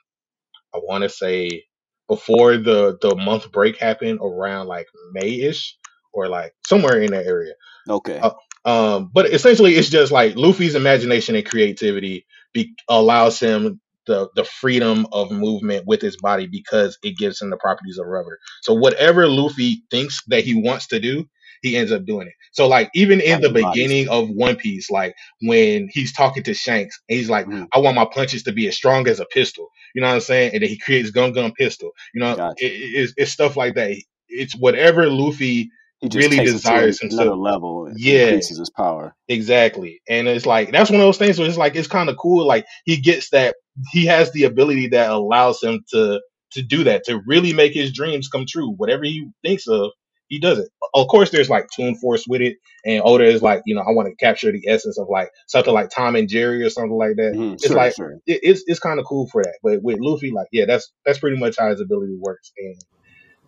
I 0.76 0.80
want 0.80 1.04
to 1.04 1.10
say 1.10 1.66
before 2.10 2.58
the 2.58 2.98
the 3.02 3.16
month 3.16 3.52
break 3.52 3.78
happened 3.78 4.20
around 4.24 4.68
like 4.68 4.88
May 5.14 5.42
ish 5.42 5.78
or 6.14 6.28
like 6.30 6.54
somewhere 6.68 7.02
in 7.02 7.12
that 7.12 7.26
area. 7.28 7.54
Okay. 7.90 8.20
Uh, 8.22 8.32
Um, 8.66 9.12
but 9.14 9.28
essentially, 9.28 9.76
it's 9.76 9.90
just 9.90 10.12
like 10.12 10.36
Luffy's 10.36 10.76
imagination 10.76 11.36
and 11.36 11.46
creativity 11.46 12.26
be- 12.54 12.76
allows 12.90 13.40
him 13.40 13.82
the 14.08 14.30
the 14.36 14.44
freedom 14.46 15.08
of 15.14 15.32
movement 15.32 15.86
with 15.88 16.02
his 16.02 16.18
body 16.18 16.48
because 16.48 16.98
it 17.04 17.18
gives 17.18 17.42
him 17.42 17.50
the 17.52 17.58
properties 17.58 17.98
of 18.00 18.08
rubber. 18.08 18.40
So 18.64 18.74
whatever 18.74 19.28
Luffy 19.28 19.84
thinks 19.92 20.22
that 20.28 20.44
he 20.46 20.56
wants 20.56 20.88
to 20.88 21.00
do, 21.00 21.26
he 21.62 21.76
ends 21.78 21.92
up 21.92 22.06
doing 22.06 22.28
it. 22.28 22.34
So 22.54 22.68
like 22.68 22.90
even 22.94 23.20
in 23.22 23.42
the 23.42 23.50
beginning 23.52 24.10
of 24.10 24.30
One 24.30 24.56
Piece, 24.56 24.90
like 24.90 25.14
when 25.42 25.88
he's 25.92 26.14
talking 26.14 26.44
to 26.44 26.54
Shanks, 26.54 27.00
and 27.10 27.18
he's 27.18 27.30
like, 27.30 27.46
Mhm. 27.48 27.68
"I 27.74 27.80
want 27.80 27.96
my 27.96 28.06
punches 28.06 28.44
to 28.44 28.52
be 28.52 28.68
as 28.68 28.76
strong 28.76 29.08
as 29.08 29.20
a 29.20 29.26
pistol." 29.26 29.68
You 29.96 30.02
know 30.02 30.08
what 30.10 30.16
I'm 30.16 30.22
saying? 30.22 30.52
And 30.54 30.62
then 30.64 30.70
he 30.70 30.78
creates 30.78 31.12
Gum 31.12 31.32
Gum 31.32 31.52
Pistol. 31.54 31.92
You 32.14 32.22
know, 32.22 32.36
Gotcha. 32.36 32.66
it, 32.66 32.72
it- 32.72 33.02
it's, 33.02 33.14
it's 33.18 33.32
stuff 33.32 33.58
like 33.58 33.76
that. 33.76 33.96
It's 34.28 34.56
whatever 34.56 35.10
Luffy 35.10 35.70
really 36.14 36.38
desires 36.40 37.00
to 37.00 37.08
another 37.08 37.24
himself. 37.24 37.40
level. 37.40 37.86
and 37.88 38.00
Yeah. 38.00 38.26
increases 38.28 38.60
his 38.60 38.70
power. 38.70 39.16
Exactly. 39.28 40.00
And 40.08 40.28
it's 40.28 40.46
like 40.46 40.72
that's 40.72 40.90
one 40.92 41.00
of 41.00 41.06
those 41.06 41.18
things 41.18 41.40
where 41.40 41.48
it's 41.48 41.58
like 41.58 41.76
it's 41.76 41.88
kind 41.88 42.10
of 42.10 42.18
cool. 42.18 42.46
Like 42.46 42.66
he 42.86 42.98
gets 42.98 43.30
that 43.32 43.56
he 43.92 44.06
has 44.06 44.32
the 44.32 44.44
ability 44.46 44.88
that 44.90 45.10
allows 45.10 45.62
him 45.64 45.84
to 45.94 46.22
to 46.52 46.62
do 46.64 46.84
that, 46.86 47.04
to 47.06 47.22
really 47.28 47.54
make 47.54 47.74
his 47.74 47.92
dreams 47.94 48.28
come 48.28 48.46
true. 48.48 48.74
Whatever 48.78 49.04
he 49.06 49.28
thinks 49.44 49.68
of, 49.68 49.92
he 50.30 50.40
does 50.40 50.60
it. 50.60 50.70
Of 50.94 51.08
course, 51.08 51.32
there's 51.32 51.50
like 51.50 51.68
Toon 51.76 51.96
Force 51.96 52.26
with 52.28 52.42
it, 52.42 52.58
and 52.86 53.02
Oda 53.04 53.26
is 53.26 53.42
like, 53.42 53.62
you 53.66 53.76
know, 53.76 53.82
I 53.82 53.92
want 53.92 54.08
to 54.08 54.16
capture 54.16 54.52
the 54.52 54.68
essence 54.68 54.98
of 54.98 55.08
like 55.10 55.30
something 55.48 55.74
like 55.74 55.90
Tom 55.90 56.16
and 56.16 56.30
Jerry 56.30 56.64
or 56.64 56.70
something 56.70 56.98
like 56.98 57.16
that. 57.18 57.34
Mhm. 57.36 57.54
It's 57.56 57.68
Sure, 57.68 57.76
like 57.76 57.96
sure. 57.96 58.14
it, 58.26 58.40
it's 58.44 58.64
it's 58.68 58.80
kind 58.80 59.00
of 59.00 59.06
cool 59.06 59.28
for 59.28 59.44
that. 59.44 59.56
But 59.62 59.84
with 59.84 60.00
Luffy, 60.00 60.32
like, 60.32 60.48
yeah, 60.52 60.66
that's 60.66 60.92
that's 61.06 61.20
pretty 61.20 61.38
much 61.38 61.56
how 61.60 61.70
his 61.70 61.82
ability 61.82 62.16
works. 62.20 62.52
And 62.58 62.76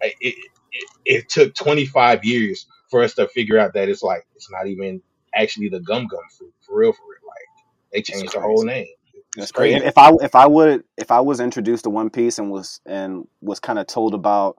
it, 0.01 0.15
it 0.21 0.35
it 1.05 1.29
took 1.29 1.53
25 1.55 2.25
years 2.25 2.65
for 2.89 3.03
us 3.03 3.13
to 3.15 3.27
figure 3.27 3.57
out 3.57 3.73
that 3.73 3.87
it's 3.87 4.03
like 4.03 4.25
it's 4.35 4.51
not 4.51 4.67
even 4.67 5.01
actually 5.33 5.69
the 5.69 5.79
gum 5.79 6.07
gum 6.07 6.19
fruit 6.37 6.53
for 6.61 6.77
real, 6.77 6.93
for 6.93 7.03
real. 7.03 7.27
Like 7.27 7.65
they 7.93 8.01
changed 8.01 8.33
the 8.33 8.41
whole 8.41 8.63
name. 8.63 8.87
That's 9.37 9.51
great. 9.51 9.73
crazy. 9.73 9.85
If 9.85 9.97
I 9.97 10.11
if 10.21 10.35
I 10.35 10.47
would 10.47 10.83
if 10.97 11.11
I 11.11 11.21
was 11.21 11.39
introduced 11.39 11.83
to 11.85 11.89
One 11.89 12.09
Piece 12.09 12.39
and 12.39 12.51
was 12.51 12.81
and 12.85 13.27
was 13.41 13.59
kind 13.59 13.79
of 13.79 13.87
told 13.87 14.13
about 14.13 14.57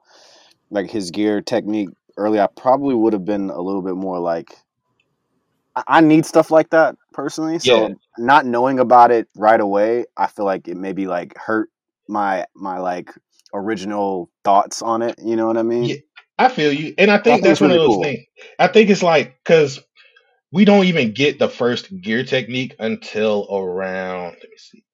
like 0.71 0.91
his 0.91 1.11
gear 1.11 1.43
technique 1.43 1.91
early, 2.19 2.41
I 2.41 2.49
probably 2.49 2.95
would 2.95 3.13
have 3.15 3.25
been 3.27 3.51
a 3.51 3.61
little 3.61 3.83
bit 3.83 3.97
more 3.97 4.21
like 4.21 4.53
I- 5.77 5.85
I 5.89 6.01
need 6.01 6.27
stuff 6.27 6.51
like 6.51 6.71
that 6.71 6.97
personally. 7.13 7.59
So 7.59 7.89
Yeah. 7.89 7.95
not 8.19 8.47
knowing 8.47 8.79
about 8.79 9.11
it 9.11 9.29
right 9.37 9.61
away, 9.61 10.05
I 10.17 10.27
feel 10.29 10.45
like 10.45 10.69
it 10.69 10.77
maybe 10.77 11.07
like 11.07 11.37
hurt 11.37 11.71
my 12.09 12.47
my 12.55 12.79
like 12.79 13.11
original 13.55 14.31
thoughts 14.45 14.83
on 14.83 15.03
it. 15.03 15.17
You 15.23 15.37
know 15.37 15.47
what 15.47 15.59
I 15.59 15.63
mean? 15.63 15.87
Yeah, 15.87 15.97
I 16.39 16.49
feel 16.49 16.73
you, 16.73 16.95
and 16.99 17.11
I 17.11 17.19
think 17.19 17.43
think 17.43 17.45
that's 17.45 17.61
one 17.61 17.71
of 17.73 17.77
those 17.77 17.97
cool. 17.97 17.99
things. 17.99 18.21
I 18.59 18.69
think 18.69 18.91
it's 18.91 19.03
like 19.03 19.39
because 19.45 19.81
we 20.53 20.65
don't 20.65 20.87
even 20.87 21.13
get 21.13 21.39
the 21.39 21.49
first 21.49 21.91
gear 22.03 22.25
technique 22.25 22.77
until 22.81 23.47
around 23.51 24.33
let 24.41 24.51
me 24.51 24.57
see, 24.59 24.85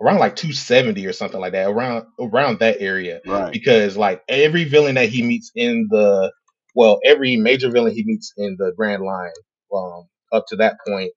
around 0.00 0.18
like 0.18 0.36
270 0.36 1.06
or 1.06 1.12
something 1.12 1.40
like 1.40 1.52
that, 1.52 1.68
around 1.68 2.06
around 2.20 2.58
that 2.60 2.80
area. 2.80 3.20
Right. 3.26 3.52
Because 3.52 3.96
like 3.96 4.22
every 4.28 4.64
villain 4.64 4.96
that 4.96 5.08
he 5.08 5.22
meets 5.22 5.50
in 5.54 5.88
the 5.90 6.32
well, 6.74 7.00
every 7.04 7.36
major 7.36 7.70
villain 7.70 7.94
he 7.94 8.04
meets 8.04 8.32
in 8.36 8.56
the 8.58 8.72
Grand 8.76 9.02
Line, 9.02 9.30
um, 9.74 10.06
up 10.32 10.44
to 10.48 10.56
that 10.56 10.76
point, 10.86 11.12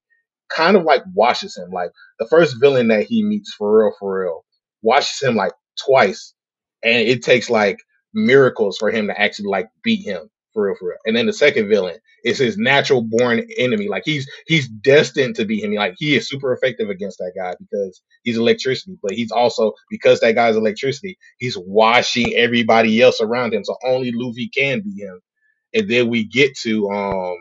kind 0.50 0.78
of 0.78 0.84
like 0.84 1.04
washes 1.14 1.58
him. 1.58 1.70
Like 1.72 1.92
the 2.20 2.28
first 2.28 2.58
villain 2.60 2.88
that 2.90 3.06
he 3.06 3.24
meets 3.24 3.54
for 3.54 3.80
real, 3.80 3.94
for 4.00 4.22
real, 4.22 4.46
washes 4.82 5.22
him 5.22 5.36
like 5.36 5.52
twice, 5.86 6.34
and 6.84 7.08
it 7.08 7.24
takes 7.24 7.50
like 7.50 7.80
miracles 8.14 8.78
for 8.78 8.90
him 8.90 9.08
to 9.08 9.20
actually 9.20 9.50
like 9.50 9.68
beat 9.84 10.04
him 10.04 10.30
for 10.54 10.66
real, 10.66 10.76
for 10.80 10.90
real. 10.90 10.98
And 11.06 11.16
then 11.16 11.26
the 11.26 11.34
second 11.34 11.70
villain 11.70 11.98
is 12.24 12.38
his 12.40 12.58
natural 12.58 13.02
born 13.02 13.46
enemy. 13.58 13.88
Like 13.88 14.04
he's 14.06 14.30
he's 14.48 14.68
destined 14.68 15.36
to 15.36 15.46
be 15.46 15.62
him. 15.62 15.74
Like 15.74 15.96
he 15.98 16.16
is 16.16 16.28
super 16.28 16.54
effective 16.54 16.90
against 16.90 17.20
that 17.20 17.34
guy 17.38 17.56
because 17.60 18.02
he's 18.24 18.38
electricity, 18.38 18.98
but 19.02 19.12
he's 19.12 19.32
also 19.32 19.74
because 19.90 20.20
that 20.22 20.36
guy's 20.36 20.56
electricity, 20.56 21.18
he's 21.38 21.58
washing 21.58 22.34
everybody 22.36 23.02
else 23.02 23.22
around 23.22 23.54
him. 23.54 23.64
So 23.64 23.76
only 23.86 24.12
Luffy 24.14 24.50
can 24.50 24.82
be 24.82 25.02
him. 25.02 25.22
And 25.74 25.90
then 25.90 26.10
we 26.10 26.26
get 26.26 26.58
to 26.64 26.90
um 26.90 27.38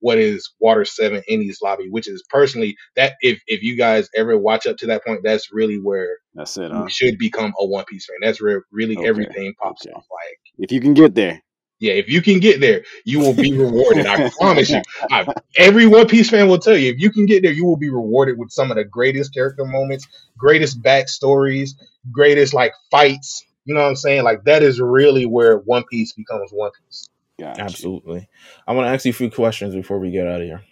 what 0.00 0.18
is 0.18 0.52
Water 0.58 0.84
Seven 0.84 1.22
Enies 1.30 1.62
Lobby, 1.62 1.88
which 1.88 2.08
is 2.08 2.24
personally 2.28 2.76
that 2.96 3.14
if 3.22 3.40
if 3.46 3.62
you 3.62 3.76
guys 3.76 4.08
ever 4.16 4.36
watch 4.36 4.66
up 4.66 4.76
to 4.78 4.86
that 4.88 5.04
point, 5.04 5.20
that's 5.22 5.52
really 5.52 5.76
where 5.76 6.18
That's 6.34 6.56
it, 6.56 6.70
you 6.70 6.78
huh? 6.78 6.88
should 6.88 7.18
become 7.18 7.52
a 7.58 7.66
One 7.66 7.84
Piece 7.84 8.06
fan. 8.06 8.16
That's 8.20 8.42
where 8.42 8.64
really 8.72 8.96
Okay, 8.96 9.06
everything 9.06 9.54
pops 9.62 9.86
okay. 9.86 9.94
off. 9.94 10.04
Like 10.10 10.38
If 10.58 10.72
you 10.72 10.80
can 10.80 10.94
get 10.94 11.14
there. 11.14 11.40
Yeah, 11.82 11.94
if 11.94 12.08
you 12.08 12.22
can 12.22 12.38
get 12.38 12.60
there, 12.60 12.84
you 13.04 13.18
will 13.18 13.34
be 13.34 13.52
rewarded. 13.58 14.06
I 14.06 14.30
promise 14.30 14.70
you. 14.70 14.80
I, 15.10 15.26
every 15.56 15.86
One 15.86 16.06
Piece 16.06 16.30
fan 16.30 16.46
will 16.48 16.60
tell 16.60 16.76
you 16.76 16.92
if 16.92 17.00
you 17.00 17.10
can 17.10 17.26
get 17.26 17.42
there, 17.42 17.50
you 17.50 17.66
will 17.66 17.76
be 17.76 17.90
rewarded 17.90 18.38
with 18.38 18.52
some 18.52 18.70
of 18.70 18.76
the 18.76 18.84
greatest 18.84 19.34
character 19.34 19.64
moments, 19.64 20.06
greatest 20.38 20.80
backstories, 20.80 21.70
greatest 22.12 22.54
like 22.54 22.72
fights. 22.88 23.44
You 23.64 23.74
know 23.74 23.82
what 23.82 23.88
I'm 23.88 23.96
saying? 23.96 24.22
Like 24.22 24.44
that 24.44 24.62
is 24.62 24.80
really 24.80 25.26
where 25.26 25.58
One 25.58 25.82
Piece 25.90 26.12
becomes 26.12 26.52
One 26.52 26.70
Piece. 26.86 27.08
Got 27.40 27.58
you. 27.58 27.64
Absolutely. 27.64 28.28
I 28.68 28.74
want 28.74 28.86
to 28.86 28.90
ask 28.90 29.04
you 29.04 29.10
a 29.10 29.14
few 29.14 29.30
questions 29.30 29.74
before 29.74 29.98
we 29.98 30.12
get 30.12 30.28
out 30.28 30.40
of 30.40 30.46
here. 30.46 30.62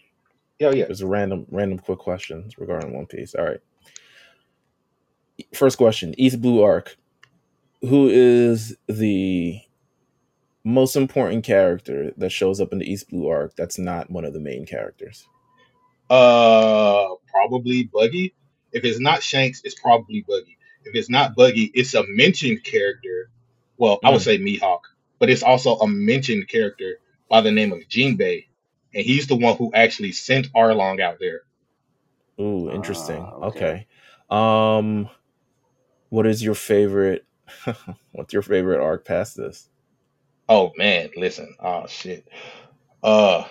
Yeah, 0.60 0.70
yeah. 0.70 0.86
Just 0.86 1.02
random, 1.02 1.44
random 1.50 1.80
quick 1.80 1.98
questions 1.98 2.56
regarding 2.56 2.94
One 2.94 3.06
Piece. 3.06 3.34
All 3.34 3.44
right. 3.44 3.60
First 5.54 5.76
question: 5.76 6.14
East 6.18 6.40
Blue 6.40 6.62
Arc. 6.62 6.96
Who 7.80 8.08
is 8.08 8.76
the 8.86 9.60
most 10.64 10.96
important 10.96 11.44
character 11.44 12.12
that 12.16 12.30
shows 12.30 12.60
up 12.60 12.72
in 12.72 12.78
the 12.78 12.90
East 12.90 13.08
Blue 13.10 13.28
Arc 13.28 13.56
that's 13.56 13.78
not 13.78 14.10
one 14.10 14.24
of 14.24 14.32
the 14.34 14.40
main 14.40 14.66
characters? 14.66 15.26
Uh, 16.08 17.14
probably 17.30 17.84
Buggy. 17.84 18.34
If 18.72 18.84
it's 18.84 19.00
not 19.00 19.22
Shanks, 19.22 19.62
it's 19.64 19.80
probably 19.80 20.24
Buggy. 20.26 20.58
If 20.84 20.94
it's 20.94 21.10
not 21.10 21.34
Buggy, 21.34 21.70
it's 21.74 21.94
a 21.94 22.04
mentioned 22.06 22.64
character. 22.64 23.30
Well, 23.78 23.98
I 24.04 24.10
would 24.10 24.20
Mm. 24.20 24.24
say 24.24 24.38
Mihawk, 24.38 24.80
but 25.18 25.30
it's 25.30 25.42
also 25.42 25.76
a 25.76 25.88
mentioned 25.88 26.48
character 26.48 26.98
by 27.28 27.40
the 27.40 27.50
name 27.52 27.72
of 27.72 27.80
Jinbei, 27.88 28.46
and 28.94 29.04
he's 29.04 29.26
the 29.28 29.36
one 29.36 29.56
who 29.56 29.72
actually 29.72 30.12
sent 30.12 30.52
Arlong 30.52 31.00
out 31.00 31.18
there. 31.20 31.42
Ooh, 32.38 32.70
interesting. 32.70 33.22
Ah, 33.22 33.46
okay. 33.46 33.86
okay. 34.30 34.76
Um, 34.78 35.08
what 36.10 36.26
is 36.26 36.42
your 36.42 36.54
favorite? 36.54 37.24
what's 38.12 38.32
your 38.34 38.42
favorite 38.42 38.82
arc 38.82 39.04
past 39.06 39.36
this? 39.36 39.69
Oh 40.50 40.72
man, 40.78 41.10
listen. 41.16 41.56
Oh 41.60 41.86
shit. 41.88 42.28
Uh 43.02 43.44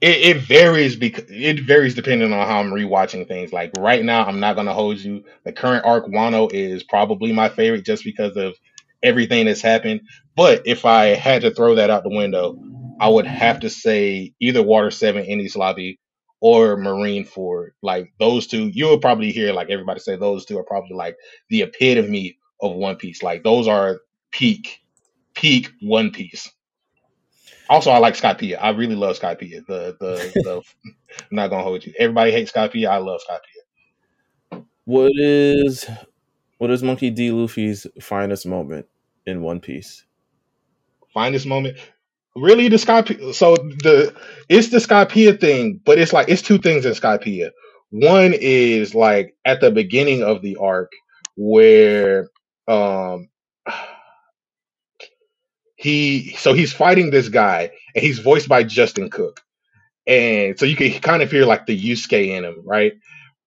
it, 0.00 0.36
it 0.36 0.42
varies 0.42 0.96
because 0.96 1.24
it 1.28 1.60
varies 1.66 1.94
depending 1.94 2.32
on 2.32 2.46
how 2.46 2.60
I'm 2.60 2.70
rewatching 2.70 3.26
things. 3.26 3.52
Like 3.52 3.72
right 3.78 4.04
now, 4.04 4.24
I'm 4.24 4.40
not 4.40 4.56
gonna 4.56 4.74
hold 4.74 4.98
you. 4.98 5.24
The 5.44 5.52
current 5.52 5.84
arc 5.84 6.06
Wano 6.06 6.52
is 6.52 6.82
probably 6.84 7.32
my 7.32 7.48
favorite 7.48 7.84
just 7.84 8.04
because 8.04 8.36
of 8.36 8.54
everything 9.02 9.46
that's 9.46 9.62
happened. 9.62 10.02
But 10.36 10.62
if 10.66 10.84
I 10.84 11.06
had 11.06 11.42
to 11.42 11.50
throw 11.52 11.76
that 11.76 11.90
out 11.90 12.04
the 12.04 12.16
window, 12.16 12.56
I 13.00 13.08
would 13.08 13.26
have 13.26 13.60
to 13.60 13.70
say 13.70 14.34
either 14.40 14.62
Water 14.62 14.90
Seven 14.90 15.24
Enies 15.24 15.56
Lobby 15.56 15.98
or 16.40 16.76
Marineford. 16.76 17.70
Like 17.82 18.12
those 18.20 18.46
two, 18.46 18.68
you'll 18.72 19.00
probably 19.00 19.32
hear 19.32 19.52
like 19.52 19.70
everybody 19.70 20.00
say 20.00 20.16
those 20.16 20.44
two 20.44 20.58
are 20.58 20.64
probably 20.64 20.96
like 20.96 21.16
the 21.50 21.62
epitome 21.62 22.38
of 22.60 22.74
One 22.74 22.96
Piece. 22.96 23.22
Like 23.22 23.42
those 23.42 23.68
are 23.68 24.00
peak, 24.32 24.80
peak 25.36 25.70
One 25.80 26.10
Piece. 26.10 26.50
Also, 27.68 27.90
I 27.90 27.98
like 27.98 28.14
Skypiea. 28.14 28.58
I 28.60 28.70
really 28.70 28.94
love 28.94 29.18
Skypiea. 29.18 29.66
The 29.66 29.96
the 30.00 30.32
the. 30.42 30.62
I'm 30.84 31.26
not 31.30 31.50
gonna 31.50 31.62
hold 31.62 31.84
you. 31.86 31.92
Everybody 31.98 32.32
hates 32.32 32.52
Skypiea. 32.52 32.88
I 32.88 32.98
love 32.98 33.20
Skypiea. 33.28 34.64
What 34.84 35.12
is 35.14 35.88
what 36.58 36.70
is 36.70 36.82
Monkey 36.82 37.10
D. 37.10 37.30
Luffy's 37.30 37.86
finest 38.00 38.46
moment 38.46 38.86
in 39.26 39.42
One 39.42 39.60
Piece? 39.60 40.04
Finest 41.12 41.46
moment. 41.46 41.78
Really, 42.36 42.68
the 42.68 42.76
Skypiea. 42.76 43.34
So 43.34 43.56
the 43.56 44.14
it's 44.48 44.70
the 44.70 44.78
Skypiea 44.78 45.40
thing, 45.40 45.80
but 45.84 45.98
it's 45.98 46.12
like 46.12 46.28
it's 46.28 46.42
two 46.42 46.58
things 46.58 46.86
in 46.86 46.92
Skypiea. 46.92 47.50
One 47.90 48.34
is 48.34 48.94
like 48.94 49.34
at 49.44 49.60
the 49.60 49.70
beginning 49.70 50.22
of 50.22 50.42
the 50.42 50.56
arc 50.56 50.92
where 51.36 52.28
um 52.68 53.28
he 55.86 56.34
so 56.38 56.52
he's 56.52 56.72
fighting 56.72 57.10
this 57.10 57.28
guy 57.28 57.70
and 57.94 58.04
he's 58.04 58.18
voiced 58.18 58.48
by 58.48 58.64
Justin 58.64 59.08
Cook. 59.08 59.40
And 60.04 60.58
so 60.58 60.66
you 60.66 60.74
can 60.74 60.90
kind 61.00 61.22
of 61.22 61.30
hear 61.30 61.46
like 61.46 61.66
the 61.66 61.78
Yusuke 61.78 62.26
in 62.26 62.44
him, 62.44 62.62
right? 62.64 62.94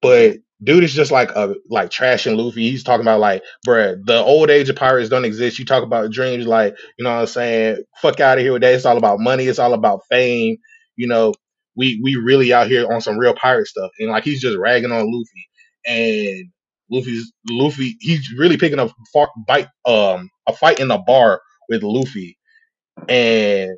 But 0.01 0.37
dude 0.63 0.85
is 0.85 0.93
just 0.93 1.11
like 1.11 1.31
a 1.31 1.55
like 1.69 1.89
trash 1.89 2.27
and 2.27 2.37
Luffy. 2.37 2.71
He's 2.71 2.83
talking 2.85 3.01
about 3.01 3.19
like, 3.19 3.43
bruh, 3.67 3.99
the 4.05 4.15
old 4.19 4.49
age 4.49 4.69
of 4.69 4.77
pirates 4.77 5.09
don't 5.09 5.25
exist. 5.25 5.59
You 5.59 5.65
talk 5.65 5.83
about 5.83 6.11
dreams, 6.11 6.47
like, 6.47 6.77
you 6.97 7.03
know 7.03 7.13
what 7.13 7.21
I'm 7.21 7.27
saying? 7.27 7.83
Fuck 8.01 8.21
out 8.21 8.37
of 8.37 8.43
here 8.45 8.53
with 8.53 8.61
that. 8.61 8.73
It's 8.73 8.85
all 8.85 8.97
about 8.97 9.19
money, 9.19 9.45
it's 9.45 9.59
all 9.59 9.73
about 9.73 10.03
fame. 10.09 10.57
You 10.95 11.07
know, 11.07 11.33
we 11.75 11.99
we 12.01 12.15
really 12.15 12.53
out 12.53 12.67
here 12.67 12.89
on 12.89 13.01
some 13.01 13.17
real 13.17 13.33
pirate 13.33 13.67
stuff. 13.67 13.91
And 13.99 14.11
like 14.11 14.23
he's 14.23 14.39
just 14.39 14.57
ragging 14.57 14.93
on 14.93 15.11
Luffy. 15.11 15.49
And 15.85 16.51
Luffy's 16.89 17.33
Luffy, 17.49 17.97
he's 17.99 18.31
really 18.37 18.55
picking 18.55 18.79
up 18.79 18.91
far, 19.11 19.29
bite 19.45 19.67
um 19.85 20.29
a 20.47 20.53
fight 20.53 20.79
in 20.79 20.89
a 20.89 20.97
bar 20.97 21.41
with 21.69 21.83
Luffy. 21.83 22.37
And 23.09 23.71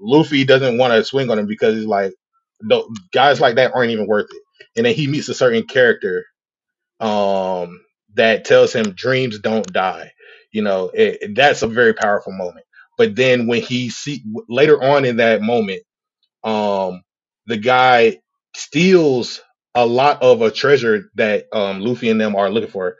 Luffy 0.00 0.44
doesn't 0.44 0.78
want 0.78 0.92
to 0.94 1.04
swing 1.04 1.30
on 1.30 1.38
him 1.38 1.46
because 1.46 1.76
he's 1.76 1.86
like, 1.86 2.12
guys 3.12 3.40
like 3.40 3.56
that 3.56 3.72
aren't 3.74 3.92
even 3.92 4.06
worth 4.08 4.28
it. 4.32 4.42
And 4.76 4.86
then 4.86 4.94
he 4.94 5.06
meets 5.08 5.28
a 5.30 5.34
certain 5.34 5.64
character 5.64 6.26
um, 7.00 7.80
that 8.14 8.44
tells 8.44 8.72
him 8.72 8.92
dreams 8.92 9.38
don't 9.38 9.70
die. 9.72 10.12
You 10.52 10.62
know, 10.62 10.90
it, 10.94 11.18
it- 11.22 11.34
that's 11.36 11.62
a 11.62 11.68
very 11.68 11.94
powerful 11.94 12.32
moment. 12.32 12.66
But 12.98 13.16
then 13.16 13.46
when 13.46 13.62
he 13.62 13.90
see 13.90 14.24
later 14.48 14.82
on 14.82 15.04
in 15.04 15.18
that 15.18 15.42
moment, 15.42 15.82
um, 16.44 17.02
the 17.46 17.56
guy 17.56 18.18
steals 18.56 19.42
a 19.74 19.86
lot 19.86 20.22
of 20.22 20.42
a 20.42 20.50
treasure 20.50 21.10
that 21.16 21.46
um, 21.52 21.80
Luffy 21.80 22.10
and 22.10 22.20
them 22.20 22.36
are 22.36 22.50
looking 22.50 22.70
for, 22.70 22.96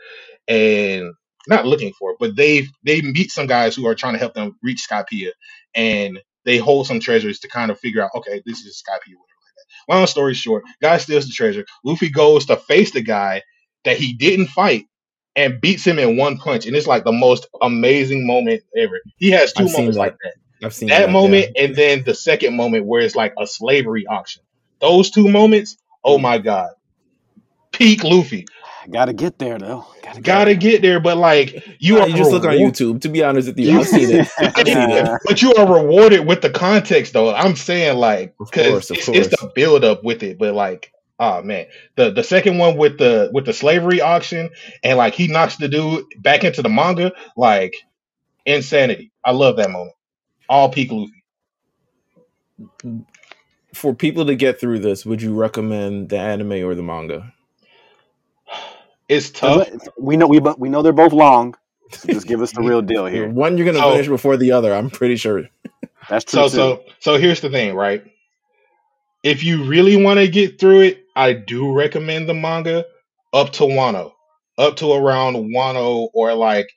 and 0.48 1.12
not 1.48 1.66
looking 1.66 1.92
for, 1.92 2.16
but 2.18 2.36
they 2.36 2.66
they 2.84 3.00
meet 3.02 3.30
some 3.30 3.46
guys 3.46 3.74
who 3.74 3.86
are 3.86 3.94
trying 3.94 4.14
to 4.14 4.18
help 4.18 4.34
them 4.34 4.56
reach 4.62 4.86
Skypiea, 4.88 5.30
and 5.74 6.20
they 6.44 6.58
hold 6.58 6.86
some 6.86 7.00
treasures 7.00 7.40
to 7.40 7.48
kind 7.48 7.70
of 7.70 7.78
figure 7.78 8.02
out, 8.02 8.10
okay, 8.14 8.42
this 8.44 8.60
is 8.60 8.82
Skypiea, 8.82 9.14
whatever 9.16 9.40
like 9.44 9.54
that. 9.56 9.92
Long 9.94 10.06
story 10.06 10.34
short, 10.34 10.64
guy 10.80 10.98
steals 10.98 11.26
the 11.26 11.32
treasure. 11.32 11.64
Luffy 11.84 12.10
goes 12.10 12.46
to 12.46 12.56
face 12.56 12.92
the 12.92 13.02
guy 13.02 13.42
that 13.84 13.96
he 13.96 14.12
didn't 14.12 14.48
fight 14.48 14.86
and 15.36 15.60
beats 15.60 15.86
him 15.86 15.98
in 15.98 16.16
one 16.16 16.36
punch, 16.38 16.66
and 16.66 16.76
it's 16.76 16.86
like 16.86 17.04
the 17.04 17.12
most 17.12 17.46
amazing 17.62 18.26
moment 18.26 18.62
ever. 18.76 19.00
He 19.16 19.30
has 19.30 19.52
two 19.52 19.64
I've 19.64 19.72
moments 19.72 19.98
like 19.98 20.16
that. 20.22 20.34
that 20.60 20.66
I've 20.66 20.74
seen 20.74 20.88
that 20.88 21.06
that, 21.06 21.10
moment 21.10 21.52
yeah. 21.54 21.64
and 21.64 21.76
then 21.76 22.04
the 22.04 22.14
second 22.14 22.56
moment 22.56 22.86
where 22.86 23.02
it's 23.02 23.16
like 23.16 23.34
a 23.38 23.46
slavery 23.46 24.06
auction. 24.06 24.42
Those 24.80 25.10
two 25.10 25.28
moments, 25.28 25.76
oh 26.04 26.18
my 26.18 26.38
god. 26.38 26.70
Peak 27.72 28.02
Luffy. 28.04 28.46
Gotta 28.88 29.12
get 29.12 29.38
there 29.38 29.58
though. 29.58 29.86
Gotta 30.02 30.20
get 30.20 30.24
Gotta 30.24 30.54
get 30.54 30.82
there, 30.82 31.00
but 31.00 31.16
like 31.16 31.66
you 31.78 31.96
Nah, 31.96 32.02
are 32.02 32.08
you 32.08 32.16
just 32.16 32.30
look 32.30 32.44
on 32.44 32.52
YouTube. 32.52 33.00
To 33.02 33.08
be 33.08 33.22
honest 33.22 33.48
with 33.48 33.58
you, 33.58 33.72
You- 33.72 33.80
I've 33.80 33.86
seen 33.88 34.10
it. 34.10 34.28
I've 34.38 34.66
seen 34.66 34.90
it. 34.90 35.20
but 35.26 35.42
you 35.42 35.54
are 35.54 35.66
rewarded 35.80 36.26
with 36.26 36.40
the 36.40 36.50
context 36.50 37.12
though. 37.12 37.34
I'm 37.34 37.56
saying 37.56 37.98
like 37.98 38.34
because 38.38 38.90
it's, 38.90 39.08
it's 39.08 39.28
the 39.28 39.50
build 39.54 39.84
up 39.84 40.02
with 40.02 40.22
it, 40.22 40.38
but 40.38 40.54
like 40.54 40.92
oh 41.18 41.42
man. 41.42 41.66
The 41.96 42.10
the 42.10 42.24
second 42.24 42.58
one 42.58 42.76
with 42.78 42.98
the 42.98 43.30
with 43.32 43.44
the 43.44 43.52
slavery 43.52 44.00
auction 44.00 44.50
and 44.82 44.96
like 44.96 45.14
he 45.14 45.26
knocks 45.28 45.56
the 45.56 45.68
dude 45.68 46.04
back 46.18 46.44
into 46.44 46.62
the 46.62 46.68
manga, 46.70 47.12
like 47.36 47.74
insanity. 48.46 49.12
I 49.24 49.32
love 49.32 49.56
that 49.56 49.70
moment. 49.70 49.94
All 50.48 50.70
peak 50.70 50.90
Luffy. 50.90 51.12
for 53.74 53.94
people 53.94 54.26
to 54.26 54.34
get 54.34 54.58
through 54.58 54.80
this, 54.80 55.04
would 55.06 55.22
you 55.22 55.34
recommend 55.34 56.08
the 56.08 56.18
anime 56.18 56.64
or 56.64 56.74
the 56.74 56.82
manga? 56.82 57.32
It's 59.10 59.30
tough. 59.30 59.68
We 59.98 60.16
know 60.16 60.26
we 60.28 60.40
bo- 60.40 60.56
we 60.58 60.68
know 60.70 60.82
they're 60.82 60.92
both 60.92 61.12
long. 61.12 61.54
So 61.92 62.12
just 62.12 62.26
give 62.28 62.40
us 62.40 62.52
the 62.52 62.62
real 62.62 62.82
deal 62.82 63.06
here. 63.14 63.28
One 63.28 63.58
you're 63.58 63.66
gonna 63.66 63.78
So- 63.78 63.92
finish 63.92 64.08
before 64.08 64.36
the 64.38 64.52
other. 64.52 64.72
I'm 64.74 64.90
pretty 64.90 65.16
sure. 65.16 65.44
That's 66.08 66.24
true. 66.24 66.42
So 66.42 66.48
too. 66.48 66.54
so 66.56 66.84
so 67.00 67.16
here's 67.18 67.40
the 67.40 67.50
thing, 67.50 67.74
right? 67.74 68.04
If 69.22 69.44
you 69.44 69.64
really 69.64 70.02
want 70.02 70.18
to 70.20 70.28
get 70.28 70.58
through 70.60 70.80
it, 70.82 71.04
I 71.16 71.32
do 71.34 71.72
recommend 71.74 72.28
the 72.28 72.34
manga 72.34 72.84
up 73.34 73.50
to 73.54 73.64
Wano, 73.64 74.12
up 74.58 74.76
to 74.76 74.92
around 74.92 75.34
Wano 75.54 76.08
or 76.14 76.32
like 76.34 76.68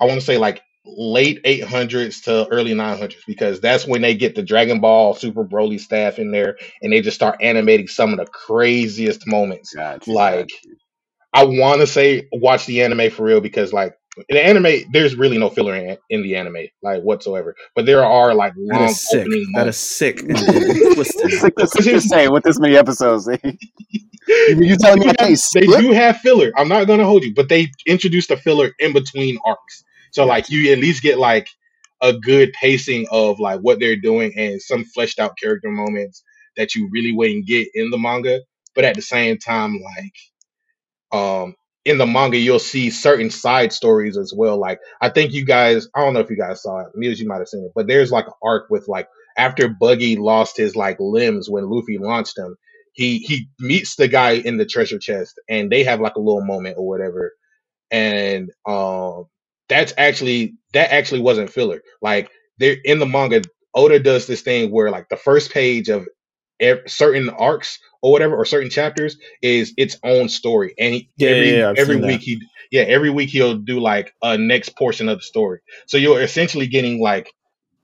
I 0.00 0.06
want 0.06 0.18
to 0.20 0.26
say 0.26 0.38
like 0.38 0.62
late 0.86 1.42
800s 1.44 2.24
to 2.24 2.48
early 2.50 2.72
900s 2.72 3.16
because 3.26 3.60
that's 3.60 3.86
when 3.86 4.02
they 4.02 4.14
get 4.16 4.34
the 4.34 4.42
Dragon 4.42 4.80
Ball 4.80 5.14
Super 5.14 5.44
Broly 5.44 5.80
staff 5.80 6.18
in 6.18 6.30
there 6.32 6.56
and 6.82 6.92
they 6.92 7.00
just 7.02 7.16
start 7.16 7.36
animating 7.42 7.88
some 7.88 8.12
of 8.12 8.18
the 8.18 8.26
craziest 8.26 9.26
moments. 9.26 9.74
Gotcha, 9.74 10.10
like- 10.12 10.48
gotcha. 10.48 10.76
I 11.32 11.44
want 11.44 11.80
to 11.80 11.86
say 11.86 12.28
watch 12.32 12.66
the 12.66 12.82
anime 12.82 13.10
for 13.10 13.24
real 13.24 13.40
because 13.40 13.72
like 13.72 13.94
in 14.30 14.36
the 14.36 14.44
anime, 14.44 14.90
there's 14.92 15.14
really 15.16 15.36
no 15.36 15.50
filler 15.50 15.74
in, 15.74 15.98
in 16.08 16.22
the 16.22 16.36
anime 16.36 16.56
like 16.82 17.02
whatsoever. 17.02 17.54
But 17.74 17.84
there 17.86 18.04
are 18.04 18.34
like 18.34 18.54
That 18.54 18.74
long 18.80 18.84
is 18.88 19.08
sick. 19.08 19.20
opening 19.20 19.46
That 19.52 19.58
moments. 19.60 19.78
sick 19.78 20.20
and, 20.20 20.30
and 20.38 20.94
twisted. 20.94 21.32
It's 21.32 21.42
like 21.42 21.54
this, 21.56 21.70
Because 21.72 21.84
here's- 21.84 22.02
just 22.04 22.08
saying 22.10 22.32
with 22.32 22.42
this 22.44 22.58
many 22.58 22.76
episodes. 22.76 23.28
you 24.28 24.56
you 24.60 24.76
telling 24.80 25.00
me 25.00 25.08
I 25.10 25.14
can't 25.14 25.20
have, 25.20 25.28
they 25.28 25.34
skip? 25.36 25.64
do 25.66 25.92
have 25.92 26.16
filler. 26.18 26.52
I'm 26.56 26.68
not 26.68 26.86
gonna 26.86 27.04
hold 27.04 27.24
you, 27.24 27.34
but 27.34 27.48
they 27.48 27.68
introduced 27.86 28.28
the 28.30 28.36
filler 28.36 28.70
in 28.78 28.92
between 28.92 29.38
arcs. 29.44 29.84
So 30.12 30.24
like 30.24 30.48
you 30.50 30.72
at 30.72 30.78
least 30.78 31.02
get 31.02 31.18
like 31.18 31.48
a 32.02 32.12
good 32.14 32.52
pacing 32.54 33.06
of 33.10 33.38
like 33.40 33.60
what 33.60 33.80
they're 33.80 33.96
doing 33.96 34.32
and 34.36 34.60
some 34.62 34.84
fleshed 34.84 35.18
out 35.18 35.36
character 35.40 35.70
moments 35.70 36.22
that 36.56 36.74
you 36.74 36.88
really 36.90 37.12
wouldn't 37.12 37.46
get 37.46 37.68
in 37.74 37.90
the 37.90 37.98
manga. 37.98 38.40
But 38.74 38.84
at 38.84 38.94
the 38.94 39.02
same 39.02 39.38
time, 39.38 39.80
like 39.82 40.12
um 41.12 41.54
in 41.84 41.98
the 41.98 42.06
manga 42.06 42.36
you'll 42.36 42.58
see 42.58 42.90
certain 42.90 43.30
side 43.30 43.72
stories 43.72 44.16
as 44.18 44.32
well. 44.36 44.58
Like 44.58 44.80
I 45.00 45.08
think 45.10 45.32
you 45.32 45.44
guys 45.44 45.88
I 45.94 46.00
don't 46.04 46.14
know 46.14 46.20
if 46.20 46.30
you 46.30 46.36
guys 46.36 46.62
saw 46.62 46.80
it, 46.80 46.88
Muse 46.94 47.20
you 47.20 47.28
might 47.28 47.38
have 47.38 47.48
seen 47.48 47.64
it, 47.64 47.72
but 47.74 47.86
there's 47.86 48.10
like 48.12 48.26
an 48.26 48.32
arc 48.42 48.70
with 48.70 48.88
like 48.88 49.08
after 49.36 49.68
Buggy 49.68 50.16
lost 50.16 50.56
his 50.56 50.74
like 50.76 50.96
limbs 51.00 51.48
when 51.50 51.68
Luffy 51.70 51.98
launched 51.98 52.38
him, 52.38 52.56
he 52.92 53.18
he 53.18 53.48
meets 53.60 53.96
the 53.96 54.08
guy 54.08 54.32
in 54.32 54.56
the 54.56 54.66
treasure 54.66 54.98
chest 54.98 55.40
and 55.48 55.70
they 55.70 55.84
have 55.84 56.00
like 56.00 56.16
a 56.16 56.20
little 56.20 56.44
moment 56.44 56.76
or 56.78 56.86
whatever. 56.88 57.32
And 57.90 58.50
um 58.66 59.26
that's 59.68 59.94
actually 59.98 60.56
that 60.74 60.92
actually 60.92 61.20
wasn't 61.20 61.50
filler. 61.50 61.82
Like 62.02 62.30
they're 62.58 62.76
in 62.84 62.98
the 62.98 63.06
manga 63.06 63.42
oda 63.74 64.00
does 64.00 64.26
this 64.26 64.42
thing 64.42 64.70
where 64.70 64.90
like 64.90 65.08
the 65.08 65.16
first 65.16 65.52
page 65.52 65.88
of 65.88 66.06
ev- 66.60 66.82
certain 66.86 67.28
arcs 67.30 67.78
or 68.02 68.12
whatever 68.12 68.36
or 68.36 68.44
certain 68.44 68.70
chapters 68.70 69.16
is 69.42 69.74
its 69.76 69.98
own 70.04 70.28
story. 70.28 70.74
And 70.78 70.94
he, 70.94 71.10
Yeah, 71.16 71.28
every 71.28 71.50
yeah, 71.50 71.68
yeah, 71.68 71.74
every 71.76 71.96
seen 71.96 72.00
that. 72.02 72.08
week 72.08 72.22
he 72.22 72.42
yeah 72.70 72.82
every 72.82 73.10
week 73.10 73.30
he'll 73.30 73.56
do 73.58 73.80
like 73.80 74.14
a 74.22 74.38
next 74.38 74.70
portion 74.76 75.08
of 75.08 75.18
the 75.18 75.24
story. 75.24 75.60
So 75.86 75.96
you're 75.96 76.20
essentially 76.22 76.66
getting 76.66 77.00
like 77.00 77.32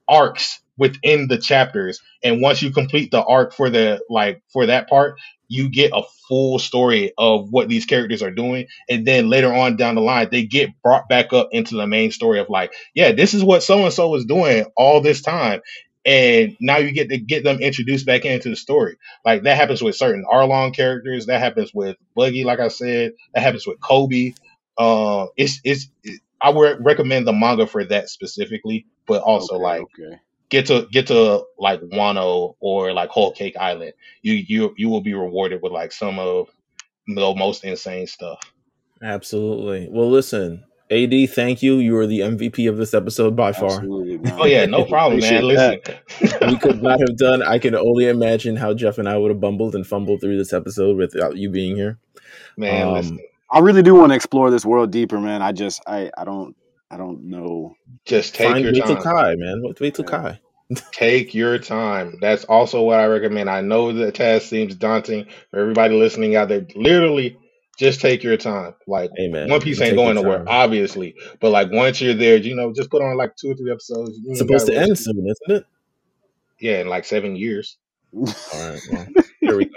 arcs 0.07 0.61
within 0.77 1.27
the 1.27 1.37
chapters. 1.37 2.01
And 2.23 2.41
once 2.41 2.61
you 2.61 2.71
complete 2.71 3.11
the 3.11 3.23
arc 3.23 3.53
for 3.53 3.69
the 3.69 4.01
like 4.09 4.41
for 4.51 4.67
that 4.67 4.89
part 4.89 5.19
you 5.49 5.69
get 5.69 5.91
a 5.93 6.01
full 6.27 6.57
story 6.57 7.13
of 7.17 7.51
what 7.51 7.69
these 7.69 7.85
characters 7.85 8.23
are 8.23 8.31
doing. 8.31 8.67
And 8.89 9.05
then 9.05 9.29
later 9.29 9.53
on 9.53 9.77
down 9.77 9.95
the 9.95 10.01
line 10.01 10.29
they 10.31 10.45
get 10.45 10.69
brought 10.83 11.09
back 11.09 11.33
up 11.33 11.49
into 11.51 11.75
the 11.75 11.87
main 11.87 12.11
story 12.11 12.39
of 12.39 12.49
like 12.49 12.73
yeah 12.95 13.11
this 13.11 13.33
is 13.33 13.43
what 13.43 13.63
so 13.63 13.83
and 13.85 13.93
so 13.93 14.09
was 14.09 14.25
doing 14.25 14.65
all 14.77 15.01
this 15.01 15.21
time 15.21 15.61
and 16.05 16.57
now 16.59 16.77
you 16.77 16.91
get 16.91 17.09
to 17.09 17.17
get 17.17 17.43
them 17.43 17.59
introduced 17.59 18.05
back 18.05 18.25
into 18.25 18.49
the 18.49 18.55
story 18.55 18.97
like 19.25 19.43
that 19.43 19.57
happens 19.57 19.81
with 19.81 19.95
certain 19.95 20.25
arlong 20.31 20.75
characters 20.75 21.27
that 21.27 21.39
happens 21.39 21.73
with 21.73 21.95
buggy 22.15 22.43
like 22.43 22.59
i 22.59 22.67
said 22.67 23.13
that 23.33 23.41
happens 23.41 23.65
with 23.65 23.79
Koby 23.79 24.35
uh 24.77 25.27
it's 25.37 25.61
it's 25.63 25.89
i 26.41 26.49
would 26.49 26.83
recommend 26.83 27.25
the 27.25 27.33
manga 27.33 27.65
for 27.67 27.83
that 27.85 28.09
specifically 28.09 28.85
but 29.07 29.21
also 29.21 29.55
Okay, 29.55 29.63
like 29.63 29.81
okay. 29.81 30.19
get 30.49 30.67
to 30.67 30.87
get 30.91 31.07
to 31.07 31.43
like 31.57 31.81
Wano 31.81 32.55
or 32.59 32.93
like 32.93 33.09
Whole 33.09 33.33
Cake 33.33 33.57
Island, 33.57 33.93
you 34.21 34.33
you 34.33 34.73
you 34.77 34.89
will 34.89 35.01
be 35.01 35.13
rewarded 35.13 35.61
with 35.61 35.71
like 35.71 35.91
some 35.91 36.19
of 36.19 36.47
the 37.07 37.33
most 37.35 37.63
insane 37.63 38.07
stuff. 38.07 38.39
Absolutely. 39.01 39.89
Well, 39.91 40.09
listen, 40.09 40.63
AD, 40.91 41.29
thank 41.29 41.63
you. 41.63 41.75
You 41.75 41.97
are 41.97 42.07
the 42.07 42.19
MVP 42.19 42.69
of 42.69 42.77
this 42.77 42.93
episode 42.93 43.35
by 43.35 43.51
far. 43.51 43.81
Man. 43.81 44.31
Oh 44.33 44.45
yeah, 44.45 44.65
no 44.65 44.85
problem, 44.85 45.21
man. 45.21 45.43
Listen, 45.45 45.81
that. 45.85 46.41
we 46.47 46.57
could 46.57 46.83
not 46.83 46.99
have 46.99 47.17
done. 47.17 47.41
I 47.41 47.57
can 47.57 47.75
only 47.75 48.07
imagine 48.07 48.55
how 48.55 48.73
Jeff 48.73 48.97
and 48.97 49.07
I 49.07 49.17
would 49.17 49.31
have 49.31 49.39
bumbled 49.39 49.75
and 49.75 49.87
fumbled 49.87 50.21
through 50.21 50.37
this 50.37 50.53
episode 50.53 50.97
without 50.97 51.37
you 51.37 51.49
being 51.49 51.75
here. 51.75 51.97
man, 52.57 52.87
Um. 52.87 53.19
I 53.49 53.59
really 53.59 53.83
do 53.83 53.93
want 53.93 54.09
to 54.09 54.15
explore 54.15 54.49
this 54.49 54.65
world 54.65 54.91
deeper, 54.91 55.19
man. 55.19 55.41
I 55.43 55.51
just 55.51 55.81
I 55.85 56.09
I 56.17 56.25
don't 56.25 56.55
I 56.89 56.97
don't 56.97 57.23
know. 57.23 57.75
Just 58.05 58.35
take 58.35 58.51
Find 58.51 58.63
your 58.63 58.73
wait 58.73 58.85
till 58.85 58.95
time. 58.95 59.03
Kai, 59.03 59.35
man. 59.35 59.61
Wait 59.63 59.79
wait 59.79 59.95
till 59.95 60.05
Kai. 60.05 60.39
Take 60.91 61.35
your 61.35 61.59
time. 61.59 62.17
That's 62.19 62.45
also 62.45 62.81
what 62.81 62.99
I 62.99 63.05
recommend. 63.05 63.49
I 63.49 63.61
know 63.61 63.93
the 63.93 64.11
task 64.11 64.47
seems 64.47 64.73
daunting 64.75 65.27
for 65.51 65.59
everybody 65.59 65.95
listening 65.95 66.35
out 66.35 66.49
there. 66.49 66.65
Literally, 66.75 67.37
just 67.77 68.01
take 68.01 68.23
your 68.23 68.37
time. 68.37 68.75
Like 68.87 69.11
Hey, 69.15 69.27
man. 69.27 69.49
One 69.49 69.61
Piece 69.61 69.79
you 69.79 69.85
ain't 69.85 69.95
going 69.95 70.15
your 70.15 70.23
nowhere, 70.23 70.43
obviously. 70.47 71.15
But 71.39 71.49
like 71.51 71.71
once 71.71 72.01
you're 72.01 72.13
there, 72.13 72.37
you 72.37 72.55
know, 72.55 72.73
just 72.73 72.89
put 72.89 73.01
on 73.01 73.17
like 73.17 73.35
two 73.35 73.51
or 73.51 73.55
three 73.55 73.71
episodes. 73.71 74.17
It's 74.25 74.39
supposed 74.39 74.67
gotta 74.67 74.79
end 74.79 74.91
it. 74.91 74.97
soon, 74.97 75.17
isn't 75.27 75.57
it? 75.57 75.65
Yeah, 76.59 76.79
in 76.81 76.87
like 76.87 77.05
seven 77.05 77.35
years. 77.35 77.77
All 78.15 78.25
right. 78.53 78.79
Well, 78.91 79.07
here 79.39 79.57
we 79.57 79.65
go. 79.65 79.71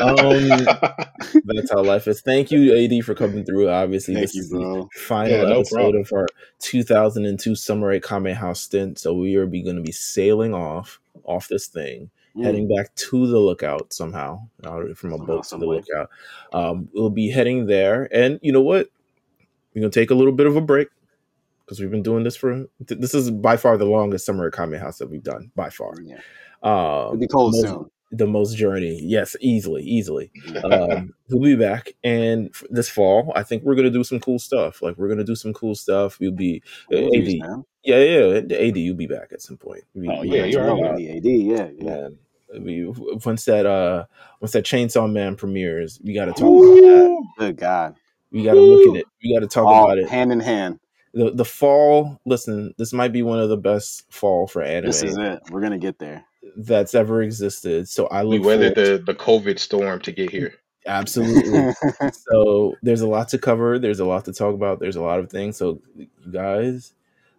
Um, 0.00 0.64
That's 1.44 1.70
how 1.70 1.82
life 1.82 2.06
is. 2.06 2.20
Thank 2.20 2.50
you, 2.52 2.74
AD, 2.76 3.04
for 3.04 3.14
coming 3.14 3.44
through. 3.44 3.68
Obviously, 3.68 4.14
Thank 4.14 4.26
this 4.28 4.34
you, 4.34 4.42
is 4.42 4.50
the 4.50 4.58
bro. 4.58 4.88
final 4.94 5.30
Yeah, 5.32 5.42
no 5.44 5.60
episode 5.60 5.76
problem. 5.76 6.02
of 6.02 6.12
our 6.12 6.26
2002 6.60 7.54
Summer 7.56 7.90
at 7.90 8.04
Kame 8.04 8.34
House 8.34 8.60
stint. 8.60 8.98
So 8.98 9.14
we 9.14 9.34
are 9.34 9.46
going 9.46 9.76
to 9.76 9.82
be 9.82 9.92
sailing 9.92 10.54
off 10.54 11.00
off 11.24 11.48
this 11.48 11.66
thing, 11.66 12.10
Mm. 12.36 12.44
heading 12.44 12.68
back 12.74 12.94
to 12.94 13.26
the 13.26 13.38
lookout 13.38 13.92
somehow 13.92 14.40
uh, 14.64 14.94
from 14.94 15.12
a 15.12 15.16
Somehow, 15.18 15.24
boat 15.26 15.44
to 15.44 15.56
the 15.58 15.66
way. 15.66 15.76
lookout. 15.76 16.10
Um, 16.54 16.88
we'll 16.94 17.10
be 17.10 17.28
heading 17.30 17.66
there, 17.66 18.08
and 18.10 18.38
you 18.42 18.52
know 18.52 18.62
what? 18.62 18.88
We're 19.74 19.82
gonna 19.82 19.90
take 19.90 20.10
a 20.10 20.14
little 20.14 20.32
bit 20.32 20.46
of 20.46 20.56
a 20.56 20.60
break 20.62 20.88
because 21.64 21.78
we've 21.80 21.90
been 21.90 22.02
doing 22.02 22.24
this 22.24 22.36
for. 22.36 22.66
th- 22.86 23.00
This 23.00 23.14
is 23.14 23.30
by 23.30 23.56
far 23.58 23.76
the 23.76 23.84
longest 23.84 24.24
Summer 24.26 24.50
Kame 24.50 24.72
House 24.74 24.98
that 24.98 25.10
we've 25.10 25.22
done 25.22 25.50
by 25.54 25.68
far. 25.70 25.94
Yeah. 26.02 26.20
Um, 26.62 27.06
It'll 27.08 27.16
be 27.18 27.26
cold 27.26 27.52
most- 27.54 27.62
soon. 27.66 27.90
the 28.12 28.26
most 28.26 28.56
journey. 28.56 28.98
Yes, 29.02 29.36
easily, 29.40 29.82
easily. 29.82 30.30
Um, 30.64 31.12
he'll 31.28 31.40
be 31.40 31.56
back, 31.56 31.92
and 32.04 32.48
f- 32.48 32.64
this 32.70 32.88
fall, 32.88 33.32
I 33.34 33.42
think 33.42 33.62
we're 33.62 33.74
gonna 33.74 33.90
do 33.90 34.04
some 34.04 34.20
cool 34.20 34.38
stuff. 34.38 34.80
Like 34.82 34.96
we're 34.96 35.08
gonna 35.08 35.24
do 35.24 35.34
some 35.34 35.52
cool 35.52 35.74
stuff. 35.74 36.18
We'll 36.20 36.32
be 36.32 36.62
uh, 36.92 36.96
Please, 37.08 37.42
AD. 37.42 37.64
Man. 37.86 38.00
Yeah, 38.00 38.04
yeah, 38.04 38.40
yeah, 38.48 38.68
AD. 38.68 38.76
You'll 38.76 38.96
be 38.96 39.06
back 39.06 39.32
at 39.32 39.42
some 39.42 39.56
point. 39.56 39.82
We- 39.94 40.08
Oh 40.08 40.20
we 40.22 40.28
yeah, 40.28 40.40
got 40.42 40.50
you're 40.50 40.62
to 40.66 40.70
already 40.70 41.06
talk 41.08 41.16
AD. 41.16 41.24
Yeah, 41.24 41.68
yeah. 41.78 41.94
Man, 42.08 42.18
we, 42.64 42.86
once 43.24 43.44
that 43.46 43.64
uh 43.66 44.04
once 44.40 44.52
that 44.52 44.64
Chainsaw 44.64 45.10
Man 45.10 45.36
premieres, 45.36 46.00
we 46.04 46.12
got 46.12 46.26
to 46.26 46.32
talk 46.32 46.42
about 46.42 46.74
that. 46.74 47.06
Ooh. 47.08 47.24
Good 47.38 47.56
God. 47.56 47.96
We 48.30 48.44
got 48.44 48.54
to 48.54 48.60
look 48.60 48.94
at 48.96 49.00
it. 49.00 49.06
We 49.22 49.34
got 49.34 49.40
to 49.40 49.46
talk 49.46 49.66
All 49.66 49.84
about 49.86 49.98
it. 49.98 50.08
hand 50.08 50.32
in 50.32 50.40
hand. 50.40 50.78
The 51.14 51.30
the 51.30 51.44
fall. 51.44 52.20
Listen, 52.26 52.74
this 52.78 52.92
might 52.92 53.12
be 53.12 53.22
one 53.22 53.38
of 53.38 53.48
the 53.48 53.56
best 53.56 54.10
fall 54.12 54.46
for 54.46 54.62
anime 54.62 54.86
This 54.88 55.02
is 55.02 55.16
it. 55.16 55.40
We're 55.50 55.60
gonna 55.60 55.78
get 55.78 55.98
there. 55.98 56.24
that's 56.58 56.94
ever 56.94 57.22
existed. 57.22 57.88
So 57.88 58.06
I 58.08 58.22
We 58.24 58.38
look 58.38 58.46
weathered 58.46 58.74
forward 58.74 59.06
the, 59.06 59.12
the 59.12 59.18
COVID 59.18 59.58
storm 59.58 60.00
to 60.00 60.12
get 60.12 60.30
here. 60.30 60.54
absolutely. 60.86 61.72
so 62.12 62.74
there's 62.82 63.00
a 63.02 63.06
lot 63.06 63.28
to 63.28 63.38
cover 63.38 63.78
there's 63.78 64.00
a 64.00 64.04
lot 64.04 64.24
to 64.26 64.32
talk 64.32 64.54
about 64.54 64.80
there's 64.80 64.96
a 64.96 65.02
lot 65.02 65.18
of 65.20 65.30
things 65.30 65.56
so 65.56 65.80
you 65.94 66.06
guys 66.30 66.92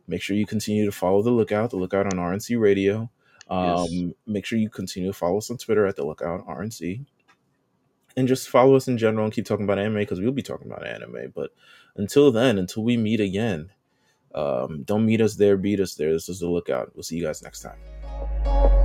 make 0.08 0.22
sure 0.22 0.36
you 0.36 0.46
continue 0.46 0.86
to 0.86 0.92
follow 0.92 1.22
the 1.22 1.32
lookout 1.32 1.70
the 1.70 1.78
lookout 1.78 2.06
on 2.06 2.20
rnc 2.20 2.60
radio. 2.60 3.10
Um 3.50 3.64
Yes. 3.66 4.14
make 4.26 4.46
sure 4.46 4.58
you 4.60 4.70
continue 4.70 5.10
to 5.10 5.18
follow 5.18 5.38
us 5.38 5.50
on 5.52 5.58
twitter 5.58 5.86
at 5.86 5.96
the 5.96 6.06
lookout 6.06 6.46
rnc 6.48 7.06
and 8.16 8.28
just 8.28 8.50
follow 8.50 8.76
us 8.76 8.88
in 8.88 8.98
general 8.98 9.26
and 9.26 9.34
keep 9.34 9.46
talking 9.46 9.66
about 9.66 9.80
anime 9.80 9.96
because 9.96 10.20
we'll 10.20 10.32
be 10.32 10.44
talking 10.44 10.68
about 10.72 10.86
anime. 10.86 11.32
But 11.34 11.52
until 11.96 12.32
then 12.32 12.58
until 12.58 12.84
we 12.84 12.96
meet 12.98 13.20
again 13.20 13.70
um 14.36 14.84
don't 14.84 15.06
meet 15.06 15.22
us 15.22 15.36
there 15.36 15.58
beat 15.58 15.80
us 15.80 15.96
there. 15.96 16.12
This 16.14 16.30
is 16.30 16.40
the 16.40 16.50
lookout. 16.50 16.92
We'll 16.96 17.04
see 17.04 17.18
you 17.18 17.24
guys 17.24 17.42
next 17.44 17.62
time 17.62 18.83